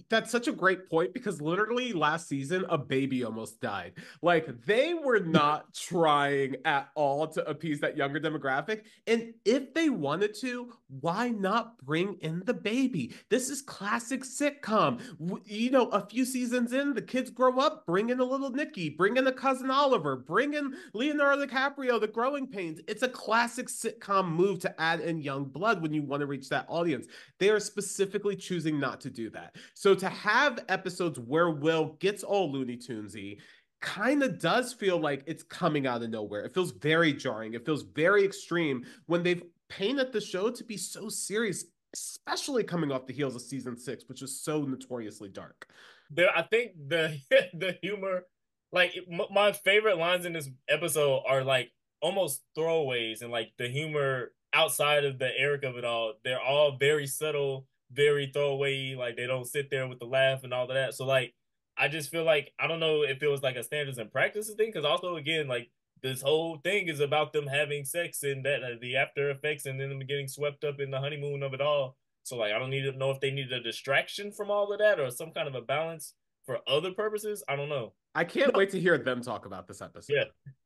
that's 0.08 0.30
such 0.30 0.46
a 0.46 0.52
great 0.52 0.88
point 0.88 1.12
because 1.12 1.40
literally 1.40 1.92
last 1.92 2.28
season 2.28 2.64
a 2.68 2.78
baby 2.78 3.24
almost 3.24 3.60
died. 3.60 3.94
Like 4.20 4.64
they 4.64 4.94
were 4.94 5.20
not 5.24 5.72
trying 5.74 6.56
at 6.64 6.90
all 6.94 7.26
to 7.28 7.48
appease 7.48 7.80
that 7.80 7.96
younger 7.96 8.20
demographic. 8.20 8.82
And 9.06 9.34
if 9.44 9.74
they 9.74 9.88
wanted 9.90 10.34
to, 10.40 10.72
why 11.00 11.30
not 11.30 11.78
bring 11.78 12.14
in 12.20 12.42
the 12.44 12.54
baby? 12.54 13.14
This 13.28 13.48
is 13.48 13.62
classic 13.62 14.22
sitcom. 14.22 15.00
You 15.44 15.70
know, 15.70 15.88
a 15.88 16.06
few 16.06 16.24
seasons 16.24 16.72
in, 16.72 16.94
the 16.94 17.02
kids 17.02 17.30
grow 17.30 17.58
up, 17.58 17.86
bring 17.86 18.10
in 18.10 18.20
a 18.20 18.24
little 18.24 18.50
Nikki, 18.50 18.90
bring 18.90 19.16
in 19.16 19.26
a 19.26 19.32
cousin 19.32 19.70
Oliver, 19.70 20.16
bring 20.16 20.54
in 20.54 20.74
Leonardo 20.92 21.46
DiCaprio, 21.46 22.00
the 22.00 22.06
growing 22.06 22.46
pains. 22.46 22.80
It's 22.86 23.02
a 23.02 23.08
classic 23.08 23.68
sitcom 23.68 24.30
move 24.30 24.60
to 24.60 24.80
add 24.80 25.00
in 25.00 25.20
young 25.20 25.44
blood 25.44 25.82
when 25.82 25.92
you 25.92 26.02
want 26.02 26.20
to 26.20 26.26
reach 26.26 26.48
that 26.50 26.66
audience. 26.68 27.06
They 27.38 27.48
are 27.48 27.60
specifically 27.60 28.36
choosing 28.36 28.78
not 28.78 28.91
to 29.00 29.10
do 29.10 29.30
that. 29.30 29.56
So 29.74 29.94
to 29.94 30.08
have 30.08 30.64
episodes 30.68 31.18
where 31.18 31.50
Will 31.50 31.96
gets 32.00 32.22
all 32.22 32.50
Looney 32.50 32.76
Tunesy 32.76 33.38
kind 33.82 34.22
of 34.22 34.38
does 34.38 34.72
feel 34.72 34.98
like 34.98 35.24
it's 35.26 35.42
coming 35.42 35.86
out 35.86 36.02
of 36.02 36.10
nowhere. 36.10 36.44
It 36.44 36.54
feels 36.54 36.70
very 36.70 37.12
jarring. 37.12 37.54
It 37.54 37.66
feels 37.66 37.82
very 37.82 38.24
extreme 38.24 38.84
when 39.06 39.22
they've 39.22 39.42
painted 39.68 40.12
the 40.12 40.20
show 40.20 40.50
to 40.50 40.64
be 40.64 40.76
so 40.76 41.08
serious, 41.08 41.64
especially 41.94 42.64
coming 42.64 42.92
off 42.92 43.06
the 43.06 43.12
heels 43.12 43.34
of 43.34 43.42
season 43.42 43.76
six, 43.76 44.04
which 44.08 44.22
is 44.22 44.40
so 44.40 44.62
notoriously 44.62 45.28
dark. 45.28 45.68
There, 46.10 46.30
I 46.34 46.42
think 46.42 46.72
the 46.88 47.18
the 47.54 47.76
humor, 47.82 48.24
like 48.70 48.94
my 49.30 49.52
favorite 49.52 49.98
lines 49.98 50.24
in 50.24 50.32
this 50.32 50.48
episode 50.68 51.22
are 51.26 51.42
like 51.42 51.72
almost 52.00 52.42
throwaways, 52.56 53.22
and 53.22 53.30
like 53.30 53.52
the 53.58 53.68
humor 53.68 54.32
outside 54.52 55.04
of 55.04 55.18
the 55.18 55.30
Eric 55.36 55.64
of 55.64 55.76
it 55.76 55.84
all, 55.84 56.14
they're 56.24 56.40
all 56.40 56.76
very 56.76 57.06
subtle 57.06 57.66
very 57.92 58.30
throwaway. 58.32 58.94
Like 58.94 59.16
they 59.16 59.26
don't 59.26 59.46
sit 59.46 59.70
there 59.70 59.86
with 59.88 59.98
the 59.98 60.06
laugh 60.06 60.44
and 60.44 60.52
all 60.52 60.68
of 60.68 60.74
that. 60.74 60.94
So 60.94 61.04
like 61.04 61.34
I 61.76 61.88
just 61.88 62.10
feel 62.10 62.24
like 62.24 62.52
I 62.58 62.66
don't 62.66 62.80
know 62.80 63.02
if 63.02 63.22
it 63.22 63.28
was 63.28 63.42
like 63.42 63.56
a 63.56 63.62
standards 63.62 63.98
and 63.98 64.12
practices 64.12 64.54
thing 64.54 64.68
because 64.68 64.84
also 64.84 65.16
again 65.16 65.48
like 65.48 65.70
this 66.02 66.20
whole 66.20 66.58
thing 66.58 66.88
is 66.88 67.00
about 67.00 67.32
them 67.32 67.46
having 67.46 67.84
sex 67.84 68.22
and 68.24 68.44
that 68.44 68.62
uh, 68.62 68.76
the 68.80 68.96
after 68.96 69.30
effects 69.30 69.66
and 69.66 69.80
then 69.80 69.88
them 69.88 70.00
getting 70.00 70.28
swept 70.28 70.64
up 70.64 70.80
in 70.80 70.90
the 70.90 71.00
honeymoon 71.00 71.42
of 71.42 71.54
it 71.54 71.60
all. 71.60 71.96
So 72.24 72.36
like 72.36 72.52
I 72.52 72.58
don't 72.58 72.70
need 72.70 72.82
to 72.82 72.96
know 72.96 73.10
if 73.10 73.20
they 73.20 73.30
needed 73.30 73.52
a 73.52 73.62
distraction 73.62 74.32
from 74.32 74.50
all 74.50 74.72
of 74.72 74.78
that 74.78 75.00
or 75.00 75.10
some 75.10 75.30
kind 75.30 75.48
of 75.48 75.54
a 75.54 75.60
balance 75.60 76.14
for 76.44 76.58
other 76.66 76.92
purposes. 76.92 77.42
I 77.48 77.56
don't 77.56 77.68
know. 77.68 77.92
I 78.14 78.24
can't 78.24 78.52
no. 78.52 78.58
wait 78.58 78.70
to 78.70 78.80
hear 78.80 78.98
them 78.98 79.22
talk 79.22 79.46
about 79.46 79.66
this 79.66 79.80
episode. 79.80 80.12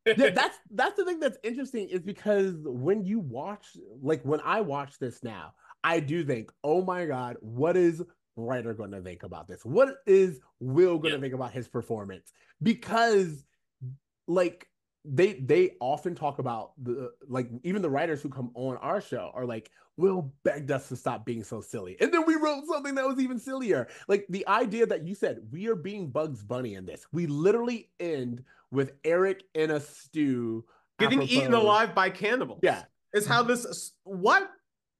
Yeah. 0.05 0.13
yeah, 0.17 0.29
that's 0.35 0.57
that's 0.71 0.97
the 0.97 1.05
thing 1.05 1.19
that's 1.19 1.37
interesting 1.43 1.87
is 1.87 2.01
because 2.01 2.55
when 2.57 3.05
you 3.05 3.19
watch 3.19 3.65
like 4.01 4.21
when 4.23 4.41
I 4.41 4.61
watch 4.61 4.99
this 4.99 5.23
now, 5.23 5.53
I 5.83 5.99
do 5.99 6.23
think, 6.23 6.51
oh 6.63 6.83
my 6.83 7.05
God, 7.05 7.37
what 7.41 7.77
is 7.77 8.03
Rider 8.35 8.73
going 8.73 8.91
to 8.91 9.01
think 9.01 9.23
about 9.23 9.47
this? 9.47 9.63
What 9.65 9.95
is 10.05 10.39
Will 10.59 10.97
going 10.97 11.11
to 11.13 11.17
yeah. 11.17 11.21
think 11.21 11.33
about 11.33 11.51
his 11.51 11.67
performance? 11.67 12.31
Because, 12.61 13.43
like, 14.27 14.67
they 15.09 15.33
they 15.33 15.71
often 15.79 16.15
talk 16.15 16.39
about 16.39 16.71
the 16.83 17.11
like 17.27 17.49
even 17.63 17.81
the 17.81 17.89
writers 17.89 18.21
who 18.21 18.29
come 18.29 18.51
on 18.55 18.75
our 18.77 18.99
show 18.99 19.31
are 19.33 19.45
like 19.45 19.71
will 19.95 20.33
begged 20.43 20.69
us 20.69 20.89
to 20.89 20.95
stop 20.95 21.25
being 21.25 21.43
so 21.43 21.61
silly 21.61 21.95
and 22.01 22.13
then 22.13 22.25
we 22.25 22.35
wrote 22.35 22.65
something 22.67 22.93
that 22.95 23.07
was 23.07 23.19
even 23.19 23.39
sillier 23.39 23.87
like 24.07 24.25
the 24.29 24.45
idea 24.47 24.85
that 24.85 25.07
you 25.07 25.15
said 25.15 25.39
we 25.49 25.67
are 25.67 25.75
being 25.75 26.09
bugs 26.09 26.43
bunny 26.43 26.75
in 26.75 26.85
this 26.85 27.05
we 27.13 27.25
literally 27.25 27.89
end 27.99 28.43
with 28.69 28.91
eric 29.05 29.43
in 29.53 29.71
a 29.71 29.79
stew 29.79 30.65
getting 30.99 31.19
apropos. 31.19 31.33
eaten 31.33 31.53
alive 31.53 31.95
by 31.95 32.09
cannibals 32.09 32.59
yeah 32.61 32.83
is 33.13 33.25
how 33.25 33.41
this 33.41 33.93
what 34.03 34.51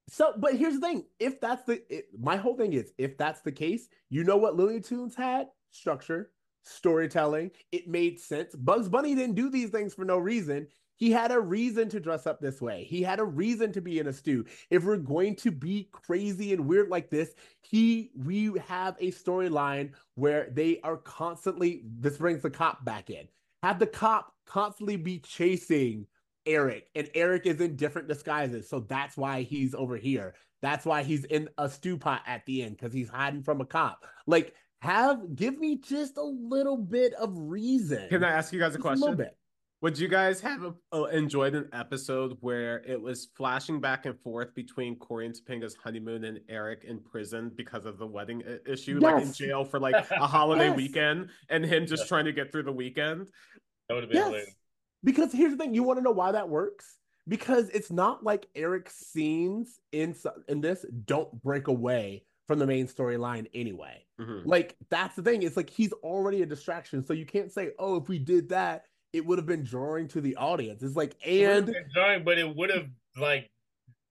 so, 0.08 0.32
but 0.36 0.54
here's 0.54 0.74
the 0.74 0.80
thing: 0.80 1.04
if 1.18 1.40
that's 1.40 1.64
the 1.64 1.82
it, 1.94 2.08
my 2.18 2.36
whole 2.36 2.56
thing 2.56 2.72
is, 2.72 2.92
if 2.98 3.18
that's 3.18 3.40
the 3.42 3.52
case, 3.52 3.88
you 4.10 4.24
know 4.24 4.36
what 4.36 4.56
Looney 4.56 4.80
Tunes 4.80 5.14
had 5.14 5.48
structure, 5.70 6.30
storytelling. 6.64 7.50
It 7.72 7.88
made 7.88 8.18
sense. 8.18 8.54
Bugs 8.54 8.88
Bunny 8.88 9.14
didn't 9.14 9.36
do 9.36 9.50
these 9.50 9.70
things 9.70 9.94
for 9.94 10.04
no 10.04 10.18
reason. 10.18 10.66
he 10.98 11.12
had 11.12 11.30
a 11.30 11.40
reason 11.40 11.88
to 11.90 12.00
dress 12.00 12.26
up 12.26 12.40
this 12.40 12.60
way. 12.60 12.84
He 12.84 13.02
had 13.02 13.20
a 13.20 13.24
reason 13.24 13.72
to 13.72 13.80
be 13.80 14.00
in 14.00 14.08
a 14.08 14.12
stew. 14.12 14.44
If 14.68 14.84
we're 14.84 14.96
going 14.96 15.36
to 15.36 15.52
be 15.52 15.88
crazy 15.92 16.52
and 16.52 16.66
weird 16.66 16.88
like 16.90 17.08
this, 17.08 17.34
he 17.62 18.10
we 18.16 18.52
have 18.66 18.96
a 18.98 19.12
storyline 19.12 19.92
where 20.16 20.50
they 20.52 20.80
are 20.82 20.96
constantly 20.96 21.82
this 22.00 22.18
brings 22.18 22.42
the 22.42 22.50
cop 22.50 22.84
back 22.84 23.10
in. 23.10 23.28
Have 23.62 23.78
the 23.78 23.86
cop 23.86 24.34
constantly 24.44 24.96
be 24.96 25.20
chasing 25.20 26.06
Eric, 26.48 26.88
and 26.96 27.08
Eric 27.14 27.46
is 27.46 27.60
in 27.60 27.76
different 27.76 28.08
disguises. 28.08 28.68
So 28.68 28.80
that's 28.80 29.16
why 29.16 29.42
he's 29.42 29.74
over 29.74 29.96
here. 29.96 30.34
That's 30.62 30.84
why 30.84 31.04
he's 31.04 31.24
in 31.26 31.48
a 31.58 31.68
stew 31.68 31.96
pot 31.96 32.22
at 32.26 32.44
the 32.46 32.62
end 32.64 32.76
because 32.76 32.92
he's 32.92 33.08
hiding 33.08 33.42
from 33.44 33.60
a 33.60 33.64
cop. 33.64 34.04
Like, 34.26 34.54
have 34.80 35.36
give 35.36 35.58
me 35.58 35.76
just 35.76 36.16
a 36.16 36.22
little 36.22 36.76
bit 36.76 37.12
of 37.14 37.30
reason. 37.36 38.08
Can 38.08 38.24
I 38.24 38.30
ask 38.30 38.52
you 38.52 38.58
guys 38.58 38.74
a 38.74 38.78
Just 38.78 38.86
a 38.86 38.90
little 38.90 38.98
question? 39.08 39.16
bit. 39.18 39.34
Would 39.80 39.96
you 39.96 40.08
guys 40.08 40.40
have 40.40 40.74
uh, 40.92 41.04
enjoyed 41.04 41.54
an 41.54 41.68
episode 41.72 42.36
where 42.40 42.78
it 42.84 43.00
was 43.00 43.28
flashing 43.36 43.80
back 43.80 44.06
and 44.06 44.18
forth 44.18 44.52
between 44.56 44.96
Cory 44.96 45.26
and 45.26 45.34
Topanga's 45.36 45.76
honeymoon 45.76 46.24
and 46.24 46.40
Eric 46.48 46.82
in 46.82 46.98
prison 46.98 47.52
because 47.54 47.86
of 47.86 47.96
the 47.96 48.06
wedding 48.06 48.42
i- 48.48 48.68
issue, 48.68 48.98
like 48.98 49.22
in 49.22 49.32
jail 49.32 49.64
for 49.64 49.78
like 49.78 49.94
a 50.10 50.26
holiday 50.26 50.66
Yes. 50.68 50.76
weekend, 50.76 51.28
and 51.48 51.64
him 51.64 51.86
just 51.86 52.04
Yeah. 52.04 52.08
trying 52.08 52.24
to 52.24 52.32
get 52.32 52.50
through 52.50 52.64
the 52.64 52.72
weekend? 52.72 53.28
That 53.88 53.94
would 53.94 54.02
have 54.02 54.10
been 54.10 54.16
Yes. 54.16 54.26
hilarious. 54.26 54.54
Because 55.04 55.32
here's 55.32 55.52
the 55.52 55.58
thing, 55.58 55.74
you 55.74 55.82
want 55.82 55.98
to 55.98 56.02
know 56.02 56.10
why 56.10 56.32
that 56.32 56.48
works? 56.48 56.98
Because 57.28 57.68
it's 57.70 57.90
not 57.90 58.24
like 58.24 58.48
Eric's 58.54 58.94
scenes 58.96 59.80
in 59.92 60.14
in 60.48 60.60
this 60.60 60.84
don't 61.04 61.42
break 61.42 61.68
away 61.68 62.24
from 62.46 62.58
the 62.58 62.66
main 62.66 62.86
storyline 62.86 63.46
anyway. 63.52 64.06
Mhm. 64.18 64.46
Like 64.46 64.76
that's 64.88 65.14
the 65.16 65.22
thing. 65.22 65.42
It's 65.42 65.56
like 65.56 65.68
he's 65.68 65.92
already 65.92 66.42
a 66.42 66.46
distraction, 66.46 67.04
so 67.04 67.12
you 67.12 67.26
can't 67.26 67.52
say, 67.52 67.72
"Oh, 67.78 67.96
if 67.96 68.08
we 68.08 68.18
did 68.18 68.48
that, 68.48 68.86
it 69.12 69.24
would 69.26 69.38
have 69.38 69.46
been 69.46 69.62
drawing 69.64 70.08
to 70.08 70.20
the 70.22 70.36
audience." 70.36 70.82
It's 70.82 70.96
like, 70.96 71.14
It 71.22 71.44
and 71.44 71.66
been 71.66 71.90
jarring, 71.94 72.24
but 72.24 72.38
it 72.38 72.56
would 72.56 72.70
have 72.70 72.88
like 73.16 73.50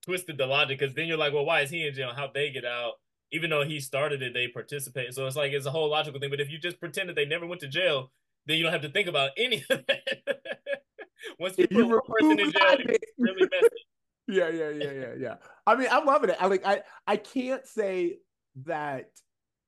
twisted 0.02 0.38
the 0.38 0.46
logic 0.46 0.78
because 0.78 0.94
then 0.94 1.06
you're 1.06 1.18
like, 1.18 1.32
well, 1.32 1.44
why 1.44 1.60
is 1.62 1.70
he 1.70 1.86
in 1.86 1.94
jail? 1.94 2.12
How'd 2.14 2.34
they 2.34 2.50
get 2.50 2.64
out? 2.64 2.94
Even 3.32 3.50
though 3.50 3.64
he 3.64 3.80
started 3.80 4.22
it, 4.22 4.32
they 4.32 4.48
participated. 4.48 5.14
So 5.14 5.26
it's 5.26 5.36
like 5.36 5.52
it's 5.52 5.66
a 5.66 5.70
whole 5.70 5.90
logical 5.90 6.18
thing. 6.20 6.30
But 6.30 6.40
if 6.40 6.50
you 6.50 6.58
just 6.58 6.80
pretend 6.80 7.08
that 7.08 7.14
they 7.16 7.26
never 7.26 7.46
went 7.46 7.60
to 7.62 7.68
jail, 7.68 8.10
then 8.48 8.56
you 8.56 8.62
don't 8.64 8.72
have 8.72 8.82
to 8.82 8.88
think 8.88 9.08
about 9.08 9.30
any 9.36 9.64
of 9.70 9.84
that. 9.86 10.40
Once 11.38 11.58
you 11.58 11.64
if 11.64 11.70
put 11.70 11.86
you 11.86 12.00
person 12.06 12.40
in 12.40 12.52
jail, 12.52 12.76
you 12.80 12.96
really 13.18 13.48
yeah, 14.28 14.48
yeah, 14.48 14.70
yeah, 14.70 14.90
yeah, 14.90 15.14
yeah. 15.18 15.34
I 15.66 15.76
mean, 15.76 15.88
I'm 15.90 16.06
loving 16.06 16.30
it. 16.30 16.36
I 16.40 16.46
like 16.46 16.66
I 16.66 16.82
I 17.06 17.16
can't 17.16 17.66
say 17.66 18.18
that 18.64 19.10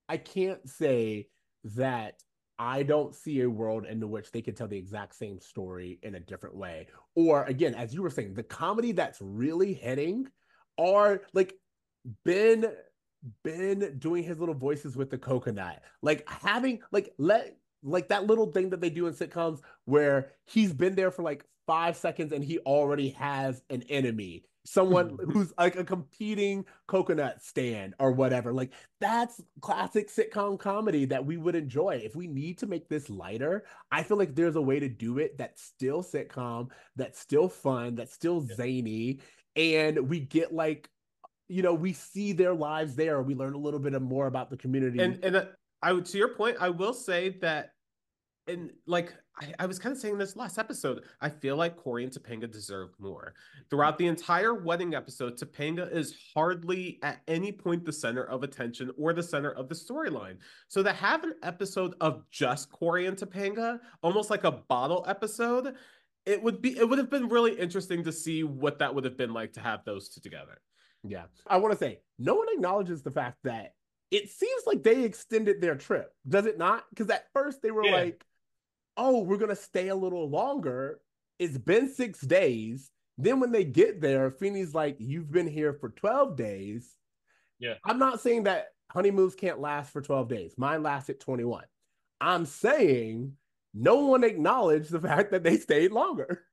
I 0.08 0.16
can't 0.16 0.66
say 0.68 1.28
that 1.76 2.22
I 2.58 2.82
don't 2.82 3.14
see 3.14 3.42
a 3.42 3.50
world 3.50 3.84
into 3.86 4.06
which 4.06 4.32
they 4.32 4.42
could 4.42 4.56
tell 4.56 4.68
the 4.68 4.78
exact 4.78 5.14
same 5.14 5.40
story 5.40 5.98
in 6.02 6.14
a 6.14 6.20
different 6.20 6.56
way. 6.56 6.88
Or 7.14 7.44
again, 7.44 7.74
as 7.74 7.94
you 7.94 8.02
were 8.02 8.10
saying, 8.10 8.34
the 8.34 8.42
comedy 8.42 8.92
that's 8.92 9.18
really 9.20 9.74
hitting 9.74 10.26
are 10.78 11.22
like 11.34 11.54
Ben 12.24 12.66
Ben 13.44 13.98
doing 13.98 14.24
his 14.24 14.38
little 14.38 14.54
voices 14.54 14.96
with 14.96 15.10
the 15.10 15.18
coconut. 15.18 15.82
Like 16.02 16.26
having 16.28 16.80
like 16.92 17.12
let 17.18 17.56
like 17.82 18.08
that 18.08 18.26
little 18.26 18.46
thing 18.46 18.70
that 18.70 18.80
they 18.80 18.90
do 18.90 19.06
in 19.06 19.14
sitcoms 19.14 19.60
where 19.84 20.32
he's 20.46 20.72
been 20.72 20.94
there 20.94 21.10
for 21.10 21.22
like 21.22 21.44
five 21.66 21.96
seconds 21.96 22.32
and 22.32 22.44
he 22.44 22.58
already 22.60 23.10
has 23.10 23.62
an 23.70 23.82
enemy. 23.88 24.44
Someone 24.64 25.16
who's 25.32 25.52
like 25.58 25.76
a 25.76 25.84
competing 25.84 26.66
coconut 26.86 27.42
stand 27.42 27.94
or 27.98 28.12
whatever. 28.12 28.52
Like 28.52 28.72
that's 29.00 29.40
classic 29.60 30.10
sitcom 30.10 30.58
comedy 30.58 31.06
that 31.06 31.24
we 31.24 31.38
would 31.38 31.54
enjoy. 31.54 32.00
If 32.04 32.14
we 32.14 32.26
need 32.26 32.58
to 32.58 32.66
make 32.66 32.88
this 32.88 33.08
lighter 33.08 33.64
i 33.90 34.02
feel 34.02 34.16
like 34.16 34.34
there's 34.34 34.56
a 34.56 34.60
way 34.60 34.78
to 34.78 34.88
do 34.88 35.18
it 35.18 35.36
that's 35.38 35.62
still 35.62 36.02
sitcom 36.02 36.68
that's 36.96 37.18
still 37.18 37.48
fun 37.48 37.94
that's 37.94 38.12
still 38.12 38.40
zany 38.40 39.20
and 39.56 40.08
we 40.08 40.20
get 40.20 40.52
like 40.52 40.88
you 41.48 41.62
know 41.62 41.74
we 41.74 41.92
see 41.92 42.32
their 42.32 42.54
lives 42.54 42.94
there. 42.94 43.20
We 43.22 43.34
learn 43.34 43.54
a 43.54 43.58
little 43.58 43.80
bit 43.80 44.00
more 44.00 44.26
about 44.26 44.50
the 44.50 44.56
community. 44.56 45.00
And 45.00 45.22
and 45.24 45.36
uh, 45.36 45.44
I 45.82 45.92
would 45.92 46.04
to 46.06 46.18
your 46.18 46.34
point, 46.34 46.56
I 46.60 46.68
will 46.68 46.94
say 46.94 47.30
that, 47.40 47.70
and 48.46 48.72
like 48.86 49.14
I, 49.40 49.52
I 49.60 49.66
was 49.66 49.78
kind 49.78 49.94
of 49.94 50.00
saying 50.00 50.18
this 50.18 50.36
last 50.36 50.58
episode, 50.58 51.04
I 51.20 51.28
feel 51.28 51.56
like 51.56 51.76
Cory 51.76 52.04
and 52.04 52.12
Topanga 52.12 52.50
deserved 52.50 52.94
more. 52.98 53.34
Throughout 53.70 53.96
the 53.96 54.06
entire 54.06 54.54
wedding 54.54 54.94
episode, 54.94 55.38
Topanga 55.38 55.90
is 55.92 56.16
hardly 56.34 56.98
at 57.02 57.20
any 57.28 57.52
point 57.52 57.84
the 57.84 57.92
center 57.92 58.24
of 58.24 58.42
attention 58.42 58.90
or 58.98 59.12
the 59.12 59.22
center 59.22 59.52
of 59.52 59.68
the 59.68 59.74
storyline. 59.74 60.36
So 60.68 60.82
to 60.82 60.92
have 60.92 61.24
an 61.24 61.34
episode 61.42 61.94
of 62.00 62.24
just 62.30 62.70
Cory 62.70 63.06
and 63.06 63.16
Topanga, 63.16 63.78
almost 64.02 64.30
like 64.30 64.44
a 64.44 64.52
bottle 64.52 65.04
episode, 65.08 65.74
it 66.26 66.42
would 66.42 66.60
be 66.60 66.76
it 66.76 66.88
would 66.88 66.98
have 66.98 67.10
been 67.10 67.28
really 67.28 67.58
interesting 67.58 68.04
to 68.04 68.12
see 68.12 68.44
what 68.44 68.78
that 68.78 68.94
would 68.94 69.04
have 69.04 69.16
been 69.16 69.32
like 69.32 69.52
to 69.54 69.60
have 69.60 69.84
those 69.84 70.10
two 70.10 70.20
together. 70.20 70.60
Yeah. 71.02 71.24
I 71.46 71.56
want 71.56 71.72
to 71.72 71.78
say, 71.78 72.00
no 72.18 72.34
one 72.34 72.48
acknowledges 72.52 73.02
the 73.02 73.10
fact 73.10 73.38
that 73.44 73.72
it 74.10 74.30
seems 74.30 74.62
like 74.66 74.82
they 74.82 75.04
extended 75.04 75.60
their 75.60 75.76
trip, 75.76 76.12
does 76.28 76.46
it 76.46 76.58
not? 76.58 76.84
Because 76.90 77.10
at 77.10 77.30
first 77.32 77.62
they 77.62 77.70
were 77.70 77.84
Yeah. 77.84 77.92
like, 77.92 78.24
oh, 78.96 79.20
we're 79.22 79.36
going 79.38 79.50
to 79.50 79.56
stay 79.56 79.88
a 79.88 79.94
little 79.94 80.28
longer. 80.28 81.00
It's 81.38 81.56
been 81.56 81.88
six 81.88 82.20
days. 82.20 82.90
Then 83.18 83.38
when 83.40 83.52
they 83.52 83.64
get 83.64 84.00
there, 84.00 84.30
Feeny's 84.30 84.74
like, 84.74 84.96
you've 84.98 85.30
been 85.30 85.46
here 85.46 85.72
for 85.74 85.90
12 85.90 86.36
days. 86.36 86.94
Yeah. 87.58 87.74
I'm 87.84 87.98
not 87.98 88.20
saying 88.20 88.44
that 88.44 88.68
honeymoons 88.90 89.34
can't 89.34 89.60
last 89.60 89.92
for 89.92 90.00
12 90.00 90.28
days. 90.28 90.54
Mine 90.56 90.82
lasted 90.82 91.20
21. 91.20 91.64
I'm 92.20 92.46
saying 92.46 93.36
no 93.72 94.06
one 94.06 94.24
acknowledged 94.24 94.90
the 94.90 95.00
fact 95.08 95.30
that 95.30 95.42
they 95.44 95.56
stayed 95.58 95.92
longer. 95.92 96.44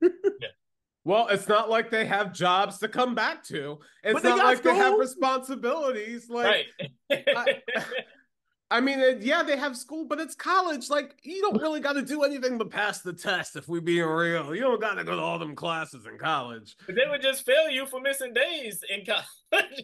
Well, 1.08 1.28
it's 1.28 1.48
not 1.48 1.70
like 1.70 1.90
they 1.90 2.04
have 2.04 2.34
jobs 2.34 2.76
to 2.80 2.88
come 2.88 3.14
back 3.14 3.42
to. 3.44 3.78
It's 4.04 4.12
But 4.12 4.28
not 4.28 4.36
got 4.36 4.44
like 4.44 4.62
they 4.62 4.74
have 4.76 4.98
responsibilities. 4.98 6.28
Like, 6.28 6.66
right. 7.10 7.24
I- 7.34 7.62
I 8.70 8.82
mean, 8.82 9.00
yeah, 9.22 9.42
they 9.42 9.56
have 9.56 9.74
school, 9.78 10.04
but 10.04 10.20
it's 10.20 10.34
college. 10.34 10.90
Like, 10.90 11.18
you 11.22 11.40
don't 11.40 11.62
really 11.62 11.80
got 11.80 11.94
to 11.94 12.02
do 12.02 12.24
anything 12.24 12.58
but 12.58 12.68
pass 12.68 13.00
the 13.00 13.14
test. 13.14 13.56
If 13.56 13.66
we 13.66 13.80
being 13.80 14.04
real, 14.04 14.54
you 14.54 14.60
don't 14.60 14.78
got 14.78 14.96
to 14.96 15.04
go 15.04 15.16
to 15.16 15.22
all 15.22 15.38
them 15.38 15.56
classes 15.56 16.04
in 16.04 16.18
college. 16.18 16.76
But 16.84 16.94
they 16.96 17.08
would 17.08 17.22
just 17.22 17.46
fail 17.46 17.70
you 17.70 17.86
for 17.86 18.02
missing 18.02 18.34
days 18.34 18.84
in 18.90 19.06
college. 19.06 19.24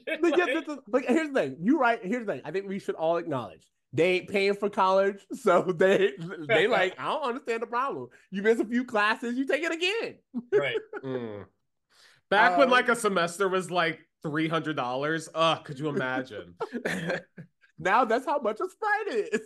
But 0.21 0.37
yeah, 0.37 0.45
this 0.45 0.69
is- 0.69 0.79
like 0.89 1.07
here's 1.07 1.29
the 1.29 1.41
thing. 1.41 1.57
You 1.63 1.79
right. 1.79 2.01
Here's 2.03 2.27
the 2.27 2.35
thing. 2.35 2.43
I 2.45 2.51
think 2.51 2.69
we 2.69 2.79
should 2.79 2.97
all 2.97 3.17
acknowledge 3.17 3.65
they 3.95 4.17
ain't 4.17 4.29
paying 4.29 4.55
for 4.55 4.69
college, 4.69 5.25
so 5.33 5.63
they 5.63 6.13
they 6.49 6.67
like 6.67 6.95
I 6.99 7.05
don't 7.05 7.23
understand 7.23 7.63
the 7.63 7.67
problem. 7.67 8.09
You 8.31 8.43
miss 8.43 8.61
a 8.61 8.65
few 8.65 8.85
classes, 8.85 9.39
you 9.39 9.47
take 9.47 9.63
it 9.63 9.73
again. 9.73 10.19
right. 10.53 10.77
Mm. 11.03 11.45
Back 12.29 12.59
when 12.59 12.67
Um, 12.67 12.73
like 12.73 12.89
a 12.89 12.97
semester 12.97 13.49
was 13.49 13.71
like 13.71 14.01
three 14.23 14.49
hundred 14.49 14.77
dollars. 14.77 15.29
Uh, 15.33 15.57
could 15.57 15.79
you 15.79 15.89
imagine? 15.89 16.55
Now 17.79 18.05
that's 18.05 18.25
how 18.25 18.39
much 18.39 18.59
a 18.61 18.69
sprite 18.69 19.09
is. 19.33 19.41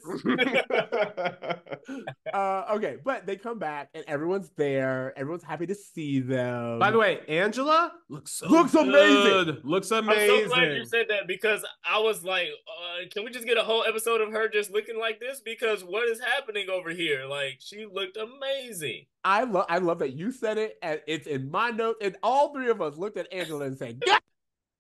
uh, 2.35 2.64
okay, 2.72 2.97
but 3.03 3.26
they 3.26 3.37
come 3.37 3.59
back 3.59 3.89
and 3.95 4.05
everyone's 4.07 4.51
there. 4.57 5.14
Everyone's 5.16 5.45
happy 5.45 5.66
to 5.66 5.74
see 5.74 6.20
them. 6.20 6.79
By 6.79 6.91
the 6.91 6.99
way, 6.99 7.20
Angela 7.29 7.93
looks 8.09 8.33
so 8.33 8.49
Looks 8.49 8.74
amazing. 8.74 8.93
good. 8.93 9.64
Looks 9.64 9.91
I'm 9.91 10.05
so 10.05 10.49
glad 10.49 10.76
you 10.76 10.85
said 10.85 11.07
that 11.09 11.26
because 11.26 11.64
I 11.85 11.99
was 12.01 12.22
like, 12.22 12.49
uh, 12.49 13.09
can 13.11 13.24
we 13.24 13.31
just 13.31 13.47
get 13.47 13.57
a 13.57 13.62
whole 13.62 13.85
episode 13.85 14.20
of 14.20 14.31
her 14.33 14.49
just 14.49 14.70
looking 14.72 14.99
like 14.99 15.20
this? 15.20 15.41
Because 15.41 15.83
what 15.83 16.09
is 16.09 16.20
happening 16.20 16.68
over 16.70 16.91
here? 16.91 17.24
Like, 17.26 17.59
she 17.61 17.87
looked 17.91 18.16
amazing. 18.18 19.07
I 19.24 19.45
love 19.45 19.66
I 19.68 19.79
love 19.79 19.99
that 20.01 20.12
you 20.12 20.33
said 20.33 20.59
it, 20.59 20.76
and 20.83 21.01
it's 21.07 21.26
in 21.26 21.51
my 21.51 21.70
notes. 21.70 21.99
And 22.03 22.16
all 22.22 22.53
three 22.53 22.70
of 22.70 22.81
us 22.81 22.97
looked 22.97 23.18
at 23.18 23.33
Angela 23.33 23.64
and 23.66 23.76
said, 23.76 24.01
"Yeah, 24.07 24.18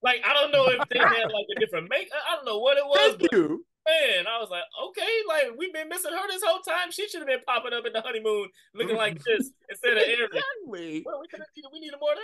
Like, 0.02 0.22
I 0.24 0.32
don't 0.32 0.52
know 0.52 0.66
if 0.68 0.88
they 0.88 0.98
had 0.98 1.24
like 1.24 1.46
a 1.56 1.60
different 1.60 1.88
make. 1.90 2.08
I 2.12 2.36
don't 2.36 2.44
know 2.44 2.58
what 2.58 2.76
it 2.78 2.84
was, 2.84 3.16
thank 3.16 3.20
but 3.20 3.32
you." 3.32 3.64
man, 3.88 4.26
I 4.26 4.38
was 4.38 4.50
like, 4.50 4.62
okay, 4.88 5.14
like 5.26 5.58
we've 5.58 5.72
been 5.72 5.88
missing 5.88 6.12
her 6.12 6.28
this 6.28 6.42
whole 6.44 6.60
time. 6.60 6.90
She 6.90 7.08
should 7.08 7.20
have 7.20 7.28
been 7.28 7.40
popping 7.46 7.72
up 7.72 7.86
in 7.86 7.92
the 7.92 8.00
honeymoon 8.00 8.48
looking 8.74 8.96
like 8.96 9.22
this 9.24 9.50
instead 9.68 9.96
of 9.96 10.02
Aaron. 10.04 10.28
Exactly. 10.32 11.02
Well, 11.06 11.20
we, 11.20 11.28
could 11.28 11.40
we 11.72 11.80
needed 11.80 11.98
more 12.00 12.12
of 12.12 12.18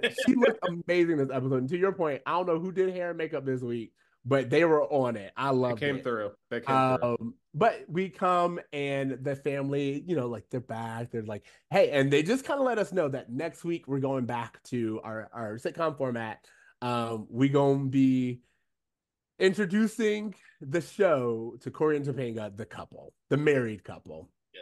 that. 0.00 0.14
She 0.26 0.34
looked 0.34 0.64
amazing 0.66 1.16
this 1.18 1.30
episode. 1.32 1.54
And 1.54 1.68
to 1.68 1.78
your 1.78 1.92
point, 1.92 2.22
I 2.26 2.32
don't 2.32 2.46
know 2.46 2.58
who 2.58 2.72
did 2.72 2.94
hair 2.94 3.10
and 3.10 3.18
makeup 3.18 3.44
this 3.44 3.62
week, 3.62 3.92
but 4.24 4.50
they 4.50 4.64
were 4.64 4.84
on 4.84 5.16
it. 5.16 5.32
I 5.36 5.50
They 5.50 5.56
love 5.56 5.80
came 5.80 5.96
it. 5.96 6.04
through. 6.04 6.32
They 6.50 6.60
came 6.60 6.98
through. 6.98 7.16
Um, 7.20 7.34
but 7.54 7.84
we 7.88 8.08
come 8.08 8.60
and 8.72 9.18
the 9.22 9.36
family, 9.36 10.02
you 10.06 10.16
know, 10.16 10.26
like 10.26 10.44
they're 10.50 10.60
back. 10.60 11.10
They're 11.10 11.22
like, 11.22 11.44
hey, 11.70 11.90
and 11.90 12.10
they 12.10 12.22
just 12.22 12.44
kind 12.44 12.58
of 12.60 12.66
let 12.66 12.78
us 12.78 12.92
know 12.92 13.08
that 13.08 13.30
next 13.30 13.64
week 13.64 13.86
we're 13.86 14.00
going 14.00 14.24
back 14.24 14.62
to 14.64 15.00
our 15.04 15.28
our 15.32 15.58
sitcom 15.58 15.96
format. 15.96 16.46
Um, 16.82 17.28
we 17.30 17.48
gonna 17.48 17.86
be 17.86 18.40
introducing 19.38 20.34
the 20.60 20.80
show 20.80 21.56
to 21.60 21.70
Cory 21.70 21.96
and 21.96 22.04
Topanga, 22.04 22.54
the 22.54 22.66
couple, 22.66 23.14
the 23.30 23.36
married 23.36 23.84
couple. 23.84 24.28
Yeah. 24.52 24.60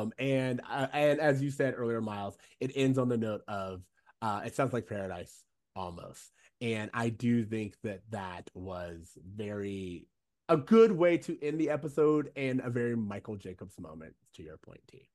Um, 0.00 0.12
and 0.18 0.62
uh, 0.68 0.88
and 0.92 1.20
as 1.20 1.42
you 1.42 1.50
said 1.50 1.74
earlier, 1.76 2.00
Myles, 2.00 2.36
it 2.60 2.72
ends 2.74 2.98
on 2.98 3.08
the 3.08 3.18
note 3.18 3.42
of 3.46 3.82
uh, 4.22 4.40
it 4.44 4.56
sounds 4.56 4.72
like 4.72 4.88
paradise 4.88 5.44
almost. 5.76 6.32
And 6.62 6.90
I 6.94 7.10
do 7.10 7.44
think 7.44 7.74
that 7.84 8.00
that 8.10 8.50
was 8.54 9.16
very 9.22 10.06
a 10.48 10.56
good 10.56 10.92
way 10.92 11.18
to 11.18 11.38
end 11.42 11.60
the 11.60 11.70
episode 11.70 12.30
and 12.36 12.60
a 12.60 12.70
very 12.70 12.96
Michael 12.96 13.36
Jacobs 13.36 13.78
moment. 13.78 14.14
To 14.34 14.42
your 14.42 14.56
point, 14.56 14.80
T. 14.90 15.08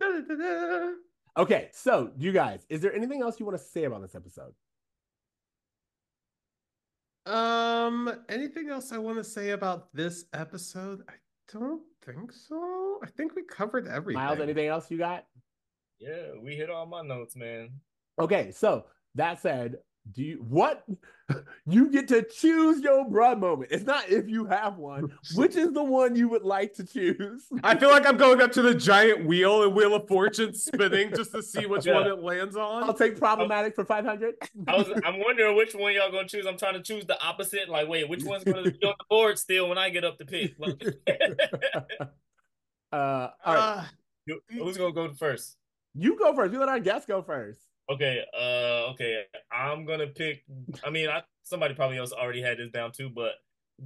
Da-da-da-da. 0.00 0.92
Okay, 1.36 1.68
so 1.72 2.10
you 2.16 2.32
guys, 2.32 2.64
is 2.68 2.80
there 2.80 2.94
anything 2.94 3.22
else 3.22 3.38
you 3.38 3.46
want 3.46 3.58
to 3.58 3.64
say 3.64 3.84
about 3.84 4.02
this 4.02 4.14
episode? 4.14 4.54
Um, 7.26 8.12
anything 8.28 8.68
else 8.68 8.92
I 8.92 8.98
want 8.98 9.18
to 9.18 9.24
say 9.24 9.50
about 9.50 9.94
this 9.94 10.26
episode? 10.34 11.02
I 11.08 11.14
don't 11.52 11.82
think 12.04 12.32
so. 12.32 12.98
I 13.02 13.06
think 13.06 13.34
we 13.34 13.42
covered 13.42 13.88
everything. 13.88 14.22
Myles, 14.22 14.40
anything 14.40 14.68
else 14.68 14.90
you 14.90 14.98
got? 14.98 15.24
Yeah, 15.98 16.32
we 16.42 16.54
hit 16.54 16.70
all 16.70 16.86
my 16.86 17.02
notes, 17.02 17.34
man. 17.34 17.70
Okay, 18.18 18.50
so 18.50 18.84
that 19.14 19.40
said, 19.40 19.78
do 20.12 20.22
you 20.22 20.44
what 20.48 20.84
you 21.66 21.90
get 21.90 22.06
to 22.08 22.22
choose 22.22 22.82
your 22.82 23.06
bruh 23.08 23.38
moment? 23.38 23.70
It's 23.72 23.84
not 23.84 24.08
if 24.10 24.28
you 24.28 24.44
have 24.44 24.76
one. 24.76 25.10
Which 25.34 25.56
is 25.56 25.72
the 25.72 25.82
one 25.82 26.14
you 26.14 26.28
would 26.28 26.42
like 26.44 26.74
to 26.74 26.84
choose? 26.84 27.46
I 27.62 27.74
feel 27.76 27.88
like 27.88 28.06
I'm 28.06 28.18
going 28.18 28.42
up 28.42 28.52
to 28.52 28.62
the 28.62 28.74
giant 28.74 29.24
wheel 29.24 29.62
and 29.62 29.74
Wheel 29.74 29.94
of 29.94 30.06
Fortune 30.06 30.52
spinning 30.54 31.10
just 31.14 31.32
to 31.32 31.42
see 31.42 31.64
which 31.66 31.86
Yeah. 31.86 31.94
one 31.94 32.06
it 32.06 32.18
lands 32.22 32.54
on. 32.56 32.82
I'll 32.82 32.92
take 32.92 33.18
problematic 33.18 33.74
for 33.74 33.84
five 33.84 34.04
hundred. 34.04 34.34
I 34.68 34.76
was 34.76 34.88
I'm 35.04 35.18
wondering 35.20 35.56
which 35.56 35.74
one 35.74 35.94
y'all 35.94 36.10
gonna 36.12 36.28
choose. 36.28 36.44
I'm 36.46 36.58
trying 36.58 36.74
to 36.74 36.82
choose 36.82 37.06
the 37.06 37.20
opposite. 37.24 37.68
Like, 37.70 37.88
wait, 37.88 38.08
which 38.08 38.24
one's 38.24 38.44
gonna 38.44 38.62
be 38.70 38.70
on 38.86 38.94
the 38.98 39.04
board 39.08 39.38
still 39.38 39.68
when 39.70 39.78
I 39.78 39.88
get 39.88 40.04
up 40.04 40.18
to 40.18 40.26
pick? 40.26 40.52
Like, 40.58 40.82
Uh, 42.92 43.28
all 43.44 43.54
right, 43.54 43.86
Uh, 44.28 44.34
who's 44.50 44.76
gonna 44.76 44.92
go 44.92 45.12
first? 45.14 45.56
you 45.94 46.16
go 46.18 46.34
first. 46.34 46.52
you 46.52 46.60
let 46.60 46.68
our 46.68 46.78
guests 46.80 47.06
go 47.06 47.22
first. 47.22 47.60
Okay, 47.90 48.22
uh, 48.34 48.90
okay. 48.92 49.24
I'm 49.52 49.84
gonna 49.84 50.06
pick. 50.06 50.44
I 50.82 50.90
mean, 50.90 51.08
I 51.08 51.22
somebody 51.42 51.74
probably 51.74 51.98
else 51.98 52.12
already 52.12 52.42
had 52.42 52.58
this 52.58 52.70
down 52.70 52.92
too, 52.92 53.10
but 53.10 53.32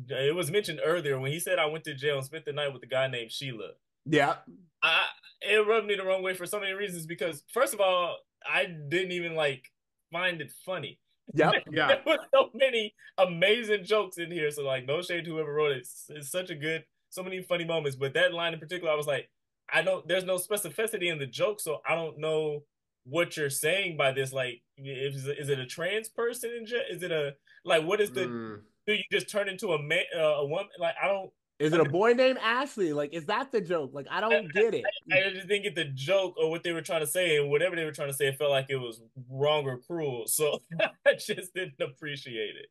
it 0.09 0.35
was 0.35 0.51
mentioned 0.51 0.81
earlier 0.85 1.19
when 1.19 1.33
he 1.33 1.41
said 1.41 1.59
I 1.59 1.67
went 1.67 1.85
to 1.85 1.95
jail 1.95 2.17
and 2.17 2.25
spent 2.25 2.45
the 2.45 2.53
night 2.53 2.73
with 2.73 2.83
a 2.83 2.87
guy 2.87 3.09
named 3.09 3.33
Sheila. 3.33 3.71
Yeah, 4.05 4.37
I 4.83 5.05
it 5.41 5.67
rubbed 5.67 5.87
me 5.87 5.97
the 5.97 6.05
wrong 6.05 6.23
way 6.23 6.35
for 6.35 6.47
so 6.47 6.61
many 6.61 6.73
reasons 6.73 7.07
because 7.07 7.43
first 7.53 7.75
of 7.75 7.81
all, 7.81 8.17
I 8.49 8.67
didn't 8.67 9.13
even 9.13 9.35
like 9.35 9.71
find 10.13 10.41
it 10.41 10.53
funny. 10.65 10.99
yep. 11.35 11.55
yeah. 11.71 11.89
There 11.89 12.03
were 12.07 12.19
so 12.33 12.51
many 12.55 12.95
amazing 13.19 13.85
jokes 13.85 14.19
in 14.19 14.31
here. 14.31 14.51
So 14.51 14.63
like, 14.63 14.87
no 14.87 15.03
shade 15.03 15.25
to 15.25 15.33
whoever 15.33 15.53
wrote 15.53 15.73
it. 15.73 15.79
It's, 15.79 16.07
it's 16.09 16.31
such 16.31 16.51
a 16.51 16.55
good, 16.55 16.85
so 17.11 17.23
many 17.23 17.43
funny 17.43 17.65
moments. 17.65 17.97
But 17.97 18.15
that 18.15 18.33
line 18.33 18.55
in 18.55 18.61
particular, 18.61 18.93
I 18.93 18.97
was 18.97 19.07
like, 19.07 19.29
I 19.73 19.83
don't. 19.83 20.07
There's 20.09 20.25
no 20.25 20.37
specificity 20.37 21.13
in 21.13 21.19
the 21.19 21.27
joke, 21.27 21.61
so 21.61 21.81
I 21.87 21.95
don't 21.95 22.19
know 22.19 22.63
what 23.05 23.37
you're 23.37 23.51
saying 23.51 23.97
by 23.97 24.13
this. 24.13 24.33
Like, 24.33 24.63
if 24.77 25.15
is 25.15 25.49
it 25.49 25.59
a 25.59 25.67
trans 25.67 26.09
person 26.09 26.51
in 26.59 26.67
jail? 26.67 26.83
Is 26.91 27.03
it 27.03 27.13
a 27.13 27.35
like? 27.65 27.85
What 27.85 28.01
is 28.01 28.11
the? 28.11 28.27
Mm. 28.27 28.61
Do 28.87 28.95
you 28.95 29.03
just 29.13 29.29
turn 29.29 29.49
into 29.49 29.73
a 29.73 29.83
man, 29.83 30.05
uh, 30.17 30.21
a 30.21 30.47
woman? 30.47 30.69
Like, 30.79 30.95
I 31.03 31.09
don't. 31.09 31.31
Is 31.59 31.73
it 31.73 31.81
a 31.81 31.85
boy 31.85 32.13
named 32.13 32.39
Ashley? 32.41 32.93
Like, 32.93 33.13
is 33.13 33.27
that 33.27 33.51
the 33.51 33.61
joke? 33.61 33.91
Like, 33.93 34.07
I 34.09 34.21
don't 34.21 34.53
get 34.53 34.75
it. 34.75 34.85
I 35.13 35.31
just 35.35 35.49
didn't 35.49 35.65
get 35.65 35.75
the 35.75 35.87
joke 35.87 36.35
or 36.39 36.51
what 36.51 36.63
they 36.63 36.73
were 36.73 36.83
trying 36.83 37.01
to 37.01 37.07
say, 37.07 37.39
and 37.39 37.51
whatever 37.51 37.75
they 37.75 37.85
were 37.85 37.93
trying 37.93 38.09
to 38.09 38.15
say, 38.15 38.29
it 38.29 38.39
felt 38.39 38.51
like 38.51 38.67
it 38.69 38.77
was 38.77 39.01
wrong 39.29 39.65
or 39.65 39.79
cruel. 39.79 40.25
So 40.27 40.61
I 41.07 41.15
just 41.15 41.53
didn't 41.55 41.81
appreciate 41.81 42.55
it. 42.57 42.67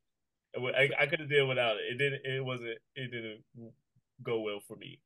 It 0.53 0.75
I, 0.75 1.03
I 1.03 1.05
could 1.07 1.19
have 1.19 1.29
did 1.29 1.47
without 1.47 1.75
it. 1.75 1.91
It 1.91 1.97
didn't. 1.97 2.21
It 2.25 2.45
wasn't. 2.45 2.77
It 2.95 3.11
didn't 3.11 3.41
go 4.23 4.39
well 4.39 4.61
for 4.65 4.77
me. 4.77 4.99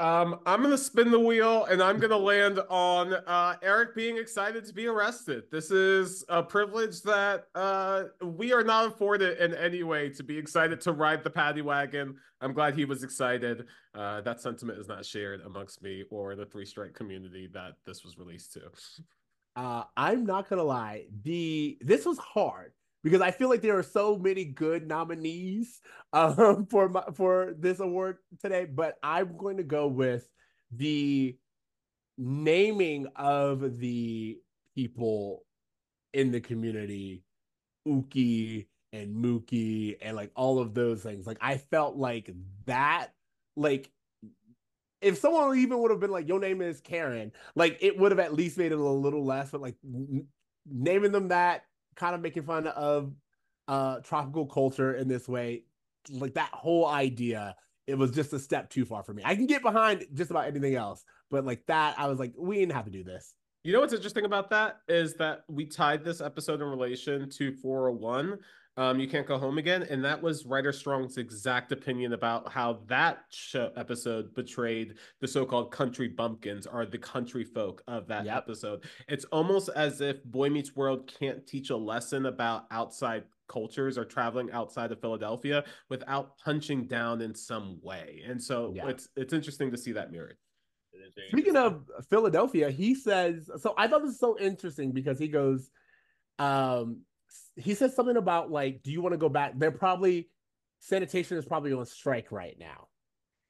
Um, 0.00 0.40
I'm 0.46 0.62
gonna 0.62 0.78
spin 0.78 1.10
the 1.10 1.20
wheel 1.20 1.66
and 1.66 1.82
I'm 1.82 1.98
gonna 1.98 2.16
land 2.16 2.58
on 2.70 3.12
uh, 3.12 3.56
Eric 3.62 3.94
being 3.94 4.16
excited 4.16 4.64
to 4.64 4.72
be 4.72 4.86
arrested. 4.86 5.44
This 5.52 5.70
is 5.70 6.24
a 6.30 6.42
privilege 6.42 7.02
that 7.02 7.48
uh, 7.54 8.04
we 8.22 8.54
are 8.54 8.64
not 8.64 8.86
afforded 8.86 9.36
in 9.36 9.54
any 9.54 9.82
way 9.82 10.08
to 10.08 10.22
be 10.22 10.38
excited 10.38 10.80
to 10.82 10.92
ride 10.92 11.22
the 11.22 11.28
paddy 11.28 11.60
wagon. 11.60 12.16
I'm 12.40 12.54
glad 12.54 12.74
he 12.74 12.86
was 12.86 13.02
excited. 13.02 13.66
Uh, 13.94 14.22
that 14.22 14.40
sentiment 14.40 14.78
is 14.78 14.88
not 14.88 15.04
shared 15.04 15.42
amongst 15.42 15.82
me 15.82 16.04
or 16.08 16.34
the 16.34 16.46
three 16.46 16.64
strike 16.64 16.94
community 16.94 17.50
that 17.52 17.74
this 17.84 18.02
was 18.02 18.16
released 18.16 18.54
to. 18.54 18.62
Uh, 19.54 19.84
I'm 19.98 20.24
not 20.24 20.48
gonna 20.48 20.64
lie. 20.64 21.08
The 21.24 21.76
this 21.82 22.06
was 22.06 22.16
hard 22.16 22.72
because 23.02 23.20
I 23.20 23.30
feel 23.30 23.48
like 23.48 23.62
there 23.62 23.78
are 23.78 23.82
so 23.82 24.16
many 24.16 24.44
good 24.44 24.86
nominees 24.86 25.80
um, 26.12 26.66
for 26.70 26.88
my, 26.88 27.04
for 27.14 27.54
this 27.58 27.80
award 27.80 28.18
today. 28.40 28.66
But 28.66 28.98
I'm 29.02 29.36
going 29.36 29.56
to 29.58 29.62
go 29.62 29.86
with 29.86 30.28
the 30.70 31.36
naming 32.18 33.06
of 33.16 33.78
the 33.78 34.38
people 34.74 35.44
in 36.12 36.30
the 36.32 36.40
community, 36.40 37.24
Uki 37.88 38.66
and 38.92 39.24
Mookie, 39.24 39.96
and 40.02 40.16
like 40.16 40.30
all 40.34 40.58
of 40.58 40.74
those 40.74 41.02
things. 41.02 41.26
Like 41.26 41.38
I 41.40 41.56
felt 41.56 41.96
like 41.96 42.30
that, 42.66 43.08
like 43.56 43.90
if 45.00 45.18
someone 45.18 45.56
even 45.58 45.78
would 45.80 45.90
have 45.90 46.00
been 46.00 46.10
like, 46.10 46.28
"Your 46.28 46.40
name 46.40 46.60
is 46.60 46.80
Karen," 46.80 47.32
like 47.54 47.78
it 47.80 47.98
would 47.98 48.12
have 48.12 48.18
at 48.18 48.34
least 48.34 48.58
made 48.58 48.72
it 48.72 48.78
a 48.78 48.82
little 48.82 49.24
less. 49.24 49.50
But 49.50 49.62
like 49.62 49.76
n- 49.84 50.26
naming 50.70 51.12
them 51.12 51.28
that, 51.28 51.64
kind 51.96 52.14
of 52.14 52.20
making 52.20 52.44
fun 52.44 52.66
of 52.66 53.12
uh 53.68 54.00
tropical 54.00 54.46
culture 54.46 54.94
in 54.94 55.08
this 55.08 55.28
way, 55.28 55.64
like 56.10 56.34
that 56.34 56.50
whole 56.52 56.86
idea, 56.86 57.54
it 57.86 57.98
was 57.98 58.10
just 58.10 58.32
a 58.32 58.38
step 58.38 58.70
too 58.70 58.84
far 58.84 59.02
for 59.02 59.12
me. 59.12 59.22
I 59.24 59.34
can 59.34 59.46
get 59.46 59.62
behind 59.62 60.06
just 60.14 60.30
about 60.30 60.46
anything 60.46 60.74
else, 60.74 61.04
but 61.30 61.44
like 61.44 61.66
that, 61.66 61.98
I 61.98 62.06
was 62.06 62.18
like, 62.18 62.32
we 62.38 62.58
didn't 62.58 62.72
have 62.72 62.84
to 62.84 62.90
do 62.90 63.04
this. 63.04 63.34
You 63.62 63.74
know 63.74 63.80
what's 63.80 63.92
interesting 63.92 64.24
about 64.24 64.48
that 64.50 64.78
is 64.88 65.14
that 65.14 65.44
we 65.48 65.66
tied 65.66 66.02
this 66.02 66.20
episode 66.20 66.62
in 66.62 66.68
relation 66.68 67.28
to 67.30 67.52
401. 67.52 68.38
Um, 68.76 68.98
you 69.00 69.08
can't 69.08 69.26
go 69.26 69.36
home 69.36 69.58
again, 69.58 69.82
and 69.82 70.02
that 70.04 70.22
was 70.22 70.46
Rider 70.46 70.72
Strong's 70.72 71.18
exact 71.18 71.72
opinion 71.72 72.12
about 72.12 72.50
how 72.52 72.80
that 72.86 73.24
show 73.30 73.70
episode 73.76 74.32
betrayed 74.34 74.94
the 75.20 75.28
so-called 75.28 75.72
country 75.72 76.08
bumpkins 76.08 76.66
or 76.66 76.86
the 76.86 76.96
country 76.96 77.44
folk 77.44 77.82
of 77.88 78.06
that 78.06 78.24
Yep. 78.24 78.36
episode. 78.36 78.84
It's 79.08 79.24
almost 79.26 79.68
as 79.70 80.00
if 80.00 80.22
Boy 80.24 80.48
Meets 80.50 80.76
World 80.76 81.12
can't 81.18 81.46
teach 81.46 81.70
a 81.70 81.76
lesson 81.76 82.26
about 82.26 82.66
outside 82.70 83.24
cultures 83.48 83.98
or 83.98 84.04
traveling 84.04 84.50
outside 84.52 84.92
of 84.92 85.00
Philadelphia 85.00 85.64
without 85.88 86.38
punching 86.38 86.86
down 86.86 87.20
in 87.20 87.34
some 87.34 87.80
way. 87.82 88.22
And 88.24 88.40
so 88.42 88.72
Yeah. 88.74 88.88
it's 88.88 89.08
it's 89.16 89.32
interesting 89.32 89.72
to 89.72 89.76
see 89.76 89.92
that 89.92 90.12
mirrored. 90.12 90.38
It 90.92 90.98
is 90.98 91.14
very 91.14 91.28
Speaking 91.30 91.56
of 91.56 91.90
Philadelphia, 92.08 92.70
he 92.70 92.94
says 92.94 93.50
so. 93.58 93.74
I 93.76 93.88
thought 93.88 94.02
this 94.02 94.12
is 94.12 94.20
so 94.20 94.38
interesting 94.38 94.92
because 94.92 95.18
he 95.18 95.26
goes, 95.28 95.70
um, 96.38 97.00
he 97.56 97.74
says 97.74 97.94
something 97.94 98.16
about 98.16 98.50
like, 98.50 98.82
do 98.82 98.90
you 98.90 99.00
want 99.02 99.12
to 99.12 99.18
go 99.18 99.28
back? 99.28 99.52
They're 99.56 99.70
probably 99.70 100.28
sanitation 100.80 101.36
is 101.36 101.44
probably 101.44 101.72
on 101.72 101.86
strike 101.86 102.32
right 102.32 102.56
now. 102.58 102.88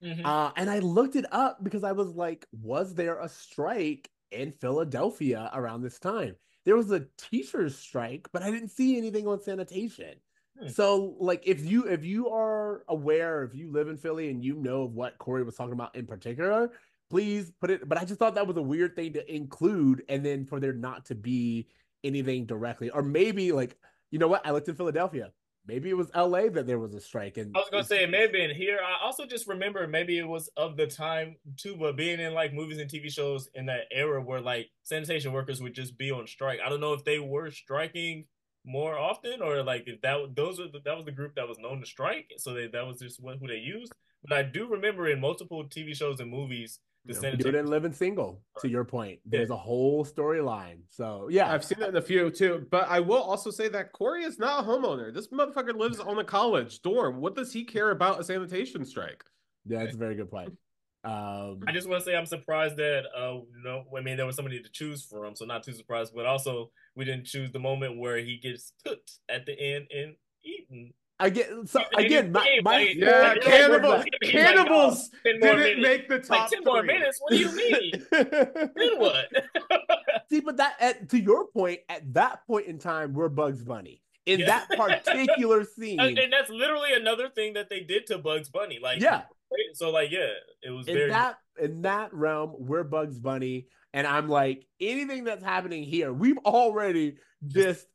Mhm. 0.02 0.24
Uh, 0.24 0.52
and 0.56 0.70
I 0.70 0.78
looked 0.78 1.16
it 1.16 1.26
up 1.30 1.62
because 1.62 1.84
I 1.84 1.92
was 1.92 2.08
like, 2.08 2.46
was 2.52 2.94
there 2.94 3.20
a 3.20 3.28
strike 3.28 4.10
in 4.30 4.52
Philadelphia 4.52 5.50
around 5.52 5.82
this 5.82 5.98
time? 5.98 6.36
There 6.64 6.76
was 6.76 6.90
a 6.90 7.06
teachers 7.18 7.76
strike, 7.76 8.28
but 8.32 8.42
I 8.42 8.50
didn't 8.50 8.70
see 8.70 8.96
anything 8.96 9.26
on 9.26 9.40
sanitation. 9.40 10.14
Hmm. 10.58 10.68
So, 10.68 11.16
like, 11.18 11.46
if 11.46 11.64
you 11.64 11.86
if 11.86 12.04
you 12.04 12.28
are 12.30 12.84
aware, 12.88 13.44
if 13.44 13.54
you 13.54 13.70
live 13.70 13.88
in 13.88 13.96
Philly 13.96 14.30
and 14.30 14.42
you 14.42 14.56
know 14.56 14.82
of 14.82 14.94
what 14.94 15.18
Cory 15.18 15.42
was 15.42 15.54
talking 15.54 15.72
about 15.72 15.94
in 15.94 16.06
particular, 16.06 16.72
please 17.10 17.52
put 17.60 17.70
it. 17.70 17.88
But 17.88 17.98
I 17.98 18.04
just 18.04 18.18
thought 18.18 18.34
that 18.34 18.46
was 18.46 18.56
a 18.56 18.62
weird 18.62 18.96
thing 18.96 19.12
to 19.14 19.34
include, 19.34 20.02
and 20.08 20.24
then 20.24 20.46
for 20.46 20.60
there 20.60 20.72
not 20.72 21.06
to 21.06 21.14
be 21.14 21.68
anything 22.04 22.46
directly, 22.46 22.90
or 22.90 23.02
maybe 23.02 23.52
like, 23.52 23.76
you 24.10 24.18
know 24.18 24.28
what? 24.28 24.46
I 24.46 24.50
looked 24.50 24.68
in 24.68 24.74
Philadelphia. 24.74 25.32
Maybe 25.66 25.90
it 25.90 25.96
was 25.96 26.10
L.A. 26.14 26.48
that 26.48 26.66
there 26.66 26.78
was 26.78 26.94
a 26.94 27.00
strike, 27.00 27.36
and 27.36 27.54
I 27.54 27.60
was 27.60 27.68
gonna 27.70 27.84
say 27.84 28.02
it 28.02 28.10
may 28.10 28.22
have 28.22 28.32
been 28.32 28.54
here. 28.54 28.78
I 28.82 29.04
also 29.04 29.26
just 29.26 29.46
remember 29.46 29.86
maybe 29.86 30.18
it 30.18 30.26
was 30.26 30.48
of 30.56 30.76
the 30.76 30.86
time 30.86 31.36
too, 31.56 31.76
but 31.78 31.96
being 31.96 32.18
in 32.18 32.32
like 32.32 32.52
movies 32.52 32.78
and 32.78 32.90
TV 32.90 33.12
shows 33.12 33.48
in 33.54 33.66
that 33.66 33.82
era 33.92 34.20
where 34.20 34.40
like 34.40 34.70
sanitation 34.82 35.32
workers 35.32 35.60
would 35.60 35.74
just 35.74 35.96
be 35.98 36.10
on 36.10 36.26
strike. 36.26 36.60
I 36.64 36.68
don't 36.70 36.80
know 36.80 36.94
if 36.94 37.04
they 37.04 37.18
were 37.18 37.50
striking 37.50 38.24
more 38.64 38.98
often 38.98 39.40
or 39.42 39.62
like 39.62 39.84
if 39.86 40.00
that 40.00 40.34
those 40.34 40.58
were 40.58 40.66
the, 40.66 40.80
that 40.84 40.96
was 40.96 41.04
the 41.04 41.12
group 41.12 41.34
that 41.36 41.48
was 41.48 41.58
known 41.58 41.80
to 41.80 41.86
strike, 41.86 42.32
so 42.38 42.54
they, 42.54 42.66
that 42.68 42.86
was 42.86 42.98
just 42.98 43.22
what, 43.22 43.36
who 43.38 43.46
they 43.46 43.56
used. 43.56 43.92
But 44.22 44.36
I 44.36 44.42
do 44.42 44.66
remember 44.66 45.08
in 45.08 45.20
multiple 45.20 45.64
TV 45.64 45.94
shows 45.94 46.20
and 46.20 46.30
movies 46.30 46.80
the 47.04 47.14
You 47.14 47.20
know, 47.20 47.30
we 47.30 47.36
do 47.36 47.48
it 47.48 47.52
sanitation. 47.52 47.54
in 47.56 47.66
Living 47.66 47.92
Single. 47.92 48.42
To 48.60 48.68
your 48.68 48.84
point, 48.84 49.20
there's 49.24 49.50
a 49.50 49.56
whole 49.56 50.04
storyline. 50.04 50.78
So 50.88 51.28
yeah, 51.30 51.52
I've 51.52 51.64
seen 51.64 51.78
that 51.80 51.88
in 51.90 51.96
a 51.96 52.02
few 52.02 52.30
too, 52.30 52.66
but 52.70 52.88
I 52.88 53.00
will 53.00 53.22
also 53.22 53.50
say 53.50 53.68
that 53.68 53.92
Cory 53.92 54.24
is 54.24 54.38
not 54.38 54.64
a 54.64 54.66
homeowner. 54.66 55.12
This 55.14 55.28
motherfucker 55.28 55.74
lives 55.74 55.98
on 56.00 56.18
a 56.18 56.24
college 56.24 56.82
dorm. 56.82 57.20
What 57.20 57.34
does 57.36 57.52
he 57.52 57.64
care 57.64 57.90
about 57.90 58.20
a 58.20 58.24
sanitation 58.24 58.84
strike? 58.84 59.24
yeah, 59.66 59.80
that's 59.80 59.94
a 59.94 59.98
very 59.98 60.14
good 60.14 60.30
point. 60.30 60.52
Um, 61.02 61.60
I 61.66 61.72
just 61.72 61.88
want 61.88 62.00
to 62.02 62.04
say 62.04 62.14
I'm 62.14 62.26
surprised 62.26 62.76
that 62.76 63.04
uh 63.16 63.32
you 63.56 63.62
know 63.64 63.84
I 63.96 64.02
mean 64.02 64.18
there 64.18 64.26
was 64.26 64.36
somebody 64.36 64.60
to 64.62 64.68
choose 64.70 65.02
from, 65.02 65.34
so 65.34 65.46
not 65.46 65.62
too 65.62 65.72
surprised, 65.72 66.12
but 66.14 66.26
also 66.26 66.70
we 66.94 67.06
didn't 67.06 67.24
choose 67.24 67.50
the 67.52 67.58
moment 67.58 67.98
where 67.98 68.18
he 68.18 68.36
gets 68.36 68.74
cooked 68.86 69.12
at 69.30 69.46
the 69.46 69.58
end 69.58 69.86
and 69.90 70.14
eaten. 70.44 70.92
I 71.22 71.28
get 71.30 71.50
so 71.66 71.80
again, 71.96 72.32
my, 72.32 72.58
my 72.64 72.78
Like, 72.78 72.94
Yeah, 72.96 73.20
like, 73.20 73.42
cannibals. 73.42 73.92
like, 74.04 74.14
like, 74.22 74.30
Cannibals 74.32 75.10
ten 75.24 75.38
more 75.40 75.56
didn't 75.56 75.82
make 75.82 76.08
the 76.08 76.18
top 76.18 76.40
Like 76.40 76.50
ten 76.50 76.64
more 76.64 76.80
three. 76.80 76.86
minutes? 76.94 77.20
What 77.20 77.30
do 77.32 77.38
you 77.38 77.54
mean? 77.54 77.92
then 78.10 78.98
what? 78.98 79.26
See, 80.30 80.40
but 80.40 80.56
that 80.56 80.76
at, 80.80 81.08
to 81.10 81.20
your 81.20 81.46
point, 81.48 81.80
at 81.88 82.14
that 82.14 82.46
point 82.46 82.66
in 82.66 82.78
time, 82.78 83.12
we're 83.12 83.28
Bugs 83.28 83.62
Bunny 83.62 84.02
in 84.26 84.40
Yeah. 84.40 84.46
that 84.68 84.68
particular 85.04 85.64
scene. 85.76 86.00
and 86.00 86.18
and 86.18 86.32
that's 86.32 86.50
literally 86.50 86.92
another 86.94 87.28
thing 87.28 87.52
that 87.54 87.68
they 87.68 87.80
did 87.80 88.06
to 88.06 88.18
Bugs 88.18 88.48
Bunny. 88.48 88.78
Like 88.82 89.00
yeah, 89.02 89.22
so 89.74 89.90
like 89.90 90.10
yeah, 90.10 90.30
it 90.62 90.70
was 90.70 90.88
in 90.88 90.94
very 90.94 91.10
that 91.10 91.36
in 91.60 91.82
that 91.82 92.14
realm, 92.14 92.54
we're 92.58 92.84
Bugs 92.84 93.18
Bunny, 93.18 93.66
And 93.92 94.06
I'm 94.06 94.28
like, 94.28 94.64
anything 94.80 95.24
that's 95.24 95.44
happening 95.44 95.82
here, 95.82 96.12
we've 96.12 96.38
already 96.38 97.16
just 97.46 97.86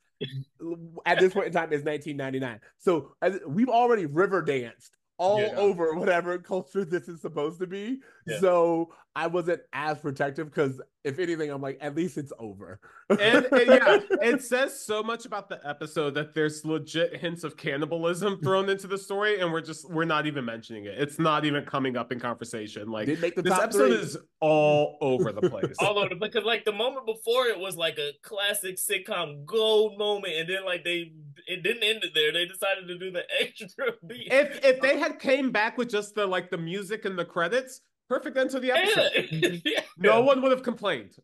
at 1.06 1.20
this 1.20 1.34
point 1.34 1.48
in 1.48 1.54
time 1.54 1.72
is 1.74 1.84
1999. 1.84 2.60
So 2.78 3.12
as, 3.22 3.40
we've 3.48 3.70
already 3.70 4.06
river 4.06 4.42
danced 4.42 4.96
all 5.18 5.40
Yeah. 5.42 5.56
over 5.56 5.94
whatever 5.94 6.38
culture 6.38 6.84
this 6.86 7.08
is 7.08 7.22
supposed 7.22 7.60
to 7.60 7.68
be. 7.68 8.02
Yeah. 8.26 8.40
So 8.40 8.92
I 9.18 9.28
wasn't 9.28 9.62
as 9.72 10.00
protective 10.00 10.48
because 10.48 10.82
if 11.06 11.20
anything, 11.20 11.50
I'm 11.50 11.62
like, 11.62 11.78
at 11.80 11.96
least 11.96 12.18
it's 12.18 12.34
over. 12.38 12.82
and, 13.10 13.46
and 13.52 13.68
yeah, 13.68 14.00
it 14.22 14.44
says 14.44 14.78
so 14.78 15.02
much 15.02 15.26
about 15.26 15.48
the 15.48 15.66
episode 15.66 16.16
that 16.16 16.34
there's 16.34 16.66
legit 16.66 17.16
hints 17.16 17.46
of 17.46 17.56
cannibalism 17.56 18.40
thrown 18.44 18.70
into 18.70 18.88
the 18.88 18.98
story, 18.98 19.40
and 19.40 19.54
we're 19.54 19.62
just 19.62 19.90
we're 19.90 20.04
not 20.04 20.26
even 20.26 20.44
mentioning 20.44 20.84
it. 20.84 20.96
It's 20.98 21.18
not 21.18 21.46
even 21.46 21.64
coming 21.64 21.96
up 21.96 22.12
in 22.12 22.20
conversation. 22.20 22.92
Like 22.92 23.06
Did 23.06 23.22
make 23.22 23.36
the 23.36 23.42
this 23.42 23.54
episode 23.54 23.88
three. 23.88 23.98
is 24.00 24.18
all 24.42 24.98
over 25.00 25.32
the 25.32 25.50
place. 25.50 25.76
all 25.80 25.98
over 25.98 26.10
the 26.10 26.16
because 26.16 26.44
like 26.44 26.66
the 26.66 26.74
moment 26.74 27.06
before 27.06 27.46
it 27.46 27.58
was 27.58 27.78
like 27.78 27.98
a 27.98 28.12
classic 28.22 28.76
sitcom 28.76 29.46
gold 29.46 29.98
moment, 29.98 30.34
and 30.34 30.50
then 30.50 30.66
like 30.66 30.84
they 30.84 31.14
it 31.48 31.64
didn't 31.64 31.84
end 31.84 32.04
it 32.04 32.12
there. 32.14 32.34
They 32.34 32.46
decided 32.46 32.88
to 32.88 32.98
do 32.98 33.12
the 33.12 33.24
extra 33.40 33.94
beat. 34.06 34.28
if 34.30 34.66
if 34.66 34.82
they 34.82 35.00
had 35.00 35.20
came 35.20 35.52
back 35.52 35.78
with 35.78 35.90
just 35.90 36.16
the 36.16 36.28
like 36.28 36.50
the 36.50 36.58
music 36.58 37.06
and 37.06 37.18
the 37.18 37.24
credits, 37.24 37.80
perfect 38.10 38.38
end 38.38 38.50
to 38.52 38.60
the 38.60 38.72
episode. 38.72 39.28
yeah. 39.32 39.50
yeah. 39.66 39.82
No 39.98 40.22
one 40.22 40.42
would 40.42 40.52
have 40.52 40.64
complained. 40.64 41.16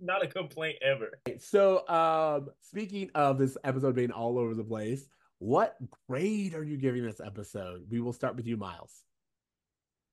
not 0.00 0.24
a 0.24 0.26
complaint 0.26 0.76
ever. 0.82 1.20
So, 1.38 1.86
um, 1.88 2.50
speaking 2.62 3.10
of 3.14 3.38
this 3.38 3.56
episode 3.64 3.94
being 3.94 4.10
all 4.10 4.38
over 4.38 4.54
the 4.54 4.64
place, 4.64 5.06
what 5.38 5.76
grade 6.08 6.54
are 6.54 6.64
you 6.64 6.76
giving 6.76 7.04
this 7.04 7.20
episode? 7.24 7.86
We 7.90 8.00
will 8.00 8.12
start 8.12 8.34
with 8.36 8.46
you, 8.46 8.56
Myles. 8.56 9.02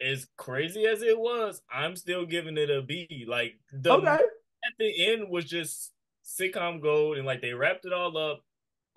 As 0.01 0.27
crazy 0.37 0.85
as 0.87 1.03
it 1.03 1.17
was, 1.19 1.61
I'm 1.71 1.95
still 1.95 2.25
giving 2.25 2.57
it 2.57 2.69
a 2.71 2.81
B. 2.81 3.25
Like 3.27 3.59
the 3.71 3.91
Okay. 3.93 4.07
at 4.07 4.73
the 4.79 5.07
end 5.11 5.29
was 5.29 5.45
just 5.45 5.91
sitcom 6.25 6.81
gold, 6.81 7.17
and 7.17 7.25
like 7.25 7.41
they 7.41 7.53
wrapped 7.53 7.85
it 7.85 7.93
all 7.93 8.17
up. 8.17 8.41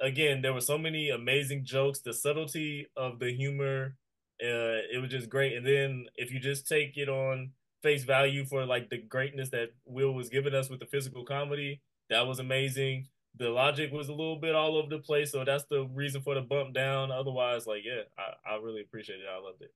Again, 0.00 0.42
there 0.42 0.52
were 0.54 0.60
so 0.62 0.76
many 0.78 1.10
amazing 1.10 1.64
jokes. 1.64 2.00
The 2.00 2.12
subtlety 2.14 2.86
of 2.96 3.18
the 3.18 3.32
humor, 3.32 3.96
uh, 4.42 4.82
it 4.92 5.00
was 5.00 5.10
just 5.10 5.28
great. 5.28 5.56
And 5.56 5.66
then 5.66 6.06
if 6.16 6.32
you 6.32 6.40
just 6.40 6.68
take 6.68 6.96
it 6.96 7.08
on 7.08 7.50
face 7.82 8.04
value 8.04 8.44
for 8.44 8.64
like 8.64 8.90
the 8.90 8.98
greatness 8.98 9.50
that 9.50 9.70
Will 9.84 10.14
was 10.14 10.28
giving 10.28 10.54
us 10.54 10.68
with 10.68 10.80
the 10.80 10.86
physical 10.86 11.24
comedy, 11.24 11.80
that 12.10 12.26
was 12.26 12.38
amazing. 12.38 13.08
The 13.36 13.50
logic 13.50 13.92
was 13.92 14.08
a 14.08 14.12
little 14.12 14.36
bit 14.36 14.54
all 14.54 14.76
over 14.76 14.88
the 14.88 15.00
place, 15.00 15.32
so 15.32 15.44
that's 15.44 15.64
the 15.64 15.86
reason 15.92 16.22
for 16.22 16.34
the 16.34 16.40
bump 16.40 16.72
down. 16.72 17.10
Otherwise, 17.10 17.66
like 17.66 17.82
yeah, 17.84 18.02
I, 18.16 18.54
I 18.54 18.56
really 18.56 18.80
appreciate 18.82 19.16
it. 19.16 19.26
I 19.30 19.40
loved 19.40 19.62
it. 19.62 19.72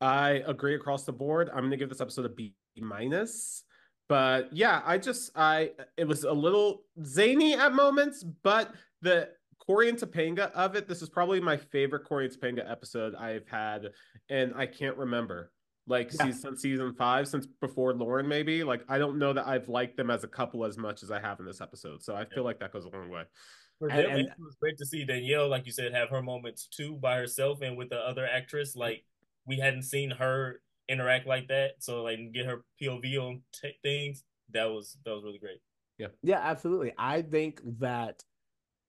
I 0.00 0.42
agree 0.46 0.74
across 0.74 1.04
the 1.04 1.12
board. 1.12 1.50
I'm 1.52 1.64
gonna 1.64 1.76
give 1.76 1.88
this 1.88 2.00
episode 2.00 2.26
a 2.26 2.28
B 2.28 2.54
minus. 2.76 3.64
But 4.08 4.52
yeah, 4.52 4.82
I 4.84 4.98
just 4.98 5.32
I 5.34 5.72
it 5.96 6.06
was 6.06 6.24
a 6.24 6.32
little 6.32 6.82
zany 7.04 7.54
at 7.54 7.72
moments, 7.72 8.24
but 8.42 8.72
the 9.02 9.30
Cory 9.66 9.88
and 9.88 9.98
Topanga 9.98 10.50
of 10.52 10.76
it, 10.76 10.86
this 10.88 11.02
is 11.02 11.08
probably 11.08 11.40
my 11.40 11.56
favorite 11.56 12.04
Cory 12.04 12.26
and 12.26 12.34
Topanga 12.34 12.70
episode 12.70 13.14
I've 13.14 13.46
had, 13.48 13.88
and 14.30 14.52
I 14.54 14.66
can't 14.66 14.96
remember. 14.96 15.50
Like 15.88 16.10
Yeah. 16.12 16.26
season 16.26 16.56
season 16.56 16.94
five, 16.94 17.28
since 17.28 17.46
before 17.60 17.94
Lauren, 17.94 18.26
maybe. 18.26 18.64
Like 18.64 18.82
I 18.88 18.98
don't 18.98 19.18
know 19.18 19.32
that 19.32 19.46
I've 19.46 19.68
liked 19.68 19.96
them 19.96 20.10
as 20.10 20.24
a 20.24 20.28
couple 20.28 20.64
as 20.64 20.76
much 20.76 21.02
as 21.04 21.10
I 21.12 21.20
have 21.20 21.38
in 21.38 21.46
this 21.46 21.60
episode. 21.60 22.02
So 22.02 22.14
I 22.16 22.24
feel 22.24 22.42
like 22.42 22.58
that 22.58 22.72
goes 22.72 22.84
a 22.86 22.88
long 22.88 23.08
way. 23.08 23.22
For 23.78 23.88
And- 23.88 24.00
and- 24.06 24.20
it 24.28 24.32
was 24.38 24.56
great 24.60 24.78
to 24.78 24.86
see 24.86 25.04
Danielle, 25.04 25.48
like 25.48 25.64
you 25.66 25.70
said, 25.72 25.92
have 25.94 26.08
her 26.08 26.22
moments 26.22 26.66
too 26.66 26.96
by 26.96 27.16
herself 27.18 27.60
and 27.62 27.76
with 27.76 27.90
the 27.90 27.98
other 28.00 28.26
actress. 28.26 28.74
Like 28.74 29.04
we 29.46 29.58
hadn't 29.60 29.82
seen 29.82 30.10
her 30.10 30.60
interact 30.88 31.26
like 31.28 31.46
that, 31.48 31.74
so 31.82 32.02
like 32.02 32.18
get 32.32 32.46
her 32.46 32.64
POV 32.82 33.18
on 33.18 33.42
t- 33.52 33.78
things. 33.82 34.24
That 34.50 34.64
was 34.64 34.96
that 35.04 35.12
was 35.12 35.22
really 35.22 35.38
great. 35.38 35.60
Yeah, 35.98 36.08
yeah, 36.22 36.38
absolutely. 36.40 36.94
I 36.98 37.22
think 37.22 37.60
that 37.78 38.24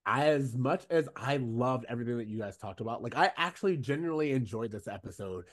as 0.07 0.55
much 0.55 0.85
as 0.89 1.07
I 1.15 1.37
loved 1.37 1.85
everything 1.89 2.17
that 2.17 2.27
you 2.27 2.39
guys 2.39 2.57
talked 2.57 2.81
about, 2.81 3.03
like 3.03 3.15
I 3.15 3.31
actually 3.37 3.77
genuinely 3.77 4.31
enjoyed 4.31 4.71
this 4.71 4.87
episode. 4.87 5.45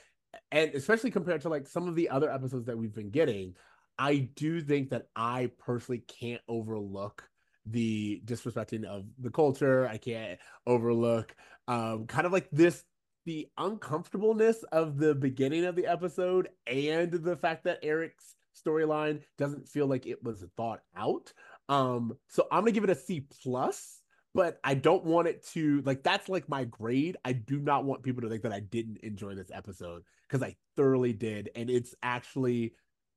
And 0.51 0.73
especially 0.73 1.11
compared 1.11 1.41
to 1.41 1.49
like 1.49 1.67
some 1.67 1.87
of 1.87 1.95
the 1.95 2.09
other 2.09 2.31
episodes 2.31 2.65
that 2.65 2.77
we've 2.77 2.93
been 2.93 3.11
getting, 3.11 3.55
I 3.99 4.29
do 4.35 4.61
think 4.61 4.89
that 4.89 5.07
I 5.15 5.51
personally 5.59 6.03
can't 6.07 6.41
overlook 6.47 7.29
the 7.65 8.21
disrespecting 8.25 8.85
of 8.85 9.05
the 9.19 9.29
culture. 9.29 9.87
I 9.87 9.97
can't 9.97 10.39
overlook 10.65 11.35
um 11.67 12.05
kind 12.07 12.25
of 12.25 12.31
like 12.31 12.49
this 12.51 12.83
the 13.25 13.47
uncomfortableness 13.57 14.63
of 14.71 14.97
the 14.97 15.15
beginning 15.15 15.65
of 15.65 15.75
the 15.75 15.87
episode 15.87 16.47
and 16.67 17.11
the 17.11 17.35
fact 17.35 17.63
that 17.63 17.79
Eric's 17.81 18.35
storyline 18.55 19.21
doesn't 19.37 19.67
feel 19.67 19.87
like 19.87 20.05
it 20.05 20.23
was 20.23 20.45
thought 20.55 20.81
out. 20.95 21.33
Um, 21.67 22.17
so 22.29 22.47
I'm 22.51 22.61
gonna 22.61 22.71
give 22.71 22.83
it 22.83 22.89
a 22.89 22.95
C 22.95 23.25
plus, 23.41 24.01
but 24.35 24.59
I 24.63 24.73
don't 24.73 25.05
want 25.05 25.29
it 25.29 25.47
to 25.53 25.81
like 25.85 26.03
that's 26.03 26.27
like 26.27 26.49
my 26.49 26.65
grade. 26.65 27.17
I 27.23 27.31
do 27.31 27.57
not 27.57 27.85
want 27.85 28.03
people 28.03 28.21
to 28.21 28.29
think 28.29 28.43
that 28.43 28.51
I 28.51 28.59
didn't 28.59 28.97
enjoy 28.97 29.33
this 29.33 29.49
episode 29.51 30.03
because 30.27 30.43
I 30.43 30.55
thoroughly 30.75 31.13
did, 31.13 31.49
and 31.55 31.69
it's 31.69 31.95
actually 32.03 32.73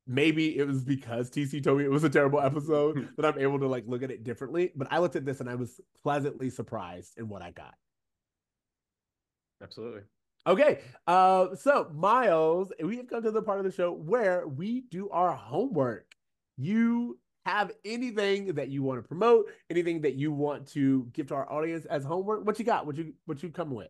maybe 0.06 0.56
it 0.56 0.66
was 0.66 0.84
because 0.84 1.28
TC 1.28 1.62
told 1.62 1.78
me 1.78 1.84
it 1.84 1.90
was 1.90 2.04
a 2.04 2.08
terrible 2.08 2.40
episode 2.40 3.08
that 3.16 3.26
I'm 3.26 3.38
able 3.40 3.58
to 3.58 3.66
like 3.66 3.84
look 3.86 4.02
at 4.02 4.10
it 4.12 4.22
differently. 4.22 4.72
But 4.74 4.88
I 4.90 4.98
looked 4.98 5.16
at 5.16 5.26
this 5.26 5.40
and 5.40 5.50
I 5.50 5.56
was 5.56 5.80
pleasantly 6.02 6.50
surprised 6.50 7.18
in 7.18 7.28
what 7.28 7.42
I 7.42 7.50
got. 7.50 7.74
Absolutely. 9.60 10.02
Okay, 10.46 10.78
uh, 11.06 11.54
so 11.56 11.90
Myles, 11.92 12.72
we 12.82 12.96
have 12.96 13.08
come 13.08 13.22
to 13.24 13.30
the 13.30 13.42
part 13.42 13.58
of 13.58 13.64
the 13.64 13.72
show 13.72 13.92
where 13.92 14.46
we 14.46 14.82
do 14.82 15.10
our 15.10 15.32
homework. 15.32 16.06
You 16.56 17.18
have 17.48 17.72
anything 17.84 18.54
that 18.54 18.68
you 18.68 18.82
want 18.82 19.02
to 19.02 19.08
promote, 19.08 19.46
anything 19.70 20.02
that 20.02 20.14
you 20.14 20.32
want 20.32 20.66
to 20.68 21.08
give 21.12 21.28
to 21.28 21.34
our 21.34 21.50
audience 21.50 21.86
as 21.86 22.04
homework? 22.04 22.44
What 22.44 22.58
you 22.58 22.64
got? 22.64 22.86
What 22.86 22.96
you 22.96 23.14
what 23.24 23.42
you 23.42 23.48
come 23.48 23.70
with? 23.70 23.88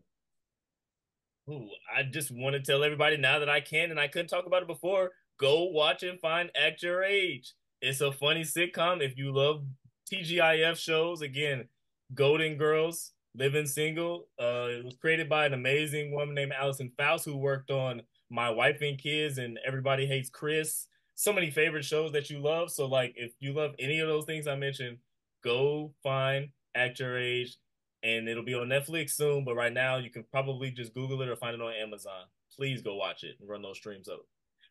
Ooh, 1.49 1.67
I 1.95 2.03
just 2.03 2.31
want 2.31 2.53
to 2.53 2.61
tell 2.61 2.83
everybody 2.83 3.17
now 3.17 3.39
that 3.39 3.49
I 3.49 3.59
can, 3.59 3.91
and 3.91 3.99
I 3.99 4.07
couldn't 4.07 4.27
talk 4.27 4.45
about 4.45 4.61
it 4.61 4.67
before. 4.67 5.11
Go 5.39 5.65
watch 5.65 6.03
and 6.03 6.19
find 6.19 6.49
Act 6.55 6.83
Your 6.83 7.03
Age. 7.03 7.53
It's 7.81 8.01
a 8.01 8.11
funny 8.11 8.43
sitcom. 8.43 9.01
If 9.01 9.17
you 9.17 9.33
love 9.33 9.65
TGIF 10.11 10.77
shows, 10.77 11.21
again, 11.21 11.65
Golden 12.13 12.55
Girls, 12.55 13.13
Living 13.35 13.65
Single. 13.65 14.27
Uh, 14.39 14.67
it 14.69 14.85
was 14.85 14.95
created 15.01 15.29
by 15.29 15.45
an 15.45 15.53
amazing 15.53 16.13
woman 16.13 16.35
named 16.35 16.53
Allison 16.57 16.91
Faust 16.97 17.25
who 17.25 17.37
worked 17.37 17.71
on 17.71 18.01
My 18.29 18.49
Wife 18.49 18.81
and 18.81 18.97
Kids 18.97 19.37
and 19.37 19.59
Everybody 19.65 20.05
Hates 20.05 20.29
Chris. 20.29 20.87
So 21.19 21.33
many 21.33 21.51
favorite 21.51 21.83
shows 21.83 22.13
that 22.13 22.29
you 22.29 22.39
love. 22.39 22.71
So, 22.71 22.85
like, 22.85 23.11
if 23.17 23.33
you 23.41 23.51
love 23.51 23.75
any 23.77 23.99
of 23.99 24.07
those 24.07 24.23
things 24.23 24.47
I 24.47 24.55
mentioned, 24.55 24.99
go 25.43 25.93
find 26.01 26.47
Act 26.73 27.01
Your 27.01 27.19
Age 27.19 27.57
and 28.01 28.29
it'll 28.29 28.45
be 28.45 28.53
on 28.53 28.69
Netflix 28.69 29.09
soon. 29.09 29.43
But 29.43 29.55
right 29.55 29.73
now, 29.73 29.97
you 29.97 30.09
can 30.09 30.23
probably 30.31 30.71
just 30.71 30.93
Google 30.93 31.21
it 31.21 31.27
or 31.27 31.35
find 31.35 31.55
it 31.55 31.61
on 31.61 31.73
Amazon. 31.73 32.21
Please 32.55 32.81
go 32.81 32.95
watch 32.95 33.25
it 33.25 33.35
and 33.41 33.49
run 33.49 33.61
those 33.61 33.75
streams 33.75 34.07
up. 34.07 34.21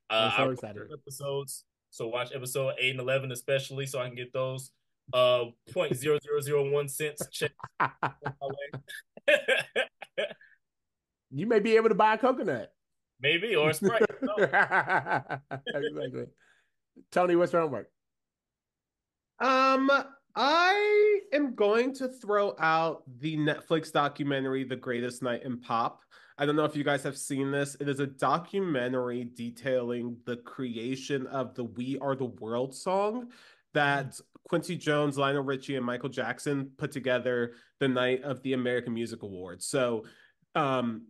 Uh, 0.09 0.31
I'm 0.39 0.47
so 0.47 0.51
excited. 0.53 0.83
episodes, 0.91 1.67
so 1.91 2.09
watch 2.09 2.31
episode 2.35 2.77
eight 2.81 2.93
and 2.93 3.01
eleven 3.01 3.31
especially, 3.31 3.85
so 3.85 3.99
I 4.01 4.07
can 4.07 4.17
get 4.17 4.33
those 4.33 4.71
uh 5.13 5.45
point 5.71 5.95
zero 5.97 6.19
zero 6.23 6.41
zero 6.41 6.71
one 6.71 6.89
cents 6.89 7.29
check 7.31 7.53
you 11.31 11.47
may 11.47 11.61
be 11.61 11.77
able 11.77 11.91
to 11.91 11.95
buy 11.95 12.15
a 12.15 12.19
coconut. 12.19 12.73
Maybe 13.21 13.57
or 13.57 13.71
a 13.71 13.75
Sprite. 13.75 14.03
No. 14.23 14.35
exactly. 14.39 16.27
Tony, 17.13 17.37
what's 17.37 17.53
your 17.53 17.63
homework? 17.63 17.91
Um, 19.41 19.91
I 20.35 21.21
am 21.33 21.55
going 21.55 21.95
to 21.95 22.09
throw 22.09 22.55
out 22.59 23.03
the 23.21 23.37
Netflix 23.37 23.93
documentary, 23.93 24.65
The 24.65 24.77
Greatest 24.77 25.23
Night 25.23 25.43
in 25.45 25.61
Pop. 25.61 26.03
I 26.37 26.47
don't 26.47 26.57
know 26.57 26.65
if 26.65 26.77
you 26.77 26.85
guys 26.85 27.03
have 27.03 27.17
seen 27.17 27.51
this. 27.51 27.77
It 27.81 27.89
is 27.89 28.01
a 28.01 28.07
documentary 28.07 29.25
detailing 29.25 30.17
the 30.25 30.37
creation 30.37 31.27
of 31.29 31.55
the 31.55 31.65
We 31.65 31.99
Are 31.99 32.15
the 32.15 32.27
World 32.27 32.75
song 32.75 33.29
that 33.75 34.19
Quincy 34.49 34.77
Jones, 34.77 35.19
Lionel 35.19 35.43
Richie, 35.43 35.77
and 35.77 35.85
Michael 35.85 36.09
Jackson 36.09 36.71
put 36.79 36.93
together 36.93 37.53
the 37.81 37.89
night 37.89 38.23
of 38.23 38.41
the 38.43 38.53
American 38.53 38.95
Music 38.95 39.23
Awards. 39.23 39.67
So, 39.67 40.05
um, 40.55 41.07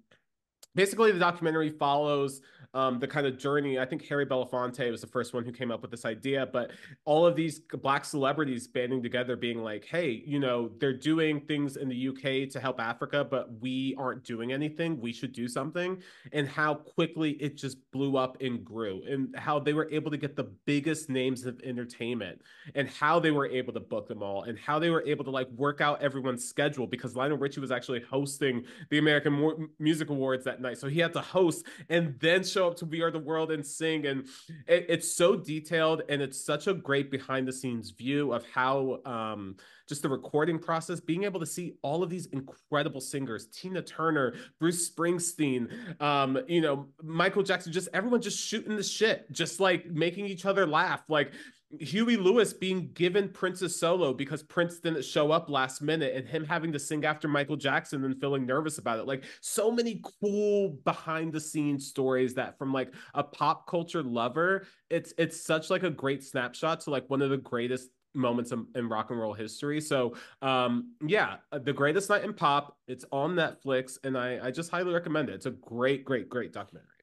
basically, 0.74 1.12
the 1.12 1.18
documentary 1.18 1.70
follows 1.70 2.40
um, 2.74 2.98
the 2.98 3.08
kind 3.08 3.26
of 3.26 3.38
journey. 3.38 3.78
I 3.78 3.86
think 3.86 4.06
Harry 4.06 4.26
Belafonte 4.26 4.90
was 4.90 5.00
the 5.00 5.06
first 5.06 5.32
one 5.32 5.44
who 5.44 5.52
came 5.52 5.70
up 5.70 5.80
with 5.80 5.90
this 5.90 6.04
idea, 6.04 6.46
but 6.46 6.70
all 7.04 7.26
of 7.26 7.34
these 7.34 7.60
black 7.60 8.04
celebrities 8.04 8.66
banding 8.66 9.02
together, 9.02 9.36
being 9.36 9.62
like, 9.62 9.86
hey, 9.86 10.22
you 10.26 10.38
know, 10.38 10.70
they're 10.78 10.92
doing 10.92 11.40
things 11.40 11.76
in 11.76 11.88
the 11.88 12.08
UK 12.08 12.50
to 12.50 12.60
help 12.60 12.80
Africa, 12.80 13.24
but 13.24 13.48
we 13.60 13.94
aren't 13.98 14.22
doing 14.22 14.52
anything. 14.52 15.00
We 15.00 15.12
should 15.12 15.32
do 15.32 15.48
something. 15.48 16.02
And 16.32 16.46
how 16.46 16.74
quickly 16.74 17.32
it 17.32 17.56
just 17.56 17.78
blew 17.90 18.16
up 18.16 18.36
and 18.42 18.64
grew, 18.64 19.02
and 19.08 19.34
how 19.36 19.58
they 19.58 19.72
were 19.72 19.88
able 19.90 20.10
to 20.10 20.18
get 20.18 20.36
the 20.36 20.44
biggest 20.66 21.08
names 21.08 21.46
of 21.46 21.60
entertainment, 21.64 22.42
and 22.74 22.88
how 22.88 23.18
they 23.18 23.30
were 23.30 23.46
able 23.46 23.72
to 23.72 23.80
book 23.80 24.08
them 24.08 24.22
all, 24.22 24.42
and 24.42 24.58
how 24.58 24.78
they 24.78 24.90
were 24.90 25.04
able 25.06 25.24
to 25.24 25.30
like 25.30 25.48
work 25.52 25.80
out 25.80 26.02
everyone's 26.02 26.44
schedule 26.44 26.86
because 26.86 27.16
Lionel 27.16 27.38
Richie 27.38 27.60
was 27.60 27.70
actually 27.70 28.00
hosting 28.00 28.64
the 28.90 28.98
American 28.98 29.32
Mu- 29.32 29.68
Music 29.78 30.10
Awards 30.10 30.44
that 30.44 30.60
night. 30.60 30.78
So 30.78 30.88
he 30.88 31.00
had 31.00 31.12
to 31.14 31.20
host 31.20 31.66
and 31.88 32.18
then 32.20 32.44
show 32.44 32.57
up 32.66 32.76
to 32.76 33.02
Are 33.02 33.10
the 33.10 33.18
World 33.18 33.52
and 33.52 33.64
sing. 33.64 34.06
And 34.06 34.26
it, 34.66 34.86
it's 34.88 35.12
so 35.12 35.36
detailed 35.36 36.02
and 36.08 36.20
it's 36.20 36.44
such 36.44 36.66
a 36.66 36.74
great 36.74 37.10
behind 37.10 37.46
the 37.46 37.52
scenes 37.52 37.90
view 37.90 38.32
of 38.32 38.44
how 38.46 39.00
um, 39.04 39.56
just 39.88 40.02
the 40.02 40.08
recording 40.08 40.58
process, 40.58 41.00
being 41.00 41.24
able 41.24 41.40
to 41.40 41.46
see 41.46 41.74
all 41.82 42.02
of 42.02 42.10
these 42.10 42.26
incredible 42.26 43.00
singers, 43.00 43.46
Tina 43.46 43.82
Turner, 43.82 44.34
Bruce 44.58 44.90
Springsteen, 44.90 45.70
um, 46.00 46.38
you 46.46 46.60
know, 46.60 46.86
Michael 47.02 47.42
Jackson, 47.42 47.72
just 47.72 47.88
everyone 47.92 48.20
just 48.20 48.38
shooting 48.38 48.76
the 48.76 48.82
shit, 48.82 49.30
just 49.32 49.60
like 49.60 49.86
making 49.86 50.26
each 50.26 50.44
other 50.44 50.66
laugh. 50.66 51.02
Like 51.08 51.32
Huey 51.80 52.16
Lewis 52.16 52.54
being 52.54 52.90
given 52.94 53.28
Prince's 53.28 53.78
solo 53.78 54.14
because 54.14 54.42
Prince 54.42 54.78
didn't 54.78 55.04
show 55.04 55.30
up 55.30 55.50
last 55.50 55.82
minute 55.82 56.14
and 56.14 56.26
him 56.26 56.44
having 56.44 56.72
to 56.72 56.78
sing 56.78 57.04
after 57.04 57.28
Michael 57.28 57.56
Jackson 57.56 58.04
and 58.04 58.18
feeling 58.18 58.46
nervous 58.46 58.78
about 58.78 58.98
it. 58.98 59.06
Like 59.06 59.24
so 59.42 59.70
many 59.70 60.00
cool 60.20 60.70
behind 60.84 61.32
the 61.32 61.40
scenes 61.40 61.86
stories 61.86 62.32
that 62.34 62.58
from 62.58 62.72
like 62.72 62.94
a 63.12 63.22
pop 63.22 63.66
culture 63.66 64.02
lover, 64.02 64.66
it's 64.88 65.12
it's 65.18 65.44
such 65.44 65.68
like 65.68 65.82
a 65.82 65.90
great 65.90 66.24
snapshot 66.24 66.80
to 66.80 66.90
like 66.90 67.08
one 67.10 67.20
of 67.20 67.28
the 67.28 67.36
greatest 67.36 67.90
moments 68.14 68.50
in, 68.50 68.66
in 68.74 68.88
rock 68.88 69.10
and 69.10 69.20
roll 69.20 69.34
history. 69.34 69.80
So 69.80 70.16
um 70.40 70.94
yeah, 71.06 71.36
The 71.52 71.74
Greatest 71.74 72.08
Night 72.08 72.24
in 72.24 72.32
Pop, 72.32 72.78
it's 72.86 73.04
on 73.12 73.34
Netflix 73.34 73.98
and 74.04 74.16
I 74.16 74.46
I 74.46 74.50
just 74.50 74.70
highly 74.70 74.94
recommend 74.94 75.28
it. 75.28 75.34
It's 75.34 75.46
a 75.46 75.50
great 75.50 76.06
great 76.06 76.30
great 76.30 76.54
documentary. 76.54 76.97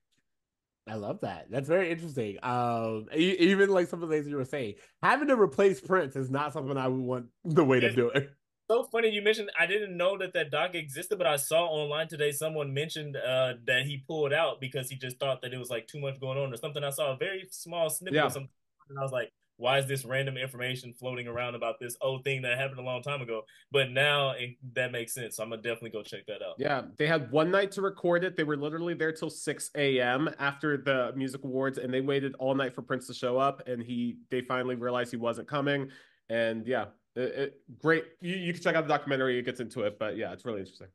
I 0.88 0.96
love 0.96 1.22
that. 1.22 1.48
That's 1.50 1.68
very 1.68 1.90
interesting. 1.92 2.38
Um, 2.44 3.08
e- 3.16 3.36
even 3.40 3.70
like 3.70 3.88
some 3.88 4.04
of 4.04 4.10
the 4.10 4.16
things 4.16 4.28
you 4.28 4.36
were 4.36 4.46
saying, 4.46 4.76
having 5.02 5.28
to 5.30 5.36
replace 5.40 5.82
Prince 5.82 6.16
is 6.16 6.30
not 6.30 6.54
something 6.54 6.78
I 6.78 6.88
would 6.88 7.02
want 7.02 7.26
the 7.44 7.64
way 7.64 7.80
to 7.80 7.92
do 7.92 8.10
it. 8.10 8.30
So 8.70 8.84
funny 8.92 9.10
you 9.10 9.22
mentioned. 9.22 9.52
I 9.60 9.68
didn't 9.68 9.96
know 9.96 10.18
that 10.18 10.34
that 10.34 10.50
doc 10.50 10.74
existed, 10.74 11.18
but 11.20 11.28
I 11.28 11.36
saw 11.36 11.66
online 11.66 12.08
today 12.08 12.32
someone 12.32 12.74
mentioned 12.74 13.16
uh, 13.16 13.54
that 13.68 13.84
he 13.86 14.04
pulled 14.08 14.34
out 14.34 14.60
because 14.60 14.90
he 14.90 14.96
just 14.96 15.20
thought 15.20 15.42
that 15.44 15.54
it 15.54 15.58
was 15.58 15.70
like 15.70 15.88
too 15.88 16.00
much 16.00 16.20
going 16.20 16.40
on 16.40 16.52
or 16.52 16.58
something. 16.58 16.84
I 16.84 16.90
saw 16.90 17.14
a 17.14 17.18
very 17.18 17.48
small 17.52 17.90
snippet 17.92 18.16
Yeah. 18.16 18.26
of 18.26 18.32
something, 18.34 18.50
and 18.90 18.98
I 18.98 19.04
was 19.04 19.12
like, 19.12 19.32
"Why 19.58 19.80
is 19.80 19.88
this 19.88 20.06
random 20.06 20.38
information 20.38 20.94
floating 20.94 21.28
around 21.28 21.56
about 21.56 21.76
this 21.80 21.96
old 22.02 22.24
thing 22.24 22.42
that 22.44 22.58
happened 22.58 22.80
a 22.80 22.84
long 22.84 23.02
time 23.02 23.22
ago?" 23.22 23.44
But 23.72 23.92
now 23.92 24.32
it, 24.32 24.58
that 24.74 24.92
makes 24.92 25.14
sense. 25.14 25.38
So 25.38 25.44
I'm 25.44 25.50
gonna 25.50 25.62
definitely 25.62 25.92
go 25.92 26.04
check 26.04 26.26
that 26.28 26.42
out. 26.42 26.56
Yeah, 26.58 26.84
they 26.98 27.08
had 27.08 27.32
one 27.32 27.52
night 27.52 27.72
to 27.74 27.82
record 27.82 28.24
it. 28.24 28.36
They 28.36 28.44
were 28.44 28.58
literally 28.58 28.94
there 28.94 29.12
till 29.12 29.30
6 29.30 29.72
a.m. 29.76 30.30
after 30.40 30.78
the 30.78 31.14
music 31.16 31.44
awards, 31.44 31.78
and 31.78 31.94
they 31.94 32.02
waited 32.02 32.36
all 32.40 32.56
night 32.56 32.74
for 32.74 32.82
Prince 32.82 33.08
to 33.08 33.14
show 33.14 33.38
up. 33.38 33.68
And 33.68 33.82
he, 33.82 34.18
they 34.30 34.42
finally 34.42 34.76
realized 34.76 35.12
he 35.12 35.18
wasn't 35.18 35.48
coming. 35.48 35.90
And 36.30 36.66
yeah, 36.68 36.86
it, 37.16 37.22
it, 37.22 37.62
great. 37.80 38.06
You, 38.22 38.36
you 38.36 38.54
can 38.54 38.62
check 38.62 38.76
out 38.76 38.88
the 38.88 38.94
documentary. 38.94 39.38
It 39.38 39.44
gets 39.44 39.60
into 39.60 39.82
it, 39.82 39.98
but 40.00 40.18
yeah, 40.18 40.34
it's 40.34 40.46
really 40.46 40.60
interesting. 40.60 40.88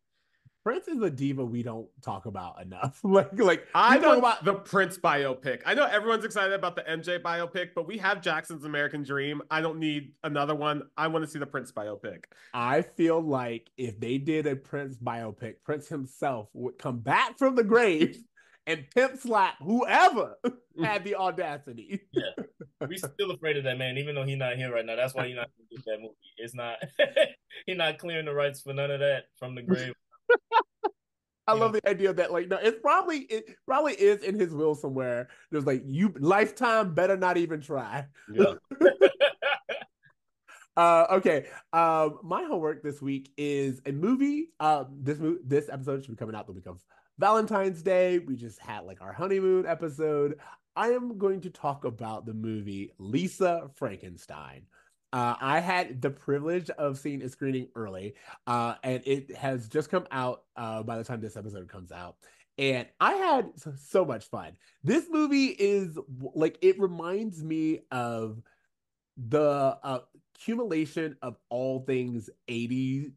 Prince 0.63 0.89
is 0.89 1.01
a 1.01 1.09
diva 1.11 1.45
we 1.45 1.63
don't 1.63 1.89
talk 2.03 2.27
about 2.27 2.61
enough. 2.61 3.01
like, 3.05 3.39
like 3.39 3.67
I 3.75 3.97
you 3.97 4.03
talk 4.03 4.19
about 4.19 4.45
the 4.45 4.55
Prince 4.55 4.99
biopic. 4.99 5.63
I 5.65 5.73
know 5.73 5.87
everyone's 5.87 6.25
excited 6.25 6.53
about 6.53 6.77
the 6.77 6.83
MJ 6.83 7.21
biopic, 7.21 7.71
but 7.75 7.87
we 7.87 7.97
have 7.99 8.21
Jackson's 8.21 8.65
American 8.65 9.03
Dream. 9.03 9.41
I 9.51 9.63
don't 9.63 9.79
need 9.79 10.13
another 10.23 10.55
one. 10.55 10.83
I 10.99 11.07
want 11.07 11.25
to 11.25 11.31
see 11.31 11.39
the 11.39 11.47
Prince 11.47 11.73
biopic. 11.73 12.25
I 12.53 12.83
feel 12.83 13.23
like 13.23 13.71
if 13.79 13.99
they 13.99 14.19
did 14.19 14.47
a 14.47 14.55
Prince 14.55 14.99
biopic, 14.99 15.55
Prince 15.65 15.89
himself 15.89 16.49
would 16.53 16.77
come 16.79 16.99
back 16.99 17.39
from 17.39 17.55
the 17.55 17.65
grave 17.65 18.19
and 18.67 18.85
pimp 18.95 19.19
slap 19.19 19.55
whoever 19.63 20.37
had 20.85 21.05
the 21.05 21.15
audacity. 21.15 22.03
yeah, 22.13 22.87
We 22.87 22.99
still 22.99 23.31
afraid 23.31 23.57
of 23.57 23.65
that 23.65 23.79
man, 23.79 23.97
even 23.97 24.15
though 24.15 24.25
he's 24.25 24.37
not 24.37 24.57
here 24.57 24.71
right 24.75 24.85
now. 24.85 24.97
That's 24.97 25.15
why 25.15 25.27
he's 25.29 25.37
not 25.37 25.49
gonna 25.57 25.69
get 25.71 25.85
that 25.87 26.01
movie. 26.03 26.15
It's 26.37 26.55
not. 26.55 26.77
he's 27.67 27.79
not 27.79 27.97
clearing 27.97 28.27
the 28.27 28.35
rights 28.35 28.61
for 28.61 28.75
none 28.75 28.91
of 28.91 29.01
that 29.01 29.25
from 29.39 29.55
the 29.55 29.63
grave. 29.63 29.95
I 31.47 31.55
Yeah. 31.55 31.61
love 31.61 31.73
the 31.73 31.89
idea 31.89 32.13
that 32.13 32.33
like 32.33 32.49
no, 32.49 32.59
it's 32.59 32.79
probably 32.81 33.21
it 33.21 33.45
probably 33.67 33.95
is 33.95 34.23
in 34.23 34.39
his 34.39 34.53
will 34.55 34.75
somewhere. 34.75 35.29
There's 35.51 35.67
like 35.67 35.83
you 35.87 36.15
lifetime 36.19 36.95
better 36.95 37.17
not 37.17 37.37
even 37.37 37.61
try. 37.61 38.07
Yeah. 38.33 38.55
Uh, 40.77 41.07
okay. 41.11 41.47
Um, 41.73 42.21
my 42.23 42.45
homework 42.45 42.83
this 42.83 43.03
week 43.03 43.33
is 43.37 43.83
a 43.85 43.93
movie. 43.93 44.51
Um, 44.61 44.87
this 45.03 45.19
mo- 45.19 45.37
this 45.45 45.69
episode 45.69 46.03
should 46.05 46.13
be 46.13 46.17
coming 46.17 46.35
out 46.35 46.47
the 46.47 46.53
week 46.53 46.67
of 46.67 46.83
Valentine's 47.19 47.83
Day. 47.83 48.21
We 48.21 48.37
just 48.37 48.59
had 48.61 48.85
like 48.85 49.03
our 49.03 49.13
honeymoon 49.13 49.67
episode. 49.67 50.39
I 50.77 50.91
am 50.93 51.19
going 51.19 51.41
to 51.43 51.51
talk 51.51 51.85
about 51.85 52.25
the 52.25 52.33
movie 52.33 52.93
Lisa 52.99 53.69
Frankenstein. 53.75 54.63
Uh, 55.13 55.35
I 55.41 55.61
had 55.61 56.01
the 56.01 56.11
privilege 56.11 56.71
of 56.71 56.99
seeing 56.99 57.23
a 57.23 57.29
screening 57.29 57.69
early, 57.75 58.15
uh, 58.47 58.75
and 58.85 59.03
it 59.05 59.35
has 59.37 59.69
just 59.69 59.91
come 59.91 60.07
out 60.11 60.45
uh, 60.57 60.83
by 60.83 60.99
the 60.99 61.05
time 61.05 61.21
this 61.21 61.37
episode 61.37 61.69
comes 61.69 61.91
out. 61.91 62.17
And 62.59 62.87
I 63.01 63.13
had 63.15 63.51
so, 63.79 64.05
much 64.05 64.27
fun. 64.27 64.53
This 64.85 65.07
movie 65.11 65.47
is 65.47 65.99
like, 66.35 66.59
it 66.61 66.79
reminds 66.79 67.43
me 67.43 67.81
of 67.91 68.43
the 69.17 69.79
uh, 69.83 70.01
accumulation 70.37 71.17
of 71.23 71.37
all 71.49 71.81
things 71.81 72.29
80s 72.49 73.13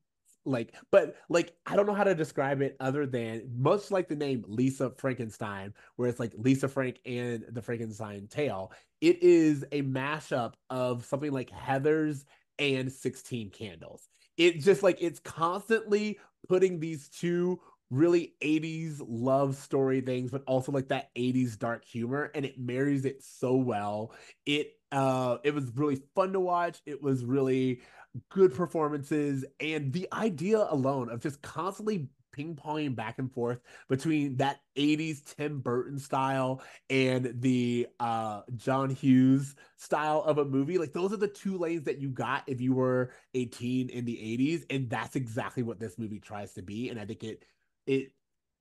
like 0.46 0.76
but 0.92 1.16
like 1.30 1.54
i 1.66 1.76
don't 1.76 1.86
know 1.86 1.94
how 1.94 2.04
to 2.04 2.16
describe 2.16 2.62
it 2.62 2.76
other 2.80 3.06
than 3.06 3.44
much 3.56 3.92
like 3.92 4.08
the 4.10 4.16
name 4.16 4.44
lisa 4.48 4.92
frankenstein 4.98 5.74
where 5.96 6.10
it's 6.10 6.20
like 6.20 6.34
lisa 6.38 6.68
frank 6.68 7.00
and 7.06 7.46
the 7.50 7.62
frankenstein 7.62 8.28
tale. 8.28 8.72
It 9.02 9.22
is 9.22 9.66
a 9.72 9.82
mashup 9.82 10.54
of 10.70 11.06
something 11.06 11.32
like 11.32 11.50
heathers 11.50 12.24
and 12.60 12.92
16 12.92 13.50
candles. 13.50 14.08
It 14.38 14.62
just 14.62 14.84
like 14.84 14.98
it's 15.02 15.20
constantly 15.20 16.20
putting 16.48 16.80
these 16.80 17.10
two 17.10 17.60
really 17.90 18.34
80s 18.42 19.02
love 19.06 19.56
story 19.56 20.02
things 20.02 20.32
but 20.32 20.42
also 20.48 20.72
like 20.72 20.88
that 20.88 21.10
80s 21.16 21.56
dark 21.58 21.86
humor 21.86 22.32
and 22.34 22.46
it 22.46 22.60
marries 22.60 23.06
it 23.06 23.24
so 23.24 23.56
well. 23.56 24.14
It 24.46 24.72
uh 24.92 25.38
it 25.44 25.54
was 25.54 25.72
really 25.76 26.02
fun 26.16 26.34
to 26.34 26.40
watch. 26.40 26.82
It 26.86 27.02
was 27.02 27.26
really 27.26 27.82
good 28.30 28.54
performances 28.54 29.44
and 29.60 29.92
the 29.92 30.08
idea 30.14 30.68
alone 30.70 31.10
of 31.10 31.20
just 31.20 31.42
constantly 31.42 32.08
ping-ponging 32.32 32.96
back 32.96 33.20
and 33.20 33.32
forth 33.32 33.60
between 33.88 34.36
that 34.38 34.60
80s 34.76 35.36
Tim 35.36 35.60
Burton 35.60 36.00
style 36.00 36.62
and 36.90 37.34
the 37.42 37.88
uh 38.00 38.42
John 38.56 38.90
Hughes 38.90 39.56
style 39.78 40.22
of 40.24 40.40
a 40.40 40.46
movie 40.46 40.78
like 40.78 40.94
those 40.94 41.14
are 41.14 41.18
the 41.18 41.28
two 41.28 41.58
lanes 41.58 41.84
that 41.84 42.00
you 42.00 42.10
got 42.10 42.44
if 42.48 42.60
you 42.60 42.74
were 42.74 43.12
a 43.36 43.46
teen 43.46 43.90
in 43.90 44.04
the 44.04 44.16
80s 44.16 44.66
and 44.70 44.90
that's 44.90 45.16
exactly 45.16 45.64
what 45.64 45.80
this 45.80 45.98
movie 45.98 46.20
tries 46.20 46.54
to 46.54 46.62
be 46.62 46.90
and 46.90 47.00
I 47.00 47.06
think 47.06 47.24
it 47.24 47.46
it 47.86 48.12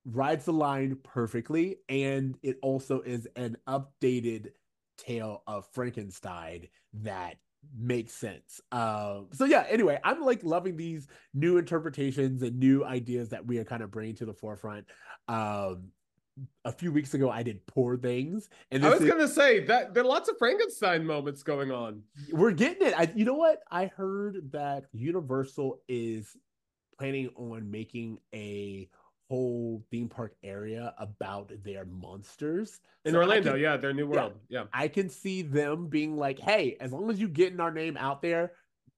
rides 0.05 0.45
the 0.45 0.53
line 0.53 0.99
perfectly 1.03 1.77
and 1.89 2.37
it 2.43 2.59
also 2.63 3.01
is 3.01 3.27
an 3.37 3.57
updated 3.67 4.49
tale 4.99 5.43
of 5.47 5.67
Frankenstein 5.73 6.69
that 6.93 7.37
makes 7.79 8.13
sense. 8.13 8.61
Um, 8.71 9.29
so 9.33 9.45
yeah, 9.45 9.65
anyway, 9.69 9.99
I'm 10.05 10.21
like 10.23 10.43
loving 10.43 10.77
these 10.77 11.07
new 11.35 11.59
interpretations 11.59 12.43
and 12.43 12.59
new 12.59 12.85
ideas 12.85 13.31
that 13.31 13.47
we 13.47 13.59
are 13.59 13.65
kind 13.65 13.83
of 13.83 13.91
bringing 13.91 14.15
to 14.17 14.27
the 14.27 14.35
forefront. 14.35 14.87
Um, 15.29 15.89
a 16.65 16.73
few 16.73 16.93
weeks 16.93 17.13
ago, 17.15 17.31
I 17.31 17.43
did 17.43 17.65
Poor 17.67 17.97
Things, 17.97 18.49
and 18.71 18.85
I 18.85 18.91
was 18.91 19.03
is, 19.03 19.09
gonna 19.09 19.29
say 19.29 19.65
that 19.67 19.93
there 19.93 20.03
are 20.03 20.07
lots 20.07 20.29
of 20.31 20.39
Frankenstein 20.39 21.05
moments 21.05 21.43
going 21.43 21.71
on. 21.71 22.03
we're 22.31 22.53
getting 22.53 22.87
it. 22.89 22.95
I, 22.97 23.11
you 23.15 23.25
know 23.25 23.35
what? 23.35 23.61
I 23.71 23.87
heard 23.87 24.51
that 24.53 24.85
Universal 24.93 25.81
is 25.89 26.35
planning 26.99 27.29
on 27.37 27.71
making 27.71 28.19
a 28.35 28.89
whole 29.37 29.83
theme 29.91 30.11
park 30.11 30.35
area 30.45 30.93
about 30.99 31.51
their 31.65 31.87
monsters 31.87 32.81
In 33.07 33.13
So 33.13 33.19
Orlando, 33.21 33.53
can- 33.53 33.61
yeah, 33.63 33.79
their 33.79 33.95
new 33.95 34.07
world. 34.07 34.35
Yeah. 34.51 34.65
I 34.75 34.89
can 34.89 35.09
see 35.09 35.41
them 35.41 35.87
being 35.87 36.19
like, 36.19 36.39
hey, 36.39 36.77
as 36.81 36.93
long 36.93 37.11
as 37.11 37.19
you 37.19 37.29
getting 37.29 37.59
our 37.59 37.71
name 37.71 37.97
out 37.97 38.21
there, 38.21 38.53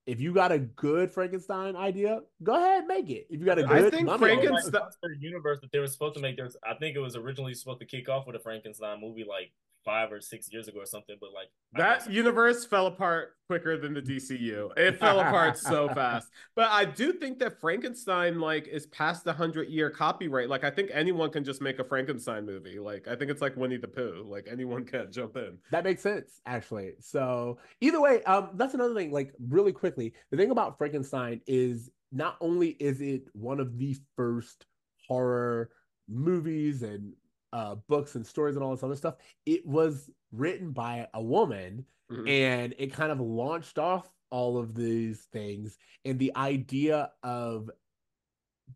if 0.06 0.20
you 0.20 0.34
got 0.34 0.50
a 0.50 0.58
good 0.58 1.12
Frankenstein 1.12 1.76
idea, 1.76 2.20
go 2.42 2.56
ahead 2.56 2.84
make 2.88 3.10
it. 3.10 3.28
If 3.30 3.38
you 3.38 3.46
got 3.46 3.60
a 3.60 3.62
good 3.62 3.84
I 3.86 3.90
think 3.90 4.06
mummy 4.06 4.26
Franken- 4.26 4.38
idea- 4.38 4.50
Like, 4.50 4.62
Frankenstein- 4.64 5.18
universe 5.20 5.60
that 5.60 5.70
they 5.70 5.78
were 5.78 5.86
supposed 5.86 6.14
to 6.16 6.20
make. 6.20 6.36
There's, 6.36 6.56
I 6.68 6.74
think 6.74 6.96
it 6.96 7.00
was 7.00 7.14
originally 7.14 7.54
supposed 7.54 7.78
to 7.78 7.86
kick 7.86 8.08
off 8.08 8.26
with 8.26 8.34
a 8.34 8.40
Frankenstein 8.40 9.00
movie 9.00 9.22
like 9.24 9.52
five 9.84 10.12
or 10.12 10.20
six 10.20 10.52
years 10.52 10.68
ago 10.68 10.80
or 10.80 10.86
something. 10.86 11.16
But 11.20 11.30
like 11.32 11.48
That 11.74 12.10
universe 12.10 12.64
fell 12.64 12.86
apart 12.86 13.36
quicker 13.46 13.76
than 13.76 13.94
the 13.94 14.00
DCU. 14.00 14.70
It 14.76 14.98
fell 15.00 15.20
apart 15.20 15.58
so 15.58 15.88
fast. 15.88 16.28
But 16.54 16.70
I 16.70 16.84
do 16.84 17.12
think 17.12 17.38
that 17.40 17.60
Frankenstein 17.60 18.40
like 18.40 18.66
is 18.68 18.86
past 18.86 19.24
the 19.24 19.32
hundred 19.32 19.68
year 19.68 19.90
copyright. 19.90 20.48
Like 20.48 20.64
I 20.64 20.70
think 20.70 20.90
anyone 20.92 21.30
can 21.30 21.44
just 21.44 21.60
make 21.60 21.78
a 21.78 21.84
Frankenstein 21.84 22.46
movie. 22.46 22.78
Like 22.78 23.08
I 23.08 23.16
think 23.16 23.30
it's 23.30 23.42
like 23.42 23.56
Winnie 23.56 23.76
the 23.76 23.88
Pooh. 23.88 24.24
Like 24.26 24.48
anyone 24.50 24.84
can 24.84 25.10
jump 25.12 25.36
in. 25.36 25.58
That 25.70 25.84
makes 25.84 26.02
sense, 26.02 26.40
actually. 26.46 26.92
So 27.00 27.58
either 27.80 28.00
way, 28.00 28.22
um, 28.24 28.50
that's 28.54 28.74
another 28.74 28.94
thing. 28.94 29.12
Like 29.12 29.32
really 29.48 29.72
quickly, 29.72 30.14
the 30.30 30.36
thing 30.36 30.50
about 30.50 30.78
Frankenstein 30.78 31.40
is 31.46 31.90
not 32.12 32.36
only 32.40 32.70
is 32.80 33.00
it 33.00 33.24
one 33.32 33.60
of 33.60 33.76
the 33.78 33.96
first 34.16 34.66
horror 35.08 35.70
movies 36.08 36.82
and 36.82 37.12
uh, 37.54 37.76
books 37.88 38.16
and 38.16 38.26
stories 38.26 38.56
and 38.56 38.64
all 38.64 38.72
this 38.72 38.82
other 38.82 38.96
stuff, 38.96 39.14
it 39.46 39.64
was 39.64 40.10
written 40.32 40.72
by 40.72 41.08
a 41.14 41.22
woman, 41.22 41.86
Mhm. 42.10 42.28
and 42.28 42.74
it 42.76 42.92
kind 42.92 43.12
of 43.12 43.20
launched 43.20 43.78
off 43.78 44.10
all 44.30 44.58
of 44.58 44.74
these 44.74 45.24
things. 45.26 45.78
And 46.04 46.18
the 46.18 46.34
idea 46.36 47.12
of 47.22 47.70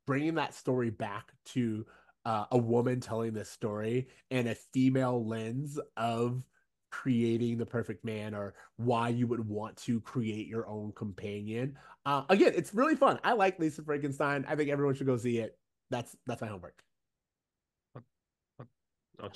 bringing 0.07 0.37
that 0.37 0.55
story 0.55 0.91
back 0.91 1.35
to 1.47 1.85
uh, 2.25 2.47
a 2.53 2.59
woman 2.59 3.01
telling 3.01 3.33
this 3.33 3.51
story 3.51 4.07
and 4.31 4.49
a 4.49 4.55
female 4.55 5.25
lens 5.27 5.81
of 5.97 6.45
creating 6.91 7.57
the 7.59 7.67
perfect 7.67 8.05
man 8.05 8.35
or 8.35 8.55
why 8.77 9.09
you 9.09 9.27
would 9.27 9.47
want 9.49 9.77
to 9.77 10.01
create 10.03 10.47
your 10.47 10.67
own 10.69 10.93
companion. 10.93 11.77
Uh, 12.05 12.25
again, 12.29 12.53
it's 12.55 12.75
really 12.75 12.97
fun. 12.97 13.19
I 13.25 13.33
like 13.33 13.59
Lisa 13.59 13.83
Frankenstein. 13.83 14.45
I 14.47 14.57
think 14.57 14.71
everyone 14.71 14.95
should 14.95 15.07
go 15.07 15.17
see 15.17 15.39
it. 15.39 15.59
That's 15.91 16.17
that's 16.27 16.43
my 16.43 16.49
homework. 16.49 16.83
I'll 17.95 18.03
check 18.03 18.15
it 18.59 18.63
out. 18.63 18.69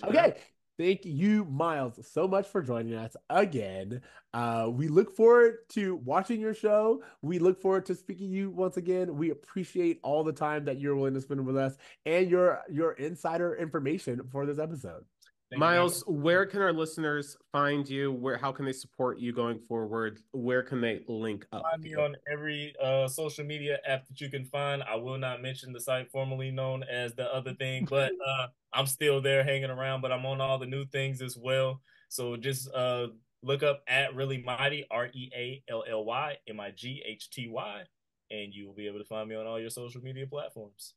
Okay. 0.04 0.34
Thank 0.78 1.04
you, 1.04 1.44
Myles, 1.44 2.00
so 2.10 2.26
much 2.26 2.48
for 2.48 2.62
joining 2.62 2.94
us 2.94 3.14
again. 3.28 4.00
Uh, 4.32 4.68
we 4.72 4.88
look 4.88 5.14
forward 5.14 5.58
to 5.70 5.96
watching 5.96 6.40
your 6.40 6.54
show. 6.54 7.02
We 7.20 7.38
look 7.38 7.60
forward 7.60 7.84
to 7.86 7.94
speaking 7.94 8.30
to 8.30 8.36
you 8.36 8.50
once 8.50 8.78
again. 8.78 9.16
We 9.16 9.30
appreciate 9.30 10.00
all 10.02 10.24
the 10.24 10.32
time 10.32 10.64
that 10.64 10.80
you're 10.80 10.96
willing 10.96 11.14
to 11.14 11.20
spend 11.20 11.44
with 11.46 11.58
us 11.58 11.76
and 12.06 12.30
your 12.30 12.62
your 12.70 12.92
insider 12.92 13.54
information 13.54 14.22
for 14.32 14.46
this 14.46 14.58
episode. 14.58 15.04
Thank 15.52 15.60
you 15.60 15.66
Myles, 15.66 16.02
where 16.06 16.46
can 16.46 16.62
our 16.62 16.72
listeners 16.72 17.36
find 17.52 17.86
you? 17.86 18.10
Where 18.10 18.38
how 18.38 18.52
can 18.52 18.64
they 18.64 18.72
support 18.72 19.18
you 19.18 19.34
going 19.34 19.58
forward? 19.58 20.18
Where 20.32 20.62
can 20.62 20.80
they 20.80 21.02
link 21.06 21.44
up? 21.52 21.60
Find 21.70 21.82
me 21.82 21.94
on 21.94 22.16
every 22.26 22.74
uh, 22.82 23.06
social 23.06 23.44
media 23.44 23.76
app 23.86 24.08
that 24.08 24.18
you 24.18 24.30
can 24.30 24.46
find. 24.46 24.82
I 24.82 24.96
will 24.96 25.18
not 25.18 25.42
mention 25.42 25.74
the 25.74 25.80
site 25.80 26.10
formerly 26.10 26.50
known 26.50 26.84
as 26.84 27.14
the 27.14 27.30
other 27.34 27.52
thing, 27.52 27.86
but 27.90 28.12
uh, 28.26 28.46
I'm 28.72 28.86
still 28.86 29.20
there 29.20 29.44
hanging 29.44 29.68
around. 29.68 30.00
But 30.00 30.10
I'm 30.10 30.24
on 30.24 30.40
all 30.40 30.58
the 30.58 30.64
new 30.64 30.86
things 30.86 31.20
as 31.20 31.36
well. 31.36 31.82
So 32.08 32.38
just 32.38 32.72
uh, 32.72 33.08
look 33.42 33.62
up 33.62 33.82
at 33.86 34.14
really 34.14 34.42
mighty 34.42 34.86
R 34.90 35.10
E 35.12 35.30
A 35.36 35.62
L 35.68 35.84
L 35.86 36.06
Y 36.06 36.34
M 36.48 36.60
I 36.60 36.70
G 36.70 37.02
H 37.06 37.28
T 37.28 37.48
Y, 37.48 37.82
and 38.30 38.54
you 38.54 38.66
will 38.66 38.74
be 38.74 38.86
able 38.86 39.00
to 39.00 39.04
find 39.04 39.28
me 39.28 39.34
on 39.34 39.46
all 39.46 39.60
your 39.60 39.68
social 39.68 40.00
media 40.00 40.26
platforms. 40.26 40.94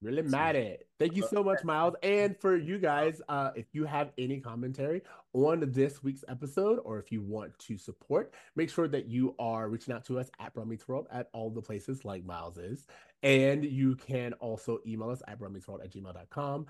Really 0.00 0.22
mad 0.22 0.54
at. 0.54 0.84
Thank 1.00 1.16
you 1.16 1.26
so 1.28 1.42
much, 1.42 1.64
Myles. 1.64 1.94
And 2.04 2.36
for 2.38 2.56
you 2.56 2.78
guys, 2.78 3.20
uh, 3.28 3.50
if 3.56 3.66
you 3.72 3.84
have 3.84 4.12
any 4.16 4.38
commentary 4.38 5.02
on 5.32 5.72
this 5.72 6.04
week's 6.04 6.24
episode, 6.28 6.78
or 6.84 7.00
if 7.00 7.10
you 7.10 7.20
want 7.20 7.58
to 7.60 7.76
support, 7.76 8.32
make 8.54 8.70
sure 8.70 8.86
that 8.86 9.06
you 9.06 9.34
are 9.40 9.68
reaching 9.68 9.92
out 9.92 10.04
to 10.06 10.20
us 10.20 10.30
at 10.38 10.54
Bruh 10.54 10.66
Meets 10.66 10.86
World 10.86 11.08
at 11.10 11.28
all 11.32 11.50
the 11.50 11.62
places 11.62 12.04
like 12.04 12.24
Myles 12.24 12.58
is. 12.58 12.86
And 13.22 13.64
you 13.64 13.96
can 13.96 14.32
also 14.34 14.78
email 14.86 15.10
us 15.10 15.22
at 15.26 15.40
bruhmeetsworld 15.40 15.82
at 15.82 15.90
gmail.com. 15.92 16.66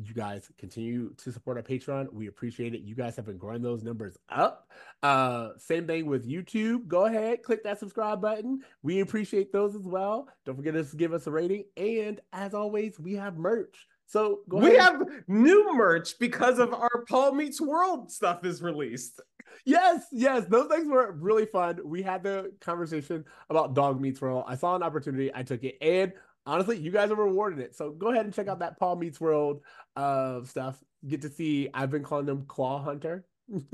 You 0.00 0.14
guys 0.14 0.48
continue 0.58 1.12
to 1.14 1.32
support 1.32 1.56
our 1.56 1.62
Patreon. 1.62 2.12
We 2.12 2.28
appreciate 2.28 2.74
it. 2.74 2.82
You 2.82 2.94
guys 2.94 3.16
have 3.16 3.26
been 3.26 3.36
growing 3.36 3.62
those 3.62 3.82
numbers 3.82 4.16
up. 4.28 4.68
Uh, 5.02 5.50
same 5.58 5.86
thing 5.88 6.06
with 6.06 6.28
YouTube. 6.28 6.86
Go 6.86 7.06
ahead, 7.06 7.42
click 7.42 7.64
that 7.64 7.80
subscribe 7.80 8.20
button. 8.20 8.60
We 8.82 9.00
appreciate 9.00 9.52
those 9.52 9.74
as 9.74 9.86
well. 9.86 10.28
Don't 10.46 10.56
forget 10.56 10.74
to 10.74 10.96
give 10.96 11.12
us 11.12 11.26
a 11.26 11.32
rating. 11.32 11.64
And 11.76 12.20
as 12.32 12.54
always, 12.54 12.98
we 13.00 13.14
have 13.14 13.36
merch. 13.36 13.86
So 14.06 14.40
go 14.48 14.58
We 14.58 14.74
have 14.76 15.02
new 15.26 15.74
merch 15.74 16.18
because 16.18 16.58
of 16.58 16.72
our 16.72 17.04
Paul 17.08 17.32
Meets 17.32 17.60
World 17.60 18.10
stuff 18.10 18.44
is 18.44 18.62
released. 18.62 19.20
Yes, 19.64 20.06
yes, 20.12 20.46
those 20.48 20.68
things 20.68 20.88
were 20.88 21.12
really 21.12 21.44
fun. 21.44 21.80
We 21.84 22.02
had 22.02 22.22
the 22.22 22.52
conversation 22.60 23.24
about 23.50 23.74
Dog 23.74 24.00
Meets 24.00 24.20
World. 24.20 24.44
I 24.46 24.54
saw 24.54 24.76
an 24.76 24.82
opportunity, 24.82 25.30
I 25.34 25.42
took 25.42 25.62
it, 25.62 25.76
and 25.82 26.12
honestly, 26.48 26.78
you 26.78 26.90
guys 26.90 27.10
are 27.10 27.16
rewarding 27.16 27.60
it. 27.60 27.76
So 27.76 27.90
go 27.90 28.10
ahead 28.10 28.24
and 28.24 28.34
check 28.34 28.48
out 28.48 28.60
that 28.60 28.78
Paul 28.78 28.96
Meets 28.96 29.20
World 29.20 29.60
uh 29.96 30.42
stuff. 30.44 30.82
Get 31.06 31.22
to 31.22 31.28
see. 31.28 31.68
I've 31.72 31.90
been 31.90 32.02
calling 32.02 32.26
them 32.26 32.44
Claw 32.46 32.82
Hunter. 32.82 33.24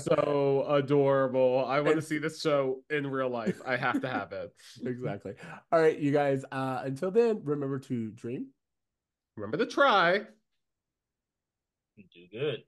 So 0.00 0.64
adorable. 0.68 1.64
I 1.66 1.80
want 1.80 1.96
to 1.96 2.02
see 2.02 2.18
this 2.18 2.40
show 2.40 2.80
in 2.90 3.06
real 3.06 3.28
life. 3.28 3.60
I 3.66 3.76
have 3.76 4.00
to 4.02 4.08
have 4.08 4.32
it. 4.32 4.52
exactly. 4.84 5.34
All 5.72 5.80
right, 5.80 5.98
you 5.98 6.12
guys. 6.12 6.44
Uh, 6.50 6.82
until 6.84 7.10
then, 7.10 7.40
remember 7.44 7.78
to 7.80 8.10
dream. 8.12 8.46
Remember 9.36 9.56
to 9.56 9.66
try. 9.66 10.20
Do 11.96 12.26
good. 12.30 12.62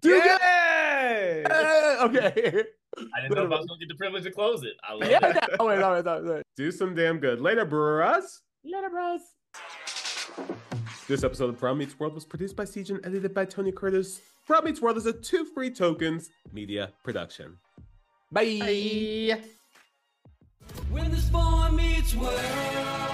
Do 0.00 0.22
good. 0.22 0.40
Yay! 0.40 1.44
Uh, 1.50 2.08
okay. 2.08 2.64
I 2.98 3.20
didn't 3.20 3.36
know 3.36 3.46
if 3.46 3.52
I 3.52 3.56
was 3.56 3.66
gonna 3.66 3.78
get 3.78 3.88
the 3.88 3.94
privilege 3.94 4.24
to 4.24 4.30
close 4.30 4.62
it. 4.62 4.74
I 4.82 4.94
love 4.94 5.10
yeah. 5.10 5.26
it. 5.26 5.36
yeah. 5.36 5.56
Oh 5.60 5.66
wait, 5.66 5.78
no, 5.78 5.92
wait, 5.92 6.04
no, 6.04 6.20
no. 6.20 6.42
Do 6.56 6.70
some 6.70 6.94
damn 6.94 7.18
good. 7.18 7.40
Later, 7.40 7.64
bros. 7.64 8.42
Later, 8.64 8.90
bros. 8.90 9.20
This 11.08 11.22
episode 11.22 11.50
of 11.50 11.60
Bruh 11.60 11.76
Meets 11.76 11.98
World 11.98 12.14
was 12.14 12.24
produced 12.24 12.56
by 12.56 12.64
Ceej 12.64 12.90
and 12.90 13.04
edited 13.04 13.32
by 13.32 13.44
Tony 13.44 13.70
Curtis. 13.70 14.20
Bruh 14.48 14.64
Meets 14.64 14.80
World 14.80 14.96
is 14.96 15.06
a 15.06 15.12
two 15.12 15.44
free 15.44 15.70
tokens 15.70 16.30
media 16.52 16.92
production. 17.04 17.58
Bye. 18.32 19.40
When 20.90 21.10
the 21.10 21.16
spawn 21.18 21.76
meets 21.76 22.14
world. 22.14 23.05